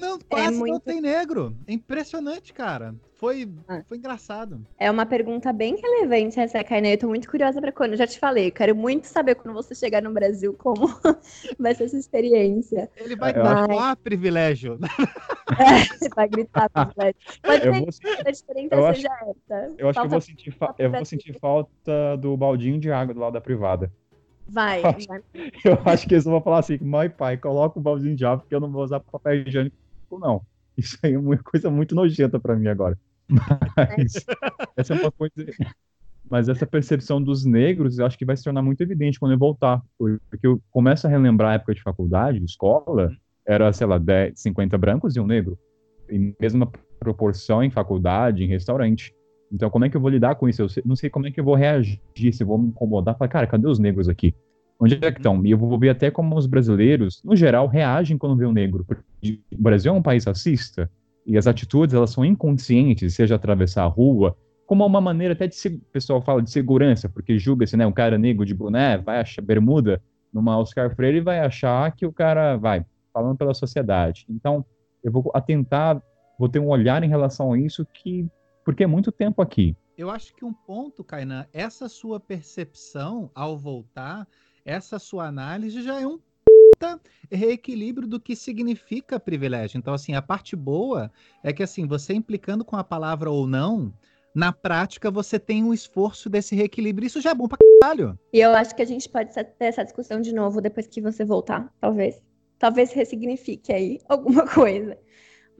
Não, 0.00 0.18
quase 0.18 0.56
muito- 0.58 0.72
não 0.74 0.80
tem 0.80 1.00
negro. 1.00 1.56
É 1.66 1.72
impressionante, 1.72 2.52
cara. 2.52 2.94
Foi, 3.14 3.50
Ah. 3.68 3.82
foi 3.86 3.98
engraçado. 3.98 4.66
É 4.78 4.90
uma 4.90 5.04
pergunta 5.04 5.52
bem 5.52 5.76
relevante 5.76 6.40
essa, 6.40 6.62
Kainé. 6.64 6.94
Eu 6.94 6.98
tô 6.98 7.08
muito 7.08 7.30
curiosa 7.30 7.60
pra 7.60 7.70
quando. 7.70 7.92
Eu 7.92 7.98
já 7.98 8.06
te 8.06 8.18
falei, 8.18 8.48
eu 8.48 8.52
quero 8.52 8.74
muito 8.74 9.06
saber 9.06 9.34
quando 9.34 9.54
você 9.54 9.74
chegar 9.74 10.02
no 10.02 10.10
Brasil 10.12 10.54
como 10.54 10.86
vai 11.58 11.74
ser 11.74 11.84
essa 11.84 11.98
experiência. 11.98 12.90
Ele 12.96 13.16
vai 13.16 13.36
Eu 13.36 13.42
acho- 13.42 13.66
falar 13.66 13.96
privilégio. 13.96 14.78
Você 15.50 16.08
vai 16.14 16.28
gritar 16.28 16.70
Fred. 16.94 17.16
Pode 17.42 17.66
Eu 17.66 17.74
ser 17.74 17.80
vou, 17.80 17.88
que 18.22 18.28
a 18.28 18.30
diferença 18.30 18.74
eu 18.74 18.86
acho- 18.86 19.00
seja 19.02 19.12
essa. 19.22 19.54
eu 19.56 19.66
acho 19.66 19.74
que 19.76 19.84
eu 19.88 19.92
Falta- 19.92 20.08
vou 20.08 20.20
sentir, 20.20 20.50
fa- 20.52 20.74
eu 20.78 20.90
vou 20.90 21.04
sentir 21.04 21.38
falta 21.40 22.16
do 22.18 22.36
baldinho 22.36 22.78
de 22.78 22.90
água 22.90 23.12
do 23.12 23.20
lado 23.20 23.32
da 23.34 23.40
privada. 23.40 23.92
Vai, 24.52 24.82
vai. 24.82 25.22
Eu 25.64 25.78
acho 25.84 26.08
que 26.08 26.14
eles 26.14 26.24
vão 26.24 26.40
falar 26.40 26.58
assim, 26.58 26.78
mãe 26.80 27.08
pai, 27.08 27.36
coloca 27.36 27.78
o 27.78 27.82
baldinho 27.82 28.16
de 28.16 28.24
água 28.24 28.38
porque 28.38 28.54
eu 28.54 28.60
não 28.60 28.70
vou 28.70 28.82
usar 28.82 29.00
papel 29.00 29.46
higiênico, 29.46 29.76
não. 30.12 30.42
Isso 30.76 30.98
aí 31.02 31.14
é 31.14 31.18
uma 31.18 31.36
coisa 31.36 31.70
muito 31.70 31.94
nojenta 31.94 32.40
pra 32.40 32.56
mim 32.56 32.68
agora. 32.68 32.98
Mas 33.76 34.26
essa 34.76 34.94
é 34.94 35.00
uma 35.00 35.12
coisa. 35.12 35.34
Mas 36.28 36.48
essa 36.48 36.66
percepção 36.66 37.22
dos 37.22 37.44
negros, 37.44 37.98
eu 37.98 38.06
acho 38.06 38.16
que 38.16 38.24
vai 38.24 38.36
se 38.36 38.44
tornar 38.44 38.62
muito 38.62 38.80
evidente 38.80 39.18
quando 39.18 39.32
eu 39.32 39.38
voltar. 39.38 39.82
Porque 39.98 40.46
eu 40.46 40.60
começo 40.70 41.06
a 41.06 41.10
relembrar 41.10 41.50
a 41.50 41.54
época 41.54 41.74
de 41.74 41.82
faculdade, 41.82 42.38
de 42.38 42.44
escola, 42.44 43.12
era, 43.46 43.72
sei 43.72 43.86
lá, 43.86 43.98
10, 43.98 44.40
50 44.40 44.78
brancos 44.78 45.16
e 45.16 45.20
um 45.20 45.26
negro. 45.26 45.58
E 46.08 46.34
mesma 46.40 46.70
proporção 46.98 47.62
em 47.62 47.70
faculdade, 47.70 48.44
em 48.44 48.48
restaurante. 48.48 49.14
Então, 49.52 49.68
como 49.68 49.84
é 49.84 49.88
que 49.88 49.96
eu 49.96 50.00
vou 50.00 50.10
lidar 50.10 50.34
com 50.36 50.48
isso? 50.48 50.62
Eu 50.62 50.68
não 50.84 50.94
sei 50.94 51.10
como 51.10 51.26
é 51.26 51.30
que 51.30 51.40
eu 51.40 51.44
vou 51.44 51.54
reagir, 51.54 52.00
se 52.32 52.42
eu 52.42 52.46
vou 52.46 52.58
me 52.58 52.68
incomodar. 52.68 53.16
Falar, 53.16 53.28
cara, 53.28 53.46
cadê 53.46 53.66
os 53.66 53.78
negros 53.78 54.08
aqui? 54.08 54.34
Onde 54.78 54.94
é 54.94 55.12
que 55.12 55.18
estão? 55.18 55.44
E 55.44 55.50
eu 55.50 55.58
vou 55.58 55.78
ver 55.78 55.90
até 55.90 56.10
como 56.10 56.36
os 56.36 56.46
brasileiros, 56.46 57.20
no 57.24 57.36
geral, 57.36 57.66
reagem 57.66 58.16
quando 58.16 58.36
vê 58.36 58.46
um 58.46 58.52
negro. 58.52 58.84
Porque 58.84 59.40
o 59.52 59.62
Brasil 59.62 59.92
é 59.92 59.94
um 59.94 60.02
país 60.02 60.24
racista 60.24 60.90
e 61.26 61.36
as 61.36 61.46
atitudes, 61.46 61.94
elas 61.94 62.10
são 62.10 62.24
inconscientes, 62.24 63.14
seja 63.14 63.34
atravessar 63.34 63.84
a 63.84 63.88
rua, 63.88 64.36
como 64.66 64.86
uma 64.86 65.00
maneira 65.00 65.34
até 65.34 65.46
de, 65.46 65.56
o 65.68 65.80
pessoal 65.92 66.22
fala 66.22 66.40
de 66.40 66.50
segurança, 66.50 67.08
porque 67.08 67.38
julga-se, 67.38 67.76
né, 67.76 67.86
um 67.86 67.92
cara 67.92 68.16
negro 68.16 68.46
de 68.46 68.54
boné, 68.54 68.96
vai 68.98 69.20
achar 69.20 69.42
bermuda 69.42 70.00
numa 70.32 70.56
Oscar 70.58 70.94
Freire 70.94 71.18
e 71.18 71.20
vai 71.20 71.40
achar 71.40 71.90
que 71.94 72.06
o 72.06 72.12
cara 72.12 72.56
vai 72.56 72.86
falando 73.12 73.36
pela 73.36 73.52
sociedade. 73.52 74.24
Então, 74.30 74.64
eu 75.02 75.10
vou 75.10 75.30
atentar, 75.34 76.00
vou 76.38 76.48
ter 76.48 76.60
um 76.60 76.68
olhar 76.68 77.02
em 77.02 77.08
relação 77.08 77.52
a 77.52 77.58
isso 77.58 77.86
que 77.92 78.26
porque 78.64 78.84
é 78.84 78.86
muito 78.86 79.10
tempo 79.10 79.42
aqui. 79.42 79.76
Eu 79.96 80.10
acho 80.10 80.34
que 80.34 80.44
um 80.44 80.52
ponto, 80.52 81.04
Kainan, 81.04 81.46
essa 81.52 81.88
sua 81.88 82.18
percepção 82.18 83.30
ao 83.34 83.58
voltar, 83.58 84.26
essa 84.64 84.98
sua 84.98 85.26
análise 85.26 85.82
já 85.82 86.00
é 86.00 86.06
um 86.06 86.18
puta 86.44 87.00
reequilíbrio 87.30 88.08
do 88.08 88.18
que 88.18 88.34
significa 88.34 89.20
privilégio. 89.20 89.76
Então, 89.76 89.92
assim, 89.92 90.14
a 90.14 90.22
parte 90.22 90.56
boa 90.56 91.12
é 91.42 91.52
que, 91.52 91.62
assim, 91.62 91.86
você 91.86 92.14
implicando 92.14 92.64
com 92.64 92.76
a 92.76 92.84
palavra 92.84 93.30
ou 93.30 93.46
não, 93.46 93.92
na 94.34 94.52
prática 94.52 95.10
você 95.10 95.38
tem 95.38 95.62
um 95.62 95.74
esforço 95.74 96.30
desse 96.30 96.54
reequilíbrio. 96.54 97.06
Isso 97.06 97.20
já 97.20 97.30
é 97.30 97.34
bom 97.34 97.48
pra 97.48 97.58
caralho. 97.82 98.18
E 98.32 98.40
eu 98.40 98.52
acho 98.52 98.74
que 98.74 98.82
a 98.82 98.86
gente 98.86 99.08
pode 99.08 99.34
ter 99.34 99.54
essa 99.60 99.84
discussão 99.84 100.20
de 100.20 100.32
novo 100.32 100.60
depois 100.60 100.86
que 100.86 101.00
você 101.00 101.24
voltar, 101.24 101.72
talvez. 101.80 102.22
Talvez 102.58 102.92
ressignifique 102.92 103.72
aí 103.72 104.00
alguma 104.08 104.46
coisa. 104.46 104.96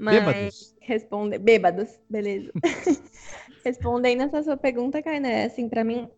Mas 0.00 0.14
Bêbados. 0.14 0.74
responde 0.80 1.38
bêbados, 1.38 2.00
beleza. 2.08 2.50
Respondendo 3.62 4.22
essa 4.22 4.42
sua 4.42 4.56
pergunta, 4.56 5.02
Kainé, 5.02 5.44
assim, 5.44 5.68
pra 5.68 5.84
mim, 5.84 6.08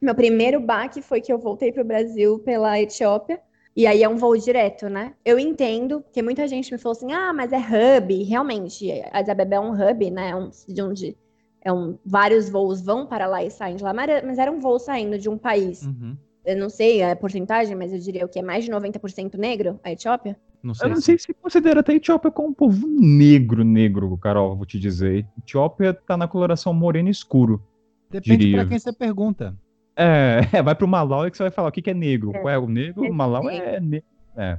meu 0.00 0.14
primeiro 0.14 0.58
baque 0.58 1.02
foi 1.02 1.20
que 1.20 1.30
eu 1.30 1.38
voltei 1.38 1.70
pro 1.70 1.84
Brasil 1.84 2.38
pela 2.38 2.80
Etiópia. 2.80 3.38
E 3.76 3.86
aí 3.86 4.02
é 4.02 4.08
um 4.08 4.16
voo 4.16 4.34
direto, 4.38 4.88
né? 4.88 5.12
Eu 5.22 5.38
entendo, 5.38 6.00
porque 6.00 6.22
muita 6.22 6.48
gente 6.48 6.72
me 6.72 6.78
falou 6.78 6.96
assim: 6.96 7.12
ah, 7.12 7.30
mas 7.34 7.52
é 7.52 7.58
hub. 7.58 8.22
Realmente, 8.22 8.90
Addis 9.12 9.28
Abeba 9.28 9.56
é 9.56 9.60
um 9.60 9.72
hub, 9.72 10.10
né? 10.10 10.34
Um, 10.34 10.48
de 10.66 10.80
onde 10.80 11.16
é 11.60 11.70
um, 11.70 11.98
vários 12.02 12.48
voos 12.48 12.80
vão 12.80 13.06
para 13.06 13.26
lá 13.26 13.44
e 13.44 13.50
saem 13.50 13.76
de 13.76 13.84
lá, 13.84 13.92
mas 13.92 14.08
era, 14.08 14.26
mas 14.26 14.38
era 14.38 14.50
um 14.50 14.60
voo 14.60 14.78
saindo 14.78 15.18
de 15.18 15.28
um 15.28 15.36
país 15.36 15.82
Uhum. 15.82 16.16
eu 16.42 16.56
não 16.56 16.70
sei 16.70 17.02
a 17.02 17.14
porcentagem, 17.14 17.76
mas 17.76 17.92
eu 17.92 17.98
diria 17.98 18.24
o 18.24 18.28
que 18.28 18.38
é 18.38 18.42
mais 18.42 18.64
de 18.64 18.70
90% 18.70 19.36
negro, 19.36 19.78
a 19.84 19.92
Etiópia? 19.92 20.38
Não 20.62 20.74
sei. 20.74 20.86
Eu 20.86 20.90
não 20.90 20.96
se- 20.96 21.02
sei 21.02 21.18
se 21.18 21.34
considera 21.34 21.80
até 21.80 21.92
a 21.92 21.96
Etiópia 21.96 22.30
como 22.30 22.48
um 22.48 22.52
povo 22.54 22.86
negro, 22.88 23.62
negro, 23.64 24.16
Carol, 24.18 24.56
vou 24.56 24.66
te 24.66 24.78
dizer. 24.78 25.26
Etiópia 25.38 25.94
tá 25.94 26.16
na 26.16 26.26
coloração 26.26 26.72
moreno 26.74 27.08
escuro. 27.08 27.62
Depende 28.10 28.38
diria. 28.38 28.58
pra 28.58 28.68
quem 28.68 28.78
você 28.78 28.92
pergunta. 28.92 29.56
É, 29.96 30.40
é, 30.52 30.62
vai 30.62 30.74
pro 30.74 30.86
Malau 30.88 31.26
e 31.26 31.30
que 31.30 31.36
você 31.36 31.44
vai 31.44 31.50
falar 31.52 31.68
o 31.68 31.72
que, 31.72 31.82
que 31.82 31.90
é 31.90 31.94
negro. 31.94 32.30
É. 32.34 32.38
Qual 32.40 32.52
é 32.52 32.58
o 32.58 32.66
negro? 32.68 33.08
O 33.08 33.12
Malau 33.14 33.48
é 33.48 33.80
negro. 33.80 34.06
É. 34.36 34.58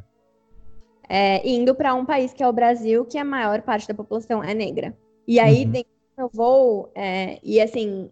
É, 1.09 1.47
indo 1.49 1.73
para 1.73 1.93
um 1.93 2.05
país 2.05 2.33
que 2.33 2.43
é 2.43 2.47
o 2.47 2.51
Brasil, 2.53 3.05
que 3.05 3.17
a 3.17 3.23
maior 3.23 3.61
parte 3.61 3.87
da 3.87 3.93
população 3.93 4.43
é 4.43 4.53
negra. 4.53 4.95
E 5.27 5.39
aí, 5.39 5.63
Uhum. 5.65 5.71
dentro 5.71 5.89
do 5.91 6.21
meu 6.21 6.29
voo, 6.33 6.91
é, 6.95 7.39
e 7.43 7.61
assim, 7.61 8.09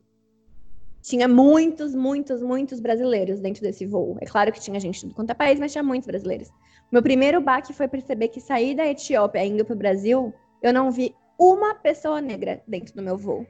tinha 1.01 1.27
muitos, 1.27 1.93
muitos, 1.93 2.41
muitos 2.41 2.79
brasileiros 2.79 3.39
dentro 3.39 3.61
desse 3.61 3.85
voo. 3.85 4.17
É 4.21 4.25
claro 4.25 4.51
que 4.51 4.59
tinha 4.61 4.79
gente 4.79 5.01
tudo 5.01 5.13
quanto 5.13 5.29
é 5.29 5.33
país, 5.33 5.59
mas 5.59 5.71
tinha 5.71 5.83
muitos 5.83 6.07
brasileiros. 6.07 6.49
Meu 6.91 7.01
primeiro 7.01 7.41
baque 7.41 7.73
foi 7.73 7.87
perceber 7.87 8.29
que 8.29 8.39
sair 8.39 8.75
da 8.75 8.85
Etiópia 8.85 9.45
indo 9.45 9.65
para 9.65 9.73
o 9.73 9.77
Brasil, 9.77 10.33
eu 10.61 10.73
não 10.73 10.91
vi 10.91 11.15
uma 11.37 11.75
pessoa 11.75 12.21
negra 12.21 12.61
dentro 12.67 12.95
do 12.95 13.01
meu 13.01 13.17
voo. 13.17 13.45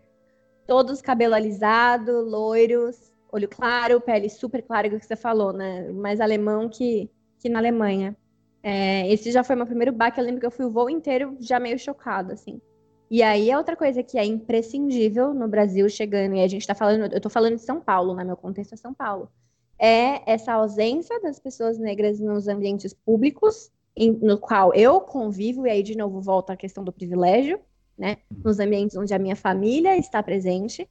Todos 0.65 1.01
cabelo 1.01 1.35
alisado, 1.35 2.21
loiros, 2.21 3.13
olho 3.31 3.47
claro, 3.47 4.01
pele 4.01 4.29
super 4.29 4.63
clara, 4.63 4.89
que 4.89 4.99
você 4.99 5.15
falou, 5.15 5.53
né? 5.53 5.91
Mais 5.91 6.19
alemão 6.19 6.67
que, 6.67 7.09
que 7.39 7.49
na 7.49 7.59
Alemanha. 7.59 8.15
É, 8.63 9.07
esse 9.11 9.31
já 9.31 9.43
foi 9.43 9.55
meu 9.55 9.67
primeiro 9.67 9.91
baque. 9.91 10.19
Eu 10.19 10.25
lembro 10.25 10.39
que 10.39 10.45
eu 10.47 10.51
fui 10.51 10.65
o 10.65 10.71
voo 10.71 10.89
inteiro 10.89 11.37
já 11.39 11.59
meio 11.59 11.77
chocada, 11.77 12.33
assim. 12.33 12.59
E 13.11 13.21
aí, 13.21 13.51
a 13.51 13.57
outra 13.57 13.75
coisa 13.75 14.01
que 14.01 14.17
é 14.17 14.25
imprescindível 14.25 15.33
no 15.33 15.47
Brasil 15.47 15.87
chegando, 15.87 16.35
e 16.35 16.41
a 16.41 16.47
gente 16.47 16.65
tá 16.65 16.73
falando, 16.73 17.13
eu 17.13 17.21
tô 17.21 17.29
falando 17.29 17.55
de 17.55 17.61
São 17.61 17.79
Paulo, 17.79 18.15
né? 18.15 18.23
Meu 18.23 18.35
contexto 18.35 18.73
é 18.73 18.77
São 18.77 18.93
Paulo. 18.93 19.29
É 19.77 20.31
essa 20.31 20.53
ausência 20.53 21.19
das 21.21 21.39
pessoas 21.39 21.77
negras 21.77 22.19
nos 22.19 22.47
ambientes 22.47 22.93
públicos, 22.93 23.71
em- 23.95 24.11
no 24.11 24.37
qual 24.37 24.73
eu 24.73 25.01
convivo, 25.01 25.67
e 25.67 25.69
aí, 25.69 25.83
de 25.83 25.97
novo, 25.97 26.21
volta 26.21 26.53
a 26.53 26.57
questão 26.57 26.83
do 26.83 26.91
privilégio, 26.91 27.59
né? 27.97 28.17
Nos 28.43 28.59
ambientes 28.59 28.95
onde 28.95 29.13
a 29.13 29.19
minha 29.19 29.35
família 29.35 29.97
está 29.97 30.21
presente. 30.23 30.87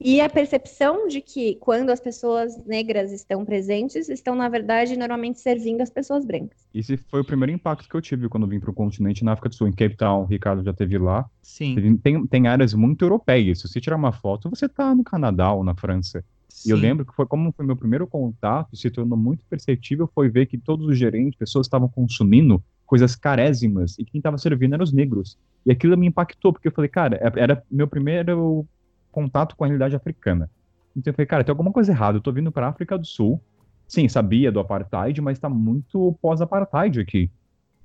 E 0.00 0.20
a 0.20 0.28
percepção 0.28 1.06
de 1.06 1.20
que 1.20 1.54
quando 1.56 1.88
as 1.90 2.00
pessoas 2.00 2.56
negras 2.66 3.12
estão 3.12 3.44
presentes, 3.44 4.08
estão, 4.08 4.34
na 4.34 4.48
verdade, 4.48 4.96
normalmente 4.96 5.38
servindo 5.40 5.80
as 5.80 5.88
pessoas 5.88 6.24
brancas. 6.24 6.66
Esse 6.74 6.96
foi 6.96 7.20
o 7.20 7.24
primeiro 7.24 7.52
impacto 7.52 7.88
que 7.88 7.94
eu 7.94 8.02
tive 8.02 8.28
quando 8.28 8.46
vim 8.46 8.58
pro 8.58 8.72
continente 8.74 9.24
na 9.24 9.32
África 9.32 9.48
do 9.48 9.54
Sul, 9.54 9.68
em 9.68 9.72
Cape 9.72 9.96
Town. 9.96 10.22
O 10.22 10.26
Ricardo 10.26 10.64
já 10.64 10.72
teve 10.72 10.98
lá. 10.98 11.24
Sim. 11.40 11.96
Tem, 12.02 12.26
tem 12.26 12.46
áreas 12.48 12.74
muito 12.74 13.04
europeias. 13.04 13.60
Se 13.60 13.68
você 13.68 13.80
tirar 13.80 13.96
uma 13.96 14.12
foto, 14.12 14.50
você 14.50 14.68
tá 14.68 14.94
no 14.94 15.04
Canadá 15.04 15.52
ou 15.52 15.62
na 15.62 15.76
França. 15.76 16.24
E 16.64 16.70
eu 16.70 16.76
sim. 16.76 16.82
lembro 16.82 17.04
que 17.04 17.14
foi 17.14 17.26
como 17.26 17.52
foi 17.52 17.64
meu 17.64 17.76
primeiro 17.76 18.06
contato, 18.06 18.76
se 18.76 18.90
tornou 18.90 19.18
muito 19.18 19.44
perceptível, 19.48 20.08
foi 20.14 20.28
ver 20.28 20.46
que 20.46 20.58
todos 20.58 20.86
os 20.86 20.96
gerentes, 20.96 21.38
pessoas 21.38 21.66
estavam 21.66 21.88
consumindo 21.88 22.62
coisas 22.86 23.16
carésimas 23.16 23.98
e 23.98 24.04
quem 24.04 24.18
estava 24.18 24.38
servindo 24.38 24.74
eram 24.74 24.84
os 24.84 24.92
negros. 24.92 25.38
E 25.66 25.72
aquilo 25.72 25.96
me 25.96 26.06
impactou, 26.06 26.52
porque 26.52 26.68
eu 26.68 26.72
falei, 26.72 26.88
cara, 26.88 27.16
é- 27.16 27.40
era 27.40 27.62
meu 27.70 27.88
primeiro 27.88 28.66
contato 29.10 29.56
com 29.56 29.64
a 29.64 29.66
realidade 29.66 29.96
africana. 29.96 30.50
Então 30.96 31.10
eu 31.10 31.14
falei, 31.14 31.26
cara, 31.26 31.44
tem 31.44 31.52
alguma 31.52 31.72
coisa 31.72 31.92
errada. 31.92 32.18
Eu 32.18 32.22
tô 32.22 32.30
vindo 32.32 32.52
para 32.52 32.68
África 32.68 32.96
do 32.98 33.06
Sul. 33.06 33.40
Sim, 33.86 34.08
sabia 34.08 34.50
do 34.52 34.60
apartheid, 34.60 35.20
mas 35.20 35.38
tá 35.38 35.48
muito 35.48 36.16
pós-apartheid 36.22 37.00
aqui. 37.00 37.30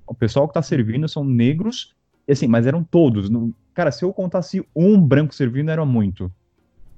O 0.06 0.14
pessoal 0.14 0.46
que 0.48 0.54
tá 0.54 0.62
servindo 0.62 1.08
são 1.08 1.24
negros, 1.24 1.94
e 2.26 2.32
assim, 2.32 2.46
mas 2.46 2.66
eram 2.66 2.82
todos. 2.84 3.28
Não- 3.28 3.52
Cara, 3.74 3.90
se 3.92 4.04
eu 4.04 4.12
contasse 4.12 4.64
um 4.74 5.00
branco 5.00 5.34
servindo, 5.34 5.70
era 5.70 5.84
muito. 5.84 6.30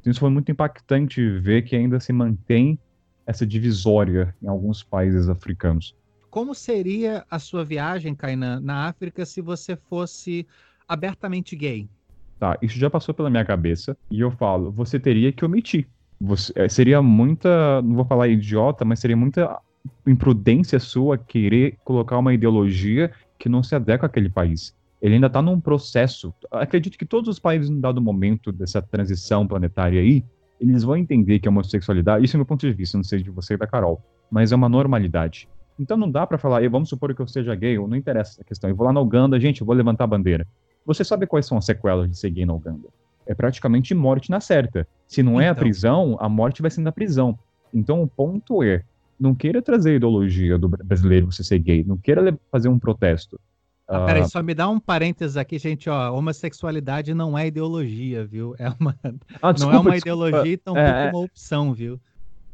Então, 0.03 0.11
Isso 0.11 0.20
foi 0.20 0.31
muito 0.31 0.51
impactante 0.51 1.27
ver 1.39 1.62
que 1.62 1.77
ainda 1.77 2.01
se 2.01 2.12
mantém 2.12 2.79
essa 3.24 3.47
divisória 3.47 4.35
em 4.43 4.49
alguns 4.49 4.83
países 4.83 5.29
africanos. 5.29 5.95
Como 6.29 6.55
seria 6.55 7.24
a 7.31 7.39
sua 7.39 7.65
viagem, 7.65 8.15
Kainan, 8.15 8.61
na 8.61 8.89
África 8.89 9.24
se 9.24 9.41
você 9.41 9.77
fosse 9.77 10.47
abertamente 10.89 11.55
gay? 11.55 11.89
Tá, 12.41 12.59
isso 12.61 12.77
já 12.77 12.91
passou 12.91 13.15
pela 13.15 13.31
minha 13.31 13.45
cabeça 13.45 13.97
e 14.11 14.20
eu 14.20 14.31
falo, 14.33 14.73
você 14.73 14.99
teria 14.99 15.33
que 15.33 15.45
omitir. 15.45 15.87
Você, 16.20 16.53
eh, 16.57 16.69
seria 16.69 17.01
muita, 17.01 17.81
não 17.83 17.95
vou 17.95 18.05
falar 18.05 18.27
idiota, 18.27 18.85
mas 18.85 18.99
seria 18.99 19.16
muita 19.16 19.57
imprudência 20.07 20.81
sua 20.81 21.16
querer 21.16 21.77
colocar 21.85 22.19
uma 22.19 22.35
ideologia 22.35 23.12
que 23.39 23.49
não 23.49 23.62
se 23.62 23.74
adequa 23.74 24.07
àquele 24.07 24.29
país. 24.29 24.74
Ele 25.03 25.16
ainda 25.16 25.27
está 25.27 25.43
num 25.43 25.61
processo. 25.61 26.33
Acredito 26.51 26.97
que 26.97 27.05
todos 27.05 27.29
os 27.29 27.39
países, 27.41 27.69
em 27.69 27.81
dado 27.81 28.01
momento 28.01 28.53
dessa 28.53 28.81
transição 28.81 29.47
planetária 29.47 30.01
aí, 30.01 30.24
eles 30.61 30.85
vão 30.85 30.97
entender 30.97 31.41
que 31.41 31.49
a 31.49 31.51
homossexualidade, 31.51 32.24
isso 32.24 32.37
é 32.37 32.39
meu 32.39 32.47
ponto 32.47 32.65
de 32.65 32.73
vista, 32.73 32.97
não 32.97 33.03
sei 33.03 33.20
de 33.20 33.31
você 33.31 33.55
e 33.55 33.57
da 33.57 33.66
Carol, 33.66 34.01
mas 34.31 34.53
é 34.53 34.55
uma 34.57 34.69
normalidade. 34.69 35.49
Então 35.77 35.97
não 35.97 36.09
dá 36.09 36.24
para 36.24 36.39
falar, 36.39 36.66
vamos 36.70 36.89
supor 36.89 37.12
que 37.15 37.20
eu 37.20 37.27
seja 37.27 37.53
gay, 37.57 37.77
ou 37.79 37.89
não 37.89 37.97
interessa 37.97 38.33
essa 38.35 38.45
questão. 38.45 38.70
Eu 38.70 38.77
vou 38.77 38.87
lá 38.87 38.93
na 38.93 39.01
Uganda, 39.01 39.41
gente, 39.41 39.61
eu 39.61 39.66
vou 39.66 39.74
levantar 39.74 40.05
a 40.05 40.07
bandeira. 40.07 40.47
Você 40.87 41.03
sabe 41.03 41.27
quais 41.27 41.47
são 41.47 41.59
as 41.59 41.65
sequelas 41.65 42.09
de 42.09 42.16
ser 42.16 42.31
gay 42.31 42.47
na 42.47 42.55
Uganda? 42.55 42.89
É 43.27 43.35
praticamente 43.35 43.93
morte 43.95 44.31
na 44.31 44.41
certa. 44.41 44.87
Se 45.09 45.20
não 45.23 45.41
é 45.41 45.49
a 45.49 45.51
Então. 45.53 45.62
prisão, 45.62 46.16
a 46.20 46.29
morte 46.29 46.62
vai 46.62 46.70
ser 46.70 46.81
na 46.83 46.93
prisão. 46.93 47.37
Então 47.74 48.03
o 48.03 48.07
ponto 48.07 48.62
é, 48.62 48.83
não 49.19 49.35
queira 49.35 49.61
trazer 49.61 49.91
a 49.93 49.95
ideologia 49.95 50.57
do 50.59 50.69
bra- 50.69 50.85
brasileiro 50.85 51.27
você 51.33 51.43
ser 51.43 51.59
gay, 51.59 51.83
não 51.83 51.97
queira 51.97 52.39
fazer 52.53 52.69
um 52.69 52.79
protesto. 52.79 53.41
Ah, 53.94 54.01
peraí, 54.06 54.24
só 54.24 54.43
me 54.43 54.55
dá 54.55 54.69
um 54.69 54.81
parênteses 54.81 55.36
aqui, 55.36 55.59
gente, 55.59 55.89
ó. 55.90 56.12
Homossexualidade 56.16 57.14
não 57.14 57.36
é 57.36 57.47
ideologia, 57.47 58.24
viu? 58.27 58.55
É 58.59 58.69
uma, 58.81 58.98
ah, 59.43 59.51
não 59.51 59.51
é 59.51 59.52
desculpa, 59.52 59.81
uma 59.81 59.93
desculpa. 59.93 59.98
ideologia, 59.98 60.59
tampouco 60.59 61.02
É, 61.02 61.06
é. 61.06 61.10
uma 61.10 61.20
opção, 61.20 61.74
viu? 61.74 62.01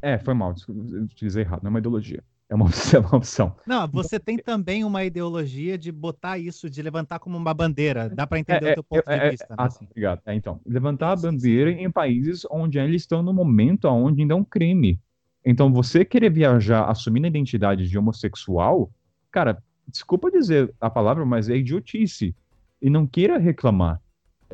É, 0.02 0.18
foi 0.18 0.34
mal, 0.34 0.52
desculpa, 0.54 0.80
utilizei 0.80 1.42
errado, 1.42 1.62
não 1.62 1.68
é 1.68 1.70
uma 1.72 1.78
ideologia. 1.80 2.22
É 2.48 2.54
uma 2.54 2.64
opção. 2.66 2.94
É 3.02 3.06
uma 3.06 3.16
opção. 3.16 3.56
Não, 3.66 3.86
você 3.88 4.18
tem 4.18 4.38
também 4.38 4.84
uma 4.84 5.04
ideologia 5.04 5.76
de 5.76 5.92
botar 5.92 6.38
isso, 6.38 6.70
de 6.70 6.80
levantar 6.82 7.18
como 7.18 7.36
uma 7.36 7.52
bandeira. 7.52 8.08
Dá 8.08 8.26
pra 8.26 8.38
entender 8.38 8.66
É, 8.66 8.70
o 8.70 8.74
teu 8.74 8.84
ponto 8.84 9.10
é, 9.10 9.18
de 9.18 9.24
é, 9.26 9.30
vista, 9.30 9.46
né? 9.50 9.56
ah, 9.58 9.66
assim. 9.66 9.84
obrigado. 9.86 10.22
É, 10.24 10.34
então, 10.34 10.60
levantar 10.66 11.12
a 11.12 11.16
bandeira 11.16 11.70
em 11.70 11.90
países 11.90 12.46
onde 12.50 12.78
eles 12.78 13.02
estão 13.02 13.22
no 13.22 13.32
momento 13.34 13.86
onde 13.88 14.22
ainda 14.22 14.34
é 14.34 14.36
um 14.36 14.44
crime. 14.44 14.98
Então, 15.44 15.72
você 15.72 16.04
querer 16.04 16.30
viajar 16.30 16.84
assumindo 16.88 17.26
a 17.26 17.30
identidade 17.30 17.88
de 17.88 17.98
homossexual, 17.98 18.90
cara, 19.30 19.62
desculpa 19.88 20.30
dizer 20.30 20.72
a 20.80 20.90
palavra, 20.90 21.24
mas 21.24 21.48
é 21.48 21.56
idiotice. 21.56 22.34
E 22.80 22.88
não 22.88 23.06
queira 23.06 23.38
reclamar. 23.38 24.00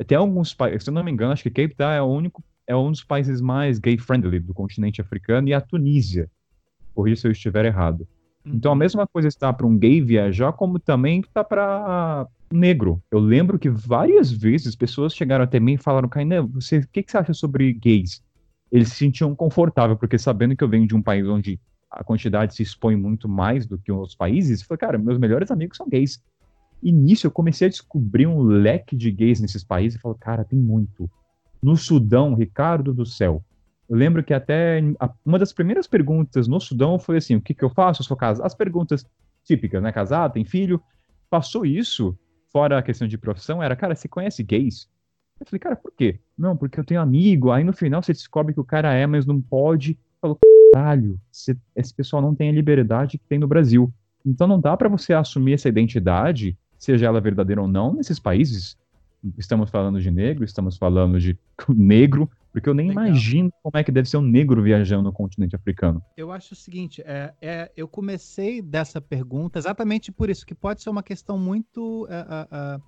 Tem 0.07 0.17
alguns 0.17 0.53
países, 0.53 0.83
se 0.83 0.89
eu 0.89 0.93
não 0.93 1.03
me 1.03 1.11
engano, 1.11 1.31
acho 1.31 1.43
que 1.43 1.49
Cape 1.49 1.75
Town 1.75 1.91
é 1.91 2.01
o 2.01 2.05
único, 2.05 2.43
é 2.67 2.75
um 2.75 2.91
dos 2.91 3.03
países 3.03 3.39
mais 3.39 3.79
gay-friendly 3.79 4.39
do 4.39 4.53
continente 4.53 4.99
africano 4.99 5.47
e 5.47 5.53
a 5.53 5.61
Tunísia. 5.61 6.29
Corrija 6.93 7.21
se 7.21 7.27
eu 7.27 7.31
estiver 7.31 7.65
errado. 7.65 8.07
Então 8.45 8.71
a 8.71 8.75
mesma 8.75 9.07
coisa 9.07 9.27
está 9.27 9.51
para 9.51 9.65
um 9.65 9.77
gay 9.77 10.01
viajar, 10.01 10.53
como 10.53 10.79
também 10.79 11.21
está 11.21 11.43
para 11.43 12.27
negro. 12.51 13.01
Eu 13.09 13.19
lembro 13.19 13.57
que 13.57 13.69
várias 13.69 14.31
vezes 14.31 14.75
pessoas 14.75 15.15
chegaram 15.15 15.43
até 15.43 15.59
mim 15.59 15.73
e 15.73 15.77
falaram, 15.77 16.07
Kainan, 16.07 16.45
você, 16.47 16.79
o 16.79 16.87
que, 16.87 17.01
que 17.01 17.11
você 17.11 17.17
acha 17.17 17.33
sobre 17.33 17.73
gays? 17.73 18.21
Eles 18.71 18.89
se 18.89 18.95
sentiam 18.95 19.35
confortável, 19.35 19.95
porque 19.95 20.17
sabendo 20.17 20.55
que 20.55 20.63
eu 20.63 20.69
venho 20.69 20.87
de 20.87 20.95
um 20.95 21.01
país 21.01 21.25
onde 21.27 21.59
a 21.95 22.03
quantidade 22.03 22.53
se 22.53 22.61
expõe 22.61 22.95
muito 22.95 23.27
mais 23.27 23.65
do 23.65 23.77
que 23.77 23.91
outros 23.91 24.15
países, 24.15 24.59
eu 24.59 24.67
falei, 24.67 24.79
cara, 24.79 24.97
meus 24.97 25.17
melhores 25.17 25.49
amigos 25.49 25.77
são 25.77 25.87
gays. 25.87 26.21
E 26.83 26.91
nisso 26.91 27.25
eu 27.25 27.31
comecei 27.31 27.67
a 27.67 27.69
descobrir 27.69 28.27
um 28.27 28.41
leque 28.41 28.95
de 28.95 29.09
gays 29.09 29.39
nesses 29.39 29.63
países 29.63 29.97
e 29.97 30.01
falei, 30.01 30.17
cara, 30.19 30.43
tem 30.43 30.59
muito. 30.59 31.09
No 31.63 31.77
Sudão, 31.77 32.35
Ricardo 32.35 32.93
do 32.93 33.05
céu, 33.05 33.43
eu 33.89 33.95
lembro 33.95 34.23
que 34.23 34.33
até 34.33 34.81
uma 35.25 35.39
das 35.39 35.53
primeiras 35.53 35.87
perguntas 35.87 36.47
no 36.47 36.59
Sudão 36.59 36.99
foi 36.99 37.17
assim: 37.17 37.35
o 37.35 37.41
que, 37.41 37.53
que 37.53 37.63
eu 37.63 37.69
faço? 37.69 38.01
Eu 38.01 38.05
sou 38.05 38.17
casado. 38.17 38.45
As 38.45 38.55
perguntas 38.55 39.05
típicas, 39.43 39.81
né? 39.81 39.91
Casado, 39.91 40.33
tem 40.33 40.43
filho. 40.43 40.81
Passou 41.29 41.65
isso, 41.65 42.17
fora 42.51 42.77
a 42.77 42.83
questão 42.83 43.07
de 43.07 43.17
profissão, 43.17 43.61
era, 43.61 43.75
cara, 43.75 43.95
você 43.95 44.07
conhece 44.07 44.43
gays? 44.43 44.89
Eu 45.39 45.45
falei, 45.45 45.59
cara, 45.59 45.75
por 45.75 45.91
quê? 45.91 46.19
Não, 46.37 46.55
porque 46.55 46.79
eu 46.79 46.83
tenho 46.83 47.01
amigo. 47.01 47.51
Aí 47.51 47.63
no 47.63 47.73
final 47.73 48.01
você 48.01 48.13
descobre 48.13 48.53
que 48.53 48.59
o 48.59 48.65
cara 48.65 48.93
é, 48.93 49.05
mas 49.05 49.25
não 49.25 49.41
pode. 49.41 49.99
Falou, 50.25 50.39
caralho, 50.73 51.19
esse 51.75 51.93
pessoal 51.93 52.19
não 52.19 52.33
tem 52.33 52.49
a 52.49 52.51
liberdade 52.51 53.19
que 53.19 53.27
tem 53.27 53.37
no 53.37 53.47
Brasil. 53.47 53.93
Então 54.25 54.47
não 54.47 54.59
dá 54.59 54.75
pra 54.75 54.89
você 54.89 55.13
assumir 55.13 55.53
essa 55.53 55.69
identidade, 55.69 56.57
seja 56.79 57.05
ela 57.05 57.21
verdadeira 57.21 57.61
ou 57.61 57.67
não, 57.67 57.93
nesses 57.93 58.19
países. 58.19 58.75
Estamos 59.37 59.69
falando 59.69 60.01
de 60.01 60.09
negro, 60.09 60.43
estamos 60.43 60.77
falando 60.77 61.19
de 61.19 61.37
negro, 61.69 62.29
porque 62.51 62.69
eu 62.69 62.73
nem 62.73 62.89
Legal. 62.89 63.07
imagino 63.07 63.51
como 63.61 63.77
é 63.77 63.83
que 63.83 63.91
deve 63.91 64.09
ser 64.09 64.17
um 64.17 64.21
negro 64.21 64.63
viajando 64.63 65.03
no 65.03 65.13
continente 65.13 65.55
africano. 65.55 66.01
Eu 66.15 66.31
acho 66.31 66.53
o 66.53 66.57
seguinte, 66.57 67.03
é, 67.05 67.33
é, 67.41 67.71
eu 67.75 67.87
comecei 67.87 68.61
dessa 68.61 68.99
pergunta 68.99 69.59
exatamente 69.59 70.11
por 70.11 70.29
isso, 70.29 70.45
que 70.45 70.55
pode 70.55 70.81
ser 70.81 70.89
uma 70.89 71.03
questão 71.03 71.37
muito 71.37 72.07
é, 72.09 72.15
é, 72.15 72.47
é, 72.51 72.79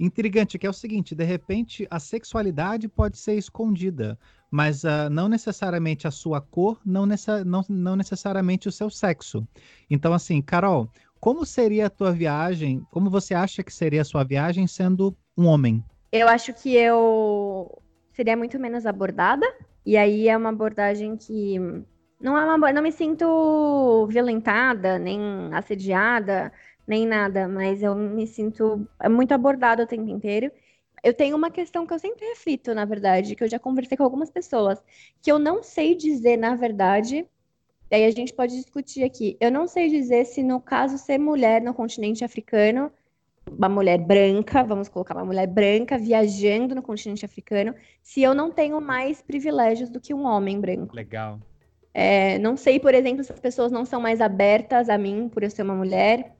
intrigante, 0.00 0.58
que 0.58 0.66
é 0.66 0.70
o 0.70 0.72
seguinte, 0.72 1.14
de 1.14 1.24
repente 1.24 1.86
a 1.90 2.00
sexualidade 2.00 2.88
pode 2.88 3.18
ser 3.18 3.34
escondida, 3.34 4.18
mas 4.50 4.84
ah, 4.84 5.08
não 5.08 5.28
necessariamente 5.28 6.06
a 6.06 6.10
sua 6.10 6.40
cor, 6.40 6.80
não, 6.84 7.06
nessa, 7.06 7.44
não, 7.44 7.64
não 7.68 7.96
necessariamente 7.96 8.68
o 8.68 8.72
seu 8.72 8.90
sexo. 8.90 9.46
Então, 9.88 10.12
assim, 10.12 10.42
Carol, 10.42 10.90
como 11.20 11.44
seria 11.44 11.86
a 11.86 11.90
tua 11.90 12.12
viagem, 12.12 12.82
como 12.90 13.10
você 13.10 13.34
acha 13.34 13.62
que 13.62 13.72
seria 13.72 14.00
a 14.00 14.04
sua 14.04 14.24
viagem 14.24 14.66
sendo 14.66 15.16
um 15.36 15.46
homem? 15.46 15.84
Eu 16.10 16.26
acho 16.28 16.52
que 16.52 16.74
eu 16.74 17.80
seria 18.12 18.36
muito 18.36 18.58
menos 18.58 18.86
abordada. 18.86 19.46
E 19.84 19.96
aí 19.96 20.28
é 20.28 20.36
uma 20.36 20.50
abordagem 20.50 21.16
que 21.16 21.58
não 22.20 22.36
é 22.36 22.54
uma, 22.54 22.72
não 22.72 22.82
me 22.82 22.92
sinto 22.92 24.06
violentada, 24.08 24.98
nem 24.98 25.18
assediada, 25.52 26.52
nem 26.86 27.06
nada, 27.06 27.48
mas 27.48 27.82
eu 27.82 27.94
me 27.94 28.26
sinto 28.26 28.86
muito 29.08 29.32
abordada 29.32 29.84
o 29.84 29.86
tempo 29.86 30.08
inteiro. 30.08 30.50
Eu 31.02 31.14
tenho 31.14 31.36
uma 31.36 31.50
questão 31.50 31.86
que 31.86 31.94
eu 31.94 31.98
sempre 31.98 32.26
reflito, 32.26 32.74
na 32.74 32.84
verdade, 32.84 33.34
que 33.34 33.42
eu 33.42 33.48
já 33.48 33.58
conversei 33.58 33.96
com 33.96 34.04
algumas 34.04 34.30
pessoas, 34.30 34.82
que 35.22 35.30
eu 35.30 35.38
não 35.38 35.62
sei 35.62 35.94
dizer, 35.94 36.36
na 36.36 36.54
verdade, 36.54 37.26
e 37.90 37.94
aí 37.94 38.04
a 38.04 38.10
gente 38.10 38.32
pode 38.32 38.54
discutir 38.54 39.02
aqui. 39.02 39.36
Eu 39.40 39.50
não 39.50 39.66
sei 39.66 39.88
dizer 39.88 40.24
se 40.24 40.42
no 40.42 40.60
caso 40.60 40.96
ser 40.98 41.18
mulher 41.18 41.60
no 41.60 41.74
continente 41.74 42.24
africano 42.24 42.92
uma 43.50 43.68
mulher 43.68 43.98
branca, 43.98 44.62
vamos 44.62 44.88
colocar 44.88 45.16
uma 45.16 45.24
mulher 45.24 45.46
branca 45.46 45.98
viajando 45.98 46.74
no 46.74 46.82
continente 46.82 47.24
africano, 47.24 47.74
se 48.02 48.22
eu 48.22 48.34
não 48.34 48.50
tenho 48.50 48.80
mais 48.80 49.22
privilégios 49.22 49.90
do 49.90 50.00
que 50.00 50.14
um 50.14 50.24
homem 50.24 50.60
branco. 50.60 50.94
Legal. 50.94 51.40
É, 51.92 52.38
não 52.38 52.56
sei, 52.56 52.78
por 52.78 52.94
exemplo, 52.94 53.24
se 53.24 53.32
as 53.32 53.40
pessoas 53.40 53.72
não 53.72 53.84
são 53.84 54.00
mais 54.00 54.20
abertas 54.20 54.88
a 54.88 54.96
mim 54.96 55.28
por 55.28 55.42
eu 55.42 55.50
ser 55.50 55.62
uma 55.62 55.74
mulher, 55.74 56.36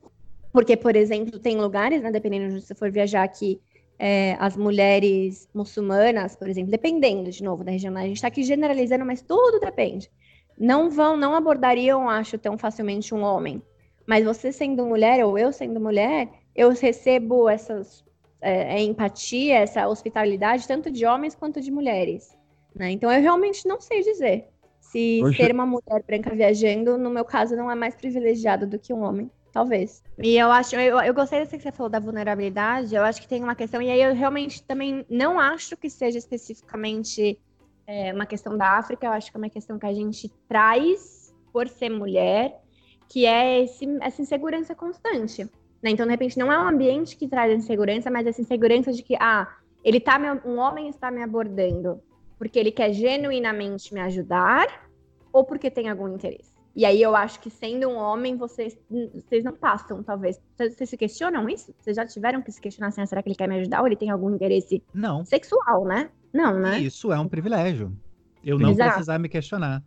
porque, 0.53 0.77
por 0.77 0.95
exemplo, 0.95 1.39
tem 1.39 1.57
lugares, 1.57 2.03
né, 2.03 2.13
dependendo 2.13 2.49
de 2.49 2.55
onde 2.55 2.65
você 2.65 2.75
for 2.75 2.91
viajar 2.91 3.23
aqui, 3.23 3.61
é, 4.03 4.35
as 4.41 4.57
mulheres 4.57 5.47
muçulmanas, 5.55 6.35
por 6.35 6.49
exemplo, 6.49 6.71
dependendo, 6.71 7.31
de 7.31 7.45
novo, 7.45 7.63
da 7.63 7.71
região, 7.71 7.93
né, 7.93 8.01
a 8.01 8.07
gente 8.07 8.17
está 8.17 8.29
aqui 8.29 8.43
generalizando, 8.43 9.05
mas 9.05 9.21
tudo 9.21 9.61
depende. 9.61 10.11
Não 10.59 10.89
vão, 10.89 11.19
não 11.19 11.35
abordariam, 11.35 12.09
acho, 12.09 12.39
tão 12.39 12.57
facilmente 12.57 13.15
um 13.15 13.23
homem. 13.23 13.63
Mas 14.07 14.25
você 14.25 14.51
sendo 14.53 14.87
mulher, 14.87 15.23
ou 15.25 15.39
eu 15.39 15.53
sendo 15.53 15.79
mulher, 15.79 16.29
eu 16.57 16.71
recebo 16.71 17.47
essas 17.47 18.03
é, 18.41 18.79
é, 18.79 18.83
empatia, 18.83 19.59
essa 19.59 19.87
hospitalidade, 19.87 20.67
tanto 20.67 20.91
de 20.91 21.05
homens 21.05 21.35
quanto 21.35 21.61
de 21.61 21.71
mulheres. 21.71 22.35
Né? 22.75 22.93
Então 22.93 23.13
eu 23.13 23.21
realmente 23.21 23.69
não 23.69 23.83
sei 23.83 24.03
dizer 24.03 24.49
se 24.81 25.21
Hoje- 25.23 25.37
ser 25.37 25.53
uma 25.53 25.67
mulher 25.67 26.03
branca 26.07 26.35
viajando, 26.35 26.97
no 26.97 27.11
meu 27.11 27.25
caso, 27.25 27.55
não 27.55 27.71
é 27.71 27.75
mais 27.75 27.95
privilegiado 27.95 28.67
do 28.67 28.79
que 28.79 28.95
um 28.95 29.03
homem. 29.03 29.31
Talvez. 29.53 30.03
E 30.19 30.37
eu 30.37 30.51
acho, 30.53 30.77
eu, 30.77 31.01
eu 31.01 31.13
gostei 31.15 31.41
dessa 31.41 31.57
que 31.57 31.63
você 31.63 31.73
falou 31.73 31.91
da 31.91 31.99
vulnerabilidade, 31.99 32.95
eu 32.95 33.03
acho 33.03 33.21
que 33.21 33.29
tem 33.29 33.43
uma 33.43 33.55
questão, 33.55 33.83
e 33.83 33.91
aí 33.91 34.01
eu 34.01 34.15
realmente 34.15 34.63
também 34.63 35.05
não 35.11 35.41
acho 35.41 35.77
que 35.77 35.91
seja 35.91 36.19
especificamente 36.19 37.41
é, 37.87 38.13
uma 38.13 38.27
questão 38.27 38.57
da 38.57 38.79
África, 38.79 39.07
eu 39.07 39.13
acho 39.13 39.31
que 39.31 39.37
é 39.37 39.41
uma 39.41 39.51
questão 39.51 39.79
que 39.79 39.87
a 39.87 39.93
gente 39.93 40.29
traz 40.49 41.35
por 41.53 41.69
ser 41.69 41.91
mulher, 41.91 42.61
que 43.09 43.27
é 43.27 43.65
esse, 43.65 43.87
essa 44.01 44.23
insegurança 44.23 44.73
constante. 44.75 45.45
né? 45.83 45.91
Então, 45.91 46.07
de 46.07 46.13
repente, 46.13 46.39
não 46.39 46.53
é 46.53 46.59
um 46.59 46.69
ambiente 46.69 47.17
que 47.17 47.27
traz 47.27 47.53
insegurança, 47.53 48.09
mas 48.09 48.27
essa 48.27 48.41
insegurança 48.41 48.93
de 48.93 49.03
que, 49.03 49.17
ah, 49.19 49.49
ele 49.83 49.99
tá 49.99 50.17
me, 50.17 50.31
um 50.45 50.59
homem 50.59 50.89
está 50.89 51.11
me 51.11 51.23
abordando 51.23 52.01
porque 52.41 52.59
ele 52.59 52.73
quer 52.73 52.91
genuinamente 52.95 53.93
me 53.93 54.01
ajudar 54.01 54.89
ou 55.31 55.45
porque 55.45 55.71
tem 55.71 55.91
algum 55.91 56.09
interesse. 56.09 56.50
E 56.75 56.85
aí 56.85 57.03
eu 57.03 57.17
acho 57.17 57.41
que 57.41 57.51
sendo 57.51 57.89
um 57.89 57.97
homem, 57.97 58.37
vocês, 58.37 58.79
vocês 59.15 59.43
não 59.45 59.53
passam, 59.53 60.03
talvez. 60.03 60.41
Vocês, 60.57 60.89
se 60.89 60.97
questionam 60.97 61.49
isso? 61.49 61.75
Vocês 61.79 61.97
já 61.97 62.07
tiveram 62.07 62.41
que 62.43 62.53
se 62.53 62.61
questionar 62.61 62.89
assim, 62.89 63.01
ah, 63.01 63.07
será 63.07 63.23
que 63.23 63.29
ele 63.29 63.37
quer 63.37 63.49
me 63.49 63.59
ajudar 63.59 63.81
ou 63.81 63.87
ele 63.87 63.97
tem 63.97 64.11
algum 64.11 64.35
interesse 64.35 64.83
Não. 64.95 65.25
sexual, 65.25 65.85
né? 65.85 66.11
Não, 66.33 66.59
né? 66.59 66.79
Isso 66.79 67.13
é 67.13 67.19
um 67.19 67.29
privilégio. 67.29 67.97
Eu 68.45 68.59
não 68.59 68.71
Exato. 68.71 68.91
precisar 68.91 69.19
me 69.19 69.29
questionar. 69.29 69.83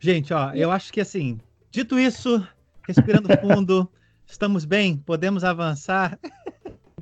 Gente, 0.00 0.32
ó, 0.32 0.52
eu 0.52 0.70
acho 0.70 0.92
que 0.92 1.00
assim, 1.00 1.38
dito 1.70 1.98
isso, 1.98 2.46
respirando 2.86 3.28
fundo, 3.38 3.88
estamos 4.26 4.64
bem, 4.64 4.96
podemos 4.96 5.44
avançar. 5.44 6.18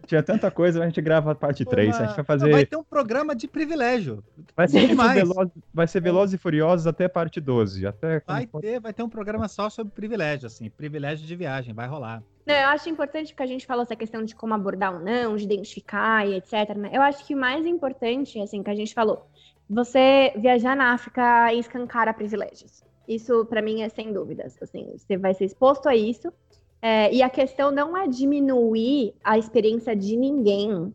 Tinha 0.07 0.23
tanta 0.23 0.51
coisa, 0.51 0.83
a 0.83 0.87
gente 0.87 1.01
grava 1.01 1.33
a 1.33 1.35
parte 1.35 1.65
3. 1.65 1.89
A 1.95 1.99
gente 2.07 2.07
vai 2.09 2.15
Vai 2.17 2.25
fazer. 2.25 2.67
ter 2.67 2.77
um 2.77 2.85
programa 2.85 3.35
de 3.35 3.47
privilégio. 3.49 4.23
Vai 4.57 4.69
ser, 4.69 4.89
demais. 4.89 5.15
Veloz- 5.15 5.51
vai 5.73 5.87
ser 5.87 6.01
Velozes 6.01 6.35
e 6.35 6.39
Furiosos 6.39 6.87
até 6.87 7.09
parte 7.09 7.41
12. 7.41 7.87
Até 7.87 8.21
Vai 8.27 8.47
quando- 8.47 8.63
ter, 8.63 8.81
vai 8.81 8.93
ter 8.93 9.03
um 9.03 9.09
programa 9.09 9.49
só 9.49 9.71
sobre 9.71 9.93
privilégio, 9.93 10.47
assim, 10.47 10.69
privilégio 10.69 11.27
de 11.27 11.37
viagem, 11.37 11.73
vai 11.73 11.87
rolar. 11.87 12.23
Não, 12.45 12.55
eu 12.55 12.69
acho 12.69 12.89
importante 12.89 13.29
porque 13.33 13.43
a 13.45 13.47
gente 13.47 13.65
falou 13.67 13.83
essa 13.85 13.95
questão 13.97 14.25
de 14.25 14.35
como 14.35 14.53
abordar 14.55 14.93
ou 14.95 15.01
não, 15.01 15.37
de 15.37 15.45
identificar 15.45 16.27
e 16.27 16.35
etc. 16.35 16.77
né? 16.77 16.91
Eu 16.93 17.01
acho 17.03 17.25
que 17.27 17.35
o 17.35 17.39
mais 17.39 17.65
importante, 17.65 18.41
assim, 18.41 18.63
que 18.63 18.71
a 18.71 18.75
gente 18.75 18.93
falou, 18.93 19.27
você 19.71 20.33
viajar 20.37 20.77
na 20.77 20.93
África 20.93 21.53
e 21.53 21.59
escancara 21.61 22.13
privilégios. 22.13 22.83
Isso 23.09 23.45
para 23.47 23.63
mim 23.63 23.83
é 23.83 23.89
sem 23.89 24.13
dúvidas. 24.13 24.57
Assim, 24.63 24.93
você 24.97 25.17
vai 25.17 25.35
ser 25.35 25.45
exposto 25.45 25.89
a 25.89 25.95
isso. 25.97 26.33
É, 26.83 27.15
e 27.15 27.23
a 27.23 27.31
questão 27.31 27.71
não 27.71 27.97
é 27.97 28.09
diminuir 28.09 29.15
a 29.23 29.39
experiência 29.39 29.95
de 29.95 30.17
ninguém 30.17 30.93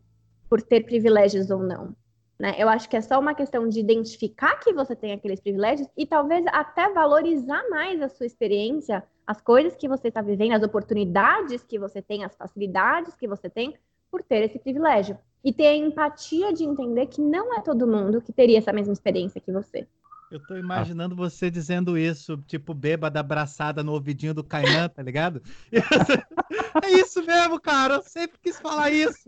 por 0.49 0.61
ter 0.61 0.83
privilégios 0.83 1.49
ou 1.49 1.59
não. 1.59 1.95
Né? 2.37 2.55
Eu 2.57 2.67
acho 2.69 2.89
que 2.89 2.97
é 2.97 3.01
só 3.01 3.19
uma 3.19 3.33
questão 3.33 3.67
de 3.67 3.79
identificar 3.79 4.57
que 4.57 4.73
você 4.73 4.95
tem 4.95 5.13
aqueles 5.13 5.39
privilégios 5.39 5.87
e 5.97 6.05
talvez 6.05 6.45
até 6.47 6.91
valorizar 6.91 7.63
mais 7.69 8.01
a 8.01 8.09
sua 8.09 8.25
experiência, 8.25 9.03
as 9.25 9.41
coisas 9.41 9.75
que 9.75 9.87
você 9.87 10.09
está 10.09 10.21
vivendo, 10.21 10.53
as 10.53 10.61
oportunidades 10.61 11.63
que 11.63 11.79
você 11.79 12.01
tem, 12.01 12.23
as 12.23 12.35
facilidades 12.35 13.15
que 13.15 13.27
você 13.27 13.49
tem 13.49 13.73
por 14.11 14.21
ter 14.21 14.43
esse 14.43 14.59
privilégio. 14.59 15.17
E 15.43 15.53
ter 15.53 15.67
a 15.67 15.75
empatia 15.75 16.51
de 16.51 16.63
entender 16.63 17.07
que 17.07 17.21
não 17.21 17.53
é 17.53 17.61
todo 17.61 17.87
mundo 17.87 18.21
que 18.21 18.33
teria 18.33 18.57
essa 18.57 18.73
mesma 18.73 18.91
experiência 18.91 19.39
que 19.39 19.51
você. 19.51 19.87
Eu 20.29 20.41
tô 20.41 20.57
imaginando 20.57 21.13
ah. 21.13 21.17
você 21.17 21.49
dizendo 21.49 21.97
isso, 21.97 22.37
tipo, 22.47 22.73
bêbada 22.73 23.19
abraçada 23.19 23.83
no 23.83 23.93
ouvidinho 23.93 24.33
do 24.33 24.43
Kainan, 24.43 24.89
tá 24.89 25.01
ligado? 25.01 25.41
é 26.83 26.91
isso 26.91 27.25
mesmo, 27.25 27.59
cara. 27.59 27.95
Eu 27.95 28.01
sempre 28.01 28.37
quis 28.41 28.59
falar 28.59 28.91
isso. 28.91 29.23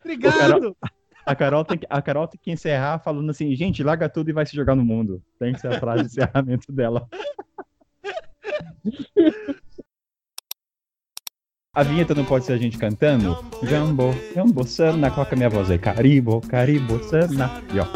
Obrigado. 0.00 0.76
A 1.24 1.34
Carol, 1.34 1.64
tem 1.64 1.78
que, 1.78 1.86
a 1.88 2.02
Carol 2.02 2.26
tem 2.26 2.40
que 2.42 2.50
encerrar 2.50 2.98
falando 2.98 3.30
assim, 3.30 3.54
gente, 3.54 3.82
larga 3.82 4.08
tudo 4.08 4.28
e 4.28 4.32
vai 4.32 4.44
se 4.44 4.56
jogar 4.56 4.74
no 4.74 4.84
mundo. 4.84 5.22
Tem 5.38 5.54
que 5.54 5.60
ser 5.60 5.68
a 5.68 5.80
frase 5.80 6.02
de 6.02 6.08
encerramento 6.08 6.70
dela. 6.72 7.08
A 11.74 11.82
vinheta 11.82 12.14
não 12.14 12.26
pode 12.26 12.44
ser 12.44 12.52
a 12.52 12.58
gente 12.58 12.76
cantando? 12.76 13.34
Jambo, 13.62 14.12
jambo, 14.34 14.62
sana, 14.62 15.10
coloca 15.10 15.34
minha 15.34 15.48
voz 15.48 15.70
aí. 15.70 15.78
Caribo, 15.78 16.42
caribo, 16.42 17.02
sana. 17.02 17.50
E 17.72 17.80
ó. 17.80 17.86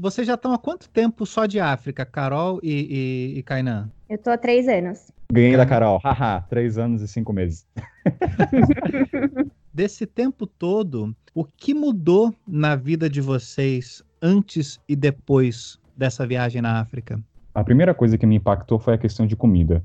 Vocês 0.00 0.24
já 0.24 0.34
estão 0.34 0.52
há 0.52 0.58
quanto 0.58 0.88
tempo 0.88 1.26
só 1.26 1.44
de 1.44 1.58
África, 1.58 2.06
Carol 2.06 2.60
e, 2.62 3.32
e, 3.34 3.38
e 3.38 3.42
Kainan? 3.42 3.90
Eu 4.08 4.16
tô 4.16 4.30
há 4.30 4.38
três 4.38 4.68
anos. 4.68 5.10
Ganhei 5.32 5.56
da 5.56 5.66
Carol, 5.66 5.98
haha, 6.04 6.40
três 6.42 6.78
anos 6.78 7.02
e 7.02 7.08
cinco 7.08 7.32
meses. 7.32 7.66
Desse 9.74 10.06
tempo 10.06 10.46
todo, 10.46 11.12
o 11.34 11.44
que 11.44 11.74
mudou 11.74 12.32
na 12.46 12.76
vida 12.76 13.10
de 13.10 13.20
vocês 13.20 14.00
antes 14.22 14.80
e 14.88 14.94
depois 14.94 15.80
dessa 15.96 16.24
viagem 16.24 16.62
na 16.62 16.80
África? 16.80 17.20
A 17.52 17.64
primeira 17.64 17.92
coisa 17.92 18.16
que 18.16 18.24
me 18.24 18.36
impactou 18.36 18.78
foi 18.78 18.94
a 18.94 18.98
questão 18.98 19.26
de 19.26 19.34
comida. 19.34 19.84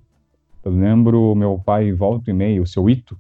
Eu 0.63 0.71
lembro 0.71 1.33
meu 1.33 1.57
pai, 1.57 1.91
volta 1.91 2.29
e 2.29 2.33
meia, 2.33 2.61
o 2.61 2.67
seu 2.67 2.87
Ito, 2.87 3.17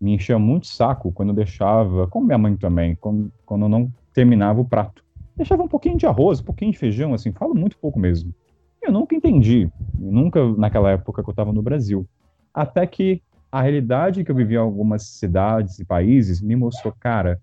me 0.00 0.14
enchia 0.14 0.38
muito 0.38 0.68
saco 0.68 1.10
quando 1.10 1.30
eu 1.30 1.34
deixava, 1.34 2.06
como 2.06 2.26
minha 2.26 2.38
mãe 2.38 2.56
também, 2.56 2.94
quando, 2.94 3.32
quando 3.44 3.62
eu 3.62 3.68
não 3.68 3.92
terminava 4.14 4.60
o 4.60 4.64
prato. 4.64 5.05
Deixava 5.36 5.62
um 5.62 5.68
pouquinho 5.68 5.98
de 5.98 6.06
arroz, 6.06 6.40
um 6.40 6.44
pouquinho 6.44 6.72
de 6.72 6.78
feijão, 6.78 7.12
assim, 7.12 7.32
falo 7.32 7.54
muito 7.54 7.76
pouco 7.78 7.98
mesmo. 7.98 8.34
Eu 8.82 8.92
nunca 8.92 9.14
entendi, 9.14 9.70
nunca 9.98 10.44
naquela 10.56 10.92
época 10.92 11.22
que 11.22 11.28
eu 11.28 11.32
estava 11.32 11.52
no 11.52 11.62
Brasil. 11.62 12.08
Até 12.54 12.86
que 12.86 13.22
a 13.50 13.60
realidade 13.60 14.24
que 14.24 14.30
eu 14.30 14.34
vivi 14.34 14.54
em 14.54 14.58
algumas 14.58 15.02
cidades 15.02 15.78
e 15.78 15.84
países 15.84 16.40
me 16.40 16.56
mostrou, 16.56 16.94
cara, 16.98 17.40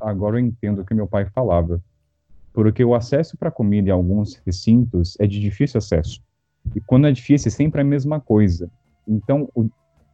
agora 0.00 0.36
eu 0.36 0.40
entendo 0.44 0.80
o 0.80 0.84
que 0.84 0.94
meu 0.94 1.06
pai 1.06 1.26
falava. 1.26 1.80
Porque 2.52 2.84
o 2.84 2.94
acesso 2.94 3.36
para 3.36 3.50
comida 3.50 3.88
em 3.88 3.92
alguns 3.92 4.36
recintos 4.44 5.16
é 5.20 5.26
de 5.26 5.38
difícil 5.40 5.78
acesso. 5.78 6.20
E 6.74 6.80
quando 6.80 7.06
é 7.06 7.12
difícil, 7.12 7.48
é 7.48 7.52
sempre 7.52 7.80
a 7.80 7.84
mesma 7.84 8.20
coisa. 8.20 8.70
Então, 9.06 9.48
o, 9.54 9.68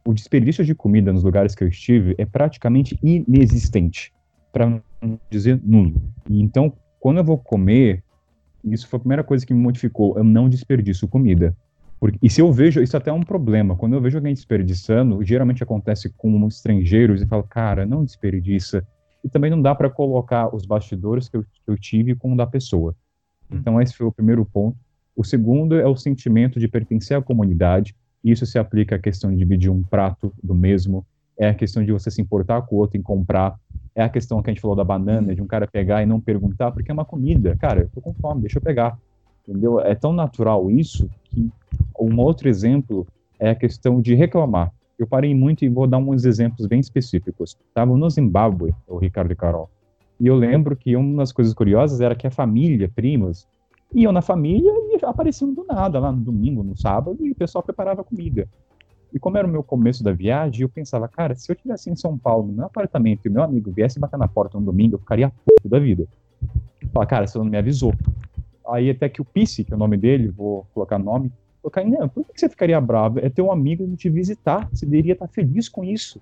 o 0.05 0.13
desperdício 0.13 0.63
de 0.63 0.75
comida 0.75 1.11
nos 1.11 1.23
lugares 1.23 1.55
que 1.55 1.63
eu 1.63 1.67
estive 1.67 2.15
é 2.17 2.25
praticamente 2.25 2.97
inexistente, 3.01 4.13
para 4.53 4.69
não 5.01 5.19
dizer 5.29 5.59
nulo. 5.63 6.01
E 6.29 6.41
então, 6.41 6.71
quando 7.05 7.17
eu 7.19 7.23
vou 7.23 7.37
comer, 7.37 8.03
isso 8.63 8.87
foi 8.87 8.97
a 8.97 8.99
primeira 8.99 9.23
coisa 9.23 9.45
que 9.45 9.53
me 9.53 9.59
modificou, 9.59 10.17
eu 10.17 10.23
não 10.23 10.49
desperdiço 10.49 11.07
comida. 11.07 11.55
Porque, 11.99 12.17
e 12.19 12.27
se 12.31 12.41
eu 12.41 12.51
vejo, 12.51 12.81
isso 12.81 12.97
até 12.97 13.11
é 13.11 13.13
um 13.13 13.21
problema, 13.21 13.75
quando 13.75 13.93
eu 13.93 14.01
vejo 14.01 14.17
alguém 14.17 14.33
desperdiçando, 14.33 15.23
geralmente 15.23 15.61
acontece 15.61 16.09
com 16.17 16.47
estrangeiros 16.47 17.21
e 17.21 17.27
falo, 17.27 17.43
cara, 17.43 17.85
não 17.85 18.03
desperdiça. 18.03 18.83
E 19.23 19.29
também 19.29 19.51
não 19.51 19.61
dá 19.61 19.75
para 19.75 19.87
colocar 19.87 20.49
os 20.51 20.65
bastidores 20.65 21.29
que 21.29 21.37
eu, 21.37 21.43
que 21.43 21.61
eu 21.67 21.77
tive 21.77 22.15
com 22.15 22.33
o 22.33 22.35
da 22.35 22.47
pessoa. 22.47 22.95
Hum. 23.51 23.57
Então, 23.57 23.79
esse 23.79 23.93
foi 23.93 24.07
o 24.07 24.11
primeiro 24.11 24.43
ponto. 24.43 24.75
O 25.15 25.23
segundo 25.23 25.75
é 25.75 25.87
o 25.87 25.95
sentimento 25.95 26.59
de 26.59 26.67
pertencer 26.67 27.15
à 27.15 27.21
comunidade, 27.21 27.95
isso 28.23 28.47
se 28.47 28.57
aplica 28.57 28.95
à 28.95 28.99
questão 28.99 29.29
de 29.29 29.37
dividir 29.37 29.69
um 29.69 29.83
prato 29.83 30.33
do 30.41 30.55
mesmo, 30.55 31.05
é 31.37 31.49
a 31.49 31.53
questão 31.53 31.85
de 31.85 31.91
você 31.91 32.09
se 32.09 32.19
importar 32.19 32.63
com 32.63 32.75
o 32.75 32.79
outro 32.79 32.97
em 32.97 33.03
comprar, 33.03 33.59
é 33.95 34.03
a 34.03 34.09
questão 34.09 34.41
que 34.41 34.49
a 34.49 34.53
gente 34.53 34.61
falou 34.61 34.75
da 34.75 34.83
banana, 34.83 35.33
de 35.33 35.41
um 35.41 35.47
cara 35.47 35.65
pegar 35.65 36.03
e 36.03 36.05
não 36.05 36.19
perguntar, 36.19 36.71
porque 36.71 36.91
é 36.91 36.93
uma 36.93 37.05
comida. 37.05 37.55
Cara, 37.55 37.81
eu 37.81 37.89
tô 37.89 38.01
com 38.01 38.13
fome, 38.13 38.41
deixa 38.41 38.57
eu 38.57 38.61
pegar. 38.61 38.99
Entendeu? 39.47 39.79
É 39.79 39.95
tão 39.95 40.11
natural 40.11 40.69
isso 40.69 41.09
que 41.23 41.49
um 41.99 42.19
outro 42.19 42.49
exemplo 42.49 43.07
é 43.39 43.49
a 43.49 43.55
questão 43.55 44.01
de 44.01 44.13
reclamar. 44.13 44.71
Eu 44.99 45.07
parei 45.07 45.33
muito 45.33 45.63
e 45.63 45.69
vou 45.69 45.87
dar 45.87 45.97
uns 45.97 46.25
exemplos 46.25 46.67
bem 46.67 46.79
específicos. 46.79 47.57
Estava 47.67 47.95
no 47.95 48.09
Zimbábue, 48.09 48.73
o 48.87 48.97
Ricardo 48.97 49.31
e 49.31 49.35
Carol. 49.35 49.69
E 50.19 50.27
eu 50.27 50.35
lembro 50.35 50.75
que 50.75 50.95
uma 50.95 51.17
das 51.17 51.31
coisas 51.31 51.53
curiosas 51.53 52.01
era 52.01 52.15
que 52.15 52.27
a 52.27 52.31
família, 52.31 52.89
primos, 52.93 53.47
iam 53.93 54.11
na 54.11 54.21
família 54.21 54.71
e 54.71 54.97
apareciam 55.03 55.53
do 55.53 55.65
nada, 55.65 55.99
lá 55.99 56.11
no 56.11 56.19
domingo, 56.19 56.63
no 56.63 56.77
sábado, 56.77 57.25
e 57.25 57.31
o 57.31 57.35
pessoal 57.35 57.63
preparava 57.63 58.03
comida. 58.03 58.47
E 59.15 59.19
como 59.19 59.37
era 59.37 59.47
o 59.47 59.49
meu 59.49 59.63
começo 59.63 60.03
da 60.03 60.11
viagem, 60.11 60.63
eu 60.63 60.67
pensava, 60.67 61.07
cara, 61.07 61.33
se 61.35 61.49
eu 61.49 61.53
estivesse 61.53 61.89
em 61.89 61.95
São 61.95 62.17
Paulo, 62.17 62.47
no 62.47 62.53
meu 62.53 62.65
apartamento, 62.65 63.25
e 63.25 63.29
meu 63.29 63.41
amigo 63.41 63.71
viesse 63.71 63.97
bater 63.97 64.19
na 64.19 64.27
porta 64.27 64.59
no 64.59 64.65
domingo, 64.65 64.95
eu 64.95 64.99
ficaria 64.99 65.29
puto 65.29 65.69
da 65.69 65.79
vida. 65.79 66.05
Falar, 66.91 67.05
cara, 67.05 67.25
você 67.25 67.37
não 67.37 67.45
me 67.45 67.57
avisou. 67.57 67.93
Aí 68.67 68.89
até 68.89 69.07
que 69.07 69.21
o 69.21 69.25
Pisse, 69.25 69.63
que 69.63 69.71
é 69.71 69.75
o 69.75 69.79
nome 69.79 69.95
dele, 69.95 70.27
vou 70.27 70.67
colocar 70.73 70.99
nome, 70.99 71.31
falou, 71.63 71.89
não, 71.89 72.09
por 72.09 72.25
que 72.25 72.37
você 72.37 72.49
ficaria 72.49 72.79
bravo? 72.81 73.19
É 73.19 73.29
ter 73.29 73.41
um 73.41 73.53
amigo 73.53 73.87
te 73.95 74.09
visitar, 74.09 74.67
você 74.69 74.85
deveria 74.85 75.13
estar 75.13 75.29
feliz 75.29 75.69
com 75.69 75.85
isso. 75.85 76.19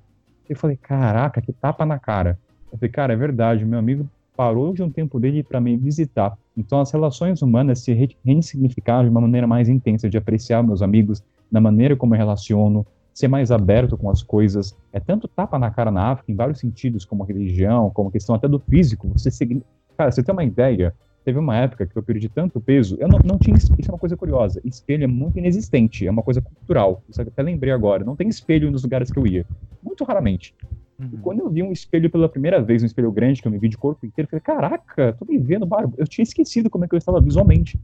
Eu 0.48 0.56
falei, 0.56 0.78
caraca, 0.78 1.42
que 1.42 1.52
tapa 1.52 1.88
na 1.88 1.98
cara. 1.98 2.38
Eu 2.72 2.78
falei, 2.78 2.92
cara, 2.92 3.14
é 3.14 3.16
verdade, 3.16 3.66
meu 3.66 3.80
amigo 3.80 4.08
parou 4.38 4.72
de 4.72 4.84
um 4.84 4.90
tempo 4.90 5.20
dele 5.20 5.42
para 5.42 5.60
me 5.60 5.76
visitar. 5.78 6.38
Então 6.56 6.80
as 6.80 6.92
relações 6.92 7.42
humanas 7.42 7.80
se 7.80 7.92
re 7.92 8.16
ressignificaram 8.24 9.04
de 9.04 9.10
uma 9.10 9.22
maneira 9.22 9.48
mais 9.48 9.68
intensa 9.68 10.08
de 10.08 10.18
apreciar 10.18 10.62
meus 10.62 10.84
amigos, 10.84 11.24
na 11.54 11.62
maneira 11.62 11.96
como 11.96 12.16
eu 12.16 12.18
relaciono, 12.18 12.86
ser 13.14 13.28
mais 13.28 13.52
aberto 13.52 13.96
com 13.96 14.10
as 14.10 14.24
coisas. 14.24 14.76
É 14.92 15.00
tanto 15.00 15.28
tapa 15.28 15.60
na 15.60 15.70
cara 15.70 15.92
na 15.92 16.12
África, 16.12 16.32
em 16.32 16.36
vários 16.36 16.60
sentidos, 16.60 17.06
como 17.06 17.24
religião, 17.24 17.92
como 17.92 18.12
questão 18.12 18.34
até 18.34 18.48
do 18.48 18.60
físico. 18.60 19.08
Você 19.16 19.30
segui... 19.30 19.64
Cara, 19.96 20.12
você 20.12 20.24
tem 20.24 20.34
uma 20.34 20.44
ideia, 20.44 20.94
teve 21.24 21.38
uma 21.38 21.56
época 21.56 21.86
que 21.86 21.96
eu 21.96 22.02
perdi 22.02 22.28
tanto 22.28 22.60
peso, 22.60 22.98
eu 23.00 23.08
não, 23.08 23.20
não 23.24 23.38
tinha, 23.38 23.56
isso 23.56 23.72
é 23.72 23.92
uma 23.92 24.00
coisa 24.00 24.18
curiosa, 24.18 24.60
espelho 24.66 25.04
é 25.04 25.08
muito 25.08 25.38
inexistente, 25.38 26.08
é 26.08 26.10
uma 26.10 26.24
coisa 26.24 26.42
cultural, 26.42 27.04
isso 27.08 27.22
eu 27.22 27.28
até 27.28 27.44
lembrei 27.44 27.72
agora, 27.72 28.04
não 28.04 28.16
tem 28.16 28.28
espelho 28.28 28.72
nos 28.72 28.82
lugares 28.82 29.12
que 29.12 29.20
eu 29.20 29.28
ia, 29.28 29.46
muito 29.84 30.04
raramente. 30.04 30.56
Uhum. 31.00 31.10
E 31.14 31.18
quando 31.18 31.40
eu 31.42 31.50
vi 31.50 31.62
um 31.62 31.72
espelho 31.72 32.10
pela 32.10 32.28
primeira 32.28 32.62
vez, 32.62 32.82
um 32.82 32.86
espelho 32.86 33.12
grande, 33.12 33.42
que 33.42 33.48
eu 33.48 33.52
me 33.52 33.60
vi 33.60 33.70
de 33.70 33.78
corpo 33.78 34.06
inteiro, 34.06 34.28
eu 34.28 34.30
falei, 34.30 34.42
caraca, 34.42 35.14
tô 35.14 35.26
me 35.26 35.38
vendo, 35.38 35.66
barba. 35.66 35.94
Eu 35.98 36.08
tinha 36.08 36.24
esquecido 36.24 36.70
como 36.70 36.86
é 36.86 36.88
que 36.88 36.96
eu 36.96 36.98
estava 36.98 37.22
visualmente. 37.22 37.80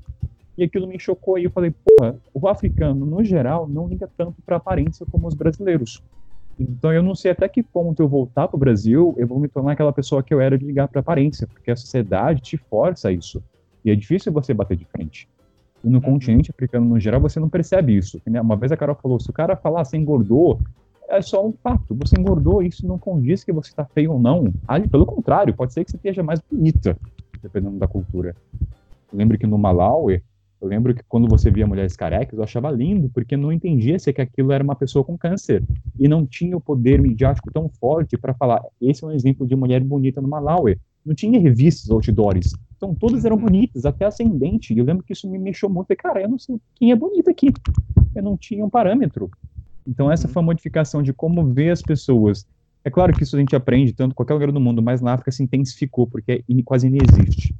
E 0.59 0.63
aquilo 0.65 0.85
me 0.85 0.99
chocou 0.99 1.39
e 1.39 1.45
eu 1.45 1.49
falei, 1.51 1.71
porra, 1.71 2.17
o 2.33 2.45
africano, 2.45 3.05
no 3.05 3.23
geral, 3.23 3.65
não 3.65 3.87
liga 3.87 4.09
tanto 4.17 4.41
pra 4.45 4.57
aparência 4.57 5.05
como 5.09 5.25
os 5.25 5.33
brasileiros. 5.33 6.03
Então 6.59 6.91
eu 6.91 7.01
não 7.01 7.15
sei 7.15 7.31
até 7.31 7.47
que 7.47 7.63
ponto 7.63 8.03
eu 8.03 8.09
voltar 8.09 8.45
pro 8.49 8.57
Brasil, 8.57 9.15
eu 9.17 9.25
vou 9.25 9.39
me 9.39 9.47
tornar 9.47 9.71
aquela 9.71 9.93
pessoa 9.93 10.21
que 10.21 10.33
eu 10.33 10.41
era 10.41 10.57
de 10.57 10.65
ligar 10.65 10.89
pra 10.89 10.99
aparência, 10.99 11.47
porque 11.47 11.71
a 11.71 11.77
sociedade 11.77 12.41
te 12.41 12.57
força 12.57 13.07
a 13.07 13.11
isso. 13.13 13.41
E 13.85 13.89
é 13.89 13.95
difícil 13.95 14.33
você 14.33 14.53
bater 14.53 14.75
de 14.75 14.83
frente. 14.83 15.29
E 15.81 15.87
no 15.87 15.99
uhum. 15.99 16.01
continente 16.01 16.51
africano, 16.51 16.85
no 16.85 16.99
geral, 16.99 17.21
você 17.21 17.39
não 17.39 17.47
percebe 17.47 17.95
isso. 17.95 18.21
Uma 18.27 18.57
vez 18.57 18.73
a 18.73 18.75
Carol 18.75 18.97
falou, 19.01 19.17
se 19.17 19.29
o 19.29 19.33
cara 19.33 19.55
falar, 19.55 19.85
você 19.85 19.95
engordou, 19.95 20.59
é 21.07 21.21
só 21.21 21.47
um 21.47 21.53
fato. 21.53 21.95
Você 21.95 22.19
engordou, 22.19 22.61
isso 22.61 22.85
não 22.85 22.99
condiz 22.99 23.45
que 23.45 23.53
você 23.53 23.69
está 23.69 23.85
feio 23.85 24.11
ou 24.11 24.19
não. 24.19 24.53
Ali, 24.67 24.89
pelo 24.89 25.05
contrário, 25.05 25.53
pode 25.53 25.71
ser 25.71 25.85
que 25.85 25.91
você 25.91 25.95
esteja 25.95 26.21
mais 26.21 26.41
bonita, 26.51 26.97
dependendo 27.41 27.77
da 27.77 27.87
cultura. 27.87 28.35
Eu 28.59 29.17
lembro 29.17 29.37
que 29.37 29.47
no 29.47 29.57
Malawi, 29.57 30.21
eu 30.61 30.67
lembro 30.67 30.93
que 30.93 31.01
quando 31.07 31.27
você 31.27 31.49
via 31.49 31.65
mulheres 31.65 31.95
carecas, 31.95 32.37
eu 32.37 32.43
achava 32.43 32.69
lindo, 32.69 33.09
porque 33.09 33.37
não 33.37 33.51
entendia 33.51 33.97
se 33.97 34.11
que 34.11 34.21
aquilo 34.21 34.51
era 34.51 34.63
uma 34.63 34.75
pessoa 34.75 35.05
com 35.05 35.17
câncer. 35.17 35.63
E 35.97 36.07
não 36.07 36.25
tinha 36.25 36.57
o 36.57 36.61
poder 36.61 37.01
midiático 37.01 37.51
tão 37.51 37.69
forte 37.69 38.17
para 38.17 38.33
falar, 38.33 38.61
esse 38.81 39.03
é 39.03 39.07
um 39.07 39.11
exemplo 39.11 39.47
de 39.47 39.55
mulher 39.55 39.81
bonita 39.81 40.21
no 40.21 40.27
Malawi. 40.27 40.77
Não 41.05 41.15
tinha 41.15 41.39
revistas 41.39 41.89
outdoors. 41.89 42.53
Então 42.75 42.93
todas 42.93 43.23
eram 43.23 43.37
bonitas, 43.37 43.85
até 43.85 44.05
ascendente. 44.05 44.73
E 44.73 44.79
eu 44.79 44.85
lembro 44.85 45.03
que 45.03 45.13
isso 45.13 45.29
me 45.29 45.39
mexeu 45.39 45.69
muito. 45.69 45.87
Falei, 45.87 45.97
cara, 45.97 46.21
eu 46.21 46.29
não 46.29 46.37
sei 46.37 46.59
quem 46.75 46.91
é 46.91 46.95
bonita 46.95 47.31
aqui. 47.31 47.53
Eu 48.13 48.23
não 48.23 48.35
tinha 48.35 48.63
um 48.65 48.69
parâmetro. 48.69 49.29
Então 49.87 50.11
essa 50.11 50.27
uhum. 50.27 50.33
foi 50.33 50.43
a 50.43 50.45
modificação 50.45 51.01
de 51.01 51.13
como 51.13 51.45
ver 51.45 51.71
as 51.71 51.81
pessoas. 51.81 52.45
É 52.83 52.89
claro 52.89 53.13
que 53.13 53.23
isso 53.23 53.35
a 53.35 53.39
gente 53.39 53.55
aprende 53.55 53.93
tanto 53.93 54.11
em 54.11 54.15
qualquer 54.15 54.33
lugar 54.33 54.51
do 54.51 54.59
mundo, 54.59 54.81
mas 54.81 55.01
na 55.01 55.13
África 55.13 55.31
se 55.31 55.43
intensificou, 55.43 56.07
porque 56.07 56.43
é 56.47 56.63
quase 56.63 56.87
inexiste. 56.87 57.53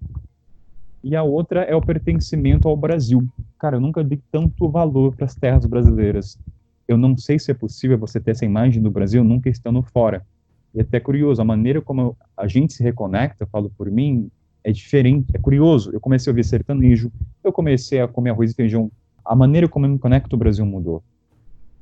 E 1.04 1.16
a 1.16 1.24
outra 1.24 1.62
é 1.64 1.76
o 1.76 1.82
pertencimento 1.82 2.68
ao 2.68 2.76
Brasil. 2.76 3.26
Cara, 3.58 3.78
eu 3.78 3.82
nunca 3.82 4.04
dei 4.04 4.20
tanto 4.32 4.70
valor 4.70 5.16
para 5.16 5.26
as 5.26 5.36
terras 5.36 5.66
brasileiras. 5.66 6.38
Eu 6.88 6.98
não 6.98 7.18
sei 7.18 7.38
se 7.40 7.52
é 7.52 7.54
possível 7.54 7.98
você 7.98 8.20
ter 8.20 8.32
essa 8.32 8.46
imagem 8.46 8.82
do 8.82 8.92
Brasil 8.92 9.24
nunca 9.24 9.50
estando 9.50 9.82
fora. 9.82 10.26
E 10.74 10.82
até 10.82 11.00
curioso, 11.00 11.42
a 11.42 11.46
maneira 11.46 11.82
como 11.82 12.18
a 12.36 12.48
gente 12.48 12.74
se 12.74 12.84
reconecta, 12.84 13.44
eu 13.44 13.48
falo 13.48 13.72
por 13.78 13.90
mim, 13.90 14.30
é 14.64 14.72
diferente, 14.72 15.32
é 15.34 15.40
curioso. 15.40 15.92
Eu 15.94 16.00
comecei 16.00 16.30
a 16.30 16.32
ouvir 16.32 16.44
sertanejo, 16.44 17.12
eu 17.44 17.52
comecei 17.52 18.02
a 18.02 18.08
comer 18.08 18.32
arroz 18.32 18.52
e 18.52 18.56
feijão. 18.56 18.92
A 19.24 19.36
maneira 19.36 19.68
como 19.68 19.86
eu 19.86 19.92
me 19.92 20.00
conecto 20.00 20.36
ao 20.36 20.40
Brasil 20.40 20.66
mudou. 20.66 21.04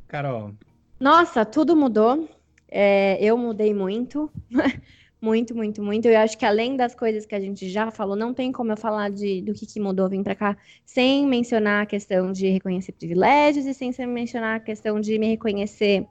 Carol. 0.08 0.52
Nossa, 1.00 1.46
tudo 1.46 1.76
mudou. 1.76 2.28
É, 2.70 3.24
eu 3.24 3.38
mudei 3.38 3.74
muito. 3.74 4.32
muito, 5.22 5.56
muito, 5.56 5.82
muito. 5.82 6.08
Eu 6.08 6.20
acho 6.20 6.38
que 6.38 6.46
além 6.46 6.76
das 6.78 6.94
coisas 6.94 7.26
que 7.26 7.34
a 7.34 7.40
gente 7.40 7.68
já 7.70 7.90
falou, 7.90 8.16
não 8.16 8.34
tem 8.34 8.52
como 8.52 8.72
eu 8.72 8.78
falar 8.78 9.10
de, 9.10 9.42
do 9.42 9.54
que, 9.54 9.66
que 9.66 9.80
mudou 9.80 10.08
vir 10.08 10.24
para 10.24 10.36
cá 10.36 10.58
sem 10.86 11.26
mencionar 11.26 11.84
a 11.84 11.86
questão 11.86 12.32
de 12.32 12.48
reconhecer 12.50 12.92
privilégios 12.92 13.66
e 13.66 13.74
sem 13.74 13.92
mencionar 14.06 14.58
a 14.58 14.60
questão 14.60 15.00
de 15.00 15.18
me 15.18 15.28
reconhecer, 15.28 16.06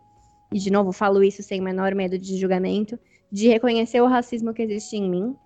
e 0.53 0.59
de 0.59 0.71
novo 0.71 0.93
falo 0.93 1.23
isso 1.23 1.43
sem 1.43 1.61
menor 1.61 1.95
medo 1.95 2.19
de 2.19 2.37
julgamento, 2.37 2.99
de 3.31 3.49
reconhecer 3.49 4.01
o 4.01 4.07
racismo 4.07 4.53
que 4.53 4.63
existe 4.63 4.97
em 4.97 5.09
mim. 5.09 5.37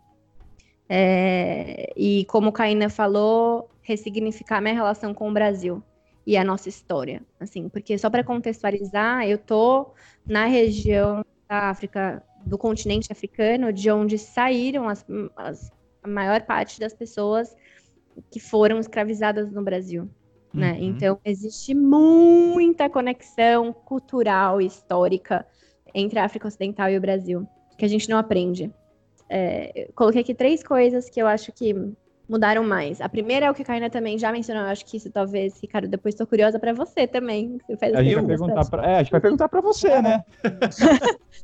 É, 0.89 1.93
e 1.97 2.25
como 2.25 2.51
Caína 2.51 2.89
falou, 2.89 3.71
ressignificar 3.83 4.61
minha 4.61 4.75
relação 4.75 5.15
com 5.15 5.29
o 5.29 5.33
Brasil 5.33 5.83
e 6.27 6.37
a 6.37 6.45
nossa 6.45 6.69
história, 6.69 7.23
assim, 7.39 7.69
porque 7.69 7.97
só 7.99 8.09
para 8.11 8.25
contextualizar, 8.25 9.27
eu 9.29 9.39
tô 9.39 9.93
na 10.27 10.47
região 10.47 11.25
da 11.49 11.71
África, 11.71 12.23
do 12.45 12.59
continente 12.59 13.13
africano, 13.13 13.73
de 13.73 13.91
onde 13.91 14.19
saíram 14.19 14.89
as, 14.89 15.05
as, 15.37 15.71
a 16.03 16.09
maior 16.09 16.43
parte 16.43 16.81
das 16.81 16.95
pessoas 16.95 17.55
que 18.31 18.41
foram 18.41 18.79
escravizadas 18.79 19.51
no 19.51 19.63
Brasil, 19.63 20.09
né? 20.53 20.73
Uhum. 20.73 20.85
Então 20.85 21.21
existe 21.25 21.75
muita 21.75 22.89
conexão 22.91 23.73
cultural 23.73 24.61
e 24.61 24.67
histórica 24.67 25.47
entre 25.95 26.19
a 26.19 26.25
África 26.25 26.49
Ocidental 26.49 26.91
e 26.91 26.97
o 26.97 27.01
Brasil, 27.01 27.47
que 27.79 27.85
a 27.85 27.89
gente 27.89 28.09
não 28.09 28.19
aprende. 28.19 28.73
É, 29.29 29.89
coloquei 29.95 30.23
aqui 30.23 30.35
três 30.35 30.63
coisas 30.63 31.09
que 31.09 31.21
eu 31.21 31.27
acho 31.27 31.53
que 31.53 31.75
mudaram 32.31 32.63
mais. 32.63 33.01
A 33.01 33.09
primeira 33.09 33.47
é 33.47 33.51
o 33.51 33.55
que 33.55 33.63
a 33.63 33.65
Karina 33.65 33.91
também 33.91 34.17
já 34.17 34.31
mencionou. 34.31 34.63
Eu 34.63 34.69
acho 34.69 34.87
que 34.87 34.97
isso 34.97 35.11
talvez, 35.11 35.61
Ricardo, 35.61 35.89
depois 35.89 36.15
estou 36.15 36.27
curiosa 36.27 36.61
para 36.61 36.73
você 36.73 37.05
também. 37.05 37.59
Você 37.67 37.77
faz 37.77 37.93
A 37.93 38.03
gente, 38.05 38.15
vai 38.15 38.25
perguntar 38.25 38.71
pra, 38.71 38.87
é, 38.89 38.95
a 38.95 39.03
gente 39.03 39.11
vai 39.11 39.21
perguntar 39.21 39.49
pra 39.49 39.61
você, 39.61 40.01
né? 40.01 40.25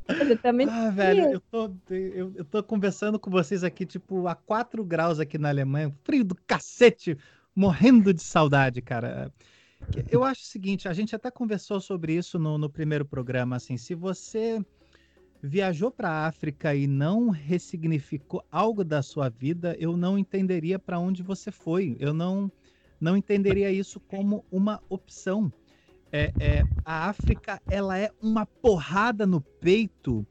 Você 0.07 0.37
também 0.37 0.69
Ah, 0.71 0.89
velho, 0.91 1.33
eu 1.33 1.41
tô, 1.41 1.75
eu, 1.91 2.33
eu 2.37 2.45
tô 2.45 2.63
conversando 2.63 3.19
com 3.19 3.29
vocês 3.29 3.65
aqui, 3.65 3.85
tipo, 3.85 4.29
a 4.29 4.37
4 4.37 4.85
graus 4.85 5.19
aqui 5.19 5.37
na 5.37 5.49
Alemanha, 5.49 5.93
frio 6.05 6.25
do 6.25 6.37
cacete, 6.47 7.19
morrendo 7.55 8.15
de 8.15 8.23
saudade, 8.23 8.81
cara. 8.81 9.33
Eu 10.09 10.23
acho 10.23 10.43
o 10.43 10.47
seguinte, 10.47 10.89
a 10.89 10.93
gente 10.93 11.17
até 11.17 11.31
conversou 11.31 11.81
sobre 11.81 12.15
isso 12.15 12.39
no, 12.39 12.57
no 12.57 12.71
primeiro 12.71 13.05
programa, 13.05 13.57
assim, 13.57 13.77
se 13.77 13.95
você 13.95 14.65
viajou 15.47 15.91
para 15.91 16.11
a 16.11 16.27
África 16.27 16.75
e 16.75 16.87
não 16.87 17.31
ressignificou 17.31 18.45
algo 18.51 18.85
da 18.85 19.01
sua 19.01 19.29
vida, 19.29 19.77
eu 19.79 19.97
não 19.97 20.19
entenderia 20.19 20.79
para 20.79 20.99
onde 20.99 21.23
você 21.23 21.53
foi. 21.53 21.97
Eu 22.01 22.13
não, 22.13 22.51
não 23.01 23.17
entenderia 23.17 23.71
isso 23.71 24.01
como 24.01 24.45
uma 24.51 24.83
opção. 24.89 25.53
É, 26.13 26.33
é, 26.39 26.63
a 26.85 27.09
África, 27.09 27.61
ela 27.69 27.97
é 27.97 28.11
uma 28.21 28.45
porrada 28.45 29.27
no 29.27 29.41
peito 29.41 30.27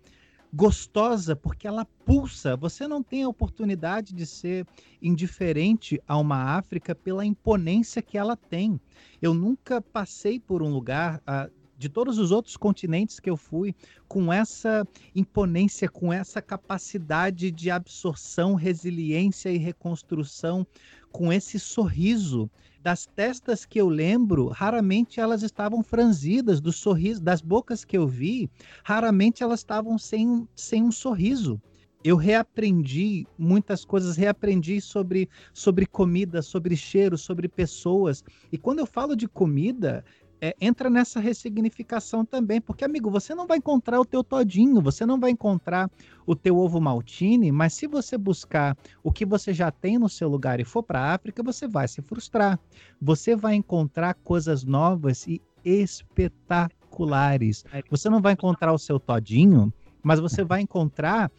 gostosa 0.54 1.36
porque 1.36 1.68
ela 1.68 1.86
pulsa. 2.06 2.56
Você 2.56 2.88
não 2.88 3.04
tem 3.04 3.24
a 3.24 3.30
oportunidade 3.30 4.14
de 4.14 4.26
ser 4.26 4.66
indiferente 5.02 6.02
a 6.08 6.18
uma 6.18 6.58
África 6.58 6.96
pela 6.96 7.26
imponência 7.26 8.02
que 8.02 8.18
ela 8.18 8.36
tem. 8.38 8.80
Eu 9.22 9.34
nunca 9.34 9.82
passei 9.82 10.40
por 10.40 10.62
um 10.62 10.70
lugar 10.70 11.22
ah, 11.28 11.50
de 11.77 11.89
todos 11.89 12.18
os 12.18 12.31
outros 12.31 12.56
continentes 12.57 13.19
que 13.19 13.30
eu 13.30 13.38
fui 13.38 13.76
com 14.07 14.31
essa 14.31 14.88
imponência, 15.14 15.89
com 15.89 16.11
essa 16.11 16.41
capacidade 16.41 17.52
de 17.52 17.69
absorção, 17.69 18.56
resiliência 18.56 19.49
e 19.49 19.57
reconstrução, 19.57 20.65
com 21.11 21.31
esse 21.31 21.60
sorriso 21.60 22.49
das 22.81 23.07
testas 23.07 23.65
que 23.65 23.81
eu 23.81 23.89
lembro, 23.89 24.47
raramente 24.49 25.19
elas 25.19 25.41
estavam 25.41 25.81
franzidas, 25.81 26.61
dos 26.61 26.76
sorrisos, 26.76 27.19
das 27.19 27.41
bocas 27.41 27.84
que 27.84 27.97
eu 27.97 28.07
vi, 28.07 28.47
raramente 28.84 29.41
elas 29.41 29.61
estavam 29.61 29.97
sem, 29.97 30.47
sem 30.56 30.84
um 30.84 30.91
sorriso. 30.91 31.60
Eu 32.03 32.15
reaprendi 32.15 33.26
muitas 33.35 33.84
coisas, 33.84 34.15
reaprendi 34.15 34.80
sobre, 34.80 35.27
sobre 35.52 35.88
comida, 35.88 36.43
sobre 36.43 36.77
cheiro, 36.77 37.18
sobre 37.18 37.47
pessoas. 37.47 38.23
E 38.52 38.60
quando 38.60 38.77
eu 38.77 38.85
falo 38.85 39.15
de 39.15 39.27
comida, 39.27 40.06
é, 40.46 40.56
entra 40.62 40.92
nessa 40.92 41.20
ressignificação 41.20 42.24
também, 42.24 42.62
porque 42.62 42.86
amigo, 42.86 43.10
você 43.10 43.34
não 43.34 43.48
vai 43.48 43.58
encontrar 43.58 44.00
o 44.00 44.06
teu 44.06 44.24
todinho, 44.24 44.80
você 44.80 45.04
não 45.04 45.20
vai 45.20 45.32
encontrar 45.32 45.90
o 46.24 46.36
teu 46.36 46.56
ovo 46.58 46.80
maltine, 46.80 47.52
mas 47.52 47.74
se 47.74 47.88
você 47.88 48.16
buscar 48.16 48.78
o 49.04 49.12
que 49.12 49.26
você 49.26 49.52
já 49.52 49.72
tem 49.72 49.98
no 49.98 50.08
seu 50.08 50.30
lugar 50.30 50.60
e 50.60 50.64
for 50.64 50.84
para 50.84 51.00
a 51.00 51.16
África, 51.16 51.42
você 51.42 51.68
vai 51.68 51.88
se 51.88 52.00
frustrar. 52.04 52.60
Você 53.02 53.36
vai 53.36 53.56
encontrar 53.56 54.14
coisas 54.14 54.64
novas 54.64 55.26
e 55.26 55.42
espetaculares. 55.64 57.66
Você 57.90 58.08
não 58.08 58.22
vai 58.22 58.34
encontrar 58.34 58.72
o 58.72 58.78
seu 58.78 59.00
todinho, 59.00 59.74
mas 60.04 60.20
você 60.20 60.44
vai 60.44 60.62
encontrar 60.62 61.32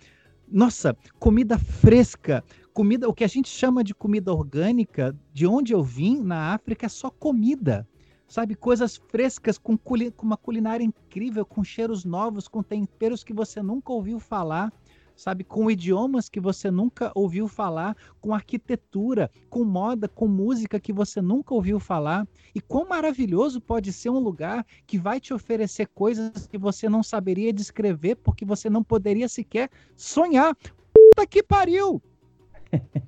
nossa, 0.49 0.97
comida 1.19 1.59
fresca, 1.59 2.43
comida, 2.73 3.09
o 3.09 3.15
que 3.15 3.23
a 3.23 3.29
gente 3.29 3.49
chama 3.49 3.85
de 3.85 3.95
comida 3.95 4.33
orgânica, 4.33 5.15
de 5.33 5.47
onde 5.47 5.73
eu 5.73 5.83
vim 5.83 6.21
na 6.21 6.55
África 6.55 6.87
é 6.87 6.89
só 6.89 7.09
comida 7.09 7.87
sabe? 8.27 8.55
Coisas 8.55 8.97
frescas, 8.97 9.59
com, 9.59 9.77
culi- 9.77 10.11
com 10.11 10.27
uma 10.27 10.37
culinária 10.37 10.85
incrível, 10.85 11.45
com 11.45 11.63
cheiros 11.63 12.05
novos, 12.05 12.49
com 12.49 12.63
temperos 12.63 13.23
que 13.23 13.33
você 13.33 13.63
nunca 13.63 13.93
ouviu 13.93 14.19
falar, 14.19 14.73
sabe? 15.15 15.45
Com 15.45 15.71
idiomas 15.71 16.29
que 16.29 16.39
você 16.41 16.71
nunca 16.71 17.11
ouviu 17.15 17.49
falar, 17.49 17.97
com 18.21 18.35
arquitetura, 18.35 19.31
com 19.49 19.65
moda, 19.65 20.09
com 20.09 20.29
música 20.29 20.79
que 20.79 20.93
você 20.93 21.23
nunca 21.23 21.55
ouviu 21.55 21.81
falar. 21.81 22.29
E 22.55 22.61
quão 22.61 22.87
maravilhoso 22.89 23.61
pode 23.61 23.93
ser 23.93 24.11
um 24.11 24.19
lugar 24.19 24.67
que 24.87 24.99
vai 24.99 25.19
te 25.19 25.33
oferecer 25.33 25.87
coisas 25.89 26.47
que 26.47 26.59
você 26.59 26.89
não 26.89 27.03
saberia 27.03 27.53
descrever, 27.53 28.17
porque 28.17 28.45
você 28.45 28.69
não 28.69 28.85
poderia 28.85 29.29
sequer 29.29 29.71
sonhar. 29.97 30.55
Puta 30.93 31.27
que 31.27 31.43
pariu! 31.43 32.03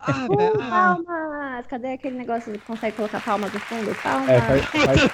Ah, 0.00 0.26
Uh, 0.30 0.60
ah. 0.60 0.96
palmas! 1.04 1.66
Cadê 1.66 1.92
aquele 1.92 2.16
negócio 2.16 2.52
que 2.52 2.58
consegue 2.60 2.96
colocar 2.96 3.20
palmas 3.20 3.52
no 3.52 3.60
fundo? 3.60 3.94
Palmas! 4.02 4.28
É, 4.28 4.40
faz- 4.40 4.64
faz- 4.66 5.10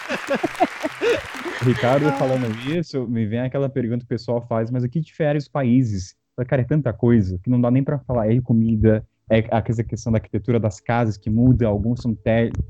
Ricardo 1.65 2.13
falando 2.13 2.47
isso, 2.69 3.07
me 3.09 3.27
vem 3.27 3.41
aquela 3.41 3.69
pergunta 3.69 4.01
que 4.01 4.05
o 4.05 4.09
pessoal 4.09 4.45
faz, 4.47 4.71
mas 4.71 4.85
o 4.85 4.89
que 4.89 5.01
difere 5.01 5.39
os 5.39 5.49
países? 5.49 6.15
Cara, 6.47 6.63
é 6.63 6.65
tanta 6.65 6.93
coisa 6.93 7.39
que 7.43 7.49
não 7.49 7.61
dá 7.61 7.71
nem 7.71 7.83
para 7.83 7.99
falar. 8.01 8.31
É 8.31 8.41
comida, 8.41 9.07
é 9.31 9.45
a 9.51 9.63
questão 9.63 10.13
da 10.13 10.19
arquitetura 10.19 10.59
das 10.61 10.81
casas 10.81 11.17
que 11.17 11.31
muda, 11.31 11.67
alguns 11.67 12.03
são 12.03 12.17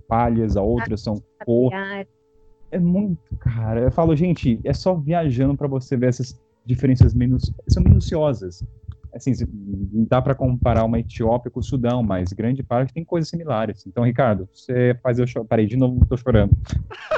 palhas, 0.07 0.57
a 0.57 0.63
outras 0.63 1.03
são 1.03 1.23
cor. 1.45 1.71
Familiar. 1.71 2.07
É 2.71 2.79
muito, 2.79 3.37
cara. 3.39 3.81
Eu 3.81 3.91
falo, 3.91 4.15
gente, 4.17 4.61
é 4.65 4.73
só 4.73 4.95
viajando 4.95 5.57
para 5.57 5.69
você 5.69 5.97
ver 5.97 6.09
essas 6.09 6.39
diferenças 6.67 7.15
minus... 7.15 7.53
são 7.69 7.83
minuciosas. 7.83 8.65
Assim, 9.15 9.33
não 9.93 10.05
dá 10.05 10.21
para 10.21 10.35
comparar 10.35 10.85
uma 10.85 10.99
Etiópia 10.99 11.51
com 11.51 11.61
o 11.61 11.63
Sudão, 11.63 12.03
mas 12.03 12.33
grande 12.33 12.63
parte 12.63 12.93
tem 12.93 13.05
coisas 13.05 13.29
similares. 13.29 13.87
Então, 13.87 14.05
Ricardo, 14.05 14.49
você 14.53 14.99
faz 15.03 15.19
eu 15.19 15.27
chorar. 15.27 15.47
Parei 15.47 15.67
de 15.67 15.77
novo, 15.77 16.05
tô 16.07 16.17
chorando. 16.17 16.57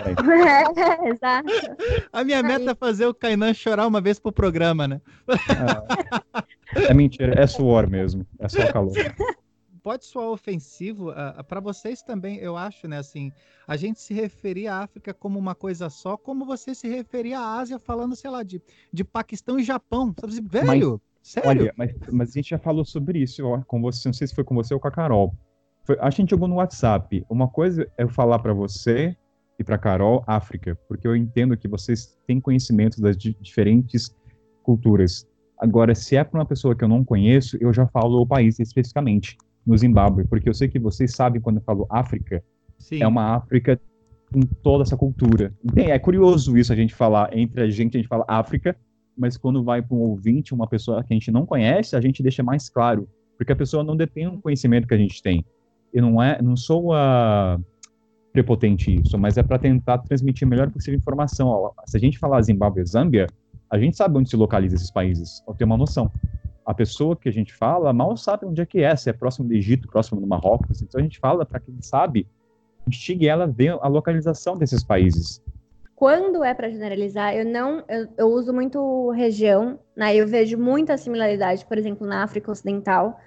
É, 0.07 1.09
exato. 1.09 1.49
A 2.13 2.23
minha 2.23 2.43
meta 2.43 2.71
é 2.71 2.75
fazer 2.75 3.07
o 3.07 3.15
Kainan 3.15 3.53
chorar 3.53 3.87
uma 3.87 4.01
vez 4.01 4.19
pro 4.21 4.31
programa, 4.31 4.87
né? 4.87 5.01
Ah, 5.49 5.83
é 6.89 6.95
mentira, 6.95 7.41
é 7.41 7.47
suor 7.47 7.89
mesmo. 7.89 8.25
É 8.39 8.49
só 8.49 8.71
calor. 8.73 8.93
Pode 9.83 10.05
soar 10.05 10.29
ofensivo 10.29 11.13
para 11.49 11.61
vocês 11.61 12.03
também, 12.03 12.39
eu 12.39 12.57
acho, 12.57 12.87
né? 12.87 12.99
Assim, 12.99 13.33
a 13.67 13.77
gente 13.77 14.01
se 14.01 14.15
referir 14.15 14.69
à 14.69 14.83
África 14.83 15.15
como 15.15 15.39
uma 15.39 15.55
coisa 15.55 15.89
só, 15.91 16.17
como 16.17 16.45
você 16.45 16.75
se 16.75 16.89
referia 16.89 17.39
à 17.39 17.59
Ásia 17.59 17.79
falando, 17.79 18.15
sei 18.15 18.31
lá, 18.31 18.43
de, 18.43 18.61
de 18.93 19.03
Paquistão 19.05 19.59
e 19.59 19.65
Japão. 19.65 20.15
Sabe 20.19 20.33
assim, 20.33 20.43
velho, 20.43 21.01
sério? 21.27 21.49
Olha, 21.63 21.75
mas, 21.77 21.95
mas 22.13 22.29
a 22.31 22.33
gente 22.33 22.51
já 22.51 22.59
falou 22.59 22.85
sobre 22.85 23.19
isso 23.19 23.45
ó, 23.47 23.61
com 23.67 23.81
você, 23.81 24.09
não 24.09 24.13
sei 24.15 24.27
se 24.27 24.35
foi 24.35 24.45
com 24.45 24.55
você 24.55 24.73
ou 24.73 24.81
com 24.81 24.89
a 24.89 24.91
Carol. 24.93 25.35
Foi- 25.85 25.97
a 26.01 26.11
gente 26.11 26.31
jogou 26.31 26.49
no 26.49 26.57
WhatsApp. 26.57 27.25
Uma 27.29 27.49
coisa 27.49 27.87
é 27.99 28.03
eu 28.05 28.09
falar 28.09 28.39
para 28.39 28.53
você 28.53 29.17
e 29.59 29.65
para 29.65 29.79
Carol 29.79 30.23
África, 30.27 30.77
porque 30.89 31.07
eu 31.07 31.17
entendo 31.17 31.57
que 31.57 31.67
vocês 31.69 32.17
têm 32.27 32.41
conhecimento 32.41 33.01
das 33.01 33.17
di- 33.17 33.37
diferentes 33.41 34.15
culturas. 34.63 35.27
Agora, 35.59 35.95
se 35.95 36.17
é 36.17 36.23
para 36.25 36.39
uma 36.41 36.47
pessoa 36.47 36.75
que 36.77 36.85
eu 36.85 36.89
não 36.89 37.03
conheço, 37.05 37.57
eu 37.61 37.73
já 37.73 37.87
falo 37.87 38.21
o 38.21 38.27
país 38.27 38.59
especificamente, 38.59 39.37
no 39.67 39.77
Zimbábue, 39.77 40.25
porque 40.29 40.49
eu 40.49 40.55
sei 40.55 40.69
que 40.69 40.79
vocês 40.79 41.13
sabem 41.15 41.41
quando 41.41 41.57
eu 41.57 41.63
falo 41.63 41.87
África, 41.91 42.43
Sim. 42.79 43.03
é 43.03 43.07
uma 43.07 43.35
África 43.35 43.81
com 44.33 44.41
toda 44.63 44.83
essa 44.83 44.97
cultura. 44.97 45.53
Bem, 45.73 45.91
é 45.91 45.99
curioso 45.99 46.57
isso 46.59 46.73
a 46.73 46.77
gente 46.77 46.95
falar 46.95 47.37
entre 47.37 47.63
a 47.63 47.71
gente, 47.71 47.97
a 47.97 48.01
gente 48.01 48.09
fala 48.09 48.25
África, 48.29 48.77
mas 49.17 49.37
quando 49.37 49.63
vai 49.63 49.81
para 49.81 49.97
um 49.97 50.01
ouvinte, 50.01 50.53
uma 50.53 50.67
pessoa 50.67 51.03
que 51.03 51.13
a 51.13 51.17
gente 51.17 51.31
não 51.31 51.47
conhece, 51.47 51.97
a 51.97 52.01
gente 52.01 52.23
deixa 52.23 52.43
mais 52.43 52.69
claro, 52.69 53.09
porque 53.37 53.53
a 53.53 53.57
pessoa 53.57 53.83
não 53.83 53.97
detém 53.97 54.27
o 54.27 54.41
conhecimento 54.41 54.87
que 54.87 54.95
a 54.95 54.99
gente 54.99 55.23
tem. 55.23 55.45
E 55.95 56.01
não 56.01 56.23
é, 56.23 56.41
não 56.43 56.57
sou 56.57 56.93
a 56.93 57.59
prepotente 58.33 58.95
isso, 59.01 59.17
mas 59.17 59.39
é 59.39 59.43
para 59.43 59.59
tentar 59.59 59.99
transmitir 59.99 60.47
melhor 60.47 60.71
possível 60.71 60.99
informação. 60.99 61.49
Ó, 61.49 61.73
Se 61.87 61.97
a 61.97 62.01
gente 62.01 62.19
falar 62.19 62.43
Zimbábue 62.43 62.83
e 62.83 62.85
Zâmbia, 62.85 63.27
a 63.71 63.77
a 63.77 63.79
gente 63.79 63.97
sabe 63.97 64.19
onde 64.19 64.29
se 64.29 64.37
localiza 64.37 64.77
esses 64.77 64.91
países, 64.91 65.43
ou 65.47 65.55
tem 65.55 65.65
uma 65.65 65.77
noção. 65.77 66.11
A 66.65 66.75
pessoa 66.75 67.17
que 67.17 67.29
a 67.29 67.33
gente 67.33 67.55
fala 67.55 67.93
mal 67.93 68.17
sabe 68.17 68.45
onde 68.45 68.61
é 68.61 68.67
que 68.67 68.81
é, 68.81 68.95
se 68.95 69.09
é 69.09 69.13
próximo 69.13 69.49
do 69.49 69.55
Egito, 69.55 69.89
próximo 69.89 70.21
do 70.21 70.27
Marrocos. 70.27 70.83
Então 70.83 71.01
a 71.01 71.03
gente 71.03 71.19
fala 71.19 71.47
para 71.47 71.61
quem 71.61 71.81
sabe, 71.81 72.27
instigue 72.87 73.29
ela 73.29 73.45
a 73.45 73.47
ver 73.47 73.79
a 73.81 73.89
localização 73.89 74.57
desses 74.57 74.85
países. 74.85 75.41
Quando 75.97 76.45
é 76.45 76.53
para 76.53 76.69
generalizar, 76.69 77.35
eu 77.35 77.47
não, 77.47 77.83
eu, 77.89 78.07
eu 78.19 78.29
uso 78.29 78.53
muito 78.53 79.11
região, 79.13 79.79
né? 79.97 80.15
Eu 80.15 80.29
vejo 80.29 80.59
muita 80.59 80.99
similaridade, 80.99 81.65
por 81.65 81.79
exemplo, 81.79 82.07
na 82.07 82.23
África 82.23 82.53
Ocidental. 82.53 83.19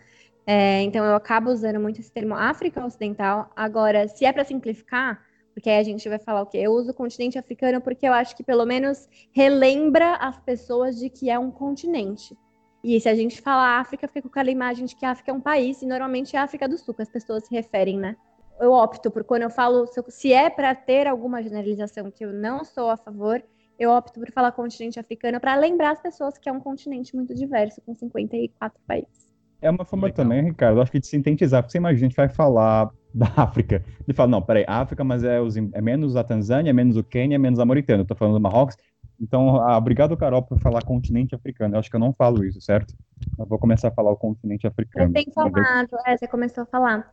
É, 0.45 0.81
então 0.83 1.03
eu 1.03 1.15
acabo 1.15 1.49
usando 1.49 1.79
muito 1.79 1.99
esse 1.99 2.11
termo 2.11 2.35
África 2.35 2.85
Ocidental. 2.85 3.51
Agora, 3.55 4.07
se 4.07 4.23
é 4.23 4.31
para 4.31 4.43
simplificar, 4.43 5.19
porque 5.51 5.67
aí 5.67 5.79
a 5.79 5.83
gente 5.83 6.07
vai 6.07 6.19
falar 6.19 6.43
o 6.43 6.45
quê? 6.45 6.59
Eu 6.59 6.71
uso 6.73 6.91
o 6.91 6.93
continente 6.93 7.39
africano 7.39 7.81
porque 7.81 8.07
eu 8.07 8.13
acho 8.13 8.35
que 8.35 8.43
pelo 8.43 8.65
menos 8.65 9.09
relembra 9.31 10.15
as 10.17 10.39
pessoas 10.39 10.99
de 10.99 11.09
que 11.09 11.27
é 11.27 11.39
um 11.39 11.49
continente. 11.49 12.37
E 12.83 12.99
se 13.01 13.09
a 13.09 13.15
gente 13.15 13.41
fala 13.41 13.79
África, 13.79 14.07
fica 14.07 14.21
com 14.21 14.27
aquela 14.29 14.51
imagem 14.51 14.85
de 14.85 14.95
que 14.95 15.05
a 15.05 15.11
África 15.11 15.31
é 15.31 15.33
um 15.33 15.41
país, 15.41 15.81
e 15.81 15.87
normalmente 15.87 16.35
é 16.35 16.39
a 16.39 16.43
África 16.43 16.67
do 16.67 16.77
Sul 16.77 16.93
que 16.93 17.01
as 17.01 17.09
pessoas 17.09 17.45
se 17.45 17.53
referem, 17.53 17.97
né? 17.97 18.15
Eu 18.59 18.71
opto 18.71 19.09
por 19.09 19.23
quando 19.23 19.43
eu 19.43 19.49
falo, 19.49 19.87
se 20.07 20.33
é 20.33 20.49
para 20.49 20.75
ter 20.75 21.07
alguma 21.07 21.41
generalização 21.41 22.11
que 22.11 22.25
eu 22.25 22.33
não 22.33 22.63
sou 22.63 22.89
a 22.89 22.97
favor, 22.97 23.41
eu 23.77 23.91
opto 23.91 24.19
por 24.19 24.29
falar 24.31 24.51
continente 24.51 24.99
africano 24.99 25.39
para 25.39 25.55
lembrar 25.55 25.91
as 25.91 26.01
pessoas 26.01 26.37
que 26.37 26.49
é 26.49 26.51
um 26.51 26.59
continente 26.59 27.15
muito 27.15 27.33
diverso, 27.33 27.81
com 27.81 27.93
54 27.93 28.79
países. 28.85 29.29
É 29.61 29.69
uma 29.69 29.85
forma 29.85 30.07
Legal. 30.07 30.23
também, 30.23 30.43
Ricardo, 30.43 30.81
acho 30.81 30.91
que 30.91 30.99
de 30.99 31.07
sintetizar, 31.07 31.61
porque 31.61 31.71
você 31.71 31.77
imagina, 31.77 32.05
a 32.05 32.09
gente 32.09 32.15
vai 32.15 32.29
falar 32.29 32.89
da 33.13 33.27
África, 33.35 33.83
e 34.07 34.13
fala, 34.13 34.29
não, 34.29 34.41
peraí, 34.41 34.65
África, 34.67 35.03
mas 35.03 35.23
é, 35.23 35.39
os, 35.41 35.55
é 35.57 35.81
menos 35.81 36.15
a 36.15 36.23
Tanzânia, 36.23 36.69
é 36.69 36.73
menos 36.73 36.95
o 36.95 37.03
Quênia, 37.03 37.35
é 37.35 37.39
menos 37.39 37.59
a 37.59 37.65
Mauritânia, 37.65 38.01
eu 38.01 38.07
tô 38.07 38.15
falando 38.15 38.35
do 38.35 38.41
Marrocos, 38.41 38.75
então, 39.19 39.57
ah, 39.57 39.77
obrigado, 39.77 40.15
Carol, 40.15 40.41
por 40.41 40.57
falar 40.59 40.81
continente 40.83 41.35
africano. 41.35 41.75
Eu 41.75 41.79
acho 41.79 41.89
que 41.89 41.95
eu 41.95 41.99
não 41.99 42.13
falo 42.13 42.45
isso, 42.45 42.61
certo? 42.61 42.95
Eu 43.37 43.45
vou 43.45 43.59
começar 43.59 43.89
a 43.89 43.91
falar 43.91 44.11
o 44.11 44.15
continente 44.15 44.65
africano. 44.65 45.07
Você 45.07 45.25
tem 45.25 45.33
falado, 45.33 45.89
é, 46.05 46.17
você 46.17 46.27
começou 46.27 46.63
a 46.63 46.65
falar. 46.65 47.11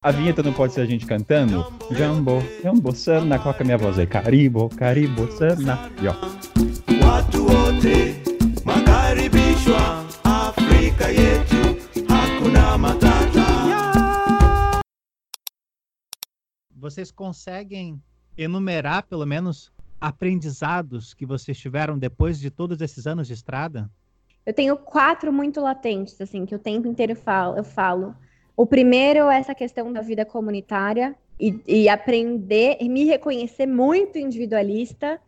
A 0.00 0.12
vinheta 0.12 0.44
não 0.44 0.52
pode 0.52 0.74
ser 0.74 0.82
a 0.82 0.86
gente 0.86 1.04
cantando? 1.04 1.72
Jambo, 1.90 2.38
jambo 2.62 2.94
sana, 2.94 3.36
coloca 3.36 3.64
minha 3.64 3.76
voz 3.76 3.98
aí. 3.98 4.06
Caribo, 4.06 4.68
caribo 4.68 5.28
sana. 5.32 5.90
E 6.00 6.06
ó. 6.06 6.14
Vocês 16.76 17.10
conseguem 17.10 18.00
enumerar 18.36 19.02
pelo 19.02 19.26
menos 19.26 19.72
aprendizados 20.00 21.12
que 21.12 21.26
vocês 21.26 21.58
tiveram 21.58 21.98
depois 21.98 22.38
de 22.38 22.50
todos 22.50 22.80
esses 22.80 23.04
anos 23.04 23.26
de 23.26 23.34
estrada? 23.34 23.90
Eu 24.46 24.54
tenho 24.54 24.76
quatro 24.76 25.32
muito 25.32 25.60
latentes, 25.60 26.20
assim, 26.20 26.46
que 26.46 26.54
o 26.54 26.58
tempo 26.58 26.86
inteiro 26.86 27.12
eu 27.12 27.16
falo. 27.16 27.56
Eu 27.56 27.64
falo. 27.64 28.14
O 28.58 28.66
primeiro 28.66 29.30
é 29.30 29.38
essa 29.38 29.54
questão 29.54 29.92
da 29.92 30.00
vida 30.00 30.24
comunitária 30.24 31.14
e, 31.38 31.62
e 31.64 31.88
aprender, 31.88 32.76
e 32.80 32.88
me 32.88 33.04
reconhecer 33.04 33.66
muito 33.66 34.18
individualista 34.18 35.20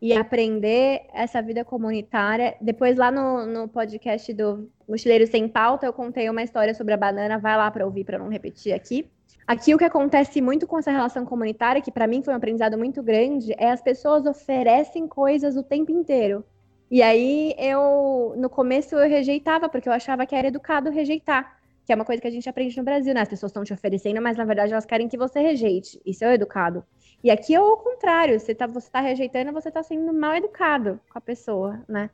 e 0.00 0.14
aprender 0.14 1.02
essa 1.12 1.42
vida 1.42 1.62
comunitária. 1.66 2.56
Depois, 2.62 2.96
lá 2.96 3.10
no, 3.10 3.44
no 3.44 3.68
podcast 3.68 4.32
do 4.32 4.70
Mochileiro 4.88 5.26
Sem 5.26 5.46
Pauta, 5.46 5.84
eu 5.84 5.92
contei 5.92 6.30
uma 6.30 6.42
história 6.42 6.72
sobre 6.72 6.94
a 6.94 6.96
banana. 6.96 7.36
Vai 7.36 7.58
lá 7.58 7.70
para 7.70 7.84
ouvir, 7.84 8.04
para 8.04 8.18
não 8.18 8.30
repetir 8.30 8.72
aqui. 8.72 9.06
Aqui, 9.46 9.74
o 9.74 9.78
que 9.78 9.84
acontece 9.84 10.40
muito 10.40 10.66
com 10.66 10.78
essa 10.78 10.90
relação 10.90 11.26
comunitária, 11.26 11.82
que 11.82 11.92
para 11.92 12.06
mim 12.06 12.22
foi 12.22 12.32
um 12.32 12.38
aprendizado 12.38 12.78
muito 12.78 13.02
grande, 13.02 13.54
é 13.58 13.70
as 13.70 13.82
pessoas 13.82 14.24
oferecem 14.24 15.06
coisas 15.06 15.58
o 15.58 15.62
tempo 15.62 15.92
inteiro. 15.92 16.42
E 16.90 17.02
aí, 17.02 17.54
eu, 17.58 18.32
no 18.38 18.48
começo, 18.48 18.96
eu 18.96 19.06
rejeitava, 19.06 19.68
porque 19.68 19.90
eu 19.90 19.92
achava 19.92 20.24
que 20.24 20.34
era 20.34 20.48
educado 20.48 20.88
rejeitar 20.88 21.57
que 21.88 21.92
é 21.92 21.94
uma 21.94 22.04
coisa 22.04 22.20
que 22.20 22.28
a 22.28 22.30
gente 22.30 22.46
aprende 22.46 22.76
no 22.76 22.84
Brasil, 22.84 23.14
né? 23.14 23.22
As 23.22 23.30
pessoas 23.30 23.48
estão 23.48 23.64
te 23.64 23.72
oferecendo, 23.72 24.20
mas 24.20 24.36
na 24.36 24.44
verdade 24.44 24.72
elas 24.72 24.84
querem 24.84 25.08
que 25.08 25.16
você 25.16 25.40
rejeite. 25.40 25.98
Isso 26.04 26.22
é 26.22 26.28
o 26.28 26.32
educado. 26.32 26.84
E 27.24 27.30
aqui 27.30 27.54
é 27.54 27.60
o 27.62 27.78
contrário, 27.78 28.38
você 28.38 28.52
está 28.52 28.66
você 28.66 28.90
tá 28.90 29.00
rejeitando, 29.00 29.54
você 29.54 29.68
está 29.68 29.82
sendo 29.82 30.12
mal 30.12 30.36
educado 30.36 31.00
com 31.10 31.18
a 31.18 31.20
pessoa, 31.22 31.82
né? 31.88 32.10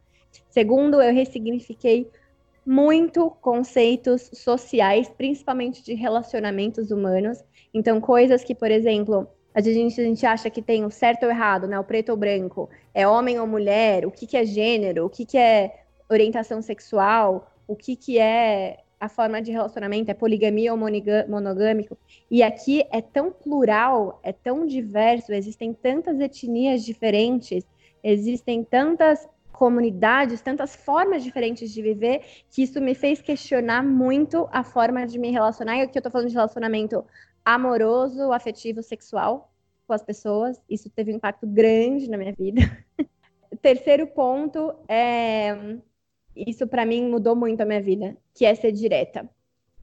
Segundo, 0.49 1.03
eu 1.03 1.13
ressignifiquei 1.13 2.09
muito 2.65 3.31
conceitos 3.41 4.31
sociais, 4.33 5.09
principalmente 5.09 5.83
de 5.83 5.95
relacionamentos 5.95 6.93
humanos. 6.93 7.43
Então, 7.75 8.01
coisas 8.01 8.45
que, 8.45 8.55
por 8.55 8.71
exemplo, 8.71 9.27
a 9.53 9.61
gente, 9.61 10.01
a 10.01 10.05
gente 10.05 10.25
acha 10.25 10.49
que 10.51 10.63
tem 10.63 10.85
o 10.85 10.91
certo 10.91 11.25
ou 11.25 11.31
errado, 11.31 11.67
né? 11.67 11.77
O 11.81 11.85
preto 11.85 12.11
ou 12.11 12.17
branco, 12.17 12.71
é 12.95 13.09
homem 13.09 13.41
ou 13.41 13.47
mulher, 13.49 14.07
o 14.07 14.13
que, 14.13 14.25
que 14.25 14.37
é 14.37 14.45
gênero, 14.45 15.07
o 15.07 15.11
que, 15.11 15.27
que 15.27 15.37
é 15.37 15.83
orientação 16.09 16.63
sexual, 16.63 17.51
o 17.67 17.75
que, 17.75 17.97
que 17.97 18.21
é 18.21 18.84
a 19.05 19.09
forma 19.09 19.43
de 19.43 19.53
relacionamento 19.53 20.11
é 20.11 20.15
poligamia 20.15 20.73
ou 20.73 20.79
monogâmico. 20.79 21.97
E 22.31 22.43
aqui 22.43 22.85
é 22.91 23.03
tão 23.03 23.31
plural, 23.31 24.19
é 24.23 24.33
tão 24.33 24.67
diverso, 24.67 25.33
existem 25.33 25.75
tantas 25.75 26.19
etnias 26.19 26.83
diferentes, 26.83 27.65
existem 28.03 28.65
tantas 28.65 29.29
comunidades, 29.53 30.41
tantas 30.41 30.75
formas 30.75 31.23
diferentes 31.23 31.71
de 31.71 31.83
viver, 31.83 32.23
que 32.51 32.63
isso 32.63 32.81
me 32.81 32.95
fez 32.95 33.21
questionar 33.21 33.83
muito 33.85 34.49
a 34.51 34.65
forma 34.65 35.07
de 35.07 35.19
me 35.19 35.31
relacionar. 35.31 35.77
E 35.77 35.83
aqui 35.83 35.99
eu 35.99 36.03
tô 36.03 36.11
falando 36.11 36.29
de 36.29 36.35
relacionamento 36.35 37.05
amoroso, 37.45 38.33
afetivo, 38.33 38.83
sexual 38.83 39.53
com 39.87 39.93
as 39.93 40.03
pessoas. 40.03 40.61
Isso 40.69 40.89
teve 40.89 41.13
um 41.13 41.17
impacto 41.17 41.47
grande 41.47 42.09
na 42.09 42.17
minha 42.17 42.33
vida. 42.33 42.63
Terceiro 43.61 44.07
ponto 44.07 44.75
é 44.89 45.79
isso 46.37 46.67
para 46.67 46.85
mim 46.85 47.09
mudou 47.09 47.37
muito 47.37 47.61
a 47.61 47.65
minha 47.65 47.83
vida, 47.83 48.17
que 48.35 48.45
é 48.45 48.55
ser 48.55 48.73
direta. 48.73 49.29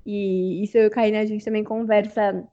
E 0.05 0.63
isso 0.63 0.77
eu 0.77 0.83
e 0.85 0.87
o 0.87 0.91
Karina, 0.91 1.19
a 1.19 1.25
gente 1.25 1.45
também 1.45 1.63
conversa 1.63 2.43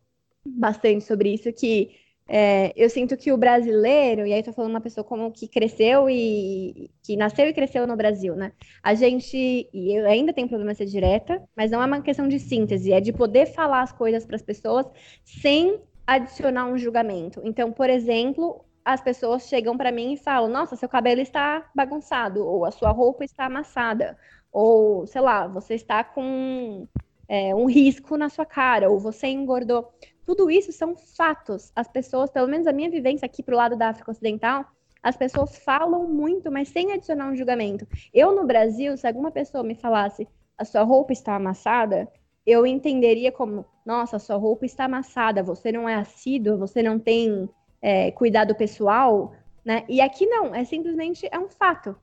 bastante 0.45 1.05
sobre 1.05 1.33
isso, 1.33 1.53
que 1.53 1.91
é, 2.31 2.75
eu 2.77 2.91
sinto 2.91 3.17
que 3.17 3.33
o 3.33 3.39
brasileiro, 3.39 4.27
e 4.27 4.35
aí 4.35 4.43
tô 4.43 4.53
falando 4.53 4.73
uma 4.73 4.83
pessoa 4.83 5.03
como 5.03 5.33
que 5.33 5.49
cresceu 5.49 6.11
e 6.11 6.91
que 7.03 7.17
nasceu 7.17 7.47
e 7.49 7.55
cresceu 7.55 7.87
no 7.87 7.97
Brasil, 7.97 8.37
né? 8.37 8.53
A 8.83 8.95
gente, 8.95 9.69
e 9.73 9.97
eu 9.97 10.07
ainda 10.07 10.33
tenho 10.33 10.47
problema 10.47 10.75
ser 10.75 10.85
direta, 10.85 11.43
mas 11.57 11.71
não 11.71 11.83
é 11.83 11.87
uma 11.87 12.03
questão 12.03 12.29
de 12.29 12.39
síntese, 12.39 12.93
é 12.93 13.01
de 13.01 13.15
poder 13.15 13.47
falar 13.47 13.81
as 13.81 13.93
coisas 13.93 14.27
para 14.27 14.37
as 14.37 14.43
pessoas 14.43 14.87
sem 15.25 15.81
adicionar 16.07 16.67
um 16.67 16.77
julgamento. 16.77 17.41
Então, 17.45 17.73
por 17.73 17.89
exemplo, 17.89 18.63
as 18.89 19.03
pessoas 19.03 19.47
chegam 19.47 19.77
para 19.77 19.93
mim 19.93 20.15
e 20.15 20.17
falam: 20.17 20.49
Nossa, 20.49 20.75
seu 20.75 20.89
cabelo 20.89 21.21
está 21.21 21.71
bagunçado, 21.75 22.43
ou 22.47 22.65
a 22.65 22.71
sua 22.71 22.91
roupa 22.91 23.23
está 23.23 23.45
amassada, 23.45 24.17
ou 24.51 25.07
sei 25.07 25.21
lá, 25.21 25.47
você 25.47 25.75
está 25.75 26.03
com 26.03 26.89
é, 27.29 27.55
um 27.55 27.67
risco 27.67 28.17
na 28.17 28.31
sua 28.31 28.47
cara, 28.47 28.89
ou 28.89 28.99
você 28.99 29.27
engordou. 29.27 29.93
Tudo 30.25 30.51
isso 30.51 30.73
são 30.73 30.97
fatos. 30.97 31.71
As 31.77 31.87
pessoas, 31.87 32.31
pelo 32.31 32.49
menos 32.49 32.67
a 32.67 32.73
minha 32.73 32.89
vivência 32.89 33.27
aqui 33.27 33.43
pro 33.43 33.55
lado 33.55 33.77
da 33.77 33.91
África 33.91 34.11
Ocidental, 34.11 34.65
as 35.03 35.19
pessoas 35.19 35.59
falam 35.59 36.09
muito, 36.09 36.51
mas 36.51 36.71
sem 36.71 36.91
adicionar 36.91 37.31
um 37.31 37.37
julgamento. 37.37 37.87
Eu 38.13 38.35
no 38.35 38.47
Brasil, 38.47 38.97
se 38.97 39.07
alguma 39.07 39.31
pessoa 39.31 39.63
me 39.63 39.75
falasse 39.75 40.27
a 40.57 40.65
sua 40.65 40.83
roupa 40.83 41.13
está 41.13 41.37
amassada, 41.37 42.09
eu 42.47 42.67
entenderia 42.67 43.31
como, 43.31 43.67
nossa, 43.85 44.19
sua 44.19 44.37
roupa 44.37 44.65
está 44.65 44.87
amassada, 44.87 45.43
você 45.43 45.71
não 45.71 45.87
é 45.87 45.95
assíduo, 45.95 46.57
você 46.57 46.83
não 46.83 46.99
tem 46.99 47.49
é, 47.81 48.11
cuidado 48.11 48.55
pessoal, 48.55 49.35
né? 49.65 49.85
E 49.89 50.01
aqui 50.01 50.27
não, 50.27 50.55
é 50.55 50.65
simplesmente 50.65 51.29
é 51.31 51.39
um 51.39 51.49
fato. 51.49 51.97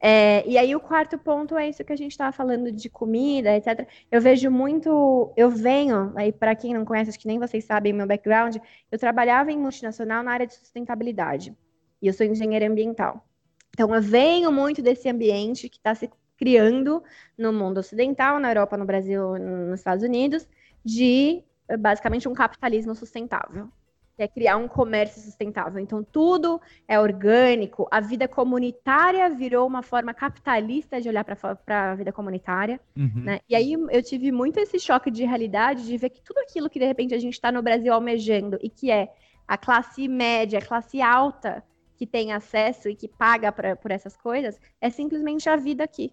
É, 0.00 0.42
e 0.48 0.58
aí 0.58 0.74
o 0.74 0.80
quarto 0.80 1.16
ponto 1.16 1.56
é 1.56 1.68
isso 1.68 1.84
que 1.84 1.92
a 1.92 1.96
gente 1.96 2.10
estava 2.10 2.32
falando 2.32 2.72
de 2.72 2.88
comida, 2.90 3.56
etc. 3.56 3.86
Eu 4.10 4.20
vejo 4.20 4.50
muito, 4.50 5.32
eu 5.36 5.48
venho, 5.48 6.12
aí 6.16 6.32
para 6.32 6.56
quem 6.56 6.74
não 6.74 6.84
conhece, 6.84 7.10
acho 7.10 7.18
que 7.20 7.28
nem 7.28 7.38
vocês 7.38 7.64
sabem 7.64 7.92
meu 7.92 8.06
background, 8.06 8.56
eu 8.90 8.98
trabalhava 8.98 9.52
em 9.52 9.58
multinacional 9.58 10.24
na 10.24 10.32
área 10.32 10.46
de 10.46 10.54
sustentabilidade. 10.54 11.56
E 12.00 12.08
eu 12.08 12.12
sou 12.12 12.26
engenheira 12.26 12.66
ambiental. 12.66 13.24
Então 13.72 13.94
eu 13.94 14.02
venho 14.02 14.50
muito 14.50 14.82
desse 14.82 15.08
ambiente 15.08 15.68
que 15.68 15.76
está 15.76 15.94
se 15.94 16.10
criando 16.36 17.00
no 17.38 17.52
mundo 17.52 17.78
ocidental, 17.78 18.40
na 18.40 18.50
Europa, 18.50 18.76
no 18.76 18.84
Brasil, 18.84 19.38
nos 19.38 19.78
Estados 19.78 20.02
Unidos, 20.02 20.48
de 20.84 21.44
basicamente 21.78 22.28
um 22.28 22.34
capitalismo 22.34 22.92
sustentável 22.92 23.70
é 24.18 24.28
criar 24.28 24.56
um 24.56 24.68
comércio 24.68 25.20
sustentável. 25.22 25.78
Então, 25.78 26.02
tudo 26.02 26.60
é 26.86 26.98
orgânico. 26.98 27.88
A 27.90 28.00
vida 28.00 28.28
comunitária 28.28 29.28
virou 29.30 29.66
uma 29.66 29.82
forma 29.82 30.12
capitalista 30.12 31.00
de 31.00 31.08
olhar 31.08 31.24
para 31.24 31.90
a 31.90 31.94
vida 31.94 32.12
comunitária. 32.12 32.80
Uhum. 32.96 33.22
Né? 33.24 33.40
E 33.48 33.54
aí 33.54 33.72
eu 33.72 34.02
tive 34.02 34.30
muito 34.30 34.58
esse 34.58 34.78
choque 34.78 35.10
de 35.10 35.24
realidade 35.24 35.86
de 35.86 35.96
ver 35.96 36.10
que 36.10 36.22
tudo 36.22 36.38
aquilo 36.38 36.68
que 36.68 36.78
de 36.78 36.84
repente 36.84 37.14
a 37.14 37.18
gente 37.18 37.34
está 37.34 37.50
no 37.50 37.62
Brasil 37.62 37.92
almejando 37.92 38.58
e 38.62 38.68
que 38.68 38.90
é 38.90 39.12
a 39.48 39.56
classe 39.56 40.06
média, 40.08 40.58
a 40.58 40.64
classe 40.64 41.00
alta 41.00 41.62
que 41.96 42.06
tem 42.06 42.32
acesso 42.32 42.88
e 42.88 42.94
que 42.94 43.08
paga 43.08 43.50
pra, 43.52 43.76
por 43.76 43.90
essas 43.90 44.16
coisas, 44.16 44.60
é 44.80 44.90
simplesmente 44.90 45.48
a 45.48 45.56
vida 45.56 45.84
aqui. 45.84 46.12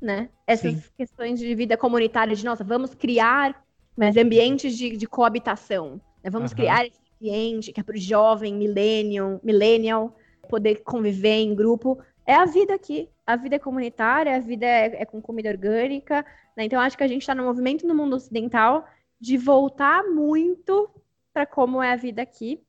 Né? 0.00 0.28
Essas 0.46 0.74
Sim. 0.74 0.90
questões 0.96 1.38
de 1.40 1.54
vida 1.54 1.76
comunitária, 1.76 2.34
de 2.34 2.44
nossa, 2.44 2.62
vamos 2.62 2.94
criar 2.94 3.64
mas 3.98 4.16
ambientes 4.16 4.78
de, 4.78 4.96
de 4.96 5.08
coabitação. 5.08 6.00
Né? 6.22 6.30
Vamos 6.30 6.52
uhum. 6.52 6.56
criar 6.56 6.86
ambiente, 7.18 7.72
que 7.72 7.80
é 7.80 7.82
para 7.82 7.96
o 7.96 8.00
jovem, 8.00 8.54
millennial, 8.54 9.40
millennial, 9.42 10.16
poder 10.48 10.82
conviver 10.82 11.36
em 11.40 11.54
grupo. 11.54 11.98
É 12.26 12.34
a 12.34 12.44
vida 12.44 12.74
aqui. 12.74 13.08
A 13.26 13.36
vida 13.36 13.56
é 13.56 13.58
comunitária, 13.58 14.34
a 14.34 14.40
vida 14.40 14.64
é, 14.64 15.02
é 15.02 15.04
com 15.04 15.20
comida 15.20 15.50
orgânica. 15.50 16.24
Né? 16.56 16.64
Então, 16.64 16.80
acho 16.80 16.96
que 16.96 17.04
a 17.04 17.08
gente 17.08 17.22
está 17.22 17.34
no 17.34 17.44
movimento 17.44 17.86
no 17.86 17.94
mundo 17.94 18.16
ocidental 18.16 18.86
de 19.20 19.36
voltar 19.36 20.04
muito 20.04 20.88
para 21.32 21.44
como 21.44 21.82
é 21.82 21.92
a 21.92 21.96
vida 21.96 22.22
aqui. 22.22 22.62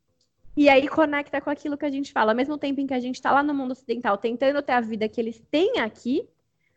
E 0.57 0.67
aí 0.67 0.87
conecta 0.87 1.39
com 1.39 1.49
aquilo 1.49 1.77
que 1.77 1.85
a 1.85 1.91
gente 1.91 2.11
fala. 2.11 2.33
Ao 2.33 2.35
mesmo 2.35 2.57
tempo 2.57 2.81
em 2.81 2.87
que 2.87 2.93
a 2.93 2.99
gente 2.99 3.15
está 3.15 3.31
lá 3.31 3.41
no 3.41 3.53
mundo 3.53 3.71
ocidental 3.71 4.17
tentando 4.17 4.61
ter 4.61 4.73
a 4.73 4.81
vida 4.81 5.07
que 5.07 5.21
eles 5.21 5.41
têm 5.49 5.79
aqui, 5.79 6.27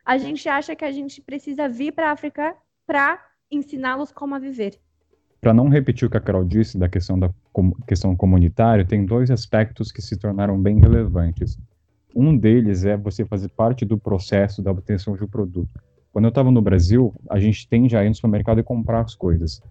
a 0.05 0.19
gente 0.19 0.49
acha 0.49 0.77
que 0.77 0.85
a 0.85 0.93
gente 0.93 1.21
precisa 1.21 1.69
vir 1.69 1.93
para 1.93 2.09
a 2.09 2.13
África 2.13 2.55
para 2.87 3.21
ensiná-los 3.51 4.13
como 4.13 4.35
a 4.35 4.39
viver. 4.39 4.79
Para 5.41 5.53
não 5.53 5.69
repetir 5.69 6.07
o 6.07 6.11
que 6.11 6.17
a 6.17 6.21
Carol 6.21 6.45
disse 6.45 6.79
da 6.79 6.89
questão 6.89 7.19
da 7.19 7.35
questão 7.87 8.17
comunitária, 8.17 8.85
tem 8.85 9.05
dois 9.05 9.31
aspectos 9.31 9.93
que 9.93 10.01
se 10.01 10.17
tornaram 10.17 10.61
bem 10.61 10.79
relevantes. 10.81 11.59
Um 12.15 12.37
deles 12.37 12.85
é 12.85 12.97
você 12.97 13.25
fazer 13.25 13.49
parte 13.51 13.85
do 13.85 13.99
processo 13.99 14.63
da 14.63 14.71
obtenção 14.71 15.17
de 15.17 15.25
um 15.25 15.29
produto. 15.29 15.69
Quando 16.13 16.27
eu 16.27 16.31
estava 16.31 16.51
no 16.51 16.61
Brasil, 16.61 17.15
a 17.31 17.39
gente 17.39 17.67
tende 17.67 17.97
a 17.97 18.05
ir 18.05 18.09
no 18.09 18.15
supermercado 18.15 18.61
e 18.61 18.63
comprar 18.63 19.01
as 19.01 19.15
coisas. 19.15 19.63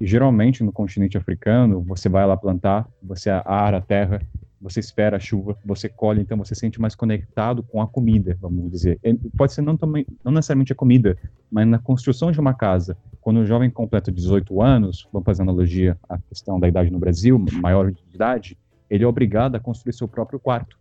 E 0.00 0.06
geralmente 0.06 0.64
no 0.64 0.72
continente 0.72 1.16
africano, 1.16 1.80
você 1.80 2.08
vai 2.08 2.26
lá 2.26 2.36
plantar, 2.36 2.88
você 3.02 3.30
ara 3.30 3.78
a 3.78 3.80
terra, 3.80 4.20
você 4.60 4.80
espera 4.80 5.16
a 5.16 5.20
chuva, 5.20 5.56
você 5.64 5.88
colhe, 5.88 6.22
então 6.22 6.36
você 6.38 6.54
se 6.54 6.60
sente 6.60 6.80
mais 6.80 6.94
conectado 6.94 7.62
com 7.62 7.80
a 7.80 7.86
comida, 7.86 8.36
vamos 8.40 8.70
dizer. 8.70 8.98
Pode 9.36 9.52
ser 9.52 9.62
não, 9.62 9.76
também, 9.76 10.06
não 10.24 10.32
necessariamente 10.32 10.72
a 10.72 10.76
comida, 10.76 11.16
mas 11.50 11.66
na 11.66 11.78
construção 11.78 12.30
de 12.30 12.40
uma 12.40 12.54
casa. 12.54 12.96
Quando 13.20 13.38
o 13.38 13.46
jovem 13.46 13.70
completa 13.70 14.10
18 14.10 14.62
anos, 14.62 15.08
vamos 15.12 15.26
fazer 15.26 15.42
analogia 15.42 15.98
à 16.08 16.18
questão 16.18 16.58
da 16.58 16.68
idade 16.68 16.90
no 16.90 16.98
Brasil, 16.98 17.38
maior 17.60 17.90
de 17.92 18.02
idade, 18.14 18.56
ele 18.88 19.04
é 19.04 19.06
obrigado 19.06 19.56
a 19.56 19.60
construir 19.60 19.92
seu 19.92 20.08
próprio 20.08 20.38
quarto. 20.38 20.78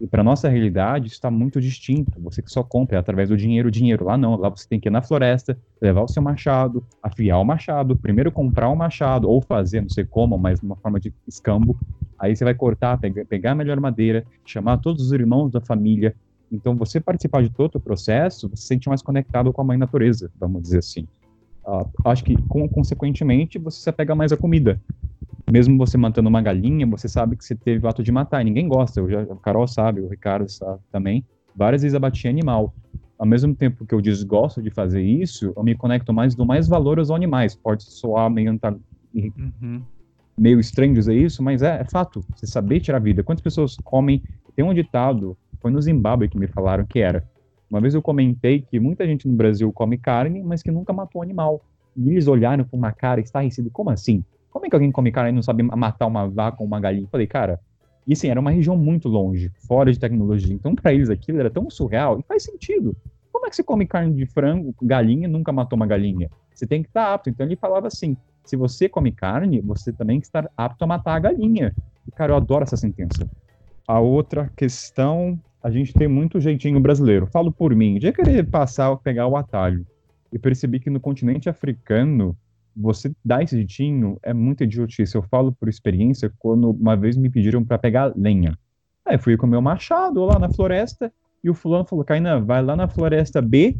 E 0.00 0.06
para 0.06 0.22
nossa 0.22 0.48
realidade 0.48 1.08
está 1.08 1.30
muito 1.30 1.60
distinto. 1.60 2.20
Você 2.20 2.42
que 2.42 2.50
só 2.50 2.62
compra 2.62 2.98
através 2.98 3.30
do 3.30 3.36
dinheiro, 3.36 3.70
dinheiro. 3.70 4.04
Lá 4.04 4.16
não, 4.16 4.36
lá 4.36 4.48
você 4.48 4.68
tem 4.68 4.78
que 4.78 4.88
ir 4.88 4.92
na 4.92 5.02
floresta, 5.02 5.58
levar 5.80 6.02
o 6.02 6.08
seu 6.08 6.22
machado, 6.22 6.84
afiar 7.02 7.40
o 7.40 7.44
machado, 7.44 7.96
primeiro 7.96 8.30
comprar 8.30 8.68
o 8.68 8.76
machado 8.76 9.28
ou 9.28 9.40
fazer, 9.40 9.80
não 9.80 9.88
sei 9.88 10.04
como, 10.04 10.36
mas 10.36 10.60
uma 10.60 10.76
forma 10.76 11.00
de 11.00 11.14
escambo. 11.26 11.78
Aí 12.18 12.34
você 12.34 12.44
vai 12.44 12.54
cortar, 12.54 12.98
pegar, 12.98 13.52
a 13.52 13.54
melhor 13.54 13.78
madeira, 13.80 14.24
chamar 14.44 14.78
todos 14.78 15.06
os 15.06 15.12
irmãos 15.12 15.50
da 15.50 15.60
família. 15.60 16.14
Então, 16.50 16.76
você 16.76 17.00
participar 17.00 17.42
de 17.42 17.50
todo 17.50 17.76
o 17.76 17.80
processo, 17.80 18.48
você 18.48 18.56
se 18.56 18.66
sente 18.68 18.88
mais 18.88 19.02
conectado 19.02 19.52
com 19.52 19.60
a 19.60 19.64
mãe 19.64 19.76
natureza, 19.76 20.30
vamos 20.38 20.62
dizer 20.62 20.78
assim. 20.78 21.06
Uh, 21.66 21.88
acho 22.04 22.24
que, 22.24 22.36
com, 22.48 22.68
consequentemente, 22.68 23.58
você 23.58 23.80
se 23.80 23.90
apega 23.90 24.14
mais 24.14 24.32
à 24.32 24.36
comida 24.36 24.80
mesmo 25.50 25.78
você 25.78 25.96
mantendo 25.96 26.28
uma 26.28 26.42
galinha, 26.42 26.86
você 26.86 27.08
sabe 27.08 27.36
que 27.36 27.44
você 27.44 27.54
teve 27.54 27.84
o 27.84 27.88
ato 27.88 28.02
de 28.02 28.10
matar, 28.10 28.42
e 28.42 28.44
ninguém 28.44 28.68
gosta, 28.68 29.00
eu 29.00 29.08
já, 29.08 29.22
a 29.22 29.36
Carol 29.36 29.66
sabe, 29.66 30.00
o 30.00 30.08
Ricardo 30.08 30.48
sabe 30.50 30.80
também, 30.90 31.24
várias 31.54 31.82
vezes 31.82 31.94
abatia 31.94 32.30
animal. 32.30 32.74
Ao 33.18 33.26
mesmo 33.26 33.54
tempo 33.54 33.86
que 33.86 33.94
eu 33.94 34.00
desgosto 34.00 34.60
de 34.60 34.70
fazer 34.70 35.02
isso, 35.02 35.52
eu 35.56 35.62
me 35.62 35.74
conecto 35.74 36.12
mais, 36.12 36.34
dou 36.34 36.44
mais 36.44 36.68
valor 36.68 36.98
aos 36.98 37.10
animais. 37.10 37.54
Pode 37.54 37.84
soar 37.84 38.28
meio, 38.28 38.50
uhum. 39.14 39.82
Meio 40.38 40.60
estranho 40.60 40.94
dizer 40.94 41.14
isso, 41.14 41.42
mas 41.42 41.62
é, 41.62 41.80
é 41.80 41.84
fato, 41.84 42.24
você 42.34 42.46
saber 42.46 42.80
tirar 42.80 42.98
vida. 42.98 43.22
Quantas 43.22 43.42
pessoas 43.42 43.76
comem, 43.82 44.22
tem 44.54 44.64
um 44.64 44.74
ditado, 44.74 45.36
foi 45.60 45.70
no 45.70 45.80
Zimbábue 45.80 46.28
que 46.28 46.38
me 46.38 46.46
falaram 46.46 46.84
que 46.84 47.00
era, 47.00 47.24
uma 47.70 47.80
vez 47.80 47.94
eu 47.94 48.02
comentei 48.02 48.60
que 48.60 48.78
muita 48.78 49.06
gente 49.06 49.26
no 49.26 49.34
Brasil 49.34 49.72
come 49.72 49.98
carne, 49.98 50.42
mas 50.42 50.62
que 50.62 50.70
nunca 50.70 50.92
matou 50.92 51.22
animal. 51.22 51.60
E 51.96 52.10
eles 52.10 52.28
olharam 52.28 52.64
com 52.64 52.76
uma 52.76 52.92
cara 52.92 53.20
estarrecida, 53.20 53.68
como 53.72 53.90
assim? 53.90 54.24
Como 54.50 54.64
é 54.64 54.68
que 54.68 54.76
alguém 54.76 54.92
come 54.92 55.10
carne 55.10 55.30
e 55.30 55.34
não 55.34 55.42
sabe 55.42 55.62
matar 55.62 56.06
uma 56.06 56.28
vaca 56.28 56.58
ou 56.60 56.66
uma 56.66 56.78
galinha? 56.78 57.08
falei, 57.10 57.26
cara, 57.26 57.60
e 58.06 58.12
assim, 58.12 58.28
era 58.28 58.38
uma 58.38 58.52
região 58.52 58.76
muito 58.76 59.08
longe, 59.08 59.50
fora 59.66 59.92
de 59.92 59.98
tecnologia. 59.98 60.54
Então, 60.54 60.74
para 60.74 60.94
eles 60.94 61.10
aquilo 61.10 61.40
era 61.40 61.50
tão 61.50 61.68
surreal 61.68 62.20
e 62.20 62.22
faz 62.22 62.44
sentido. 62.44 62.96
Como 63.32 63.46
é 63.46 63.50
que 63.50 63.56
você 63.56 63.64
come 63.64 63.84
carne 63.84 64.14
de 64.14 64.26
frango, 64.26 64.72
galinha, 64.80 65.26
nunca 65.26 65.52
matou 65.52 65.76
uma 65.76 65.86
galinha? 65.86 66.30
Você 66.54 66.66
tem 66.66 66.82
que 66.82 66.88
estar 66.88 67.12
apto. 67.12 67.28
Então, 67.28 67.44
ele 67.44 67.56
falava 67.56 67.88
assim: 67.88 68.16
se 68.46 68.56
você 68.56 68.88
come 68.88 69.12
carne, 69.12 69.60
você 69.60 69.92
também 69.92 70.18
estar 70.18 70.50
apto 70.56 70.84
a 70.84 70.86
matar 70.86 71.14
a 71.14 71.18
galinha. 71.18 71.74
Cara, 72.14 72.32
eu 72.32 72.36
adoro 72.36 72.62
essa 72.62 72.76
sentença. 72.76 73.28
A 73.86 74.00
outra 74.00 74.50
questão, 74.56 75.38
a 75.62 75.70
gente 75.70 75.92
tem 75.92 76.08
muito 76.08 76.40
jeitinho 76.40 76.80
brasileiro. 76.80 77.26
Falo 77.26 77.52
por 77.52 77.74
mim, 77.74 78.00
já 78.00 78.12
querer 78.12 78.46
passar, 78.46 78.96
pegar 78.96 79.26
o 79.26 79.36
atalho. 79.36 79.86
E 80.32 80.38
percebi 80.38 80.80
que 80.80 80.90
no 80.90 81.00
continente 81.00 81.48
africano, 81.48 82.36
você 82.76 83.12
dar 83.24 83.42
esse 83.42 83.56
jeitinho 83.56 84.18
é 84.22 84.34
muito 84.34 84.64
idiotice. 84.64 85.14
Eu 85.14 85.22
falo 85.22 85.52
por 85.52 85.68
experiência 85.68 86.32
quando 86.38 86.70
uma 86.70 86.96
vez 86.96 87.16
me 87.16 87.30
pediram 87.30 87.64
para 87.64 87.78
pegar 87.78 88.12
lenha. 88.16 88.56
Aí 89.04 89.18
fui 89.18 89.36
com 89.36 89.46
meu 89.46 89.62
machado 89.62 90.24
lá 90.24 90.38
na 90.38 90.50
floresta 90.50 91.12
e 91.42 91.48
o 91.48 91.54
fulano 91.54 91.84
falou: 91.84 92.04
Kainan, 92.04 92.44
vai 92.44 92.62
lá 92.62 92.76
na 92.76 92.88
floresta 92.88 93.40
B, 93.40 93.76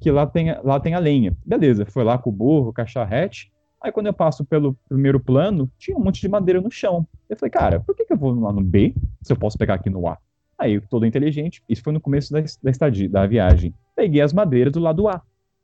que 0.00 0.10
lá 0.10 0.26
tem, 0.26 0.54
lá 0.62 0.80
tem 0.80 0.94
a 0.94 0.98
lenha. 0.98 1.36
Beleza, 1.44 1.86
foi 1.86 2.04
lá 2.04 2.18
com 2.18 2.30
o 2.30 2.32
burro, 2.32 2.72
com 2.72 2.80
a 2.80 2.86
charrete. 2.86 3.52
Aí 3.82 3.92
quando 3.92 4.06
eu 4.06 4.12
passo 4.12 4.44
pelo 4.44 4.76
primeiro 4.88 5.20
plano, 5.20 5.70
tinha 5.78 5.96
um 5.96 6.02
monte 6.02 6.20
de 6.20 6.28
madeira 6.28 6.60
no 6.60 6.70
chão. 6.70 7.06
Eu 7.28 7.36
falei, 7.36 7.50
cara, 7.50 7.80
por 7.80 7.94
que, 7.94 8.04
que 8.04 8.12
eu 8.12 8.16
vou 8.16 8.38
lá 8.40 8.52
no 8.52 8.62
B 8.62 8.94
se 9.22 9.32
eu 9.32 9.36
posso 9.36 9.58
pegar 9.58 9.74
aqui 9.74 9.90
no 9.90 10.08
A? 10.08 10.18
Aí, 10.58 10.80
todo 10.80 11.04
inteligente, 11.04 11.62
isso 11.68 11.82
foi 11.82 11.92
no 11.92 12.00
começo 12.00 12.32
da, 12.32 12.40
da 12.40 12.70
estadia, 12.70 13.08
da 13.08 13.26
viagem. 13.26 13.74
Peguei 13.94 14.22
as 14.22 14.32
madeiras 14.32 14.72
do 14.72 14.80
lado 14.80 15.06
A. 15.06 15.20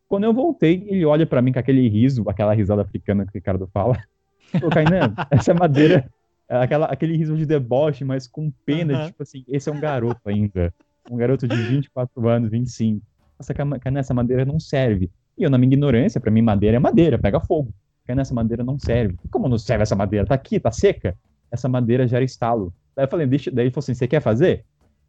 Quando 0.06 0.24
eu 0.24 0.34
voltei, 0.34 0.86
ele 0.86 1.04
olha 1.06 1.26
para 1.26 1.40
mim 1.40 1.52
com 1.52 1.58
aquele 1.58 1.88
riso, 1.88 2.28
aquela 2.28 2.52
risada 2.52 2.82
africana 2.82 3.24
que 3.24 3.30
o 3.30 3.34
Ricardo 3.34 3.66
fala. 3.72 3.96
Ô, 4.62 4.68
Kainan, 4.68 5.14
essa 5.30 5.54
madeira, 5.54 6.06
é 6.46 6.56
aquela, 6.58 6.86
aquele 6.86 7.16
riso 7.16 7.34
de 7.34 7.46
deboche, 7.46 8.04
mas 8.04 8.26
com 8.26 8.52
pena, 8.66 9.00
uhum. 9.00 9.06
tipo 9.06 9.22
assim, 9.22 9.42
esse 9.48 9.70
é 9.70 9.72
um 9.72 9.80
garoto 9.80 10.20
ainda. 10.26 10.74
Um 11.10 11.16
garoto 11.16 11.48
de 11.48 11.56
24 11.56 12.28
anos, 12.28 12.50
25. 12.50 13.00
Nossa, 13.38 13.54
Kainan, 13.54 14.00
essa 14.00 14.12
madeira 14.12 14.44
não 14.44 14.60
serve. 14.60 15.10
E 15.38 15.42
eu, 15.42 15.48
na 15.48 15.56
minha 15.56 15.72
ignorância, 15.72 16.20
para 16.20 16.30
mim, 16.30 16.42
madeira 16.42 16.76
é 16.76 16.80
madeira, 16.80 17.18
pega 17.18 17.40
fogo. 17.40 17.72
Essa 18.06 18.34
madeira 18.34 18.64
não 18.64 18.78
serve. 18.78 19.16
Como 19.30 19.48
não 19.48 19.58
serve 19.58 19.82
essa 19.82 19.96
madeira? 19.96 20.26
Tá 20.26 20.34
aqui, 20.34 20.58
tá 20.58 20.70
seca? 20.70 21.16
Essa 21.50 21.68
madeira 21.68 22.06
gera 22.06 22.24
estalo. 22.24 22.72
Daí 22.94 23.04
eu 23.04 23.08
falei, 23.08 23.26
deixa, 23.26 23.50
daí 23.50 23.66
ele 23.66 23.70
falou 23.70 23.82
assim, 23.82 23.94
você 23.94 24.06
quer 24.06 24.20
fazer? 24.20 24.64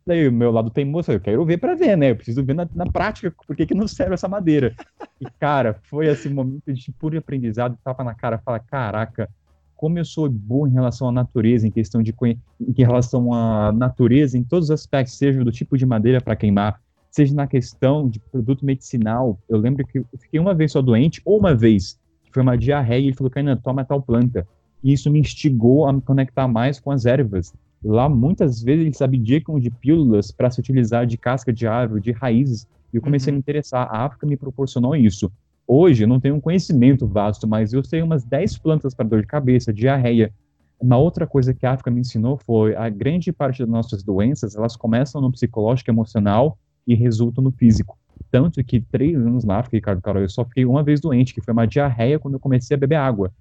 Daí 0.06 0.28
o 0.28 0.32
meu 0.32 0.52
lado 0.52 0.70
teimoso, 0.70 1.12
eu 1.12 1.20
quero 1.20 1.44
ver 1.46 1.58
para 1.58 1.76
ver, 1.76 1.98
né? 1.98 2.12
Eu 2.12 2.16
preciso 2.16 2.44
ver 2.44 2.54
na, 2.54 2.68
na 2.76 2.86
prática 2.86 3.34
por 3.48 3.56
que, 3.56 3.66
que 3.66 3.74
não 3.74 3.88
serve 3.88 4.14
essa 4.14 4.28
madeira. 4.28 4.76
E, 5.20 5.26
cara, 5.40 5.80
foi 5.84 6.08
esse 6.08 6.30
momento 6.30 6.74
de 6.74 6.92
puro 6.92 7.18
aprendizado, 7.18 7.78
tapa 7.84 8.04
na 8.04 8.14
cara, 8.14 8.38
fala, 8.38 8.60
caraca, 8.60 9.30
como 9.76 9.98
eu 9.98 10.06
sou 10.06 10.30
bom 10.30 10.68
em 10.68 10.72
relação 10.72 11.10
à 11.10 11.12
natureza, 11.12 11.68
em 11.68 11.72
questão 11.72 12.02
de 12.02 12.14
em 12.24 12.84
relação 12.84 13.34
à 13.34 13.72
natureza, 13.72 14.38
em 14.38 14.44
todos 14.44 14.70
os 14.70 14.72
aspectos, 14.72 15.18
seja 15.18 15.44
do 15.44 15.52
tipo 15.52 15.78
de 15.78 15.86
madeira 15.86 16.22
para 16.22 16.36
queimar, 16.36 16.82
seja 17.12 17.34
na 17.34 17.48
questão 17.48 18.10
de 18.10 18.20
produto 18.20 18.66
medicinal. 18.66 19.40
Eu 19.48 19.58
lembro 19.58 19.86
que 19.86 20.00
eu 20.00 20.06
fiquei 20.20 20.40
uma 20.40 20.54
vez 20.54 20.72
só 20.72 20.82
doente, 20.82 21.22
ou 21.26 21.38
uma 21.38 21.54
vez, 21.54 22.00
foi 22.34 22.44
uma 22.44 22.58
diarreia, 22.58 23.02
e 23.02 23.08
ele 23.08 23.16
falou, 23.16 23.30
Kainan, 23.30 23.58
toma 23.58 23.86
tal 23.86 24.02
planta. 24.02 24.48
E 24.84 24.92
isso 24.92 25.10
me 25.10 25.20
instigou 25.20 25.88
a 25.88 25.94
me 25.94 26.02
conectar 26.02 26.48
mais 26.48 26.80
com 26.80 26.92
as 26.92 27.06
ervas. 27.06 27.54
Lá, 27.84 28.10
muitas 28.10 28.62
vezes, 28.62 28.86
eles 28.86 29.02
abdicam 29.02 29.60
de 29.60 29.70
pílulas 29.70 30.32
para 30.32 30.50
se 30.50 30.60
utilizar 30.60 31.06
de 31.06 31.18
casca 31.18 31.52
de 31.52 31.68
árvore, 31.68 32.02
de 32.02 32.12
raízes, 32.12 32.68
e 32.94 32.98
eu 32.98 33.02
comecei 33.02 33.32
uhum. 33.32 33.36
a 33.36 33.38
me 33.38 33.40
interessar. 33.40 33.88
A 33.92 34.06
África 34.06 34.26
me 34.26 34.38
proporcionou 34.38 34.96
isso. 34.96 35.32
Hoje, 35.68 36.04
eu 36.04 36.08
não 36.08 36.20
tenho 36.20 36.36
um 36.36 36.42
conhecimento 36.42 37.08
vasto, 37.08 37.48
mas 37.48 37.74
eu 37.74 37.84
sei 37.84 38.02
umas 38.02 38.24
10 38.24 38.58
plantas 38.58 38.94
para 38.94 39.08
dor 39.08 39.22
de 39.22 39.28
cabeça, 39.28 39.74
diarreia. 39.74 40.34
Uma 40.80 40.98
outra 40.98 41.26
coisa 41.26 41.54
que 41.54 41.66
a 41.66 41.72
África 41.72 41.90
me 41.90 42.02
ensinou 42.02 42.38
foi 42.38 42.76
a 42.76 42.90
grande 42.90 43.32
parte 43.32 43.60
das 43.60 43.70
nossas 43.70 44.04
doenças, 44.04 44.56
elas 44.56 44.76
começam 44.76 45.22
no 45.22 45.32
psicológico 45.32 45.90
e 45.90 45.94
emocional 45.94 46.58
e 46.86 46.94
resultam 46.94 47.44
no 47.44 47.52
físico. 47.52 47.98
Tanto 48.32 48.64
que 48.64 48.82
três 48.82 49.16
anos 49.16 49.44
na 49.44 49.60
África, 49.60 49.78
Ricardo 49.78 50.02
Carol, 50.02 50.22
eu 50.22 50.30
só 50.30 50.44
fiquei 50.44 50.66
uma 50.66 50.84
vez 50.84 51.00
doente, 51.00 51.34
que 51.34 51.42
foi 51.42 51.54
uma 51.54 51.68
diarreia 51.68 52.18
quando 52.18 52.36
eu 52.36 52.40
comecei 52.40 52.76
a 52.76 52.80
beber 52.80 52.96
água. 52.96 53.32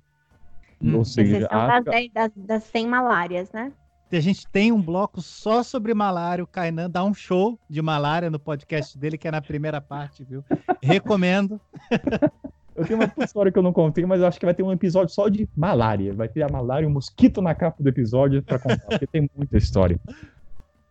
Hum. 0.82 0.96
Ou 0.96 1.04
seja, 1.04 1.46
África... 1.50 1.90
das, 1.90 2.10
das, 2.12 2.30
das 2.36 2.62
100 2.64 2.86
malárias, 2.86 3.52
né? 3.52 3.72
A 4.10 4.20
gente 4.20 4.46
tem 4.48 4.70
um 4.70 4.82
bloco 4.82 5.22
só 5.22 5.62
sobre 5.62 5.94
malária. 5.94 6.44
O 6.44 6.46
Kainan 6.46 6.90
dá 6.90 7.02
um 7.02 7.14
show 7.14 7.58
de 7.68 7.80
malária 7.80 8.28
no 8.28 8.38
podcast 8.38 8.98
dele, 8.98 9.16
que 9.16 9.26
é 9.26 9.30
na 9.30 9.40
primeira 9.40 9.80
parte, 9.80 10.22
viu? 10.22 10.44
Recomendo. 10.82 11.58
Eu 12.74 12.86
tenho 12.86 12.98
uma 12.98 13.24
história 13.24 13.52
que 13.52 13.58
eu 13.58 13.62
não 13.62 13.72
contei, 13.72 14.04
mas 14.06 14.20
eu 14.20 14.26
acho 14.26 14.40
que 14.40 14.46
vai 14.46 14.54
ter 14.54 14.62
um 14.62 14.72
episódio 14.72 15.14
só 15.14 15.28
de 15.28 15.46
malária. 15.54 16.14
Vai 16.14 16.26
ter 16.26 16.42
a 16.42 16.48
malária 16.48 16.84
e 16.84 16.86
o 16.86 16.90
um 16.90 16.94
mosquito 16.94 17.42
na 17.42 17.54
capa 17.54 17.82
do 17.82 17.88
episódio 17.88 18.42
para 18.42 18.58
contar, 18.58 18.86
porque 18.86 19.06
tem 19.06 19.28
muita 19.36 19.58
história. 19.58 20.00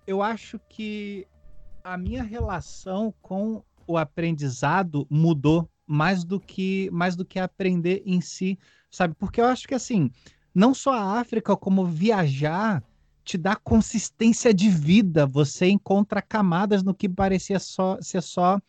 Eu 0.06 0.22
acho 0.22 0.60
que 0.70 1.26
a 1.84 1.98
minha 1.98 2.22
relação 2.22 3.12
com 3.20 3.64
o 3.88 3.98
aprendizado 3.98 5.08
mudou 5.10 5.70
mais 5.86 6.24
do 6.24 6.40
que 6.40 6.90
mais 6.91 7.16
do 7.16 7.26
que 7.26 7.40
aprender 7.40 8.02
em 8.06 8.22
si, 8.22 8.58
sabe? 8.90 9.14
Porque 9.18 9.41
eu 9.41 9.45
acho 9.45 9.68
que 9.68 9.76
assim, 9.76 10.10
não 10.53 10.74
só 10.74 10.94
a 10.94 11.20
África, 11.20 11.56
como 11.56 11.86
viajar 11.86 12.84
te 13.24 13.38
dá 13.38 13.56
consistência 13.56 14.53
de 14.53 14.70
vida. 14.70 15.26
Você 15.26 15.68
encontra 15.68 16.22
camadas 16.22 16.84
no 16.84 16.94
que 16.94 17.08
parecia 17.08 17.60
só 17.60 17.98
ser 18.02 18.22
só 18.22 18.60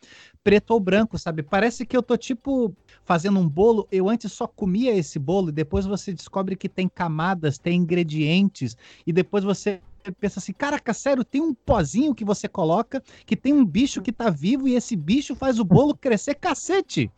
preto 0.43 0.71
ou 0.71 0.79
branco, 0.79 1.17
sabe? 1.17 1.43
Parece 1.43 1.85
que 1.85 1.95
eu 1.95 2.03
tô 2.03 2.15
tipo 2.15 2.75
fazendo 3.03 3.39
um 3.39 3.47
bolo, 3.47 3.87
eu 3.91 4.07
antes 4.07 4.31
só 4.31 4.47
comia 4.47 4.95
esse 4.95 5.19
bolo 5.19 5.49
e 5.49 5.53
depois 5.53 5.85
você 5.85 6.13
descobre 6.13 6.55
que 6.55 6.69
tem 6.69 6.87
camadas, 6.87 7.57
tem 7.57 7.79
ingredientes 7.79 8.77
e 9.05 9.11
depois 9.11 9.43
você 9.43 9.81
pensa 10.11 10.39
assim, 10.39 10.53
caraca, 10.53 10.93
sério, 10.93 11.23
tem 11.23 11.41
um 11.41 11.53
pozinho 11.53 12.15
que 12.15 12.25
você 12.25 12.47
coloca, 12.47 13.01
que 13.25 13.35
tem 13.35 13.53
um 13.53 13.65
bicho 13.65 14.01
que 14.01 14.11
tá 14.11 14.29
vivo 14.29 14.67
e 14.67 14.75
esse 14.75 14.95
bicho 14.95 15.35
faz 15.35 15.59
o 15.59 15.63
bolo 15.63 15.95
crescer 15.95 16.35
cacete. 16.35 17.11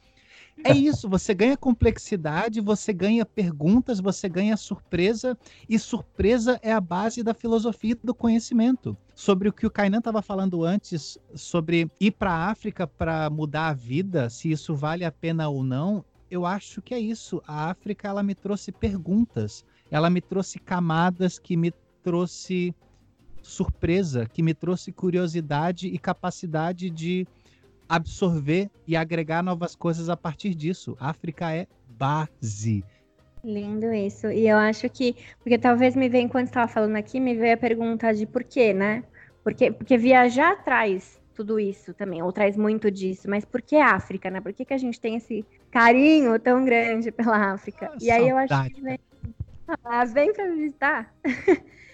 É 0.64 0.74
isso, 0.74 1.10
você 1.10 1.34
ganha 1.34 1.58
complexidade, 1.58 2.62
você 2.62 2.94
ganha 2.94 3.26
perguntas, 3.26 4.00
você 4.00 4.30
ganha 4.30 4.56
surpresa, 4.56 5.38
e 5.68 5.78
surpresa 5.78 6.58
é 6.62 6.72
a 6.72 6.80
base 6.80 7.22
da 7.22 7.34
filosofia 7.34 7.98
do 8.02 8.16
conhecimento. 8.16 8.96
Sobre 9.14 9.50
o 9.50 9.54
que 9.54 9.66
o 9.66 9.72
Kainan 9.72 9.98
estava 9.98 10.22
falando 10.22 10.64
antes, 10.64 11.18
sobre 11.34 11.92
ir 12.00 12.12
para 12.12 12.32
a 12.32 12.50
África 12.52 12.88
para 12.88 13.30
mudar 13.30 13.68
a 13.68 13.74
vida, 13.74 14.30
se 14.30 14.50
isso 14.50 14.74
vale 14.74 15.04
a 15.04 15.12
pena 15.12 15.50
ou 15.50 15.62
não, 15.62 16.06
eu 16.32 16.46
acho 16.46 16.82
que 16.82 16.94
é 16.94 17.00
isso. 17.00 17.42
A 17.46 17.70
África 17.70 18.08
ela 18.08 18.24
me 18.24 18.34
trouxe 18.34 18.72
perguntas, 18.72 19.66
ela 19.92 20.10
me 20.10 20.22
trouxe 20.22 20.58
camadas 20.58 21.38
que 21.38 21.56
me 21.58 21.72
trouxe 22.06 22.72
surpresa, 23.42 24.28
que 24.32 24.44
me 24.44 24.54
trouxe 24.54 24.92
curiosidade 24.92 25.88
e 25.88 25.98
capacidade 25.98 26.88
de 26.92 27.28
absorver 27.90 28.70
e 28.88 28.96
agregar 28.96 29.42
novas 29.42 29.76
coisas 29.76 30.08
a 30.08 30.16
partir 30.16 30.54
disso. 30.54 30.96
África 31.00 31.52
é 31.52 31.66
base. 31.90 32.84
Lindo 33.44 33.92
isso. 33.92 34.28
E 34.28 34.48
eu 34.48 34.58
acho 34.58 34.88
que, 34.88 35.16
porque 35.40 35.58
talvez 35.58 35.96
me 35.96 36.08
venha, 36.08 36.26
enquanto 36.26 36.48
estava 36.48 36.68
falando 36.68 36.96
aqui, 36.96 37.20
me 37.20 37.36
veio 37.36 37.56
a 37.56 37.58
pergunta 37.58 38.14
de 38.14 38.28
por 38.28 38.44
quê, 38.44 38.72
né? 38.72 39.04
Porque, 39.44 39.72
porque 39.72 39.98
viajar 39.98 40.64
traz 40.64 41.20
tudo 41.36 41.60
isso 41.60 41.94
também, 41.94 42.22
ou 42.22 42.32
traz 42.32 42.56
muito 42.56 42.90
disso, 42.90 43.30
mas 43.30 43.44
por 43.44 43.62
que 43.62 43.76
África, 43.76 44.30
né? 44.30 44.40
Por 44.40 44.54
que, 44.54 44.64
que 44.64 44.74
a 44.74 44.78
gente 44.78 45.00
tem 45.00 45.16
esse 45.18 45.46
carinho 45.70 46.40
tão 46.40 46.64
grande 46.64 47.12
pela 47.12 47.54
África? 47.54 47.90
Ah, 47.92 47.98
e 48.00 48.10
aí 48.10 48.30
eu 48.30 48.38
acho 48.38 48.70
que 48.74 48.82
vem, 48.82 48.98
ah, 49.84 50.06
vem 50.06 50.34
para 50.34 50.48
visitar. 50.50 51.14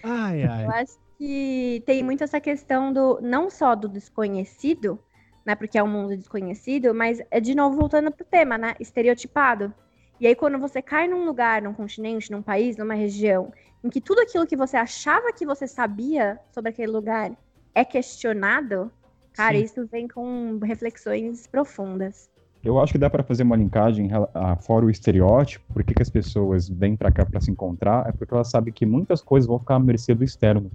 Ai, 0.02 0.42
ai. 0.44 0.64
Eu 0.64 0.70
acho 0.70 0.98
que 1.18 1.82
tem 1.86 2.02
muito 2.02 2.24
essa 2.24 2.40
questão 2.40 2.92
do 2.92 3.20
não 3.20 3.48
só 3.48 3.74
do 3.74 3.88
desconhecido, 3.88 4.98
né? 5.44 5.54
Porque 5.54 5.78
é 5.78 5.82
um 5.82 5.88
mundo 5.88 6.16
desconhecido, 6.16 6.94
mas 6.94 7.20
é 7.30 7.40
de 7.40 7.54
novo 7.54 7.76
voltando 7.76 8.10
pro 8.10 8.24
tema, 8.24 8.58
né? 8.58 8.74
Estereotipado. 8.80 9.72
E 10.20 10.26
aí, 10.26 10.34
quando 10.34 10.58
você 10.58 10.80
cai 10.80 11.08
num 11.08 11.24
lugar, 11.24 11.62
num 11.62 11.74
continente, 11.74 12.30
num 12.30 12.42
país, 12.42 12.76
numa 12.76 12.94
região, 12.94 13.52
em 13.82 13.90
que 13.90 14.00
tudo 14.00 14.20
aquilo 14.20 14.46
que 14.46 14.56
você 14.56 14.76
achava 14.76 15.32
que 15.32 15.44
você 15.44 15.66
sabia 15.66 16.38
sobre 16.52 16.70
aquele 16.70 16.92
lugar 16.92 17.32
é 17.74 17.84
questionado, 17.84 18.92
cara, 19.32 19.56
Sim. 19.56 19.64
isso 19.64 19.86
vem 19.86 20.06
com 20.06 20.58
reflexões 20.62 21.46
profundas. 21.46 22.30
Eu 22.64 22.78
acho 22.78 22.92
que 22.92 22.98
dá 22.98 23.10
para 23.10 23.24
fazer 23.24 23.42
uma 23.42 23.56
linkagem 23.56 24.08
ah, 24.34 24.56
fora 24.56 24.86
o 24.86 24.90
estereótipo, 24.90 25.64
por 25.72 25.82
que 25.82 26.00
as 26.00 26.08
pessoas 26.08 26.68
vêm 26.68 26.96
para 26.96 27.10
cá 27.10 27.26
para 27.26 27.40
se 27.40 27.50
encontrar, 27.50 28.08
é 28.08 28.12
porque 28.12 28.32
elas 28.32 28.50
sabem 28.50 28.72
que 28.72 28.86
muitas 28.86 29.20
coisas 29.20 29.48
vão 29.48 29.58
ficar 29.58 29.76
à 29.76 29.80
mercê 29.80 30.14
do 30.14 30.22
externo. 30.22 30.70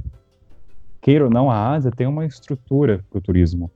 Queira 1.00 1.24
ou 1.24 1.30
não, 1.30 1.50
a 1.50 1.70
Ásia 1.72 1.90
tem 1.90 2.06
uma 2.06 2.26
estrutura 2.26 3.06
para 3.10 3.20
o 3.20 3.22
turismo. 3.22 3.72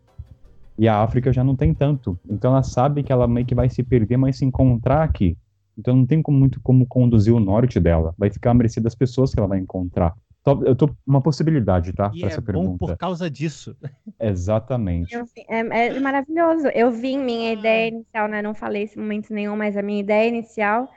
E 0.77 0.87
a 0.87 1.01
África 1.01 1.31
já 1.31 1.43
não 1.43 1.55
tem 1.55 1.73
tanto. 1.73 2.19
Então 2.29 2.51
ela 2.51 2.63
sabe 2.63 3.01
que 3.03 3.13
ela 3.13 3.27
meio 3.27 3.45
que 3.45 3.55
vai 3.55 3.69
se 3.69 3.81
perder, 3.81 4.17
mas 4.17 4.37
se 4.37 4.43
encontrar 4.43 5.03
aqui. 5.03 5.37
Então 5.77 5.95
não 5.95 6.05
tem 6.05 6.21
muito 6.27 6.59
como 6.61 6.85
conduzir 6.85 7.33
o 7.33 7.39
norte 7.39 7.79
dela. 7.79 8.13
Vai 8.17 8.29
ficar 8.29 8.51
à 8.51 8.53
mercê 8.53 8.81
das 8.81 8.95
pessoas 8.95 9.33
que 9.33 9.39
ela 9.39 9.47
vai 9.47 9.59
encontrar. 9.59 10.13
Eu 10.43 10.75
tô 10.75 10.89
uma 11.05 11.21
possibilidade, 11.21 11.93
tá? 11.93 12.09
E 12.13 12.23
é 12.23 12.27
essa 12.27 12.41
bom 12.41 12.45
pergunta. 12.47 12.77
por 12.79 12.97
causa 12.97 13.29
disso. 13.29 13.77
Exatamente. 14.19 15.13
Eu 15.13 15.25
vi- 15.25 15.45
É, 15.47 15.59
é 15.87 15.99
maravilhoso. 15.99 16.67
Eu 16.69 16.91
vi 16.91 17.15
minha 17.17 17.53
ideia 17.53 17.89
inicial, 17.89 18.27
né? 18.27 18.41
Não 18.41 18.53
falei 18.55 18.83
esse 18.83 18.97
momento 18.97 19.31
nenhum, 19.33 19.55
mas 19.55 19.77
a 19.77 19.81
minha 19.83 19.99
ideia 19.99 20.27
inicial, 20.27 20.91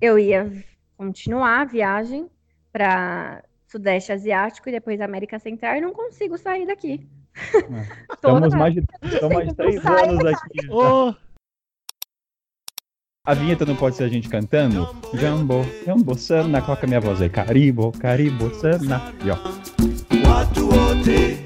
eu 0.00 0.18
ia 0.18 0.50
continuar 0.96 1.60
a 1.60 1.64
viagem 1.66 2.28
para 2.72 3.44
Sudeste 3.66 4.10
Asiático 4.12 4.68
e 4.68 4.72
depois 4.72 5.00
América 5.02 5.38
Central 5.38 5.76
e 5.76 5.80
não 5.82 5.92
consigo 5.92 6.38
sair 6.38 6.66
daqui. 6.66 7.06
Toda 8.22 8.46
Estamos 8.46 8.54
mais 8.54 8.74
de, 8.74 8.82
estamos 9.04 9.34
mais 9.34 9.48
de 9.48 9.54
três 9.54 9.84
anos 9.86 10.24
aqui. 10.24 10.70
Ô, 10.70 11.14
A 13.28 13.34
vinheta 13.34 13.66
não 13.66 13.76
pode 13.76 13.94
ser 13.94 14.04
a 14.04 14.08
gente 14.08 14.26
cantando? 14.26 14.88
Jambo, 15.12 15.62
jambo 15.84 16.16
sana, 16.16 16.62
coloca 16.62 16.86
minha 16.86 16.98
voz 16.98 17.20
aí. 17.20 17.28
Caribo, 17.28 17.92
caribo 17.92 18.48
sana. 18.54 19.12
E 19.22 19.30
ó, 19.30 19.36
Watu 20.26 20.64
wote 20.66 21.36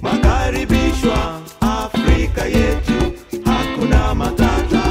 makaribishwa 0.00 1.42
Afrika 1.60 2.44
yetu, 2.46 3.42
hakuna 3.44 4.14
matata. 4.14 4.82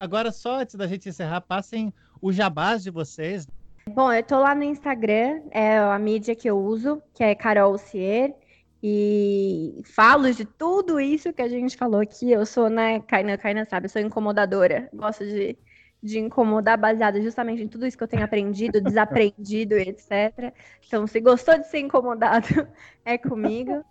agora 0.00 0.32
só 0.32 0.60
antes 0.60 0.74
da 0.74 0.86
gente 0.86 1.10
encerrar, 1.10 1.42
passem 1.42 1.92
o 2.22 2.32
jabás 2.32 2.82
de 2.82 2.90
vocês. 2.90 3.46
Bom, 3.90 4.10
eu 4.10 4.22
tô 4.22 4.38
lá 4.40 4.54
no 4.54 4.64
Instagram, 4.64 5.42
é 5.50 5.76
a 5.76 5.98
mídia 5.98 6.34
que 6.34 6.48
eu 6.48 6.58
uso, 6.58 7.02
que 7.12 7.22
é 7.22 7.34
Carol 7.34 7.76
Cier, 7.76 8.34
e 8.82 9.82
falo 9.84 10.30
de 10.32 10.44
tudo 10.44 11.00
isso 11.00 11.32
que 11.32 11.42
a 11.42 11.48
gente 11.48 11.76
falou 11.76 12.00
aqui. 12.00 12.30
Eu 12.30 12.44
sou, 12.44 12.68
né, 12.68 13.00
Kainan, 13.00 13.36
Kainan 13.36 13.64
sabe, 13.64 13.86
eu 13.86 13.90
sou 13.90 14.02
incomodadora. 14.02 14.88
Gosto 14.92 15.24
de, 15.24 15.58
de 16.02 16.18
incomodar 16.18 16.78
baseada 16.78 17.20
justamente 17.20 17.62
em 17.62 17.68
tudo 17.68 17.86
isso 17.86 17.96
que 17.96 18.04
eu 18.04 18.08
tenho 18.08 18.24
aprendido, 18.24 18.80
desaprendido 18.80 19.74
etc. 19.78 20.52
Então, 20.86 21.06
se 21.06 21.20
gostou 21.20 21.58
de 21.58 21.68
ser 21.68 21.80
incomodado, 21.80 22.46
é 23.04 23.16
comigo. 23.16 23.84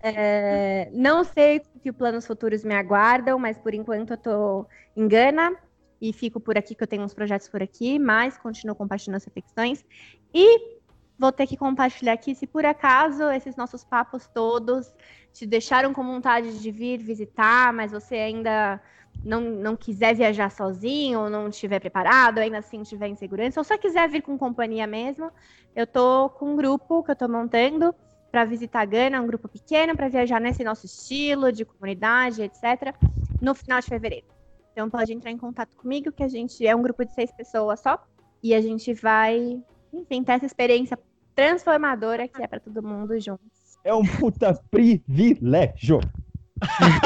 É, 0.00 0.88
não 0.92 1.24
sei 1.24 1.60
que 1.82 1.92
planos 1.92 2.26
futuros 2.26 2.62
me 2.64 2.74
aguardam, 2.74 3.38
mas 3.38 3.58
por 3.58 3.74
enquanto 3.74 4.12
eu 4.12 4.16
tô 4.16 4.66
em 4.94 5.08
Gana 5.08 5.56
e 6.00 6.12
fico 6.12 6.38
por 6.38 6.56
aqui, 6.56 6.74
que 6.74 6.82
eu 6.82 6.86
tenho 6.86 7.02
uns 7.02 7.14
projetos 7.14 7.48
por 7.48 7.62
aqui, 7.62 7.98
mas 7.98 8.38
continuo 8.38 8.76
compartilhando 8.76 9.16
as 9.16 9.24
reflexões. 9.24 9.84
E 10.32 10.77
vou 11.18 11.32
ter 11.32 11.46
que 11.46 11.56
compartilhar 11.56 12.12
aqui, 12.12 12.34
se 12.34 12.46
por 12.46 12.64
acaso 12.64 13.28
esses 13.30 13.56
nossos 13.56 13.84
papos 13.84 14.28
todos 14.28 14.92
te 15.32 15.46
deixaram 15.46 15.92
com 15.92 16.04
vontade 16.04 16.60
de 16.60 16.70
vir 16.70 16.98
visitar, 16.98 17.72
mas 17.72 17.92
você 17.92 18.14
ainda 18.16 18.80
não, 19.24 19.40
não 19.40 19.76
quiser 19.76 20.14
viajar 20.14 20.50
sozinho, 20.50 21.20
ou 21.20 21.30
não 21.30 21.48
estiver 21.48 21.80
preparado, 21.80 22.38
ainda 22.38 22.58
assim 22.58 22.82
tiver 22.82 23.08
insegurança, 23.08 23.60
ou 23.60 23.64
só 23.64 23.76
quiser 23.76 24.08
vir 24.08 24.22
com 24.22 24.38
companhia 24.38 24.86
mesmo, 24.86 25.30
eu 25.74 25.86
tô 25.86 26.30
com 26.30 26.52
um 26.52 26.56
grupo 26.56 27.02
que 27.02 27.10
eu 27.10 27.16
tô 27.16 27.28
montando 27.28 27.94
para 28.30 28.44
visitar 28.44 28.84
Gana, 28.84 29.20
um 29.20 29.26
grupo 29.26 29.48
pequeno, 29.48 29.96
para 29.96 30.08
viajar 30.08 30.40
nesse 30.40 30.62
nosso 30.62 30.86
estilo 30.86 31.50
de 31.50 31.64
comunidade, 31.64 32.42
etc., 32.42 32.94
no 33.40 33.54
final 33.54 33.80
de 33.80 33.86
fevereiro. 33.86 34.26
Então 34.72 34.88
pode 34.88 35.12
entrar 35.12 35.30
em 35.30 35.38
contato 35.38 35.74
comigo, 35.76 36.12
que 36.12 36.22
a 36.22 36.28
gente 36.28 36.66
é 36.66 36.76
um 36.76 36.82
grupo 36.82 37.04
de 37.04 37.12
seis 37.12 37.32
pessoas 37.32 37.80
só. 37.80 38.00
E 38.42 38.54
a 38.54 38.60
gente 38.60 38.94
vai, 38.94 39.60
enfim, 39.92 40.22
ter 40.22 40.32
essa 40.32 40.46
experiência 40.46 40.98
transformadora 41.34 42.26
que 42.28 42.42
é 42.42 42.46
para 42.46 42.60
todo 42.60 42.82
mundo 42.82 43.18
juntos. 43.20 43.46
é 43.84 43.94
um 43.94 44.04
puta 44.04 44.54
privilégio. 44.70 46.00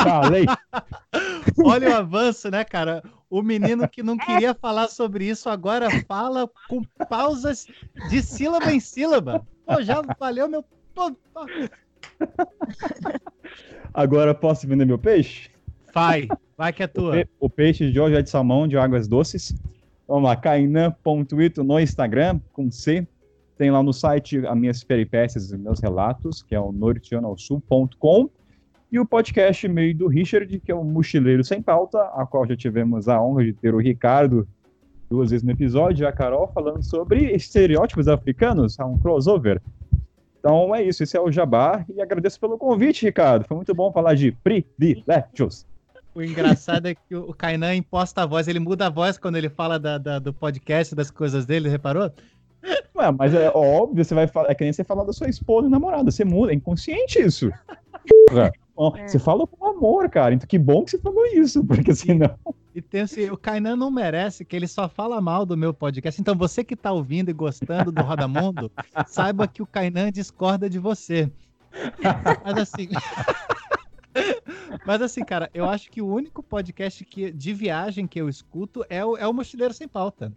Falei. 0.02 0.46
Olha 1.62 1.90
o 1.90 1.94
avanço, 1.94 2.50
né, 2.50 2.64
cara? 2.64 3.02
O 3.28 3.42
menino 3.42 3.86
que 3.88 4.02
não 4.02 4.16
queria 4.16 4.54
falar 4.54 4.88
sobre 4.88 5.26
isso 5.28 5.48
agora 5.50 5.88
fala 6.06 6.48
com 6.68 6.82
pausas 7.09 7.66
de 8.09 8.22
sílaba 8.22 8.72
em 8.72 8.80
sílaba. 8.80 9.46
Pô, 9.66 9.82
já 9.82 10.00
valeu 10.18 10.48
meu. 10.48 10.64
Agora 13.92 14.34
posso 14.34 14.66
vender 14.66 14.84
meu 14.86 14.98
peixe? 14.98 15.50
Vai, 15.94 16.28
vai 16.56 16.72
que 16.72 16.82
é 16.82 16.86
O, 16.86 16.88
tua. 16.88 17.12
pe- 17.12 17.28
o 17.38 17.50
peixe 17.50 17.90
de 17.90 18.00
hoje 18.00 18.16
é 18.16 18.22
de 18.22 18.30
salmão 18.30 18.66
de 18.66 18.76
águas 18.78 19.06
doces. 19.06 19.54
Vamos 20.12 20.28
lá, 20.28 20.36
kainan.ito 20.36 21.64
no 21.64 21.80
Instagram, 21.80 22.39
com 22.52 22.70
C. 22.70 23.09
Tem 23.56 23.70
lá 23.70 23.82
no 23.82 23.94
site 23.94 24.47
as 24.47 24.59
minhas 24.59 24.84
peripécias 24.84 25.51
e 25.51 25.56
meus 25.56 25.80
relatos, 25.80 26.43
que 26.43 26.55
é 26.55 26.60
o 26.60 26.70
norteanoalsul.com. 26.70 28.28
E 28.93 29.01
o 29.01 29.06
podcast 29.06 29.66
meio 29.68 29.97
do 29.97 30.09
Richard, 30.09 30.60
que 30.60 30.70
é 30.70 30.74
o 30.74 30.84
Mochileiro 30.84 31.43
Sem 31.43 31.62
Pauta, 31.62 31.98
a 32.14 32.26
qual 32.26 32.47
já 32.47 32.55
tivemos 32.55 33.09
a 33.09 33.22
honra 33.22 33.43
de 33.43 33.55
ter 33.55 33.74
o 33.74 33.78
Ricardo 33.78 34.47
duas 35.09 35.30
vezes 35.30 35.43
no 35.43 35.51
episódio, 35.51 36.06
a 36.06 36.12
Carol 36.12 36.47
falando 36.52 36.82
sobre 36.82 37.34
estereótipos 37.34 38.06
africanos, 38.06 38.78
um 38.80 38.98
crossover. 38.98 39.62
Então 40.39 40.74
é 40.74 40.82
isso, 40.82 41.02
esse 41.02 41.16
é 41.16 41.20
o 41.22 41.32
Jabá, 41.32 41.86
e 41.89 42.02
agradeço 42.02 42.39
pelo 42.39 42.59
convite, 42.59 43.06
Ricardo. 43.06 43.47
Foi 43.47 43.56
muito 43.56 43.74
bom 43.74 43.90
falar 43.90 44.12
de 44.12 44.30
privilégios. 44.30 45.66
O 46.14 46.22
engraçado 46.22 46.86
é 46.86 46.94
que 46.94 47.14
o 47.16 47.32
Kainan 47.32 47.74
imposta 47.74 48.22
a 48.22 48.26
voz, 48.26 48.47
ele 48.48 48.60
muda 48.60 48.86
a 48.86 48.90
voz 48.90 49.16
quando 49.16 49.36
ele 49.36 49.48
fala 49.48 49.78
da- 49.78 49.98
da- 49.98 50.18
do 50.18 50.32
podcast, 50.32 50.94
das 50.94 51.10
coisas 51.10 51.47
dele, 51.47 51.68
reparou? 51.68 52.10
Ué, 52.94 53.10
mas 53.18 53.34
é 53.34 53.51
óbvio, 53.55 54.05
você 54.05 54.14
vai 54.14 54.26
falar, 54.26 54.51
é 54.51 54.55
que 54.55 54.62
nem 54.62 54.72
você 54.72 54.84
falar 54.84 55.05
da 55.05 55.12
sua 55.12 55.28
esposa 55.28 55.66
e 55.66 55.70
namorada, 55.70 56.10
você 56.10 56.24
muda, 56.24 56.52
é 56.52 56.55
inconsciente 56.55 57.18
isso. 57.20 57.51
É. 58.32 58.51
Você 59.06 59.18
fala 59.18 59.47
com 59.47 59.64
amor, 59.64 60.09
cara, 60.09 60.34
então 60.34 60.47
que 60.48 60.59
bom 60.59 60.82
que 60.84 60.90
você 60.93 60.98
falou 60.98 61.24
isso, 61.26 61.62
porque 61.64 61.94
senão... 61.94 62.34
E 62.74 62.80
tem 62.80 63.02
assim, 63.02 63.28
o 63.28 63.36
Kainan 63.36 63.76
não 63.76 63.90
merece, 63.90 64.47
que 64.47 64.56
ele 64.56 64.66
só 64.66 64.89
fala 64.89 65.20
mal 65.20 65.44
do 65.44 65.59
meu 65.59 65.74
podcast. 65.74 66.18
Então 66.18 66.34
você 66.34 66.64
que 66.64 66.74
tá 66.74 66.90
ouvindo 66.90 67.28
e 67.28 67.34
gostando 67.34 67.93
do 67.93 68.01
Roda 68.02 68.26
Mundo, 68.26 68.72
saiba 69.06 69.47
que 69.47 69.60
o 69.62 69.66
Kainan 69.66 70.10
discorda 70.10 70.70
de 70.70 70.78
você. 70.78 71.30
Mas 72.43 72.56
assim. 72.56 72.89
Mas 74.86 75.03
assim, 75.03 75.24
cara, 75.24 75.51
eu 75.53 75.69
acho 75.69 75.90
que 75.90 76.01
o 76.03 76.07
único 76.07 76.43
podcast 76.43 77.05
que, 77.05 77.31
de 77.31 77.53
viagem 77.53 78.07
que 78.07 78.20
eu 78.20 78.28
escuto 78.28 78.85
é 78.89 79.05
o, 79.05 79.16
é 79.16 79.27
o 79.27 79.32
Mochileiro 79.32 79.74
Sem 79.74 79.89
Pauta. 79.89 80.32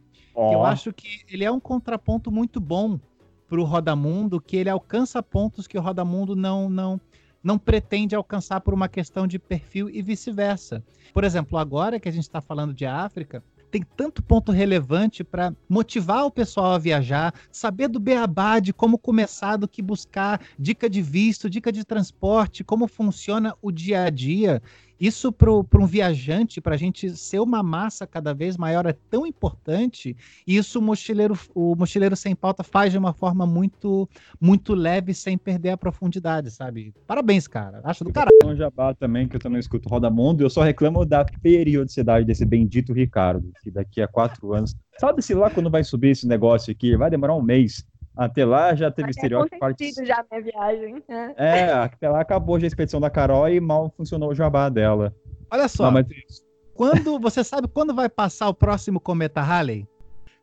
que 0.50 0.56
eu 0.56 0.66
acho 0.66 0.94
que 0.94 1.22
ele 1.30 1.44
é 1.44 1.52
um 1.52 1.60
contraponto 1.60 2.32
muito 2.32 2.60
bom 2.60 3.00
pro 3.48 3.64
Rodamundo, 3.64 4.42
que 4.42 4.58
ele 4.58 4.70
alcança 4.70 5.22
pontos 5.22 5.68
que 5.68 5.78
o 5.78 5.82
Rodamundo 5.82 6.36
não 6.36 6.70
não 6.70 7.00
não 7.44 7.60
pretende 7.60 8.16
alcançar 8.16 8.60
por 8.62 8.74
uma 8.74 8.90
questão 8.90 9.28
de 9.28 9.38
perfil 9.38 9.88
e 9.88 10.02
vice-versa. 10.02 10.84
Por 11.14 11.24
exemplo, 11.24 11.60
agora 11.60 12.00
que 12.00 12.10
a 12.10 12.12
gente 12.12 12.24
está 12.24 12.42
falando 12.42 12.74
de 12.74 12.88
África, 12.88 13.44
tem 13.76 13.84
tanto 13.98 14.24
ponto 14.24 14.54
relevante 14.54 15.22
para 15.22 15.54
motivar 15.68 16.24
o 16.24 16.32
pessoal 16.32 16.72
a 16.72 16.78
viajar, 16.78 17.34
saber 17.52 17.90
do 17.90 18.00
beabá, 18.00 18.62
de 18.62 18.72
como 18.72 18.98
começar, 18.98 19.58
do 19.58 19.68
que 19.68 19.82
buscar, 19.82 20.40
dica 20.58 20.90
de 20.90 21.02
visto, 21.02 21.50
dica 21.50 21.74
de 21.74 21.84
transporte, 21.84 22.64
como 22.64 22.88
funciona 22.88 23.54
o 23.62 23.74
dia 23.74 24.06
a 24.06 24.10
dia. 24.10 24.62
Isso 25.00 25.32
para 25.32 25.52
um 25.52 25.86
viajante, 25.86 26.62
para 26.62 26.76
a 26.76 26.78
gente 26.78 27.10
ser 27.18 27.40
uma 27.40 27.62
massa 27.62 28.08
cada 28.08 28.34
vez 28.34 28.58
maior, 28.58 28.86
é 28.86 28.94
tão 29.10 29.26
importante. 29.26 30.16
E 30.48 30.56
isso 30.56 30.80
o 30.80 30.82
mochileiro, 30.82 31.38
o 31.54 31.76
mochileiro 31.76 32.16
sem 32.16 32.36
pauta 32.36 32.64
faz 32.64 32.92
de 32.92 32.98
uma 32.98 33.14
forma 33.14 33.46
muito, 33.46 34.10
muito 34.40 34.74
leve, 34.74 35.14
sem 35.14 35.38
perder 35.38 35.72
a 35.72 35.78
profundidade, 35.78 36.52
sabe? 36.52 36.94
Parabéns, 37.06 37.48
cara. 37.48 37.82
Acho 37.84 38.04
do 38.04 38.12
caralho. 38.12 38.36
um 38.46 38.56
jabá 38.56 38.94
também, 38.94 39.28
que 39.28 39.36
eu 39.36 39.40
também 39.40 39.60
escuto 39.60 39.90
Roda 39.90 40.10
Mundo, 40.10 40.42
e 40.42 40.44
eu 40.44 40.50
só 40.50 40.62
reclamo 40.62 41.06
da 41.06 41.26
periodicidade 41.26 42.26
desse 42.26 42.46
bendito 42.46 42.94
Ricardo, 42.94 43.52
que 43.62 43.72
daqui 43.72 44.02
a 44.02 44.08
quatro 44.08 44.54
anos. 44.54 44.76
Sabe 44.98 45.22
se 45.22 45.34
lá 45.34 45.50
quando 45.50 45.70
vai 45.70 45.84
subir 45.84 46.12
esse 46.12 46.28
negócio 46.28 46.72
aqui? 46.72 46.96
Vai 46.96 47.10
demorar 47.10 47.36
um 47.36 47.42
mês. 47.42 47.86
Até 48.16 48.46
lá 48.46 48.74
já 48.76 48.90
teve 48.90 49.10
estereótipo. 49.10 49.56
acontecido 49.64 50.06
já 50.06 50.20
a 50.20 50.26
minha 50.32 50.44
viagem. 50.44 51.04
né? 51.08 51.34
É, 51.38 51.72
até 51.74 52.10
lá 52.10 52.22
acabou 52.22 52.60
já 52.60 52.66
a 52.66 52.68
expedição 52.68 53.00
da 53.02 53.10
Carol 53.10 53.50
e 53.50 53.60
mal 53.60 53.92
funcionou 53.96 54.30
o 54.30 54.36
jabá 54.36 54.70
dela. 54.70 55.14
Olha 55.52 55.68
só, 55.68 55.84
Não, 55.86 55.92
mas 55.92 56.06
quando 56.74 57.20
você 57.20 57.44
sabe 57.44 57.68
quando 57.68 57.94
vai 57.94 58.10
passar 58.10 58.48
o 58.50 58.54
próximo 58.54 59.00
cometa 59.00 59.42
Halley? 59.42 59.88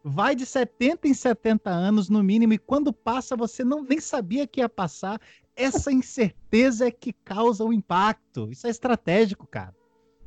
Vai 0.05 0.35
de 0.35 0.44
70 0.44 1.07
em 1.07 1.15
70 1.15 1.70
anos 1.70 2.09
no 2.09 2.23
mínimo, 2.24 2.53
e 2.53 2.59
quando 2.59 2.93
passa 2.93 3.36
você 3.36 3.62
não 3.62 3.85
nem 3.85 4.01
sabia 4.01 4.47
que 4.47 4.61
ia 4.61 4.69
passar. 4.69 5.20
Essa 5.55 5.93
incerteza 5.93 6.86
é 6.89 6.90
que 6.90 7.12
causa 7.12 7.62
o 7.65 7.73
impacto. 7.73 8.49
Isso 8.51 8.66
é 8.66 8.70
estratégico, 8.70 9.47
cara. 9.47 9.73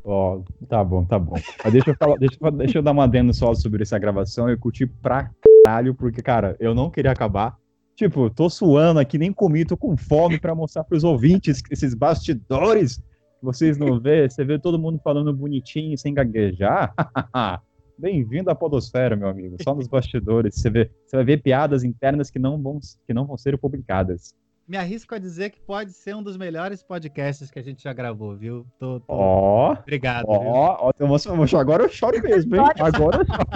Ó, 0.04 0.40
tá 0.70 0.84
bom, 0.84 1.04
tá 1.04 1.18
bom. 1.20 1.34
Mas 1.64 1.74
deixa 1.74 1.90
eu, 1.90 1.96
falar, 1.96 2.16
deixa, 2.18 2.38
eu- 2.40 2.52
deixa 2.52 2.78
eu 2.78 2.82
dar 2.84 2.92
uma 2.92 3.04
adendo 3.06 3.34
só 3.34 3.54
sobre 3.56 3.82
essa 3.82 3.98
gravação. 3.98 4.48
Eu 4.48 4.58
curti 4.58 4.86
pra 4.86 5.30
caralho, 5.66 5.96
porque, 5.96 6.22
cara, 6.22 6.56
eu 6.60 6.76
não 6.76 6.90
queria 6.90 7.12
acabar. 7.12 7.58
Tipo, 7.96 8.30
tô 8.30 8.50
suando 8.50 9.00
aqui, 9.00 9.18
nem 9.18 9.32
comi, 9.34 9.66
tô 9.66 9.76
com 9.78 9.96
fome 9.98 10.40
pra 10.40 10.54
mostrar 10.54 10.84
pros 10.84 11.04
ouvintes 11.04 11.62
esses 11.72 11.94
bastidores 11.94 12.98
que 12.98 13.44
vocês 13.44 13.78
não 13.78 14.00
vê. 14.00 14.30
Você 14.30 14.44
vê 14.44 14.60
todo 14.60 14.78
mundo 14.78 15.00
falando 15.04 15.34
bonitinho, 15.34 15.98
sem 15.98 16.14
gaguejar. 16.14 16.94
Bem-vindo 17.98 18.50
à 18.52 18.56
podosfera, 18.56 19.16
meu 19.16 19.30
amigo. 19.30 19.56
Só 19.64 19.74
nos 19.74 19.88
bastidores. 19.88 20.56
Você, 20.56 20.70
vê, 20.70 20.92
você 21.06 21.16
vai 21.16 21.26
ver 21.26 21.42
piadas 21.42 21.84
internas 21.86 22.30
que 22.30 22.38
não 22.38 22.62
vão, 22.62 22.80
que 23.08 23.14
não 23.14 23.26
vão 23.26 23.38
ser 23.38 23.58
publicadas. 23.58 24.36
Me 24.68 24.76
arrisco 24.78 25.16
a 25.16 25.20
dizer 25.20 25.52
que 25.52 25.62
pode 25.62 25.94
ser 25.94 26.16
um 26.16 26.24
dos 26.24 26.36
melhores 26.36 26.84
podcasts 26.84 27.50
que 27.50 27.60
a 27.60 27.62
gente 27.62 27.82
já 27.84 27.94
gravou, 27.94 28.36
viu? 28.36 28.66
Tô, 28.80 29.00
tô- 29.00 29.06
Ó, 29.08 29.72
Obrigado. 29.74 30.26
ó, 30.28 30.92
eu 31.00 31.08
vou- 31.08 31.60
agora 31.60 31.84
eu 31.84 31.90
choro 31.90 32.22
mesmo, 32.22 32.56
hein? 32.58 32.64
Agora 32.80 33.20
eu 33.22 33.26
choro. 33.26 33.56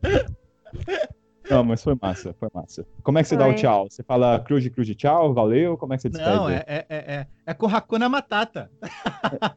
Não, 1.50 1.62
mas 1.62 1.82
foi 1.82 1.96
massa, 2.00 2.34
foi 2.38 2.48
massa. 2.54 2.86
Como 3.02 3.18
é 3.18 3.22
que 3.22 3.28
você 3.28 3.36
dá 3.36 3.46
o 3.46 3.54
tchau? 3.54 3.86
Você 3.90 4.02
fala 4.02 4.40
cruz, 4.40 4.66
cruz, 4.68 4.88
tchau, 4.96 5.34
valeu? 5.34 5.76
Como 5.76 5.92
é 5.92 5.96
que 5.96 6.02
você 6.02 6.08
despede? 6.08 6.36
Não, 6.36 6.48
é, 6.48 6.64
é, 6.66 6.86
é, 6.88 6.96
é, 6.96 7.26
é 7.46 7.54
com 7.54 7.66
Hakuna 7.66 8.08
Matata. 8.08 8.70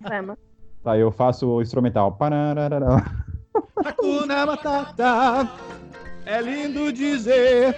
Vamos. 0.02 0.38
Tá, 0.84 0.98
eu 0.98 1.12
faço 1.12 1.48
o 1.48 1.62
instrumental. 1.62 2.18
Hakuna 3.86 4.46
Matata. 4.46 5.50
É 6.26 6.42
lindo 6.42 6.92
dizer. 6.92 7.76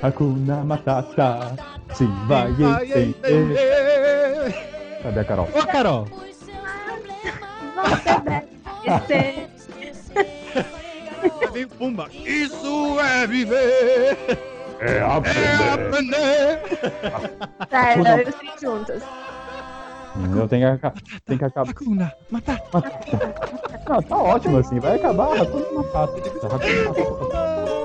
Hakuna 0.00 0.62
Matata. 0.64 1.56
Sim, 1.94 2.08
vai 2.26 2.52
vai 2.52 2.84
entender. 2.84 3.16
entender. 3.18 5.00
Cadê 5.02 5.20
a 5.20 5.24
Carol? 5.24 5.48
Ô, 5.54 5.66
Carol. 5.66 6.04
Você 7.84 8.20
deve 8.20 9.06
ser. 9.06 9.57
Vem 11.52 11.66
Pumba. 11.66 12.08
Isso 12.12 12.98
é 13.00 13.26
viver. 13.26 14.16
É 14.80 14.98
É 14.98 15.02
aprender. 15.02 16.60
Sério, 17.70 18.06
eu 18.06 18.32
sei 18.32 18.50
juntos. 18.60 19.02
Eu 20.36 20.48
tenho 20.48 20.78
que, 20.78 20.86
aca- 20.86 20.94
tenho 21.26 21.38
que 21.38 21.44
acabar. 21.44 21.70
Hakuna 21.70 22.12
Matata. 22.30 22.82
Não, 23.88 24.02
tá 24.02 24.16
ótimo 24.16 24.58
assim, 24.58 24.78
vai 24.80 24.96
acabar. 24.96 25.40
Hakuna 25.40 25.72
Matata. 25.72 26.12
Hakuna 26.46 26.84
Matata. 27.18 27.78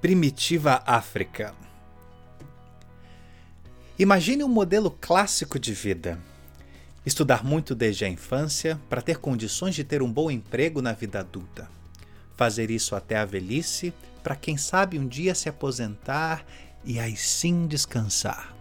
Primitiva 0.00 0.80
África. 0.86 1.52
Imagine 3.98 4.44
um 4.44 4.48
modelo 4.48 4.92
clássico 4.92 5.58
de 5.58 5.72
vida. 5.72 6.20
Estudar 7.04 7.44
muito 7.44 7.74
desde 7.74 8.04
a 8.04 8.08
infância 8.08 8.80
para 8.88 9.02
ter 9.02 9.18
condições 9.18 9.74
de 9.74 9.82
ter 9.82 10.00
um 10.00 10.12
bom 10.12 10.30
emprego 10.30 10.80
na 10.80 10.92
vida 10.92 11.18
adulta. 11.18 11.68
Fazer 12.36 12.70
isso 12.70 12.94
até 12.94 13.16
a 13.16 13.24
velhice 13.24 13.92
para 14.22 14.36
quem 14.36 14.56
sabe 14.56 15.00
um 15.00 15.08
dia 15.08 15.34
se 15.34 15.48
aposentar 15.48 16.46
e 16.84 17.00
aí 17.00 17.16
sim 17.16 17.66
descansar. 17.66 18.54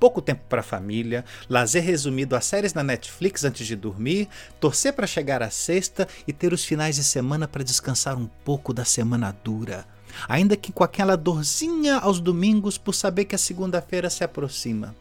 Pouco 0.00 0.20
tempo 0.20 0.42
para 0.48 0.58
a 0.58 0.64
família, 0.64 1.24
lazer 1.48 1.84
resumido 1.84 2.34
a 2.34 2.40
séries 2.40 2.74
na 2.74 2.82
Netflix 2.82 3.44
antes 3.44 3.64
de 3.64 3.76
dormir, 3.76 4.28
torcer 4.58 4.92
para 4.92 5.06
chegar 5.06 5.40
à 5.40 5.50
sexta 5.50 6.08
e 6.26 6.32
ter 6.32 6.52
os 6.52 6.64
finais 6.64 6.96
de 6.96 7.04
semana 7.04 7.46
para 7.46 7.62
descansar 7.62 8.18
um 8.18 8.26
pouco 8.26 8.74
da 8.74 8.84
semana 8.84 9.30
dura 9.44 9.86
ainda 10.28 10.56
que 10.56 10.72
com 10.72 10.84
aquela 10.84 11.16
dorzinha 11.16 11.96
aos 11.96 12.20
domingos 12.20 12.78
por 12.78 12.94
saber 12.94 13.24
que 13.24 13.34
a 13.34 13.38
segunda-feira 13.38 14.10
se 14.10 14.24
aproxima. 14.24 14.94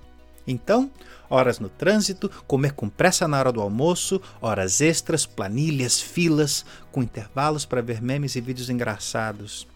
Então, 0.46 0.92
horas 1.30 1.60
no 1.60 1.70
trânsito, 1.70 2.30
comer 2.46 2.74
com 2.74 2.90
pressa 2.90 3.28
na 3.28 3.40
hora 3.40 3.52
do 3.52 3.62
almoço, 3.62 4.22
horas 4.42 4.82
extras, 4.82 5.26
planilhas, 5.26 6.02
filas, 6.02 6.66
com 6.92 7.02
intervalos 7.02 7.66
para 7.66 7.82
ver 7.82 8.02
memes 8.02 8.36
e 8.36 8.42
vídeos 8.42 8.70
engraçados. 8.70 9.68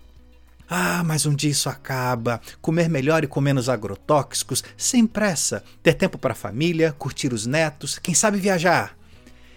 Ah, 0.70 1.02
mas 1.06 1.26
um 1.26 1.34
dia 1.34 1.52
isso 1.52 1.70
acaba. 1.70 2.42
Comer 2.62 2.90
melhor 2.90 3.24
e 3.24 3.28
com 3.28 3.40
menos 3.40 3.70
agrotóxicos, 3.70 4.64
sem 4.76 5.08
pressa, 5.08 5.64
ter 5.82 5.94
tempo 5.94 6.18
para 6.18 6.34
a 6.34 6.36
família, 6.36 6.94
curtir 6.98 7.34
os 7.34 7.46
netos, 7.46 7.98
quem 7.98 8.14
sabe 8.14 8.38
viajar. 8.38 8.98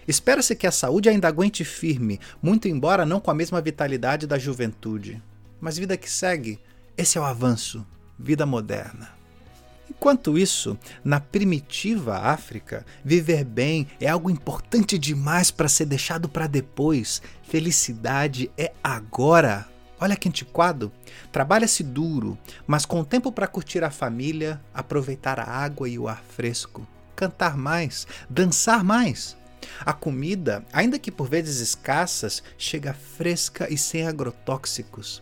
Espera-se 0.07 0.55
que 0.55 0.65
a 0.65 0.71
saúde 0.71 1.09
ainda 1.09 1.27
aguente 1.27 1.65
firme, 1.65 2.19
muito 2.41 2.67
embora 2.67 3.05
não 3.05 3.19
com 3.19 3.29
a 3.29 3.33
mesma 3.35 3.61
vitalidade 3.61 4.25
da 4.25 4.37
juventude. 4.37 5.21
Mas 5.61 5.77
vida 5.77 5.95
que 5.95 6.09
segue, 6.09 6.59
esse 6.97 7.17
é 7.17 7.21
o 7.21 7.23
avanço, 7.23 7.85
vida 8.17 8.45
moderna. 8.45 9.21
Enquanto 9.87 10.37
isso, 10.37 10.77
na 11.03 11.19
primitiva 11.19 12.17
África, 12.17 12.83
viver 13.05 13.43
bem 13.43 13.87
é 13.99 14.07
algo 14.07 14.31
importante 14.31 14.97
demais 14.97 15.51
para 15.51 15.69
ser 15.69 15.85
deixado 15.85 16.27
para 16.27 16.47
depois. 16.47 17.21
Felicidade 17.43 18.49
é 18.57 18.73
agora. 18.83 19.67
Olha 19.99 20.15
que 20.15 20.27
antiquado. 20.27 20.91
Trabalha-se 21.31 21.83
duro, 21.83 22.35
mas 22.65 22.85
com 22.85 23.03
tempo 23.03 23.31
para 23.31 23.47
curtir 23.47 23.83
a 23.83 23.91
família, 23.91 24.59
aproveitar 24.73 25.39
a 25.39 25.47
água 25.47 25.87
e 25.87 25.99
o 25.99 26.07
ar 26.07 26.23
fresco, 26.23 26.87
cantar 27.15 27.55
mais, 27.55 28.07
dançar 28.27 28.83
mais. 28.83 29.37
A 29.85 29.93
comida, 29.93 30.65
ainda 30.73 30.97
que 30.97 31.11
por 31.11 31.27
vezes 31.27 31.59
escassas, 31.59 32.41
chega 32.57 32.93
fresca 32.93 33.71
e 33.71 33.77
sem 33.77 34.07
agrotóxicos. 34.07 35.21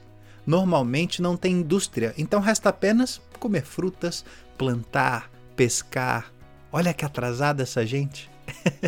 Normalmente 0.49 1.21
não 1.21 1.37
tem 1.37 1.57
indústria, 1.57 2.11
então 2.17 2.39
resta 2.39 2.69
apenas 2.69 3.21
comer 3.39 3.63
frutas, 3.63 4.25
plantar, 4.57 5.29
pescar. 5.55 6.33
Olha 6.71 6.91
que 6.91 7.05
atrasada 7.05 7.61
essa 7.61 7.85
gente. 7.85 8.27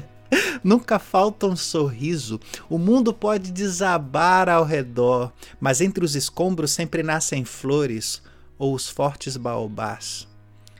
Nunca 0.63 0.97
falta 0.97 1.45
um 1.45 1.55
sorriso. 1.55 2.39
O 2.67 2.79
mundo 2.79 3.13
pode 3.13 3.51
desabar 3.51 4.49
ao 4.49 4.65
redor, 4.65 5.31
mas 5.59 5.81
entre 5.81 6.03
os 6.03 6.15
escombros 6.15 6.71
sempre 6.71 7.03
nascem 7.03 7.45
flores 7.45 8.23
ou 8.57 8.73
os 8.73 8.89
fortes 8.89 9.37
baobás. 9.37 10.27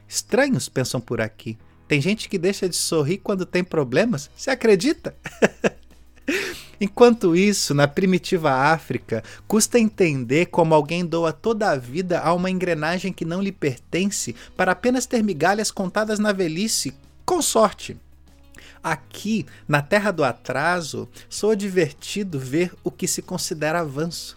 Estranhos 0.08 0.68
pensam 0.68 1.00
por 1.00 1.22
aqui. 1.22 1.60
Tem 1.88 2.02
gente 2.02 2.28
que 2.28 2.40
deixa 2.40 2.68
de 2.68 2.76
sorrir 2.76 3.20
quando 3.20 3.46
tem 3.46 3.64
problemas. 3.64 4.32
Você 4.36 4.50
acredita? 4.50 5.16
Enquanto 6.84 7.36
isso, 7.36 7.76
na 7.76 7.88
primitiva 7.88 8.52
África, 8.52 9.24
custa 9.48 9.78
entender 9.78 10.48
como 10.48 10.74
alguém 10.74 11.06
doa 11.06 11.32
toda 11.32 11.70
a 11.70 11.78
vida 11.78 12.20
a 12.20 12.34
uma 12.34 12.50
engrenagem 12.50 13.14
que 13.14 13.24
não 13.24 13.40
lhe 13.40 13.52
pertence 13.52 14.36
para 14.58 14.72
apenas 14.72 15.06
ter 15.06 15.24
migalhas 15.24 15.70
contadas 15.70 16.18
na 16.18 16.32
velhice, 16.32 16.96
com 17.24 17.40
sorte. 17.40 17.96
Aqui, 18.84 19.46
na 19.68 19.84
terra 19.84 20.10
do 20.10 20.24
atraso, 20.24 21.08
soa 21.30 21.56
divertido 21.56 22.40
ver 22.40 22.74
o 22.84 22.90
que 22.90 23.08
se 23.08 23.22
considera 23.22 23.82
avanço. 23.82 24.36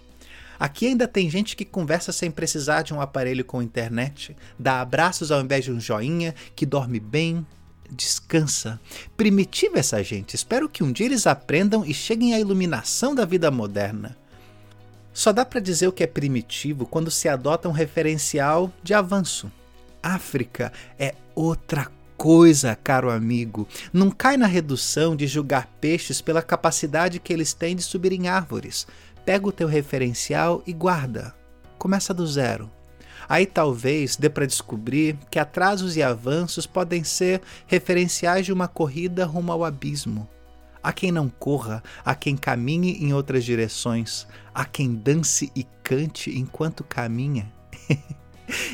Aqui 0.61 0.89
ainda 0.89 1.09
tem 1.09 1.31
gente 1.31 1.57
que 1.57 1.65
conversa 1.65 2.13
sem 2.13 2.31
precisar 2.31 2.83
de 2.83 2.93
um 2.93 3.01
aparelho 3.01 3.47
com 3.47 3.63
internet, 3.63 4.37
dá 4.59 4.83
abraços 4.83 5.33
ao 5.33 5.41
invés 5.41 5.65
de 5.65 5.73
um 5.73 5.81
joinha, 5.81 6.35
que 6.55 6.67
dorme 6.67 7.01
bem, 7.01 7.45
descansa. 7.91 8.81
Primitiva 9.17 9.79
essa 9.79 10.03
gente, 10.03 10.35
espero 10.35 10.69
que 10.69 10.83
um 10.83 10.93
dia 10.93 11.07
eles 11.07 11.27
aprendam 11.27 11.85
e 11.85 11.93
cheguem 11.93 12.35
à 12.35 12.41
iluminação 12.41 13.15
da 13.15 13.25
vida 13.25 13.51
moderna. 13.51 14.17
Só 15.13 15.33
dá 15.33 15.45
para 15.45 15.61
dizer 15.61 15.87
o 15.87 15.93
que 15.93 16.03
é 16.03 16.09
primitivo 16.09 16.87
quando 16.87 17.11
se 17.11 17.29
adota 17.29 17.69
um 17.69 17.73
referencial 17.73 18.73
de 18.83 18.93
avanço. 18.93 19.51
África 20.03 20.73
é 20.99 21.15
outra 21.35 21.91
coisa, 22.17 22.77
caro 22.77 23.11
amigo. 23.11 23.69
Não 23.93 24.11
cai 24.11 24.37
na 24.37 24.47
redução 24.47 25.15
de 25.15 25.27
julgar 25.27 25.69
peixes 25.81 26.21
pela 26.21 26.43
capacidade 26.43 27.21
que 27.21 27.33
eles 27.33 27.55
têm 27.55 27.77
de 27.77 27.83
subir 27.83 28.13
em 28.13 28.29
árvores. 28.29 28.87
Pega 29.25 29.47
o 29.47 29.53
teu 29.53 29.69
referencial 29.69 30.63
e 30.67 30.73
guarda. 30.73 31.35
Começa 31.79 32.13
do 32.13 32.27
zero. 32.27 32.71
Aí 33.29 33.47
talvez 33.47 34.17
dê 34.17 34.29
para 34.29 34.47
descobrir 34.47 35.17
que 35.31 35.39
atrasos 35.39 35.97
e 35.97 36.03
avanços 36.03 36.67
podem 36.67 37.05
ser 37.05 37.41
referenciais 37.67 38.47
de 38.47 38.53
uma 38.53 38.69
corrida 38.69 39.25
rumo 39.25 39.53
ao 39.53 39.65
abismo. 39.65 40.29
Há 40.83 40.93
quem 40.93 41.11
não 41.11 41.29
corra, 41.29 41.83
há 42.05 42.15
quem 42.15 42.37
caminhe 42.37 43.03
em 43.03 43.15
outras 43.15 43.45
direções, 43.45 44.27
há 44.55 44.65
quem 44.65 44.95
dance 44.95 45.51
e 45.57 45.65
cante 45.83 46.31
enquanto 46.39 46.85
caminha. 46.85 47.51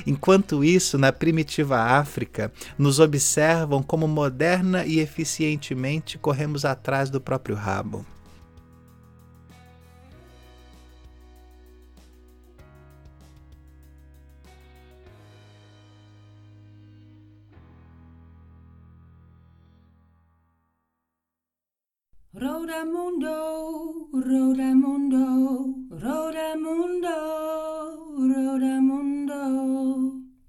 Enquanto 0.04 0.64
isso, 0.64 0.98
na 0.98 1.12
primitiva 1.12 1.78
África, 1.78 2.52
nos 2.76 2.98
observam 2.98 3.82
como 3.82 4.08
moderna 4.08 4.84
e 4.84 4.98
eficientemente 4.98 6.18
corremos 6.18 6.64
atrás 6.64 7.08
do 7.08 7.20
próprio 7.20 7.54
rabo. 7.54 8.04
Rodamundo, 22.32 24.08
Rodamundo, 24.12 25.88
Rodamundo, 25.90 27.16
Rodamundo. 28.30 30.19